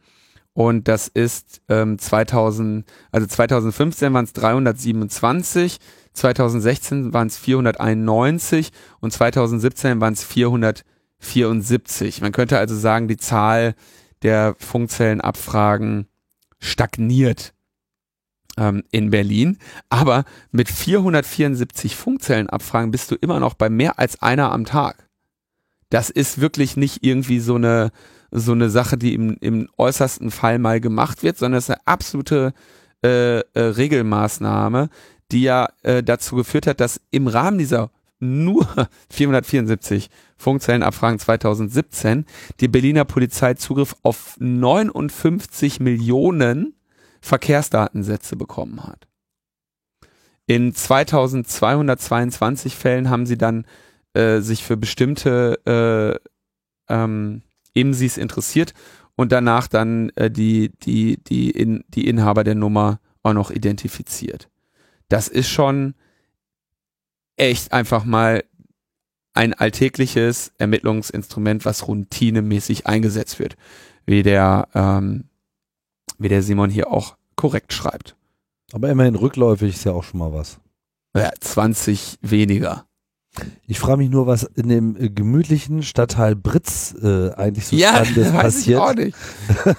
Und 0.53 0.89
das 0.89 1.07
ist 1.07 1.61
ähm, 1.69 2.01
2000, 2.01 2.85
also 3.13 3.29
2015 3.29 4.13
waren 4.13 4.25
es 4.25 4.33
327, 4.33 5.79
2016 6.19 7.13
waren 7.13 7.29
es 7.29 7.39
491 7.39 8.71
und 9.01 9.13
2017 9.13 10.01
waren 10.01 10.13
es 10.13 10.25
474. 10.25 12.21
Man 12.21 12.33
könnte 12.33 12.59
also 12.59 12.77
sagen, 12.77 13.09
die 13.09 13.17
Zahl 13.17 13.75
der 14.23 14.55
Funkzellenabfragen 14.59 16.09
stagniert 16.59 17.55
ähm, 18.59 18.83
in 18.91 19.11
Berlin. 19.11 19.59
Aber 19.89 20.25
mit 20.51 20.69
474 20.69 21.97
Funkzellenabfragen 21.97 22.91
bist 22.91 23.11
du 23.11 23.15
immer 23.15 23.41
noch 23.41 23.55
bei 23.55 23.71
mehr 23.71 23.99
als 23.99 24.21
einer 24.21 24.53
am 24.53 24.65
Tag. 24.65 25.09
Das 25.91 26.11
ist 26.11 26.41
wirklich 26.41 26.77
nicht 26.77 27.03
irgendwie 27.03 27.41
so 27.41 27.55
eine, 27.55 27.91
so 28.31 28.53
eine 28.53 28.69
Sache, 28.69 28.99
die 28.99 29.15
im, 29.15 29.39
im 29.41 29.69
äußersten 29.79 30.31
Fall 30.31 30.59
mal 30.59 30.81
gemacht 30.81 31.23
wird, 31.23 31.39
sondern 31.39 31.59
es 31.59 31.65
ist 31.65 31.71
eine 31.71 31.87
absolute 31.87 32.53
äh, 33.03 33.39
äh, 33.39 33.43
Regelmaßnahme, 33.55 34.91
die 35.33 35.43
ja 35.43 35.69
äh, 35.83 36.03
dazu 36.03 36.37
geführt 36.37 36.67
hat, 36.67 36.81
dass 36.81 37.01
im 37.11 37.27
Rahmen 37.27 37.59
dieser 37.59 37.91
nur 38.21 38.67
474 39.11 40.11
Funkzellenabfragen 40.37 41.19
2017 41.19 42.25
die 42.61 42.69
Berliner 42.69 43.05
Polizei 43.05 43.55
Zugriff 43.55 43.97
auf 44.03 44.37
59 44.39 45.81
Millionen 45.81 46.75
Verkehrsdatensätze 47.21 48.37
bekommen 48.37 48.85
hat. 48.85 49.07
In 50.47 50.75
2222 50.75 52.75
Fällen 52.75 53.11
haben 53.11 53.27
sie 53.27 53.37
dann 53.37 53.67
äh, 54.15 54.41
sich 54.41 54.65
für 54.65 54.77
bestimmte 54.77 55.61
äh, 55.67 56.93
ähm, 56.93 57.43
IMSIs 57.75 58.17
interessiert 58.17 58.73
und 59.15 59.33
danach 59.33 59.69
dann 59.69 60.11
äh, 60.17 60.31
die, 60.31 60.71
die, 60.83 61.23
die, 61.23 61.51
in, 61.51 61.85
die 61.89 62.09
Inhaber 62.09 62.45
der 62.45 62.55
Nummer 62.55 63.01
auch 63.23 63.35
noch 63.35 63.51
identifiziert. 63.51 64.49
Das 65.09 65.29
ist 65.29 65.49
schon 65.49 65.95
echt 67.37 67.73
einfach 67.73 68.05
mal 68.05 68.45
ein 69.33 69.55
alltägliches 69.55 70.53
Ermittlungsinstrument, 70.59 71.65
was 71.65 71.87
routinemäßig 71.87 72.87
eingesetzt 72.87 73.39
wird, 73.39 73.57
wie 74.05 74.23
der, 74.23 74.69
ähm, 74.75 75.25
wie 76.19 76.29
der 76.29 76.43
Simon 76.43 76.71
hier 76.71 76.91
auch 76.91 77.17
korrekt 77.37 77.73
schreibt. 77.73 78.17
Aber 78.73 78.91
immerhin 78.91 79.15
rückläufig 79.15 79.75
ist 79.75 79.85
ja 79.85 79.93
auch 79.93 80.03
schon 80.03 80.19
mal 80.19 80.33
was. 80.33 80.59
Ja, 81.15 81.31
20 81.41 82.19
weniger. 82.21 82.88
Ich 83.67 83.79
frage 83.79 83.99
mich 83.99 84.11
nur, 84.11 84.27
was 84.27 84.43
in 84.43 84.69
dem 84.69 84.97
äh, 84.97 85.09
gemütlichen 85.11 85.83
Stadtteil 85.83 86.35
Britz 86.37 86.95
äh, 87.03 87.31
eigentlich 87.35 87.67
so 87.67 87.77
ja, 87.77 88.05
Spannendes 88.05 88.33
weiß 88.33 88.43
passiert. 88.43 88.79
Ich 88.79 88.85
auch 88.85 88.95
nicht. 88.95 89.17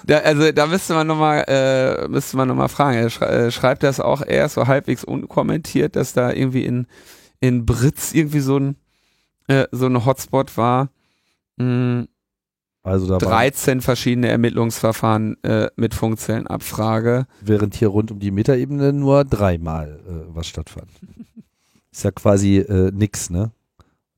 da, 0.06 0.18
also 0.19 0.52
da 0.52 0.68
müsste 0.68 0.94
man 0.94 1.07
nochmal 1.07 1.45
äh, 1.48 2.07
müsste 2.07 2.38
man 2.38 2.48
noch 2.48 2.56
mal 2.56 2.68
fragen. 2.68 2.98
Er 2.98 3.22
äh, 3.30 3.52
schreibt 3.52 3.84
das 3.84 3.99
auch 3.99 4.22
erst 4.26 4.56
so 4.56 4.68
halbwegs 4.68 5.03
unkommentiert, 5.03 5.95
dass 5.95 6.14
da 6.14 6.31
irgendwie 6.31 6.65
in, 6.65 6.88
in 7.40 7.65
Britz 7.65 8.14
irgendwie 8.14 8.40
so 8.41 8.57
ein, 8.57 8.76
äh, 9.48 9.65
so 9.72 9.86
ein 9.88 10.06
Hotspot 10.06 10.56
war. 10.57 10.90
Hm, 11.57 12.07
Also 12.84 13.07
da 13.07 13.14
war, 13.14 13.19
13 13.19 13.81
verschiedene 13.81 14.30
Ermittlungsverfahren 14.30 15.36
äh, 15.44 15.69
mit 15.76 15.94
Funkzellenabfrage. 15.94 17.26
während 17.41 17.76
hier 17.76 17.90
rund 17.90 18.11
um 18.11 18.19
die 18.19 18.31
Metaebene 18.31 18.94
nur 18.94 19.26
dreimal 19.26 19.99
äh, 20.07 20.36
was 20.36 20.48
stattfand. 20.48 20.90
Ist 21.91 22.03
ja 22.03 22.11
quasi 22.11 22.57
äh, 22.57 22.91
nix, 22.91 23.30
ne? 23.30 23.52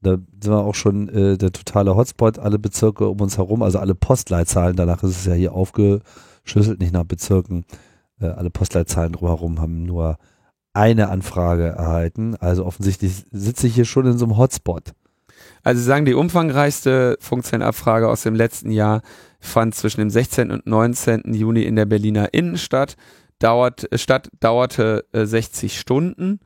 Da 0.02 0.12
sind 0.12 0.52
wir 0.52 0.64
auch 0.64 0.76
schon 0.76 1.10
äh, 1.10 1.38
der 1.38 1.52
totale 1.52 1.96
Hotspot, 1.96 2.40
alle 2.40 2.58
Bezirke 2.58 3.08
um 3.08 3.22
uns 3.22 3.38
herum, 3.38 3.62
also 3.62 3.78
alle 3.78 3.94
Postleitzahlen, 3.94 4.76
danach 4.76 5.04
ist 5.04 5.18
es 5.18 5.26
ja 5.26 5.34
hier 5.34 5.54
aufgeschlüsselt, 5.54 6.80
nicht 6.80 6.92
nach 6.92 7.04
Bezirken. 7.04 7.66
Äh, 8.20 8.28
alle 8.28 8.50
Postleitzahlen 8.50 9.14
drumherum 9.14 9.62
haben 9.62 9.84
nur 9.84 10.18
eine 10.74 11.10
Anfrage 11.10 11.68
erhalten. 11.68 12.36
Also 12.36 12.66
offensichtlich 12.66 13.26
sitze 13.32 13.68
ich 13.68 13.76
hier 13.76 13.86
schon 13.86 14.08
in 14.08 14.18
so 14.18 14.26
einem 14.26 14.38
Hotspot. 14.38 14.94
Also 15.64 15.82
sagen, 15.82 16.06
die 16.06 16.14
umfangreichste 16.14 17.18
Funkzellenabfrage 17.20 18.10
aus 18.10 18.24
dem 18.24 18.36
letzten 18.36 18.72
Jahr 18.72 19.02
fand 19.40 19.76
zwischen 19.76 20.00
dem 20.00 20.10
16. 20.10 20.52
und 20.52 20.66
19. 20.66 21.34
Juni 21.34 21.64
in 21.64 21.76
der 21.76 21.86
Berliner 21.86 22.34
Innenstadt. 22.34 22.96
Dauert, 23.40 23.88
Stadt 23.96 24.30
dauerte 24.40 25.06
äh, 25.14 25.26
60 25.26 25.80
Stunden 25.80 26.40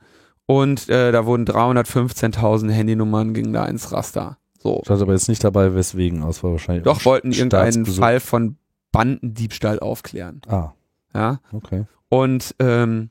und 0.46 0.88
äh, 0.88 1.12
da 1.12 1.26
wurden 1.26 1.44
315.000 1.44 2.70
Handynummern 2.70 3.34
gingen 3.34 3.52
da 3.52 3.66
ins 3.66 3.92
Raster. 3.92 4.38
So. 4.58 4.80
Stand 4.84 5.02
aber 5.02 5.12
jetzt 5.12 5.28
nicht 5.28 5.44
dabei, 5.44 5.74
weswegen 5.74 6.22
aus 6.22 6.42
war 6.42 6.52
wahrscheinlich 6.52 6.84
Doch 6.84 7.04
wollten 7.04 7.32
irgendeinen. 7.32 7.86
Fall 7.86 8.20
von 8.20 8.56
Bandendiebstahl 8.92 9.78
aufklären. 9.80 10.40
Ah, 10.48 10.72
Ja. 11.14 11.40
okay. 11.52 11.84
Und 12.08 12.54
ähm, 12.60 13.10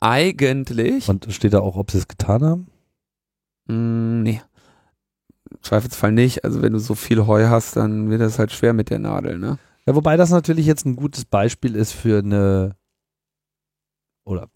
eigentlich. 0.00 1.08
Und 1.08 1.26
steht 1.32 1.52
da 1.54 1.60
auch, 1.60 1.76
ob 1.76 1.90
sie 1.90 1.98
es 1.98 2.08
getan 2.08 2.42
haben? 2.44 2.66
Mm, 3.66 4.22
nee. 4.22 4.40
Zweifelsfall 5.62 6.12
nicht. 6.12 6.44
Also 6.44 6.62
wenn 6.62 6.72
du 6.72 6.78
so 6.78 6.94
viel 6.94 7.26
Heu 7.26 7.46
hast, 7.48 7.76
dann 7.76 8.08
wird 8.10 8.20
das 8.20 8.38
halt 8.38 8.52
schwer 8.52 8.72
mit 8.72 8.90
der 8.90 8.98
Nadel, 8.98 9.38
ne? 9.38 9.58
Ja, 9.86 9.94
wobei 9.94 10.16
das 10.16 10.30
natürlich 10.30 10.66
jetzt 10.66 10.86
ein 10.86 10.96
gutes 10.96 11.24
Beispiel 11.24 11.74
ist 11.74 11.92
für 11.92 12.18
eine, 12.18 12.76
oder 14.24 14.48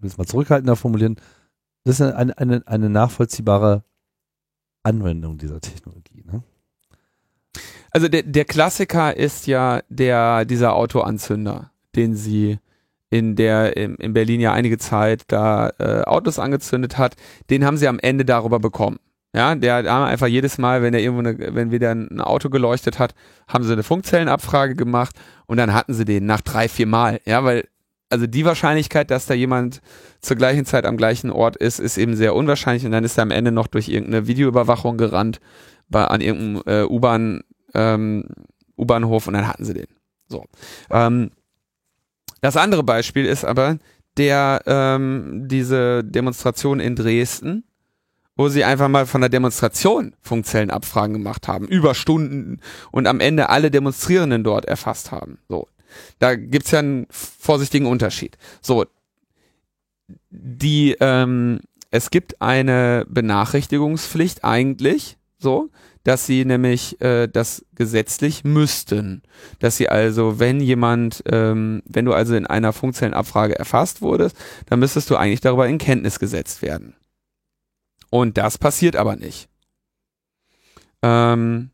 will 0.00 0.08
es 0.08 0.18
mal 0.18 0.26
zurückhaltender 0.26 0.76
formulieren, 0.76 1.16
das 1.84 2.00
ist 2.00 2.12
eine, 2.12 2.36
eine, 2.36 2.62
eine 2.66 2.90
nachvollziehbare 2.90 3.84
Anwendung 4.82 5.38
dieser 5.38 5.60
Technologie. 5.60 6.24
Ne? 6.24 6.42
Also 7.90 8.08
der, 8.08 8.22
der 8.22 8.44
Klassiker 8.44 9.16
ist 9.16 9.46
ja 9.46 9.82
der, 9.88 10.44
dieser 10.44 10.74
Autoanzünder, 10.74 11.70
den 11.96 12.14
sie 12.14 12.58
in 13.10 13.34
der 13.34 13.76
im, 13.76 13.96
in 13.96 14.12
Berlin 14.12 14.40
ja 14.40 14.52
einige 14.52 14.78
Zeit 14.78 15.24
da 15.28 15.72
äh, 15.78 16.02
Autos 16.02 16.38
angezündet 16.38 16.96
hat, 16.96 17.16
den 17.50 17.64
haben 17.64 17.76
sie 17.76 17.88
am 17.88 17.98
Ende 17.98 18.24
darüber 18.24 18.60
bekommen. 18.60 18.98
Ja, 19.34 19.54
der 19.54 19.84
haben 19.90 20.04
einfach 20.04 20.26
jedes 20.26 20.58
Mal, 20.58 20.82
wenn 20.82 20.92
er 20.92 21.00
irgendwo 21.00 21.20
eine, 21.20 21.54
wenn 21.54 21.70
wieder 21.70 21.92
ein 21.92 22.20
Auto 22.20 22.50
geleuchtet 22.50 22.98
hat, 22.98 23.14
haben 23.46 23.62
sie 23.64 23.72
eine 23.72 23.84
Funkzellenabfrage 23.84 24.74
gemacht 24.74 25.16
und 25.46 25.56
dann 25.56 25.72
hatten 25.72 25.94
sie 25.94 26.04
den 26.04 26.26
nach 26.26 26.40
drei, 26.40 26.68
vier 26.68 26.86
Mal. 26.86 27.20
Ja, 27.24 27.44
weil 27.44 27.68
also 28.10 28.26
die 28.26 28.44
Wahrscheinlichkeit, 28.44 29.10
dass 29.10 29.26
da 29.26 29.34
jemand 29.34 29.80
zur 30.20 30.36
gleichen 30.36 30.66
Zeit 30.66 30.84
am 30.84 30.96
gleichen 30.96 31.30
Ort 31.30 31.56
ist, 31.56 31.78
ist 31.78 31.96
eben 31.96 32.16
sehr 32.16 32.34
unwahrscheinlich 32.34 32.84
und 32.84 32.92
dann 32.92 33.04
ist 33.04 33.16
er 33.16 33.22
am 33.22 33.30
Ende 33.30 33.52
noch 33.52 33.68
durch 33.68 33.88
irgendeine 33.88 34.26
Videoüberwachung 34.26 34.98
gerannt 34.98 35.40
bei, 35.88 36.04
an 36.04 36.20
irgendeinem 36.20 36.62
äh, 36.66 36.84
U-Bahn 36.84 37.42
ähm, 37.74 38.24
U-Bahnhof 38.76 39.26
und 39.26 39.34
dann 39.34 39.46
hatten 39.46 39.64
sie 39.64 39.74
den. 39.74 39.86
So. 40.28 40.44
Ähm, 40.90 41.30
das 42.40 42.56
andere 42.56 42.82
Beispiel 42.82 43.26
ist 43.26 43.44
aber 43.44 43.78
der 44.16 44.62
ähm, 44.66 45.44
diese 45.46 46.02
Demonstration 46.02 46.80
in 46.80 46.96
Dresden, 46.96 47.64
wo 48.36 48.48
sie 48.48 48.64
einfach 48.64 48.88
mal 48.88 49.06
von 49.06 49.20
der 49.20 49.30
Demonstration 49.30 50.14
Funkzellenabfragen 50.22 51.12
gemacht 51.12 51.46
haben, 51.46 51.68
über 51.68 51.94
Stunden 51.94 52.60
und 52.90 53.06
am 53.06 53.20
Ende 53.20 53.50
alle 53.50 53.70
Demonstrierenden 53.70 54.42
dort 54.42 54.64
erfasst 54.64 55.12
haben. 55.12 55.38
So. 55.48 55.68
Da 56.18 56.34
gibt's 56.36 56.70
ja 56.70 56.80
einen 56.80 57.06
vorsichtigen 57.10 57.86
Unterschied. 57.86 58.36
So. 58.60 58.84
Die, 60.30 60.96
ähm, 61.00 61.60
es 61.90 62.10
gibt 62.10 62.40
eine 62.40 63.04
Benachrichtigungspflicht 63.08 64.44
eigentlich, 64.44 65.18
so, 65.38 65.70
dass 66.04 66.26
sie 66.26 66.44
nämlich 66.44 67.00
äh, 67.00 67.26
das 67.26 67.64
gesetzlich 67.74 68.44
müssten. 68.44 69.22
Dass 69.58 69.76
sie 69.76 69.88
also, 69.88 70.38
wenn 70.38 70.60
jemand, 70.60 71.22
ähm, 71.26 71.82
wenn 71.84 72.04
du 72.04 72.12
also 72.12 72.34
in 72.34 72.46
einer 72.46 72.72
Funkzellenabfrage 72.72 73.58
erfasst 73.58 74.02
wurdest, 74.02 74.36
dann 74.66 74.80
müsstest 74.80 75.10
du 75.10 75.16
eigentlich 75.16 75.40
darüber 75.40 75.68
in 75.68 75.78
Kenntnis 75.78 76.18
gesetzt 76.18 76.62
werden. 76.62 76.94
Und 78.10 78.38
das 78.38 78.58
passiert 78.58 78.96
aber 78.96 79.16
nicht. 79.16 79.48
Ähm, 81.02 81.70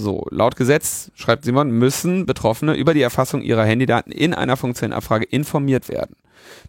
So, 0.00 0.28
laut 0.30 0.54
Gesetz, 0.54 1.10
schreibt 1.16 1.44
Simon, 1.44 1.72
müssen 1.72 2.24
Betroffene 2.24 2.76
über 2.76 2.94
die 2.94 3.02
Erfassung 3.02 3.42
ihrer 3.42 3.64
Handydaten 3.64 4.12
in 4.12 4.32
einer 4.32 4.56
funktionellen 4.56 4.96
Abfrage 4.96 5.24
informiert 5.24 5.88
werden. 5.88 6.14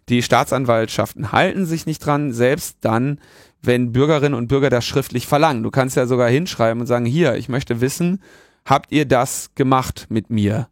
Die 0.08 0.24
Staatsanwaltschaften 0.24 1.30
halten 1.30 1.64
sich 1.64 1.86
nicht 1.86 2.04
dran, 2.04 2.32
selbst 2.32 2.78
dann, 2.80 3.20
wenn 3.62 3.92
Bürgerinnen 3.92 4.34
und 4.34 4.48
Bürger 4.48 4.68
das 4.68 4.84
schriftlich 4.84 5.28
verlangen. 5.28 5.62
Du 5.62 5.70
kannst 5.70 5.96
ja 5.96 6.08
sogar 6.08 6.28
hinschreiben 6.28 6.80
und 6.80 6.88
sagen, 6.88 7.04
hier, 7.04 7.36
ich 7.36 7.48
möchte 7.48 7.80
wissen, 7.80 8.20
habt 8.64 8.90
ihr 8.90 9.04
das 9.04 9.52
gemacht 9.54 10.06
mit 10.08 10.28
mir? 10.30 10.66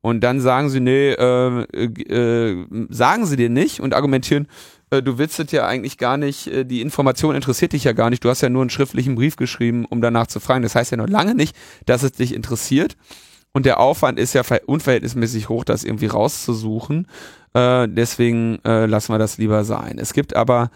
Und 0.00 0.24
dann 0.24 0.40
sagen 0.40 0.70
sie, 0.70 0.80
nee, 0.80 1.10
äh, 1.10 1.64
äh, 1.74 2.66
sagen 2.88 3.26
sie 3.26 3.36
dir 3.36 3.50
nicht 3.50 3.80
und 3.80 3.92
argumentieren, 3.92 4.48
äh, 4.90 5.02
du 5.02 5.18
willst 5.18 5.38
es 5.38 5.52
ja 5.52 5.66
eigentlich 5.66 5.98
gar 5.98 6.16
nicht, 6.16 6.46
äh, 6.46 6.64
die 6.64 6.80
Information 6.80 7.34
interessiert 7.34 7.72
dich 7.72 7.84
ja 7.84 7.92
gar 7.92 8.10
nicht, 8.10 8.24
du 8.24 8.28
hast 8.28 8.40
ja 8.40 8.48
nur 8.48 8.62
einen 8.62 8.70
schriftlichen 8.70 9.14
Brief 9.14 9.36
geschrieben, 9.36 9.84
um 9.84 10.00
danach 10.00 10.26
zu 10.26 10.40
fragen. 10.40 10.62
Das 10.62 10.74
heißt 10.74 10.90
ja 10.90 10.96
noch 10.96 11.08
lange 11.08 11.34
nicht, 11.34 11.56
dass 11.86 12.02
es 12.02 12.12
dich 12.12 12.34
interessiert. 12.34 12.96
Und 13.52 13.66
der 13.66 13.80
Aufwand 13.80 14.18
ist 14.18 14.34
ja 14.34 14.42
unverhältnismäßig 14.66 15.48
hoch, 15.48 15.64
das 15.64 15.82
irgendwie 15.82 16.06
rauszusuchen. 16.06 17.06
Äh, 17.54 17.88
deswegen 17.88 18.58
äh, 18.64 18.86
lassen 18.86 19.12
wir 19.12 19.18
das 19.18 19.38
lieber 19.38 19.64
sein. 19.64 19.98
Es 19.98 20.12
gibt 20.12 20.36
aber 20.36 20.70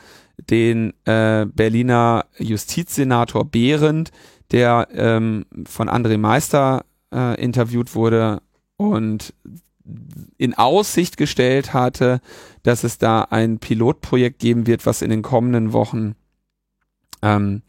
den 0.51 0.95
äh, 1.05 1.47
Berliner 1.47 2.25
Justizsenator 2.39 3.45
Behrendt, 3.45 4.11
der 4.51 4.89
ähm, 4.93 5.45
von 5.67 5.89
André 5.89 6.19
Meister 6.19 6.85
äh, 7.15 7.41
interviewt 7.41 7.95
wurde 7.95 8.41
und 8.77 9.35
in 10.39 10.55
Aussicht 10.55 11.17
gestellt 11.17 11.75
hatte, 11.75 12.21
dass 12.63 12.85
es 12.85 12.99
da 12.99 13.23
ein 13.23 13.59
Pilotprojekt 13.59 14.39
geben 14.39 14.67
wird, 14.67 14.87
was 14.87 15.03
in 15.03 15.11
den 15.11 15.23
kommenden 15.23 15.73
Wochen 15.73 16.15
ähm, 17.23 17.63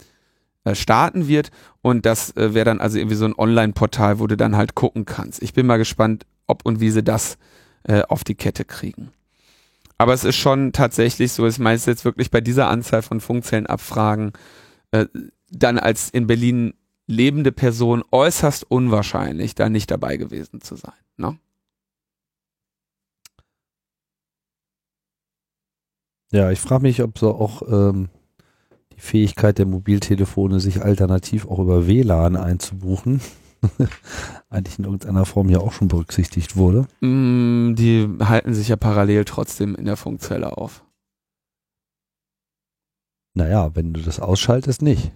äh, 0.64 0.76
starten 0.76 1.28
wird. 1.28 1.52
Und 1.82 2.06
das 2.06 2.36
äh, 2.38 2.54
wäre 2.54 2.66
dann 2.66 2.80
also 2.80 2.98
irgendwie 2.98 3.16
so 3.16 3.26
ein 3.26 3.38
Online-Portal, 3.38 4.20
wo 4.20 4.28
du 4.28 4.38
dann 4.38 4.56
halt 4.56 4.76
gucken 4.76 5.06
kannst. 5.06 5.42
Ich 5.42 5.54
bin 5.54 5.66
mal 5.66 5.78
gespannt, 5.78 6.26
ob 6.48 6.66
und 6.66 6.80
wie 6.80 6.90
sie 6.90 7.04
das 7.04 7.38
äh, 7.84 8.04
auf 8.04 8.24
die 8.24 8.36
Kette 8.36 8.66
kriegen. 8.66 9.12
Aber 9.98 10.14
es 10.14 10.24
ist 10.24 10.36
schon 10.36 10.74
tatsächlich 10.74 11.32
so, 11.32 11.48
ich 11.48 11.60
meine 11.60 11.80
jetzt 11.80 12.06
wirklich 12.06 12.32
bei 12.32 12.42
dieser 12.42 12.68
Anzahl 12.68 13.02
von 13.02 13.22
Funkzellenabfragen 13.22 14.34
äh, 14.92 15.06
dann 15.50 15.78
als 15.78 16.10
in 16.10 16.28
Berlin 16.28 16.74
lebende 17.08 17.52
Person 17.52 18.04
äußerst 18.12 18.70
unwahrscheinlich, 18.70 19.56
da 19.56 19.70
nicht 19.70 19.92
dabei 19.92 20.18
gewesen 20.18 20.62
zu 20.62 20.76
sein. 20.76 20.94
Ne? 21.18 21.38
Ja, 26.34 26.50
ich 26.50 26.60
frage 26.60 26.82
mich, 26.82 27.04
ob 27.04 27.20
so 27.20 27.36
auch 27.36 27.62
ähm, 27.72 28.10
die 28.96 29.00
Fähigkeit 29.00 29.60
der 29.60 29.68
Mobiltelefone, 29.68 30.60
sich 30.60 30.82
alternativ 30.82 31.48
auch 31.48 31.60
über 31.60 31.86
WLAN 31.86 32.36
einzubuchen, 32.36 33.22
eigentlich 34.50 34.80
in 34.80 34.86
irgendeiner 34.86 35.26
Form 35.28 35.48
ja 35.50 35.60
auch 35.60 35.74
schon 35.74 35.90
berücksichtigt 35.90 36.58
wurde. 36.58 36.88
Mm, 37.02 37.76
die 37.76 38.10
halten 38.20 38.56
sich 38.56 38.70
ja 38.70 38.78
parallel 38.78 39.26
trotzdem 39.26 39.76
in 39.76 39.86
der 39.86 39.96
Funkzelle 39.96 40.58
auf. 40.58 40.84
Naja, 43.36 43.70
wenn 43.76 43.94
du 43.94 44.02
das 44.02 44.20
ausschaltest, 44.20 44.82
nicht. 44.82 45.12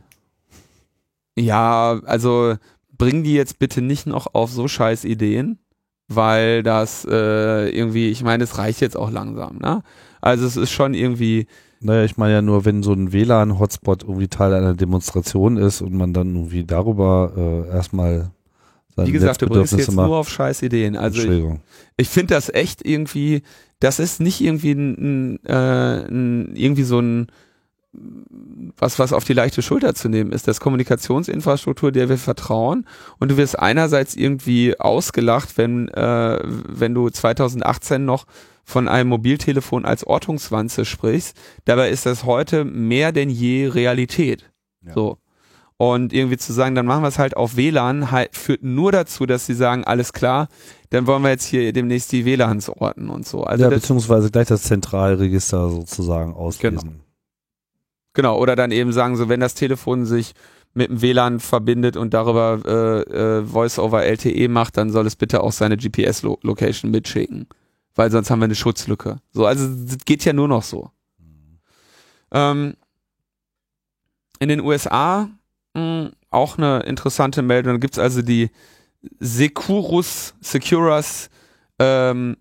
Ja, 1.35 1.99
also 2.05 2.57
bring 2.95 3.23
die 3.23 3.33
jetzt 3.33 3.57
bitte 3.57 3.81
nicht 3.81 4.05
noch 4.05 4.35
auf 4.35 4.51
so 4.51 4.67
scheiß 4.67 5.03
Ideen, 5.03 5.57
weil 6.07 6.61
das 6.61 7.05
äh, 7.09 7.69
irgendwie, 7.69 8.11
ich 8.11 8.21
meine, 8.21 8.43
es 8.43 8.59
reicht 8.59 8.81
jetzt 8.81 8.97
auch 8.97 9.09
langsam, 9.09 9.57
ne? 9.57 9.81
Also 10.21 10.45
es 10.45 10.57
ist 10.57 10.71
schon 10.71 10.93
irgendwie. 10.93 11.47
Naja, 11.79 12.03
ich 12.03 12.17
meine 12.17 12.33
ja 12.33 12.41
nur, 12.41 12.65
wenn 12.65 12.81
so 12.81 12.93
ein 12.93 13.13
WLAN-Hotspot 13.13 14.03
irgendwie 14.03 14.27
Teil 14.27 14.53
einer 14.53 14.73
Demonstration 14.73 15.57
ist 15.57 15.81
und 15.81 15.93
man 15.93 16.11
dann 16.11 16.35
irgendwie 16.35 16.63
darüber 16.63 17.31
äh, 17.37 17.69
erstmal 17.69 18.31
Wie 18.95 19.11
gesagt, 19.11 19.43
du 19.43 19.47
bringst 19.47 19.73
jetzt 19.73 19.91
nur 19.91 20.17
auf 20.17 20.29
scheiß 20.29 20.63
Ideen. 20.63 20.95
Also 20.95 21.21
ich, 21.21 21.43
ich 21.97 22.09
finde 22.09 22.33
das 22.33 22.49
echt 22.49 22.83
irgendwie, 22.83 23.43
das 23.79 23.99
ist 23.99 24.19
nicht 24.19 24.41
irgendwie 24.41 24.71
ein, 24.71 24.95
ein, 25.35 25.45
äh, 25.45 26.07
ein 26.07 26.55
irgendwie 26.55 26.83
so 26.83 26.99
ein 26.99 27.27
was, 27.93 28.99
was 28.99 29.13
auf 29.13 29.23
die 29.23 29.33
leichte 29.33 29.61
Schulter 29.61 29.95
zu 29.95 30.09
nehmen 30.09 30.31
ist, 30.31 30.47
das 30.47 30.59
Kommunikationsinfrastruktur, 30.59 31.91
der 31.91 32.09
wir 32.09 32.17
vertrauen. 32.17 32.85
Und 33.19 33.31
du 33.31 33.37
wirst 33.37 33.57
einerseits 33.57 34.15
irgendwie 34.15 34.79
ausgelacht, 34.79 35.57
wenn, 35.57 35.87
äh, 35.89 36.39
wenn 36.43 36.93
du 36.93 37.09
2018 37.09 38.05
noch 38.05 38.25
von 38.63 38.87
einem 38.87 39.09
Mobiltelefon 39.09 39.85
als 39.85 40.05
Ortungswanze 40.05 40.85
sprichst. 40.85 41.37
Dabei 41.65 41.89
ist 41.89 42.05
das 42.05 42.25
heute 42.25 42.65
mehr 42.65 43.11
denn 43.13 43.29
je 43.29 43.67
Realität. 43.67 44.51
Ja. 44.85 44.93
So. 44.93 45.17
Und 45.77 46.11
irgendwie 46.11 46.37
zu 46.37 46.53
sagen, 46.53 46.75
dann 46.75 46.87
machen 46.87 47.03
wir 47.03 47.07
es 47.07 47.19
halt 47.19 47.37
auf 47.37 47.55
WLAN, 47.55 48.11
halt, 48.11 48.35
führt 48.35 48.63
nur 48.63 48.91
dazu, 48.91 49.25
dass 49.25 49.45
sie 49.45 49.53
sagen, 49.53 49.83
alles 49.83 50.11
klar, 50.11 50.47
dann 50.89 51.05
wollen 51.05 51.21
wir 51.21 51.29
jetzt 51.29 51.45
hier 51.45 51.71
demnächst 51.71 52.11
die 52.11 52.25
WLANs 52.25 52.67
orten 52.69 53.09
und 53.09 53.27
so. 53.27 53.43
Also 53.43 53.63
ja, 53.63 53.69
beziehungsweise 53.69 54.31
gleich 54.31 54.47
das 54.47 54.63
Zentralregister 54.63 55.69
sozusagen 55.69 56.33
auslesen. 56.33 56.79
Genau. 56.79 57.06
Genau, 58.17 58.39
oder 58.39 58.55
dann 58.55 58.71
eben 58.71 58.91
sagen, 58.93 59.15
so 59.15 59.29
wenn 59.29 59.39
das 59.39 59.53
Telefon 59.53 60.07
sich 60.07 60.33
mit 60.73 60.89
dem 60.89 61.03
WLAN 61.03 61.39
verbindet 61.39 61.95
und 61.95 62.15
darüber 62.15 62.59
äh, 62.65 63.01
äh, 63.01 63.45
Voice 63.45 63.77
over 63.77 64.03
LTE 64.05 64.47
macht, 64.47 64.75
dann 64.75 64.89
soll 64.89 65.05
es 65.05 65.15
bitte 65.15 65.43
auch 65.43 65.51
seine 65.51 65.77
GPS-Location 65.77 66.89
mitschicken. 66.89 67.45
Weil 67.93 68.09
sonst 68.09 68.31
haben 68.31 68.39
wir 68.39 68.45
eine 68.45 68.55
Schutzlücke. 68.55 69.17
So, 69.33 69.45
also 69.45 69.67
das 69.67 69.97
geht 70.03 70.25
ja 70.25 70.33
nur 70.33 70.47
noch 70.47 70.63
so. 70.63 70.89
Ähm, 72.31 72.73
in 74.39 74.49
den 74.49 74.61
USA 74.61 75.29
mh, 75.75 76.05
hm, 76.05 76.11
auch 76.31 76.57
eine 76.57 76.79
interessante 76.87 77.43
Meldung. 77.43 77.73
Da 77.73 77.77
gibt 77.77 77.93
es 77.93 77.99
also 77.99 78.23
die 78.23 78.49
Securus, 79.19 80.33
Securus 80.41 81.29
ähm, 81.77 82.37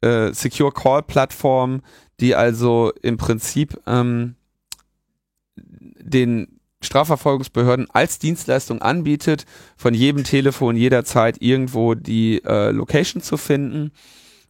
äh, 0.00 0.32
Secure 0.32 0.72
Call 0.72 1.04
Plattform, 1.04 1.82
die 2.18 2.34
also 2.34 2.90
im 3.02 3.18
Prinzip 3.18 3.80
ähm, 3.86 4.34
den 6.06 6.60
Strafverfolgungsbehörden 6.82 7.88
als 7.92 8.18
Dienstleistung 8.18 8.82
anbietet, 8.82 9.44
von 9.76 9.94
jedem 9.94 10.24
Telefon 10.24 10.76
jederzeit 10.76 11.40
irgendwo 11.40 11.94
die 11.94 12.42
äh, 12.44 12.70
Location 12.70 13.22
zu 13.22 13.36
finden. 13.36 13.92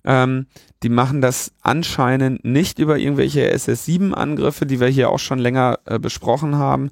Ähm, 0.04 0.46
die 0.82 0.88
machen 0.88 1.20
das 1.20 1.52
anscheinend 1.62 2.44
nicht 2.44 2.78
über 2.78 2.98
irgendwelche 2.98 3.52
SS7-Angriffe, 3.52 4.66
die 4.66 4.80
wir 4.80 4.88
hier 4.88 5.10
auch 5.10 5.18
schon 5.18 5.38
länger 5.38 5.80
äh, 5.84 5.98
besprochen 5.98 6.56
haben, 6.56 6.90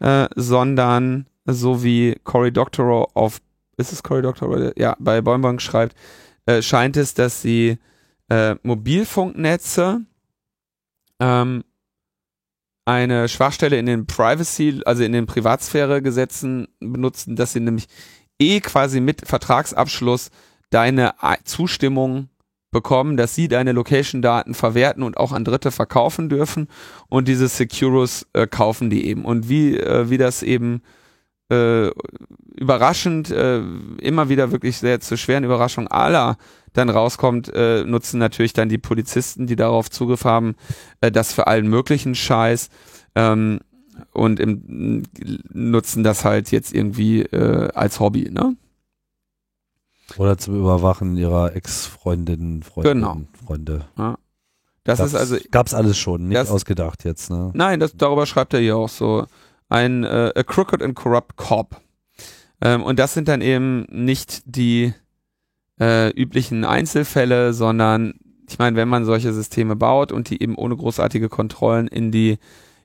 äh, 0.00 0.26
sondern 0.34 1.26
so 1.44 1.84
wie 1.84 2.16
Cory 2.24 2.52
Doctorow 2.52 3.08
auf, 3.14 3.40
ist 3.76 3.92
es 3.92 4.02
Cory 4.02 4.22
Doctorow? 4.22 4.72
Ja, 4.76 4.96
bei 4.98 5.20
Bäumbank 5.20 5.62
schreibt, 5.62 5.96
äh, 6.46 6.62
scheint 6.62 6.96
es, 6.96 7.14
dass 7.14 7.42
sie 7.42 7.78
äh, 8.28 8.56
Mobilfunknetze 8.62 10.00
ähm, 11.20 11.64
eine 12.86 13.28
Schwachstelle 13.28 13.78
in 13.78 13.86
den 13.86 14.06
Privacy, 14.06 14.80
also 14.86 15.02
in 15.02 15.12
den 15.12 15.26
Privatsphäre-Gesetzen 15.26 16.68
benutzen, 16.80 17.36
dass 17.36 17.52
sie 17.52 17.60
nämlich 17.60 17.88
eh 18.38 18.60
quasi 18.60 19.00
mit 19.00 19.26
Vertragsabschluss 19.26 20.30
deine 20.70 21.14
Zustimmung 21.44 22.28
bekommen, 22.70 23.16
dass 23.16 23.34
sie 23.34 23.48
deine 23.48 23.72
Location-Daten 23.72 24.54
verwerten 24.54 25.02
und 25.02 25.16
auch 25.16 25.32
an 25.32 25.44
Dritte 25.44 25.70
verkaufen 25.70 26.28
dürfen 26.28 26.68
und 27.08 27.26
diese 27.26 27.48
Securus 27.48 28.26
äh, 28.34 28.46
kaufen 28.46 28.90
die 28.90 29.06
eben. 29.06 29.24
Und 29.24 29.48
wie, 29.48 29.76
äh, 29.76 30.10
wie 30.10 30.18
das 30.18 30.42
eben 30.42 30.82
äh, 31.50 31.90
überraschend, 32.54 33.30
äh, 33.30 33.62
immer 34.00 34.28
wieder 34.28 34.52
wirklich 34.52 34.78
sehr 34.78 35.00
zur 35.00 35.16
schweren 35.16 35.44
Überraschung 35.44 35.88
aller 35.88 36.36
dann 36.76 36.90
rauskommt, 36.90 37.50
äh, 37.54 37.84
nutzen 37.84 38.18
natürlich 38.18 38.52
dann 38.52 38.68
die 38.68 38.78
Polizisten, 38.78 39.46
die 39.46 39.56
darauf 39.56 39.90
Zugriff 39.90 40.24
haben, 40.24 40.54
äh, 41.00 41.10
das 41.10 41.32
für 41.32 41.46
allen 41.46 41.68
möglichen 41.68 42.14
Scheiß 42.14 42.68
ähm, 43.14 43.60
und 44.12 44.40
im, 44.40 45.04
nutzen 45.52 46.04
das 46.04 46.24
halt 46.24 46.50
jetzt 46.50 46.74
irgendwie 46.74 47.22
äh, 47.22 47.70
als 47.74 48.00
Hobby, 48.00 48.30
ne? 48.30 48.56
Oder 50.18 50.38
zum 50.38 50.58
Überwachen 50.58 51.16
ihrer 51.16 51.56
Ex-Freundinnen, 51.56 52.62
Freunde. 52.62 52.92
Genau. 52.92 53.20
Freunde. 53.44 53.86
Ja. 53.98 54.16
Das 54.84 54.98
gab's, 54.98 55.12
ist 55.12 55.18
also. 55.18 55.36
Gab's 55.50 55.74
alles 55.74 55.98
schon, 55.98 56.28
nicht 56.28 56.38
das, 56.38 56.50
ausgedacht 56.50 57.04
jetzt, 57.04 57.28
ne? 57.28 57.50
Nein, 57.54 57.80
das, 57.80 57.96
darüber 57.96 58.24
schreibt 58.24 58.54
er 58.54 58.60
hier 58.60 58.76
auch 58.76 58.88
so. 58.88 59.26
Ein 59.68 60.04
äh, 60.04 60.32
a 60.36 60.42
crooked 60.44 60.80
and 60.80 60.94
corrupt 60.94 61.36
cop. 61.36 61.80
Ähm, 62.60 62.84
und 62.84 62.98
das 63.00 63.14
sind 63.14 63.26
dann 63.26 63.40
eben 63.40 63.84
nicht 63.90 64.42
die 64.44 64.94
äh, 65.80 66.10
üblichen 66.10 66.64
Einzelfälle, 66.64 67.52
sondern 67.52 68.14
ich 68.48 68.58
meine, 68.58 68.76
wenn 68.76 68.88
man 68.88 69.04
solche 69.04 69.32
Systeme 69.32 69.76
baut 69.76 70.12
und 70.12 70.30
die 70.30 70.42
eben 70.42 70.56
ohne 70.56 70.76
großartige 70.76 71.28
Kontrollen 71.28 71.88
in 71.88 72.10
die 72.10 72.38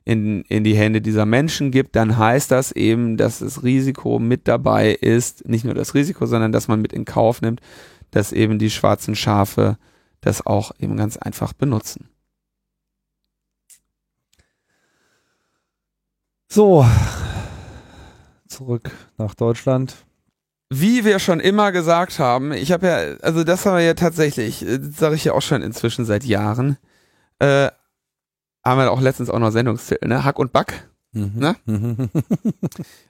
in, 0.04 0.42
in 0.42 0.64
die 0.64 0.74
Hände 0.74 1.00
dieser 1.00 1.26
Menschen 1.26 1.70
gibt, 1.70 1.94
dann 1.94 2.18
heißt 2.18 2.50
das 2.50 2.72
eben, 2.72 3.16
dass 3.16 3.38
das 3.38 3.62
Risiko 3.62 4.18
mit 4.18 4.48
dabei 4.48 4.90
ist, 4.90 5.48
nicht 5.48 5.64
nur 5.64 5.74
das 5.74 5.94
Risiko, 5.94 6.26
sondern 6.26 6.50
dass 6.50 6.66
man 6.66 6.80
mit 6.82 6.92
in 6.92 7.04
Kauf 7.04 7.40
nimmt, 7.40 7.60
dass 8.10 8.32
eben 8.32 8.58
die 8.58 8.70
schwarzen 8.70 9.14
Schafe 9.14 9.78
das 10.20 10.44
auch 10.44 10.72
eben 10.80 10.96
ganz 10.96 11.16
einfach 11.16 11.52
benutzen. 11.52 12.08
So, 16.48 16.84
zurück 18.48 18.90
nach 19.18 19.34
Deutschland. 19.34 20.04
Wie 20.80 21.04
wir 21.04 21.18
schon 21.18 21.40
immer 21.40 21.72
gesagt 21.72 22.18
haben, 22.18 22.52
ich 22.52 22.72
habe 22.72 22.86
ja, 22.86 22.96
also 23.22 23.44
das 23.44 23.66
haben 23.66 23.76
wir 23.76 23.84
ja 23.84 23.94
tatsächlich, 23.94 24.66
äh, 24.66 24.78
sage 24.82 25.14
ich 25.14 25.24
ja 25.24 25.32
auch 25.32 25.42
schon 25.42 25.62
inzwischen 25.62 26.04
seit 26.04 26.24
Jahren, 26.24 26.78
äh, 27.38 27.70
haben 28.64 28.78
wir 28.78 28.90
auch 28.90 29.00
letztens 29.00 29.28
auch 29.30 29.38
noch 29.38 29.50
Sendungstitel, 29.50 30.08
ne? 30.08 30.24
Hack 30.24 30.38
und 30.38 30.52
Back, 30.52 30.88
Mhm. 31.12 31.32
Ne? 31.34 31.56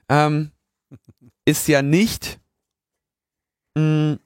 ähm, 0.09 0.51
ist 1.45 1.67
ja 1.67 1.81
nicht 1.81 2.39
mh, 3.75 4.17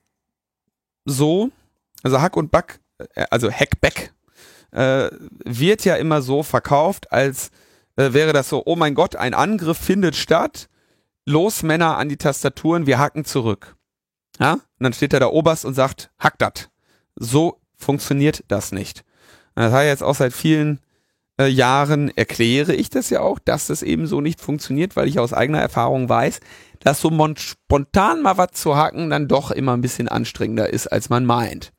so, 1.06 1.52
also 2.04 2.22
Hack 2.22 2.36
und 2.38 2.52
Back, 2.52 2.80
äh, 2.98 3.26
also 3.30 3.52
Hackback, 3.52 4.14
äh, 4.72 5.10
wird 5.46 5.86
ja 5.86 5.96
immer 5.96 6.22
so 6.22 6.44
verkauft, 6.44 7.12
als 7.12 7.52
äh, 7.96 8.14
wäre 8.14 8.34
das 8.34 8.50
so, 8.50 8.64
oh 8.66 8.76
mein 8.76 8.96
Gott, 8.96 9.16
ein 9.16 9.34
Angriff 9.34 9.78
findet 9.78 10.16
statt, 10.16 10.70
los 11.28 11.62
Männer 11.62 11.98
an 11.98 12.10
die 12.10 12.18
Tastaturen, 12.18 12.88
wir 12.88 12.98
hacken 12.98 13.26
zurück. 13.26 13.76
Ja? 14.40 14.54
Und 14.54 14.62
dann 14.80 14.94
steht 14.94 15.14
da 15.14 15.20
der 15.20 15.34
Oberst 15.34 15.66
und 15.66 15.74
sagt, 15.74 16.10
hack 16.18 16.40
dat. 16.40 16.70
So 17.16 17.60
funktioniert 17.76 18.44
das 18.48 18.72
nicht. 18.72 19.04
Und 19.56 19.64
das 19.64 19.74
hat 19.74 19.84
jetzt 19.84 20.04
auch 20.04 20.16
seit 20.16 20.34
vielen 20.34 20.80
äh, 21.40 21.48
Jahren 21.48 22.16
erkläre 22.16 22.74
ich 22.74 22.90
das 22.90 23.10
ja 23.10 23.22
auch, 23.22 23.40
dass 23.40 23.68
das 23.68 23.84
eben 23.84 24.08
so 24.08 24.22
nicht 24.22 24.40
funktioniert, 24.40 24.96
weil 24.96 25.08
ich 25.08 25.20
aus 25.20 25.34
eigener 25.34 25.60
Erfahrung 25.60 26.08
weiß, 26.08 26.40
dass 26.80 27.02
so 27.02 27.12
spontan 27.36 28.22
mal 28.22 28.38
was 28.38 28.52
zu 28.54 28.78
hacken 28.78 29.10
dann 29.10 29.28
doch 29.28 29.52
immer 29.52 29.74
ein 29.74 29.82
bisschen 29.82 30.08
anstrengender 30.08 30.72
ist, 30.72 30.88
als 30.88 31.10
man 31.10 31.26
meint. 31.26 31.74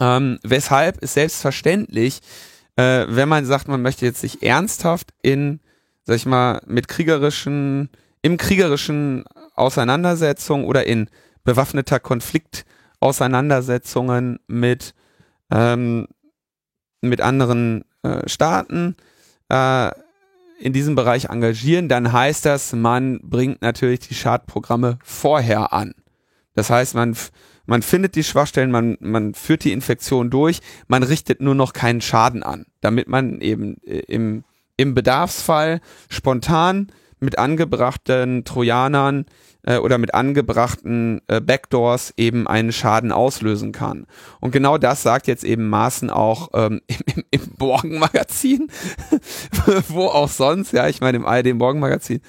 Ähm, 0.00 0.40
weshalb 0.42 0.98
ist 0.98 1.14
selbstverständlich, 1.14 2.20
äh, 2.76 3.06
wenn 3.08 3.28
man 3.28 3.46
sagt, 3.46 3.68
man 3.68 3.82
möchte 3.82 4.04
jetzt 4.04 4.20
sich 4.20 4.42
ernsthaft 4.42 5.14
in, 5.22 5.60
sag 6.04 6.16
ich 6.16 6.26
mal, 6.26 6.60
mit 6.66 6.88
kriegerischen, 6.88 7.90
im 8.22 8.36
kriegerischen 8.36 9.24
Auseinandersetzungen 9.54 10.64
oder 10.64 10.86
in 10.86 11.08
bewaffneter 11.44 12.00
Konflikt 12.00 12.64
Auseinandersetzungen 13.00 14.38
mit 14.46 14.94
ähm, 15.50 16.06
mit 17.02 17.20
anderen 17.20 17.84
äh, 18.02 18.28
Staaten 18.28 18.96
äh, 19.48 19.90
in 20.60 20.72
diesem 20.72 20.94
Bereich 20.94 21.26
engagieren, 21.26 21.88
dann 21.88 22.12
heißt 22.12 22.46
das, 22.46 22.72
man 22.72 23.20
bringt 23.22 23.62
natürlich 23.62 24.00
die 24.00 24.14
Schadprogramme 24.14 24.98
vorher 25.02 25.72
an. 25.72 25.92
Das 26.54 26.70
heißt, 26.70 26.94
man, 26.94 27.16
man 27.66 27.82
findet 27.82 28.14
die 28.14 28.22
Schwachstellen, 28.22 28.70
man, 28.70 28.96
man 29.00 29.34
führt 29.34 29.64
die 29.64 29.72
Infektion 29.72 30.30
durch, 30.30 30.60
man 30.86 31.02
richtet 31.02 31.40
nur 31.40 31.56
noch 31.56 31.72
keinen 31.72 32.00
Schaden 32.00 32.44
an, 32.44 32.66
damit 32.80 33.08
man 33.08 33.40
eben 33.40 33.76
äh, 33.84 33.98
im, 34.06 34.44
im 34.76 34.94
Bedarfsfall 34.94 35.80
spontan 36.08 36.92
mit 37.22 37.38
angebrachten 37.38 38.44
Trojanern 38.44 39.26
äh, 39.64 39.78
oder 39.78 39.98
mit 39.98 40.14
angebrachten 40.14 41.20
äh, 41.28 41.40
Backdoors 41.40 42.12
eben 42.16 42.46
einen 42.46 42.72
Schaden 42.72 43.12
auslösen 43.12 43.72
kann. 43.72 44.06
Und 44.40 44.50
genau 44.50 44.78
das 44.78 45.02
sagt 45.02 45.26
jetzt 45.26 45.44
eben 45.44 45.68
Maaßen 45.68 46.10
auch 46.10 46.50
ähm, 46.54 46.80
im, 46.86 46.96
im, 47.14 47.24
im 47.30 47.40
Morgenmagazin, 47.58 48.68
wo 49.88 50.06
auch 50.06 50.28
sonst, 50.28 50.72
ja, 50.72 50.88
ich 50.88 51.00
meine 51.00 51.16
im 51.18 51.26
ARD 51.26 51.54
Morgenmagazin, 51.54 52.20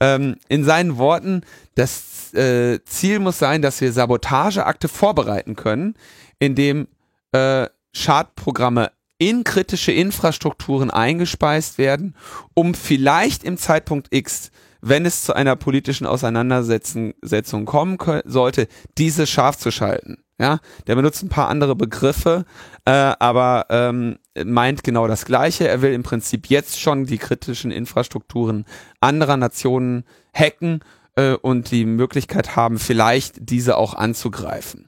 ähm, 0.00 0.36
in 0.48 0.64
seinen 0.64 0.98
Worten, 0.98 1.42
das 1.74 2.34
äh, 2.34 2.82
Ziel 2.84 3.18
muss 3.18 3.38
sein, 3.38 3.62
dass 3.62 3.80
wir 3.80 3.92
Sabotageakte 3.92 4.88
vorbereiten 4.88 5.56
können, 5.56 5.94
indem 6.38 6.88
äh, 7.32 7.66
Schadprogramme 7.92 8.90
in 9.18 9.44
kritische 9.44 9.92
Infrastrukturen 9.92 10.90
eingespeist 10.90 11.78
werden, 11.78 12.14
um 12.54 12.74
vielleicht 12.74 13.44
im 13.44 13.56
Zeitpunkt 13.56 14.08
X, 14.10 14.50
wenn 14.80 15.04
es 15.04 15.24
zu 15.24 15.34
einer 15.34 15.56
politischen 15.56 16.06
Auseinandersetzung 16.06 17.64
kommen 17.66 17.98
sollte, 18.24 18.68
diese 18.96 19.26
scharf 19.26 19.58
zu 19.58 19.70
schalten. 19.70 20.22
Ja, 20.40 20.60
der 20.86 20.94
benutzt 20.94 21.24
ein 21.24 21.28
paar 21.28 21.48
andere 21.48 21.74
Begriffe, 21.74 22.44
äh, 22.84 22.92
aber 22.92 23.66
ähm, 23.70 24.18
meint 24.44 24.84
genau 24.84 25.08
das 25.08 25.24
Gleiche. 25.24 25.66
Er 25.66 25.82
will 25.82 25.92
im 25.92 26.04
Prinzip 26.04 26.46
jetzt 26.46 26.80
schon 26.80 27.06
die 27.06 27.18
kritischen 27.18 27.72
Infrastrukturen 27.72 28.64
anderer 29.00 29.36
Nationen 29.36 30.04
hacken 30.32 30.84
äh, 31.16 31.32
und 31.32 31.72
die 31.72 31.84
Möglichkeit 31.84 32.54
haben, 32.54 32.78
vielleicht 32.78 33.50
diese 33.50 33.76
auch 33.76 33.94
anzugreifen. 33.94 34.87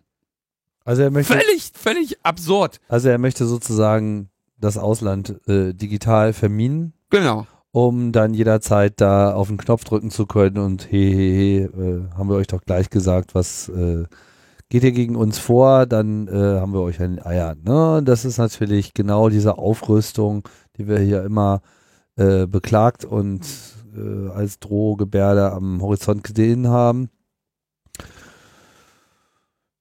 Also 0.84 1.02
er 1.02 1.10
möchte, 1.10 1.34
Völlig, 1.34 1.72
völlig 1.74 2.24
absurd. 2.24 2.80
also 2.88 3.08
er 3.08 3.18
möchte 3.18 3.46
sozusagen 3.46 4.30
das 4.58 4.76
Ausland 4.78 5.40
äh, 5.48 5.72
digital 5.74 6.32
verminen, 6.32 6.92
Genau. 7.10 7.46
um 7.72 8.12
dann 8.12 8.34
jederzeit 8.34 9.00
da 9.00 9.32
auf 9.34 9.48
den 9.48 9.56
Knopf 9.58 9.84
drücken 9.84 10.10
zu 10.10 10.26
können 10.26 10.58
und 10.58 10.82
he, 10.90 11.10
he, 11.12 11.34
he, 11.34 11.56
äh, 11.58 12.02
haben 12.16 12.28
wir 12.28 12.36
euch 12.36 12.46
doch 12.48 12.62
gleich 12.62 12.90
gesagt, 12.90 13.34
was 13.34 13.68
äh, 13.68 14.04
geht 14.68 14.84
ihr 14.84 14.92
gegen 14.92 15.16
uns 15.16 15.38
vor, 15.38 15.86
dann 15.86 16.28
äh, 16.28 16.60
haben 16.60 16.72
wir 16.72 16.80
euch 16.80 17.00
ein 17.00 17.24
Eier. 17.24 17.56
Ne? 17.62 18.02
Das 18.04 18.24
ist 18.24 18.38
natürlich 18.38 18.94
genau 18.94 19.28
diese 19.28 19.58
Aufrüstung, 19.58 20.48
die 20.76 20.86
wir 20.88 20.98
hier 20.98 21.24
immer 21.24 21.60
äh, 22.16 22.46
beklagt 22.46 23.04
und 23.04 23.40
äh, 23.96 24.28
als 24.30 24.58
Drohgebärde 24.60 25.50
am 25.52 25.82
Horizont 25.82 26.22
gesehen 26.24 26.68
haben. 26.68 27.08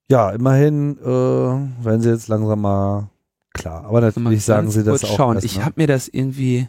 Ja, 0.10 0.32
immerhin 0.32 0.98
äh, 1.00 1.06
werden 1.06 2.02
sie 2.02 2.10
jetzt 2.10 2.28
langsam 2.28 2.62
mal 2.62 3.10
klar. 3.54 3.86
Aber 3.86 4.02
natürlich 4.02 4.44
sagen 4.44 4.72
sie 4.72 4.84
das 4.84 5.04
auch. 5.04 5.16
Schauen. 5.16 5.36
erst, 5.36 5.46
Ich 5.46 5.58
ne? 5.58 5.66
habe 5.66 5.76
mir 5.78 5.88
das 5.88 6.08
irgendwie. 6.08 6.68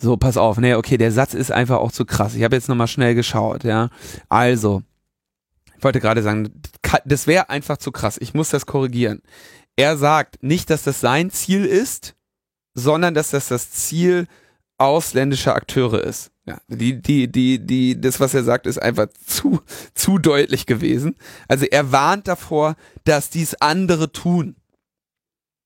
So, 0.00 0.16
pass 0.16 0.36
auf. 0.36 0.58
Nee, 0.58 0.74
okay, 0.74 0.96
der 0.96 1.12
Satz 1.12 1.34
ist 1.34 1.52
einfach 1.52 1.76
auch 1.78 1.92
zu 1.92 2.04
krass. 2.04 2.34
Ich 2.34 2.42
habe 2.42 2.56
jetzt 2.56 2.68
nochmal 2.68 2.88
schnell 2.88 3.14
geschaut, 3.14 3.62
ja. 3.62 3.90
Also, 4.28 4.82
ich 5.76 5.84
wollte 5.84 6.00
gerade 6.00 6.22
sagen, 6.22 6.60
das 7.04 7.26
wäre 7.26 7.50
einfach 7.50 7.76
zu 7.76 7.92
krass. 7.92 8.16
Ich 8.18 8.34
muss 8.34 8.50
das 8.50 8.66
korrigieren. 8.66 9.20
Er 9.76 9.96
sagt 9.96 10.42
nicht, 10.42 10.70
dass 10.70 10.82
das 10.82 11.00
sein 11.00 11.30
Ziel 11.30 11.64
ist, 11.64 12.14
sondern 12.74 13.14
dass 13.14 13.30
das 13.30 13.48
das 13.48 13.70
Ziel 13.70 14.26
ausländischer 14.82 15.54
Akteure 15.54 16.02
ist. 16.02 16.30
Ja, 16.44 16.60
die, 16.66 17.00
die, 17.00 17.30
die, 17.30 17.64
die, 17.64 18.00
das, 18.00 18.18
was 18.18 18.34
er 18.34 18.42
sagt, 18.42 18.66
ist 18.66 18.82
einfach 18.82 19.06
zu, 19.24 19.60
zu 19.94 20.18
deutlich 20.18 20.66
gewesen. 20.66 21.14
Also 21.46 21.66
er 21.66 21.92
warnt 21.92 22.26
davor, 22.26 22.74
dass 23.04 23.30
dies 23.30 23.54
andere 23.54 24.10
tun. 24.10 24.56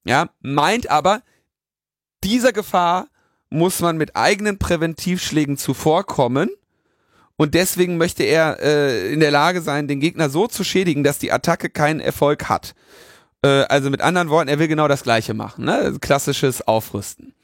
Ja, 0.05 0.29
meint 0.41 0.91
aber, 0.91 1.23
dieser 2.23 2.53
Gefahr 2.53 3.09
muss 3.49 3.81
man 3.81 3.97
mit 3.97 4.17
eigenen 4.17 4.59
Präventivschlägen 4.59 5.57
zuvorkommen. 5.57 6.51
Und 7.37 7.55
deswegen 7.55 7.97
möchte 7.97 8.25
er 8.25 8.59
äh, 8.63 9.13
in 9.13 9.21
der 9.21 9.31
Lage 9.31 9.63
sein, 9.63 9.89
den 9.89 10.01
Gegner 10.01 10.29
so 10.31 10.47
zu 10.47 10.63
schädigen, 10.63 11.05
dass 11.05 11.19
die 11.19 11.33
Attacke 11.33 11.71
keinen 11.71 12.01
Erfolg 12.01 12.49
hat. 12.49 12.75
Äh, 13.43 13.65
also 13.65 13.91
mit 13.91 14.01
anderen 14.01 14.29
Worten, 14.31 14.49
er 14.49 14.59
will 14.59 14.69
genau 14.69 14.89
das 14.89 15.03
Gleiche 15.03 15.35
machen. 15.35 15.65
Ne? 15.65 15.97
Klassisches 16.01 16.67
Aufrüsten. 16.67 17.36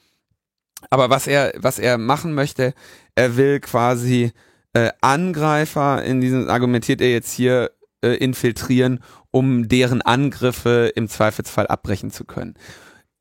Aber 0.90 1.10
was 1.10 1.26
er, 1.26 1.52
was 1.56 1.78
er 1.78 1.98
machen 1.98 2.34
möchte, 2.34 2.74
er 3.14 3.36
will 3.36 3.60
quasi 3.60 4.32
äh, 4.74 4.90
Angreifer, 5.00 6.02
in 6.02 6.20
diesem 6.20 6.48
argumentiert 6.48 7.00
er 7.00 7.10
jetzt 7.10 7.32
hier, 7.32 7.70
äh, 8.02 8.14
infiltrieren, 8.16 9.00
um 9.30 9.68
deren 9.68 10.02
Angriffe 10.02 10.92
im 10.94 11.08
Zweifelsfall 11.08 11.66
abbrechen 11.66 12.10
zu 12.10 12.24
können. 12.24 12.54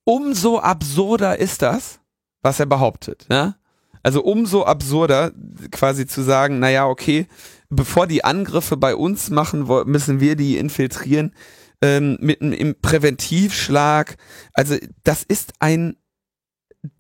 Umso 0.03 0.59
absurder 0.59 1.37
ist 1.39 1.61
das, 1.61 1.99
was 2.41 2.59
er 2.59 2.65
behauptet. 2.65 3.27
Ja? 3.29 3.55
Also 4.03 4.23
umso 4.23 4.63
absurder 4.65 5.31
quasi 5.71 6.07
zu 6.07 6.23
sagen, 6.23 6.59
naja, 6.59 6.87
okay, 6.87 7.27
bevor 7.69 8.07
die 8.07 8.23
Angriffe 8.23 8.77
bei 8.77 8.95
uns 8.95 9.29
machen, 9.29 9.67
müssen 9.85 10.19
wir 10.19 10.35
die 10.35 10.57
infiltrieren 10.57 11.33
ähm, 11.81 12.17
mit 12.19 12.41
einem 12.41 12.75
Präventivschlag. 12.81 14.17
Also 14.53 14.77
das 15.03 15.23
ist 15.23 15.53
ein, 15.59 15.97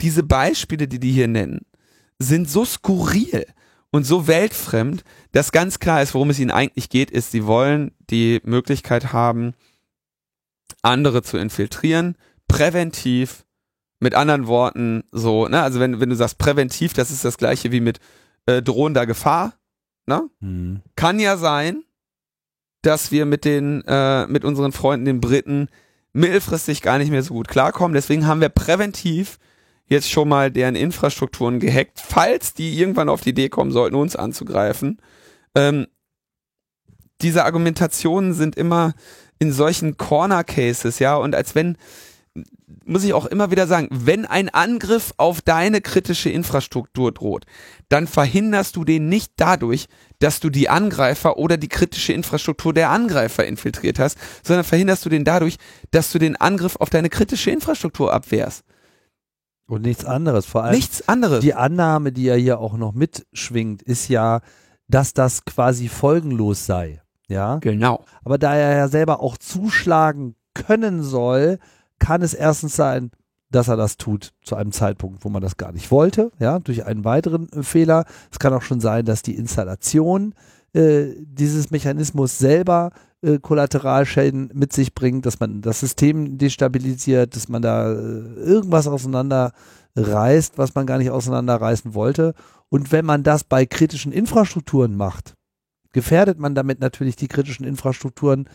diese 0.01 0.23
Beispiele, 0.23 0.87
die 0.87 0.99
die 0.99 1.11
hier 1.11 1.27
nennen, 1.27 1.65
sind 2.19 2.49
so 2.49 2.65
skurril 2.65 3.45
und 3.91 4.05
so 4.05 4.27
weltfremd, 4.27 5.03
dass 5.31 5.51
ganz 5.51 5.79
klar 5.79 6.01
ist, 6.01 6.13
worum 6.13 6.29
es 6.29 6.39
ihnen 6.39 6.51
eigentlich 6.51 6.89
geht, 6.89 7.11
ist, 7.11 7.31
sie 7.31 7.45
wollen 7.45 7.91
die 8.09 8.41
Möglichkeit 8.43 9.11
haben, 9.11 9.53
andere 10.81 11.23
zu 11.23 11.37
infiltrieren, 11.37 12.15
präventiv, 12.47 13.45
mit 13.99 14.15
anderen 14.15 14.47
Worten, 14.47 15.03
so, 15.11 15.47
ne, 15.47 15.61
also 15.61 15.79
wenn, 15.79 15.99
wenn 15.99 16.09
du 16.09 16.15
sagst 16.15 16.39
präventiv, 16.39 16.93
das 16.93 17.11
ist 17.11 17.23
das 17.23 17.37
gleiche 17.37 17.71
wie 17.71 17.81
mit 17.81 17.99
äh, 18.47 18.61
drohender 18.61 19.05
Gefahr, 19.05 19.53
ne? 20.07 20.27
Hm. 20.39 20.81
Kann 20.95 21.19
ja 21.19 21.37
sein, 21.37 21.83
dass 22.81 23.11
wir 23.11 23.27
mit 23.27 23.45
den, 23.45 23.83
äh, 23.85 24.25
mit 24.25 24.43
unseren 24.43 24.71
Freunden, 24.71 25.05
den 25.05 25.21
Briten, 25.21 25.69
mittelfristig 26.13 26.81
gar 26.81 26.97
nicht 26.97 27.11
mehr 27.11 27.21
so 27.21 27.35
gut 27.35 27.47
klarkommen. 27.47 27.93
Deswegen 27.93 28.25
haben 28.25 28.41
wir 28.41 28.49
präventiv 28.49 29.37
jetzt 29.91 30.09
schon 30.09 30.29
mal 30.29 30.49
deren 30.51 30.75
Infrastrukturen 30.75 31.59
gehackt, 31.59 31.99
falls 31.99 32.53
die 32.53 32.79
irgendwann 32.79 33.09
auf 33.09 33.21
die 33.21 33.31
Idee 33.31 33.49
kommen 33.49 33.71
sollten, 33.71 33.95
uns 33.95 34.15
anzugreifen. 34.15 35.01
Ähm, 35.53 35.87
diese 37.21 37.43
Argumentationen 37.43 38.33
sind 38.33 38.55
immer 38.55 38.93
in 39.37 39.51
solchen 39.51 39.97
Corner 39.97 40.45
Cases, 40.45 40.99
ja, 40.99 41.17
und 41.17 41.35
als 41.35 41.55
wenn 41.55 41.77
muss 42.85 43.03
ich 43.03 43.13
auch 43.13 43.25
immer 43.25 43.51
wieder 43.51 43.67
sagen, 43.67 43.89
wenn 43.91 44.25
ein 44.25 44.47
Angriff 44.47 45.13
auf 45.17 45.41
deine 45.41 45.81
kritische 45.81 46.29
Infrastruktur 46.29 47.11
droht, 47.11 47.45
dann 47.89 48.07
verhinderst 48.07 48.77
du 48.77 48.85
den 48.85 49.09
nicht 49.09 49.33
dadurch, 49.35 49.87
dass 50.19 50.39
du 50.39 50.49
die 50.49 50.69
Angreifer 50.69 51.37
oder 51.37 51.57
die 51.57 51.67
kritische 51.67 52.13
Infrastruktur 52.13 52.73
der 52.73 52.89
Angreifer 52.89 53.45
infiltriert 53.45 53.99
hast, 53.99 54.17
sondern 54.43 54.63
verhinderst 54.63 55.05
du 55.05 55.09
den 55.09 55.25
dadurch, 55.25 55.57
dass 55.91 56.13
du 56.13 56.19
den 56.19 56.37
Angriff 56.37 56.77
auf 56.77 56.89
deine 56.89 57.09
kritische 57.09 57.51
Infrastruktur 57.51 58.13
abwehrst. 58.13 58.63
Und 59.71 59.83
nichts 59.83 60.03
anderes. 60.03 60.45
Vor 60.45 60.65
allem 60.65 60.75
Nichts 60.75 61.07
anderes. 61.07 61.39
die 61.39 61.53
Annahme, 61.53 62.11
die 62.11 62.25
ja 62.25 62.33
hier 62.35 62.59
auch 62.59 62.73
noch 62.73 62.91
mitschwingt, 62.91 63.81
ist 63.81 64.09
ja, 64.09 64.41
dass 64.89 65.13
das 65.13 65.45
quasi 65.45 65.87
folgenlos 65.87 66.65
sei. 66.65 67.01
Ja. 67.29 67.59
Genau. 67.59 68.03
Aber 68.25 68.37
da 68.37 68.53
er 68.53 68.75
ja 68.75 68.87
selber 68.89 69.21
auch 69.21 69.37
zuschlagen 69.37 70.35
können 70.53 71.03
soll, 71.03 71.57
kann 71.99 72.21
es 72.21 72.33
erstens 72.33 72.75
sein, 72.75 73.11
dass 73.49 73.69
er 73.69 73.77
das 73.77 73.95
tut 73.95 74.33
zu 74.43 74.57
einem 74.57 74.73
Zeitpunkt, 74.73 75.23
wo 75.23 75.29
man 75.29 75.41
das 75.41 75.55
gar 75.55 75.71
nicht 75.71 75.89
wollte, 75.89 76.33
ja, 76.39 76.59
durch 76.59 76.85
einen 76.85 77.05
weiteren 77.05 77.47
Fehler. 77.63 78.03
Es 78.29 78.39
kann 78.39 78.53
auch 78.53 78.63
schon 78.63 78.81
sein, 78.81 79.05
dass 79.05 79.21
die 79.21 79.37
Installation 79.37 80.35
äh, 80.73 81.15
dieses 81.19 81.71
Mechanismus 81.71 82.37
selber 82.37 82.91
äh, 83.21 83.39
Kollateralschäden 83.39 84.51
mit 84.53 84.73
sich 84.73 84.95
bringt, 84.95 85.25
dass 85.25 85.39
man 85.39 85.61
das 85.61 85.79
System 85.79 86.37
destabilisiert, 86.37 87.35
dass 87.35 87.49
man 87.49 87.61
da 87.61 87.91
äh, 87.91 87.95
irgendwas 87.95 88.87
auseinanderreißt, 88.87 90.57
was 90.57 90.73
man 90.73 90.85
gar 90.85 90.97
nicht 90.97 91.11
auseinanderreißen 91.11 91.93
wollte. 91.93 92.33
Und 92.69 92.91
wenn 92.91 93.05
man 93.05 93.23
das 93.23 93.43
bei 93.43 93.65
kritischen 93.65 94.11
Infrastrukturen 94.11 94.95
macht, 94.95 95.35
gefährdet 95.91 96.39
man 96.39 96.55
damit 96.55 96.79
natürlich 96.79 97.15
die 97.15 97.27
kritischen 97.27 97.65
Infrastrukturen 97.65 98.47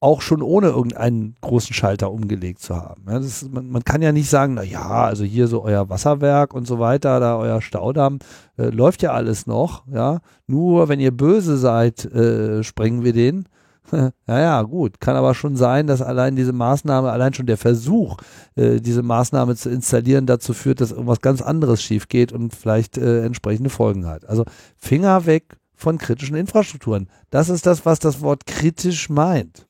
auch 0.00 0.22
schon 0.22 0.40
ohne 0.40 0.68
irgendeinen 0.68 1.34
großen 1.42 1.74
Schalter 1.74 2.10
umgelegt 2.10 2.60
zu 2.60 2.74
haben. 2.74 3.04
Ja, 3.06 3.18
ist, 3.18 3.52
man, 3.52 3.68
man 3.68 3.84
kann 3.84 4.00
ja 4.00 4.12
nicht 4.12 4.30
sagen, 4.30 4.54
na 4.54 4.62
ja, 4.62 4.88
also 4.88 5.24
hier 5.24 5.46
so 5.46 5.62
euer 5.62 5.90
Wasserwerk 5.90 6.54
und 6.54 6.66
so 6.66 6.78
weiter, 6.78 7.20
da 7.20 7.36
euer 7.36 7.60
Staudamm, 7.60 8.18
äh, 8.56 8.70
läuft 8.70 9.02
ja 9.02 9.12
alles 9.12 9.46
noch, 9.46 9.86
ja. 9.92 10.20
Nur 10.46 10.88
wenn 10.88 11.00
ihr 11.00 11.10
böse 11.10 11.58
seid, 11.58 12.06
äh, 12.06 12.64
sprengen 12.64 13.04
wir 13.04 13.12
den. 13.12 13.46
ja, 13.92 14.12
ja, 14.26 14.62
gut. 14.62 15.00
Kann 15.00 15.16
aber 15.16 15.34
schon 15.34 15.56
sein, 15.56 15.86
dass 15.86 16.00
allein 16.00 16.34
diese 16.34 16.52
Maßnahme, 16.52 17.10
allein 17.10 17.34
schon 17.34 17.46
der 17.46 17.58
Versuch, 17.58 18.16
äh, 18.56 18.80
diese 18.80 19.02
Maßnahme 19.02 19.54
zu 19.54 19.68
installieren, 19.68 20.24
dazu 20.24 20.54
führt, 20.54 20.80
dass 20.80 20.92
irgendwas 20.92 21.20
ganz 21.20 21.42
anderes 21.42 21.82
schief 21.82 22.08
geht 22.08 22.32
und 22.32 22.54
vielleicht 22.54 22.96
äh, 22.96 23.24
entsprechende 23.24 23.68
Folgen 23.68 24.06
hat. 24.06 24.26
Also 24.26 24.44
Finger 24.78 25.26
weg 25.26 25.56
von 25.74 25.98
kritischen 25.98 26.36
Infrastrukturen. 26.36 27.08
Das 27.30 27.50
ist 27.50 27.66
das, 27.66 27.84
was 27.84 27.98
das 27.98 28.22
Wort 28.22 28.46
kritisch 28.46 29.10
meint. 29.10 29.66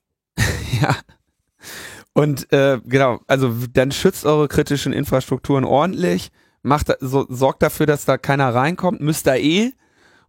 Ja. 0.81 0.97
Und 2.13 2.53
äh, 2.53 2.81
genau, 2.85 3.21
also 3.29 3.55
dann 3.73 3.93
schützt 3.93 4.27
eure 4.27 4.49
kritischen 4.49 4.93
Infrastrukturen 4.93 5.65
ordentlich, 5.65 6.31
macht 6.63 6.89
so, 7.01 7.27
sorgt 7.29 7.63
dafür, 7.63 7.87
dass 7.87 8.05
da 8.05 8.19
keiner 8.19 8.53
reinkommt, 8.55 9.01
müsst 9.01 9.27
da 9.27 9.37
eh 9.37 9.73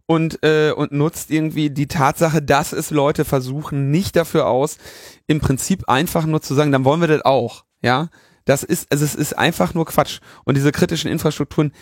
und 0.06 0.44
äh, 0.44 0.72
und 0.72 0.92
nutzt 0.92 1.30
irgendwie 1.30 1.70
die 1.70 1.88
Tatsache, 1.88 2.40
dass 2.40 2.72
es 2.72 2.90
Leute 2.90 3.24
versuchen, 3.24 3.90
nicht 3.90 4.14
dafür 4.14 4.46
aus, 4.46 4.78
im 5.26 5.40
Prinzip 5.40 5.88
einfach 5.88 6.24
nur 6.24 6.40
zu 6.40 6.54
sagen, 6.54 6.72
dann 6.72 6.84
wollen 6.84 7.00
wir 7.00 7.08
das 7.08 7.24
auch, 7.24 7.64
ja. 7.80 8.08
Das 8.44 8.64
ist, 8.64 8.90
also 8.90 9.04
es 9.04 9.14
ist 9.14 9.38
einfach 9.38 9.72
nur 9.72 9.86
Quatsch. 9.86 10.18
Und 10.44 10.56
diese 10.56 10.72
kritischen 10.72 11.10
Infrastrukturen, 11.10 11.72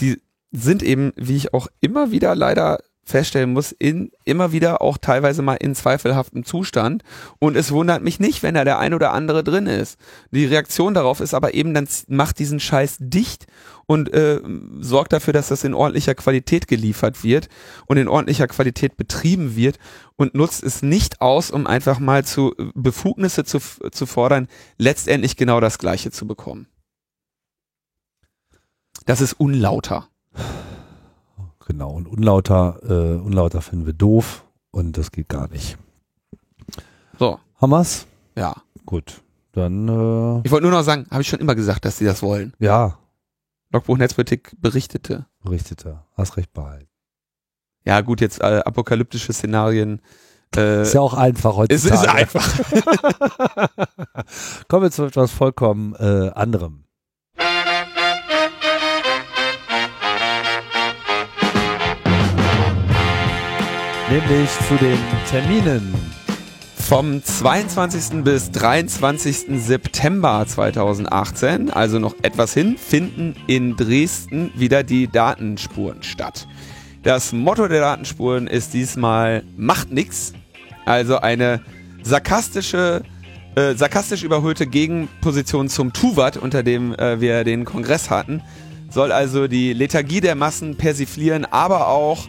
die 0.00 0.20
sind 0.50 0.82
eben, 0.82 1.12
wie 1.16 1.36
ich 1.36 1.54
auch 1.54 1.68
immer 1.80 2.10
wieder 2.10 2.34
leider 2.34 2.78
feststellen 3.08 3.52
muss, 3.52 3.72
in 3.72 4.10
immer 4.24 4.52
wieder 4.52 4.82
auch 4.82 4.98
teilweise 4.98 5.42
mal 5.42 5.54
in 5.54 5.74
zweifelhaftem 5.74 6.44
Zustand. 6.44 7.02
Und 7.38 7.56
es 7.56 7.72
wundert 7.72 8.02
mich 8.02 8.20
nicht, 8.20 8.42
wenn 8.42 8.54
da 8.54 8.64
der 8.64 8.78
ein 8.78 8.94
oder 8.94 9.12
andere 9.12 9.42
drin 9.42 9.66
ist. 9.66 9.98
Die 10.30 10.44
Reaktion 10.44 10.94
darauf 10.94 11.20
ist 11.20 11.34
aber 11.34 11.54
eben, 11.54 11.74
dann 11.74 11.88
macht 12.08 12.38
diesen 12.38 12.60
Scheiß 12.60 12.98
dicht 13.00 13.46
und 13.86 14.12
äh, 14.12 14.40
sorgt 14.80 15.12
dafür, 15.12 15.32
dass 15.32 15.48
das 15.48 15.64
in 15.64 15.74
ordentlicher 15.74 16.14
Qualität 16.14 16.68
geliefert 16.68 17.24
wird 17.24 17.48
und 17.86 17.96
in 17.96 18.06
ordentlicher 18.06 18.46
Qualität 18.46 18.96
betrieben 18.96 19.56
wird 19.56 19.78
und 20.16 20.34
nutzt 20.34 20.62
es 20.62 20.82
nicht 20.82 21.22
aus, 21.22 21.50
um 21.50 21.66
einfach 21.66 21.98
mal 21.98 22.24
zu 22.24 22.54
Befugnisse 22.74 23.44
zu, 23.44 23.58
zu 23.90 24.06
fordern, 24.06 24.48
letztendlich 24.76 25.36
genau 25.36 25.60
das 25.60 25.78
Gleiche 25.78 26.10
zu 26.10 26.26
bekommen. 26.26 26.66
Das 29.06 29.22
ist 29.22 29.32
unlauter. 29.32 30.08
Genau, 31.68 31.90
und 31.92 32.08
unlauter, 32.08 32.80
äh, 32.82 33.20
unlauter 33.20 33.60
finden 33.62 33.86
wir 33.86 33.92
doof 33.92 34.44
und 34.72 34.96
das 34.98 35.12
geht 35.12 35.28
gar 35.28 35.48
nicht. 35.48 35.78
So, 37.18 37.38
Hammers? 37.60 38.06
ja. 38.36 38.54
Gut. 38.86 39.20
Dann, 39.52 39.86
äh, 39.88 40.40
Ich 40.44 40.50
wollte 40.50 40.62
nur 40.66 40.70
noch 40.72 40.82
sagen, 40.82 41.06
habe 41.10 41.20
ich 41.22 41.28
schon 41.28 41.40
immer 41.40 41.54
gesagt, 41.54 41.84
dass 41.84 41.98
sie 41.98 42.04
das 42.06 42.22
wollen. 42.22 42.52
ja, 42.58 42.96
Logbuch 43.70 43.98
Netzpolitik 43.98 44.52
berichtete. 44.58 45.26
berichtete. 45.44 46.00
Hast 46.16 46.38
recht 46.38 46.54
behalten. 46.54 46.88
Ja, 47.84 48.00
gut, 48.00 48.22
jetzt 48.22 48.40
äh, 48.40 48.62
apokalyptische 48.64 49.30
Szenarien. 49.34 50.00
Äh, 50.56 50.82
Ist 50.82 50.94
ja 50.94 51.02
auch 51.02 51.12
einfach 51.12 51.50
es 51.68 51.84
heutzutage. 51.84 51.94
ist 51.94 52.08
einfach. 52.08 52.58
Kommen 54.68 54.84
wir 54.84 54.90
zu 54.90 55.04
etwas 55.04 55.30
vollkommen 55.32 55.94
äh, 55.96 56.30
anderem. 56.34 56.84
Nämlich 64.10 64.48
zu 64.66 64.74
den 64.76 64.98
Terminen. 65.28 65.94
Vom 66.78 67.22
22. 67.22 68.24
bis 68.24 68.50
23. 68.52 69.60
September 69.60 70.46
2018, 70.46 71.68
also 71.68 71.98
noch 71.98 72.14
etwas 72.22 72.54
hin, 72.54 72.78
finden 72.78 73.36
in 73.46 73.76
Dresden 73.76 74.50
wieder 74.56 74.82
die 74.82 75.08
Datenspuren 75.08 76.02
statt. 76.02 76.48
Das 77.02 77.34
Motto 77.34 77.68
der 77.68 77.82
Datenspuren 77.82 78.46
ist 78.46 78.72
diesmal 78.72 79.42
Macht 79.58 79.92
nix, 79.92 80.32
also 80.86 81.18
eine 81.18 81.60
sarkastische, 82.02 83.02
äh, 83.56 83.74
sarkastisch 83.74 84.22
überhöhte 84.22 84.66
Gegenposition 84.66 85.68
zum 85.68 85.92
Tuvat, 85.92 86.38
unter 86.38 86.62
dem 86.62 86.94
äh, 86.94 87.20
wir 87.20 87.44
den 87.44 87.66
Kongress 87.66 88.08
hatten, 88.08 88.42
soll 88.88 89.12
also 89.12 89.48
die 89.48 89.74
Lethargie 89.74 90.22
der 90.22 90.34
Massen 90.34 90.76
persiflieren, 90.76 91.44
aber 91.44 91.88
auch 91.88 92.26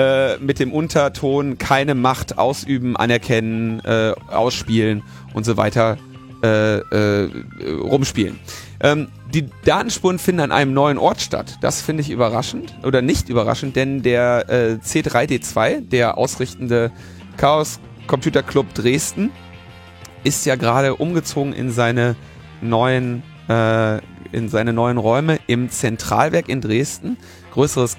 äh, 0.00 0.38
mit 0.38 0.58
dem 0.58 0.72
Unterton 0.72 1.58
keine 1.58 1.94
Macht 1.94 2.38
ausüben, 2.38 2.96
anerkennen, 2.96 3.80
äh, 3.80 4.14
ausspielen 4.28 5.02
und 5.34 5.44
so 5.44 5.58
weiter 5.58 5.98
äh, 6.42 6.78
äh, 6.78 7.30
rumspielen. 7.82 8.38
Ähm, 8.80 9.08
die 9.34 9.50
Datenspuren 9.64 10.18
finden 10.18 10.40
an 10.40 10.52
einem 10.52 10.72
neuen 10.72 10.96
Ort 10.96 11.20
statt. 11.20 11.58
Das 11.60 11.82
finde 11.82 12.00
ich 12.00 12.08
überraschend 12.08 12.74
oder 12.82 13.02
nicht 13.02 13.28
überraschend, 13.28 13.76
denn 13.76 14.02
der 14.02 14.48
äh, 14.48 14.78
C3D2, 14.82 15.82
der 15.82 16.16
ausrichtende 16.16 16.92
Chaos 17.36 17.78
Computer 18.06 18.42
Club 18.42 18.72
Dresden, 18.72 19.30
ist 20.24 20.46
ja 20.46 20.56
gerade 20.56 20.96
umgezogen 20.96 21.52
in 21.52 21.70
seine 21.70 22.16
neuen 22.62 23.22
äh, 23.48 23.98
in 24.32 24.48
seine 24.48 24.72
neuen 24.72 24.96
Räume 24.96 25.40
im 25.46 25.68
Zentralwerk 25.68 26.48
in 26.48 26.60
Dresden, 26.60 27.18
größeres 27.52 27.96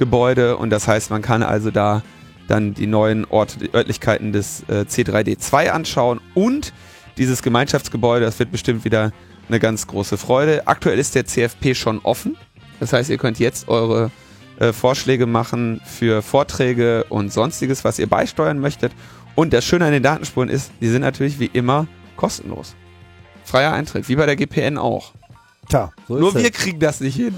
Gemeinschaftsgebäude 0.00 0.56
und 0.56 0.70
das 0.70 0.88
heißt, 0.88 1.10
man 1.10 1.22
kann 1.22 1.42
also 1.42 1.70
da 1.70 2.02
dann 2.48 2.74
die 2.74 2.86
neuen 2.86 3.26
die 3.60 3.72
Örtlichkeiten 3.72 4.32
des 4.32 4.64
äh, 4.68 4.84
C3D2 4.88 5.68
anschauen 5.68 6.20
und 6.34 6.72
dieses 7.16 7.42
Gemeinschaftsgebäude, 7.42 8.24
das 8.24 8.38
wird 8.38 8.50
bestimmt 8.50 8.84
wieder 8.84 9.12
eine 9.48 9.60
ganz 9.60 9.86
große 9.86 10.16
Freude. 10.16 10.66
Aktuell 10.66 10.98
ist 10.98 11.14
der 11.14 11.26
CFP 11.26 11.74
schon 11.74 12.00
offen, 12.00 12.36
das 12.80 12.92
heißt, 12.92 13.10
ihr 13.10 13.18
könnt 13.18 13.38
jetzt 13.38 13.68
eure 13.68 14.10
äh, 14.58 14.72
Vorschläge 14.72 15.26
machen 15.26 15.80
für 15.84 16.22
Vorträge 16.22 17.04
und 17.10 17.32
sonstiges, 17.32 17.84
was 17.84 17.98
ihr 17.98 18.08
beisteuern 18.08 18.58
möchtet. 18.58 18.92
Und 19.34 19.52
das 19.52 19.64
Schöne 19.64 19.84
an 19.84 19.92
den 19.92 20.02
Datenspuren 20.02 20.48
ist, 20.48 20.72
die 20.80 20.88
sind 20.88 21.02
natürlich 21.02 21.38
wie 21.38 21.50
immer 21.52 21.86
kostenlos. 22.16 22.74
Freier 23.44 23.72
Eintritt, 23.72 24.08
wie 24.08 24.16
bei 24.16 24.26
der 24.26 24.36
GPN 24.36 24.76
auch. 24.78 25.12
Tja, 25.70 25.90
so 26.08 26.18
Nur 26.18 26.34
wir 26.34 26.44
es. 26.44 26.52
kriegen 26.52 26.78
das 26.80 27.00
nicht 27.00 27.16
hin. 27.16 27.34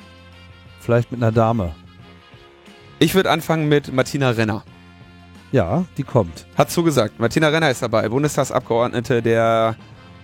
Vielleicht 0.80 1.10
mit 1.10 1.22
einer 1.22 1.32
Dame. 1.32 1.74
Ich 2.98 3.14
würde 3.14 3.30
anfangen 3.30 3.68
mit 3.68 3.92
Martina 3.92 4.30
Renner. 4.30 4.62
Ja, 5.56 5.84
die 5.96 6.02
kommt. 6.02 6.44
Hat 6.54 6.70
zugesagt. 6.70 7.18
Martina 7.18 7.48
Renner 7.48 7.70
ist 7.70 7.80
dabei, 7.80 8.10
Bundestagsabgeordnete 8.10 9.22
der 9.22 9.74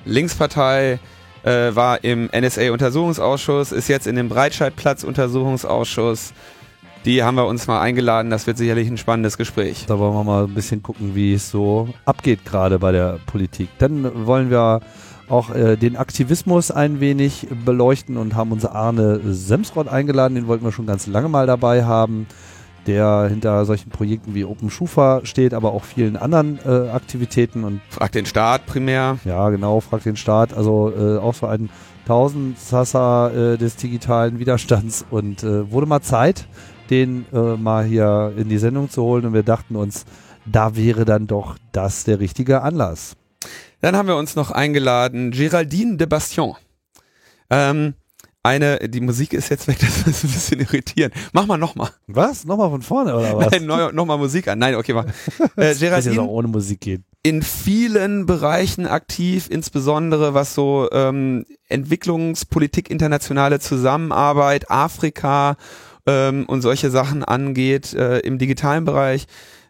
Linkspartei, 0.05 1.01
äh, 1.43 1.75
war 1.75 2.05
im 2.05 2.29
NSA-Untersuchungsausschuss, 2.31 3.73
ist 3.73 3.89
jetzt 3.89 4.07
in 4.07 4.17
dem 4.17 4.29
Breitscheidplatz-Untersuchungsausschuss. 4.29 6.35
Die 7.07 7.23
haben 7.23 7.37
wir 7.37 7.47
uns 7.47 7.67
mal 7.67 7.81
eingeladen. 7.81 8.31
Das 8.31 8.47
wird 8.47 8.59
sicherlich 8.59 8.89
ein 8.89 8.99
spannendes 8.99 9.39
Gespräch. 9.39 9.87
Da 9.87 9.99
wollen 9.99 10.13
wir 10.13 10.23
mal 10.23 10.45
ein 10.45 10.53
bisschen 10.53 10.83
gucken, 10.83 11.15
wie 11.15 11.33
es 11.33 11.51
so 11.51 11.89
abgeht 12.05 12.45
gerade 12.45 12.79
bei 12.79 12.93
der 12.93 13.19
Politik. 13.25 13.71
Dann 13.79 14.27
wollen 14.27 14.51
wir 14.51 14.81
auch 15.31 15.55
äh, 15.55 15.77
den 15.77 15.97
Aktivismus 15.97 16.71
ein 16.71 17.01
wenig 17.01 17.47
beleuchten 17.65 18.19
und 18.19 18.35
haben 18.35 18.53
uns 18.53 18.67
Arne 18.67 19.19
Semsrott 19.25 19.89
eingeladen. 19.89 20.35
Den 20.35 20.47
wollten 20.47 20.67
wir 20.67 20.73
schon 20.73 20.85
ganz 20.85 21.07
lange 21.07 21.31
mal 21.31 21.47
dabei 21.47 21.85
haben, 21.85 22.27
der 22.87 23.27
hinter 23.29 23.65
solchen 23.65 23.91
Projekten 23.91 24.35
wie 24.35 24.45
Open 24.45 24.71
Schufa 24.71 25.21
steht, 25.25 25.55
aber 25.55 25.73
auch 25.73 25.85
vielen 25.85 26.17
anderen 26.17 26.59
äh, 26.65 26.91
Aktivitäten 26.91 27.65
und 27.65 27.81
Frag 27.89 28.13
den 28.13 28.27
Staat 28.27 28.67
primär. 28.67 29.19
ja, 29.25 29.51
genau, 29.51 29.81
fragt 29.81 30.05
den 30.05 30.17
Staat. 30.17 30.55
Also 30.55 30.93
äh, 30.97 31.19
auch 31.19 31.35
so 31.35 31.47
ein 31.47 31.71
Tausendsasser 32.07 33.53
äh, 33.55 33.59
des 33.59 33.77
digitalen 33.77 34.39
Widerstands 34.39 35.05
und 35.11 35.43
äh, 35.43 35.71
wurde 35.71 35.87
mal 35.87 36.01
Zeit, 36.01 36.47
den 36.91 37.27
äh, 37.33 37.57
mal 37.57 37.85
hier 37.85 38.33
in 38.37 38.49
die 38.49 38.59
Sendung 38.59 38.91
zu 38.91 39.03
holen 39.03 39.25
und 39.27 39.35
wir 39.35 39.45
dachten 39.45 39.77
uns, 39.77 40.05
da 40.45 40.75
wäre 40.75 41.05
dann 41.05 41.27
doch 41.27 41.57
das 41.71 42.05
der 42.05 42.19
richtige 42.19 42.63
Anlass. 42.63 43.17
Dann 43.81 43.97
haben 43.97 44.09
wir 44.09 44.17
uns 44.17 44.37
noch 44.37 44.51
eingeladen 44.51 45.33
Géraldine 45.33 45.97
de 45.97 46.07
Bastion. 46.07 46.57
Ähm, 47.51 47.95
eine, 48.43 48.89
die 48.89 49.01
Musik 49.01 49.33
ist 49.33 49.51
jetzt 49.51 49.69
weg, 49.69 49.79
das 49.81 50.07
ist 50.07 50.25
ein 50.25 50.31
bisschen 50.31 50.61
irritierend. 50.61 51.15
Mach 51.33 51.47
mal 51.47 51.59
nochmal. 51.59 51.91
Was? 52.07 52.45
Nochmal 52.45 52.71
von 52.71 52.83
vorne 52.83 53.15
oder 53.17 53.37
was? 53.37 53.51
Nein, 53.53 53.67
neu, 53.67 53.93
nochmal 53.93 54.19
Musik 54.19 54.49
an. 54.49 54.59
Nein, 54.59 54.75
okay, 54.75 54.93
mal. 54.93 55.07
Äh, 55.57 55.73
jetzt 55.73 56.19
auch 56.19 56.27
ohne 56.27 56.49
Musik 56.49 56.81
gehen. 56.81 57.05
in 57.23 57.43
vielen 57.43 58.27
Bereichen 58.27 58.87
aktiv, 58.87 59.49
insbesondere 59.49 60.35
was 60.35 60.55
so 60.55 60.89
ähm, 60.93 61.45
Entwicklungspolitik, 61.69 62.91
internationale 62.91 63.61
Zusammenarbeit, 63.61 64.71
Afrika 64.71 65.57
ähm, 66.07 66.45
und 66.47 66.63
solche 66.63 66.91
Sachen 66.91 67.25
angeht, 67.25 67.95
äh, 67.95 68.19
im 68.21 68.39
digitalen 68.39 68.85
Bereich 68.85 69.27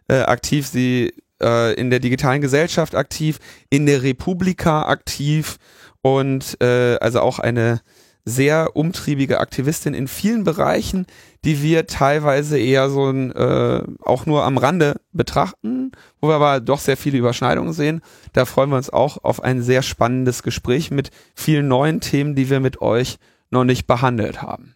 äh, 0.07 0.21
aktiv. 0.21 0.67
Sie 0.67 1.13
äh, 1.41 1.73
in 1.75 1.91
der 1.91 1.99
digitalen 1.99 2.41
Gesellschaft 2.41 2.95
aktiv, 2.95 3.39
in 3.69 3.85
der 3.85 4.01
Republika 4.01 4.83
aktiv 4.87 5.57
und 6.01 6.57
äh, 6.61 6.95
also 6.95 7.21
auch 7.21 7.37
eine 7.37 7.81
sehr 8.25 8.75
umtriebige 8.75 9.39
Aktivistin 9.39 9.93
in 9.93 10.07
vielen 10.07 10.43
Bereichen, 10.43 11.05
die 11.43 11.61
wir 11.61 11.87
teilweise 11.87 12.57
eher 12.57 12.89
so 12.89 13.11
äh, 13.11 13.83
auch 14.01 14.25
nur 14.25 14.43
am 14.43 14.57
Rande 14.57 14.95
betrachten, 15.11 15.91
wo 16.21 16.29
wir 16.29 16.35
aber 16.35 16.61
doch 16.61 16.79
sehr 16.79 16.95
viele 16.95 17.17
Überschneidungen 17.17 17.73
sehen. 17.73 18.01
Da 18.31 18.45
freuen 18.45 18.69
wir 18.69 18.77
uns 18.77 18.89
auch 18.89 19.23
auf 19.23 19.43
ein 19.43 19.61
sehr 19.61 19.81
spannendes 19.81 20.43
Gespräch 20.43 20.89
mit 20.89 21.11
vielen 21.35 21.67
neuen 21.67 21.99
Themen, 21.99 22.35
die 22.35 22.49
wir 22.49 22.59
mit 22.59 22.81
euch 22.81 23.17
noch 23.49 23.65
nicht 23.65 23.87
behandelt 23.87 24.41
haben. 24.41 24.75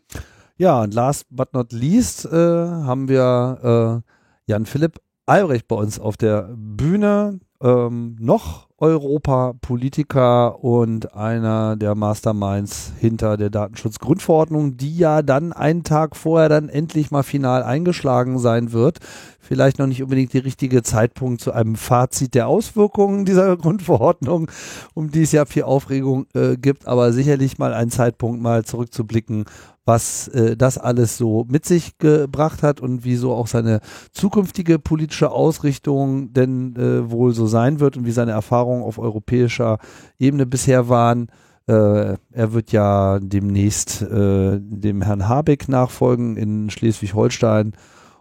Ja, 0.57 0.81
und 0.81 0.93
last 0.93 1.25
but 1.29 1.53
not 1.53 1.71
least 1.71 2.25
äh, 2.25 2.35
haben 2.35 3.07
wir 3.07 4.03
äh, 4.03 4.51
Jan 4.51 4.65
Philipp 4.65 4.99
Albrecht 5.25 5.67
bei 5.67 5.75
uns 5.75 5.99
auf 5.99 6.17
der 6.17 6.49
Bühne. 6.55 7.39
Ähm, 7.61 8.15
noch 8.19 8.66
Europapolitiker 8.79 10.63
und 10.63 11.15
einer 11.15 11.75
der 11.75 11.95
Masterminds 11.95 12.93
hinter 12.99 13.35
der 13.35 13.49
Datenschutzgrundverordnung, 13.49 14.77
die 14.77 14.95
ja 14.95 15.23
dann 15.23 15.51
einen 15.51 15.83
Tag 15.83 16.15
vorher 16.15 16.47
dann 16.47 16.69
endlich 16.69 17.09
mal 17.09 17.23
final 17.23 17.63
eingeschlagen 17.63 18.37
sein 18.37 18.73
wird. 18.73 18.99
Vielleicht 19.39 19.79
noch 19.79 19.87
nicht 19.87 20.03
unbedingt 20.03 20.33
der 20.33 20.45
richtige 20.45 20.83
Zeitpunkt 20.83 21.41
zu 21.41 21.53
einem 21.53 21.75
Fazit 21.75 22.35
der 22.35 22.47
Auswirkungen 22.47 23.25
dieser 23.25 23.57
Grundverordnung, 23.57 24.51
um 24.93 25.09
die 25.09 25.23
es 25.23 25.31
ja 25.31 25.45
viel 25.45 25.63
Aufregung 25.63 26.27
äh, 26.35 26.55
gibt, 26.55 26.87
aber 26.87 27.13
sicherlich 27.13 27.57
mal 27.57 27.73
ein 27.73 27.89
Zeitpunkt 27.89 28.41
mal 28.41 28.63
zurückzublicken, 28.63 29.45
was 29.87 30.27
äh, 30.27 30.57
das 30.57 30.77
alles 30.77 31.17
so 31.17 31.45
mit 31.47 31.65
sich 31.65 31.97
gebracht 31.97 32.61
hat 32.61 32.81
und 32.81 33.05
wieso 33.05 33.33
auch 33.33 33.47
seine 33.47 33.79
zukünftige 34.11 34.79
politische 34.79 35.31
Ausrichtung 35.31 36.33
denn 36.33 36.75
äh, 36.75 37.09
wohl 37.09 37.33
so 37.33 37.47
sein 37.47 37.79
wird 37.79 37.95
und 37.95 38.05
wie 38.05 38.11
seine 38.11 38.31
Erfahrungen 38.31 38.83
auf 38.83 38.99
europäischer 38.99 39.79
Ebene 40.19 40.45
bisher 40.45 40.89
waren. 40.89 41.29
Äh, 41.67 42.17
er 42.31 42.53
wird 42.53 42.73
ja 42.73 43.19
demnächst 43.21 44.01
äh, 44.01 44.59
dem 44.59 45.01
Herrn 45.01 45.29
Habeck 45.29 45.69
nachfolgen 45.69 46.35
in 46.35 46.69
Schleswig-Holstein 46.69 47.71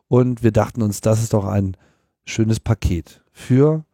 und 0.06 0.44
wir 0.44 0.52
dachten 0.52 0.82
uns, 0.82 1.00
das 1.00 1.20
ist 1.20 1.32
doch 1.32 1.46
ein 1.46 1.76
schönes 2.24 2.60
Paket 2.60 3.24
für 3.32 3.84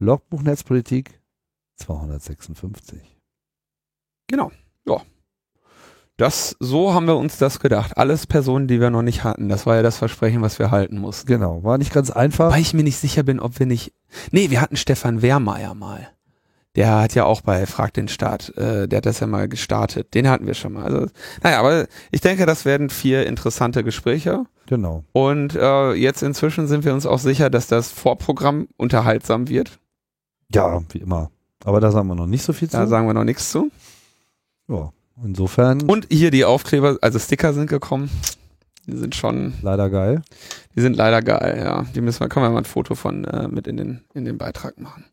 Logbuch 0.00 0.42
Netzpolitik 0.42 1.20
256. 1.76 3.16
Genau. 4.26 4.50
Ja. 4.84 5.00
Das, 6.20 6.54
so 6.60 6.92
haben 6.92 7.06
wir 7.06 7.16
uns 7.16 7.38
das 7.38 7.60
gedacht. 7.60 7.96
Alles 7.96 8.26
Personen, 8.26 8.68
die 8.68 8.78
wir 8.78 8.90
noch 8.90 9.00
nicht 9.00 9.24
hatten. 9.24 9.48
Das 9.48 9.64
war 9.64 9.76
ja 9.76 9.82
das 9.82 9.96
Versprechen, 9.96 10.42
was 10.42 10.58
wir 10.58 10.70
halten 10.70 10.98
mussten. 10.98 11.26
Genau, 11.26 11.64
war 11.64 11.78
nicht 11.78 11.94
ganz 11.94 12.10
einfach. 12.10 12.52
Weil 12.52 12.60
ich 12.60 12.74
mir 12.74 12.82
nicht 12.82 12.98
sicher 12.98 13.22
bin, 13.22 13.40
ob 13.40 13.58
wir 13.58 13.64
nicht. 13.64 13.94
Nee, 14.30 14.50
wir 14.50 14.60
hatten 14.60 14.76
Stefan 14.76 15.22
Wehrmeier 15.22 15.72
mal. 15.72 16.10
Der 16.76 16.98
hat 16.98 17.14
ja 17.14 17.24
auch 17.24 17.40
bei 17.40 17.64
Frag 17.64 17.94
den 17.94 18.08
Staat, 18.08 18.50
äh, 18.58 18.86
der 18.86 18.98
hat 18.98 19.06
das 19.06 19.20
ja 19.20 19.26
mal 19.26 19.48
gestartet. 19.48 20.12
Den 20.12 20.28
hatten 20.28 20.46
wir 20.46 20.52
schon 20.52 20.74
mal. 20.74 20.84
Also, 20.84 21.06
naja, 21.42 21.58
aber 21.58 21.86
ich 22.10 22.20
denke, 22.20 22.44
das 22.44 22.66
werden 22.66 22.90
vier 22.90 23.26
interessante 23.26 23.82
Gespräche. 23.82 24.44
Genau. 24.66 25.04
Und 25.12 25.56
äh, 25.56 25.94
jetzt 25.94 26.22
inzwischen 26.22 26.66
sind 26.66 26.84
wir 26.84 26.92
uns 26.92 27.06
auch 27.06 27.18
sicher, 27.18 27.48
dass 27.48 27.66
das 27.66 27.90
Vorprogramm 27.90 28.68
unterhaltsam 28.76 29.48
wird. 29.48 29.78
Ja, 30.52 30.82
wie 30.90 30.98
immer. 30.98 31.30
Aber 31.64 31.80
da 31.80 31.90
sagen 31.90 32.08
wir 32.08 32.14
noch 32.14 32.26
nicht 32.26 32.42
so 32.42 32.52
viel 32.52 32.68
zu. 32.68 32.76
Da 32.76 32.86
sagen 32.86 33.06
wir 33.06 33.14
noch 33.14 33.24
nichts 33.24 33.50
zu. 33.50 33.70
ja, 34.68 34.92
insofern 35.24 35.82
Und 35.82 36.06
hier 36.10 36.30
die 36.30 36.44
Aufkleber, 36.44 36.98
also 37.02 37.18
Sticker 37.18 37.52
sind 37.52 37.68
gekommen. 37.68 38.10
Die 38.86 38.96
sind 38.96 39.14
schon, 39.14 39.54
leider 39.62 39.88
geil. 39.90 40.22
die 40.74 40.80
sind 40.80 40.96
leider 40.96 41.22
geil, 41.22 41.60
ja. 41.62 41.84
Die 41.94 42.00
müssen 42.00 42.20
wir, 42.20 42.28
können 42.28 42.46
wir 42.46 42.50
mal 42.50 42.58
ein 42.58 42.64
Foto 42.64 42.94
von 42.94 43.24
äh, 43.24 43.46
mit 43.48 43.66
in 43.68 43.76
den, 43.76 44.00
in 44.14 44.24
den 44.24 44.38
Beitrag 44.38 44.80
machen. 44.80 45.04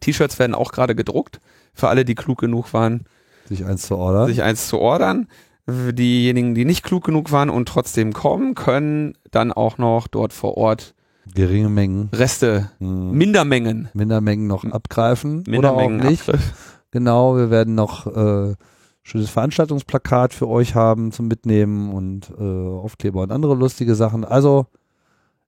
T-Shirts 0.00 0.38
werden 0.38 0.54
auch 0.54 0.72
gerade 0.72 0.94
gedruckt. 0.94 1.40
Für 1.72 1.88
alle, 1.88 2.04
die 2.04 2.14
klug 2.14 2.38
genug 2.40 2.72
waren, 2.72 3.04
Sich 3.48 3.64
eins 3.64 3.82
zu 3.86 3.96
ordern. 3.96 4.26
sich 4.28 4.42
eins 4.42 4.66
zu 4.68 4.78
ordern. 4.78 5.28
Diejenigen, 5.66 6.54
die 6.54 6.64
nicht 6.64 6.82
klug 6.84 7.04
genug 7.04 7.32
waren 7.32 7.48
und 7.50 7.66
trotzdem 7.68 8.12
kommen, 8.12 8.54
können 8.54 9.16
dann 9.30 9.50
auch 9.52 9.78
noch 9.78 10.08
dort 10.08 10.32
vor 10.32 10.56
Ort 10.56 10.94
Geringe 11.34 11.70
Mengen. 11.70 12.10
Reste, 12.12 12.70
Hm. 12.80 13.12
Mindermengen, 13.12 13.88
Mindermengen 13.94 14.46
noch 14.46 14.64
abgreifen 14.64 15.42
Mindermengen 15.46 16.00
oder 16.00 16.06
auch 16.06 16.10
nicht. 16.10 16.28
Abgriff. 16.28 16.80
Genau, 16.90 17.36
wir 17.36 17.50
werden 17.50 17.74
noch 17.74 18.06
äh, 18.06 18.54
schönes 19.04 19.30
Veranstaltungsplakat 19.30 20.34
für 20.34 20.48
euch 20.48 20.74
haben 20.74 21.12
zum 21.12 21.28
Mitnehmen 21.28 21.92
und 21.92 22.32
äh, 22.38 22.42
Aufkleber 22.42 23.22
und 23.22 23.30
andere 23.30 23.54
lustige 23.54 23.94
Sachen. 23.94 24.24
Also 24.24 24.66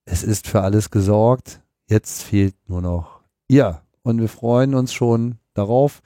es 0.04 0.22
ist 0.22 0.46
für 0.46 0.60
alles 0.60 0.90
gesorgt. 0.90 1.60
Jetzt 1.88 2.22
fehlt 2.22 2.54
nur 2.68 2.82
noch 2.82 3.20
ihr. 3.48 3.80
Und 4.02 4.20
wir 4.20 4.28
freuen 4.28 4.74
uns 4.74 4.92
schon 4.92 5.36
darauf. 5.54 6.00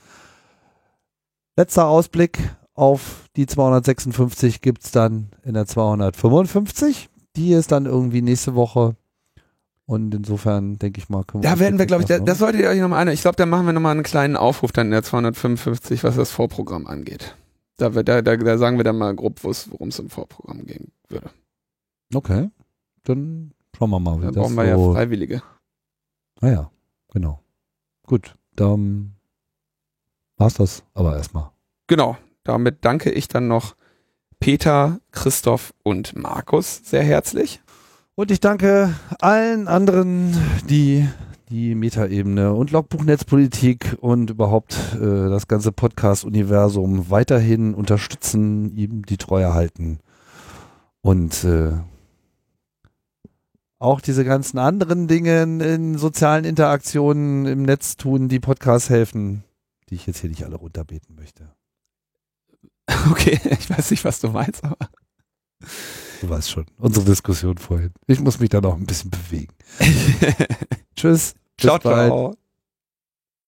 Letzter 1.56 1.86
Ausblick 1.86 2.38
auf 2.72 3.28
die 3.36 3.46
256 3.46 4.62
gibt's 4.62 4.92
dann 4.92 5.30
in 5.42 5.54
der 5.54 5.66
255. 5.66 7.10
Die 7.36 7.52
ist 7.52 7.72
dann 7.72 7.84
irgendwie 7.84 8.22
nächste 8.22 8.54
Woche. 8.54 8.96
Und 9.84 10.14
insofern 10.14 10.78
denke 10.78 11.00
ich 11.00 11.08
mal, 11.08 11.24
können 11.24 11.42
Da 11.42 11.58
werden 11.58 11.78
wir, 11.78 11.86
glaube 11.86 12.04
ich, 12.04 12.08
da, 12.08 12.20
das 12.20 12.38
solltet 12.38 12.60
ihr 12.60 12.68
euch 12.68 12.80
nochmal 12.80 13.02
an. 13.02 13.08
Ich 13.12 13.22
glaube, 13.22 13.36
da 13.36 13.44
machen 13.44 13.66
wir 13.66 13.72
nochmal 13.72 13.92
einen 13.92 14.04
kleinen 14.04 14.36
Aufruf 14.36 14.70
dann 14.70 14.86
in 14.86 14.92
der 14.92 15.02
255, 15.02 16.04
was 16.04 16.14
das 16.14 16.30
Vorprogramm 16.30 16.86
angeht. 16.86 17.34
Da, 17.80 17.88
da, 17.88 18.22
da, 18.22 18.36
da 18.36 18.58
sagen 18.58 18.76
wir 18.76 18.84
dann 18.84 18.98
mal 18.98 19.14
grob, 19.14 19.42
worum 19.42 19.88
es 19.88 19.98
im 19.98 20.10
Vorprogramm 20.10 20.66
gehen 20.66 20.92
würde. 21.08 21.30
Okay, 22.14 22.50
dann 23.04 23.52
schauen 23.76 23.90
wir 23.90 24.00
mal, 24.00 24.18
wie 24.18 24.26
Da 24.26 24.30
das 24.32 24.42
brauchen 24.42 24.56
wir 24.56 24.76
so 24.76 24.88
ja 24.88 24.94
Freiwillige. 24.94 25.42
Naja, 26.40 26.70
genau. 27.12 27.42
Gut, 28.06 28.34
dann 28.54 29.14
war's 30.36 30.54
das 30.54 30.82
aber 30.94 31.16
erstmal. 31.16 31.50
Genau. 31.86 32.16
Damit 32.42 32.84
danke 32.84 33.10
ich 33.10 33.28
dann 33.28 33.48
noch 33.48 33.76
Peter, 34.40 35.00
Christoph 35.12 35.74
und 35.82 36.16
Markus 36.16 36.80
sehr 36.84 37.02
herzlich. 37.02 37.60
Und 38.14 38.30
ich 38.30 38.40
danke 38.40 38.94
allen 39.20 39.68
anderen, 39.68 40.36
die 40.68 41.08
die 41.50 41.74
Metaebene 41.74 42.54
und 42.54 42.70
Logbuchnetzpolitik 42.70 43.96
und 44.00 44.30
überhaupt 44.30 44.76
äh, 44.94 45.28
das 45.28 45.48
ganze 45.48 45.72
Podcast-Universum 45.72 47.10
weiterhin 47.10 47.74
unterstützen, 47.74 48.76
ihm 48.76 49.04
die 49.04 49.16
Treue 49.16 49.52
halten. 49.52 49.98
Und 51.02 51.44
äh, 51.44 51.72
auch 53.80 54.00
diese 54.00 54.24
ganzen 54.24 54.58
anderen 54.58 55.08
Dinge 55.08 55.42
in 55.42 55.98
sozialen 55.98 56.44
Interaktionen 56.44 57.46
im 57.46 57.62
Netz 57.62 57.96
tun, 57.96 58.28
die 58.28 58.38
Podcasts 58.38 58.88
helfen, 58.88 59.42
die 59.88 59.96
ich 59.96 60.06
jetzt 60.06 60.20
hier 60.20 60.30
nicht 60.30 60.44
alle 60.44 60.56
runterbeten 60.56 61.14
möchte. 61.16 61.52
Okay, 63.10 63.38
ich 63.44 63.70
weiß 63.70 63.92
nicht, 63.92 64.04
was 64.04 64.18
du 64.18 64.28
meinst, 64.30 64.64
aber. 64.64 64.76
Du 66.20 66.28
weißt 66.28 66.50
schon, 66.50 66.66
unsere 66.76 67.04
Diskussion 67.04 67.56
vorhin. 67.56 67.92
Ich 68.08 68.18
muss 68.18 68.40
mich 68.40 68.48
da 68.48 68.60
noch 68.60 68.76
ein 68.76 68.84
bisschen 68.84 69.10
bewegen. 69.10 69.54
Tschüss. 70.96 71.34
Ciao, 71.60 71.78
ciao. 71.78 72.39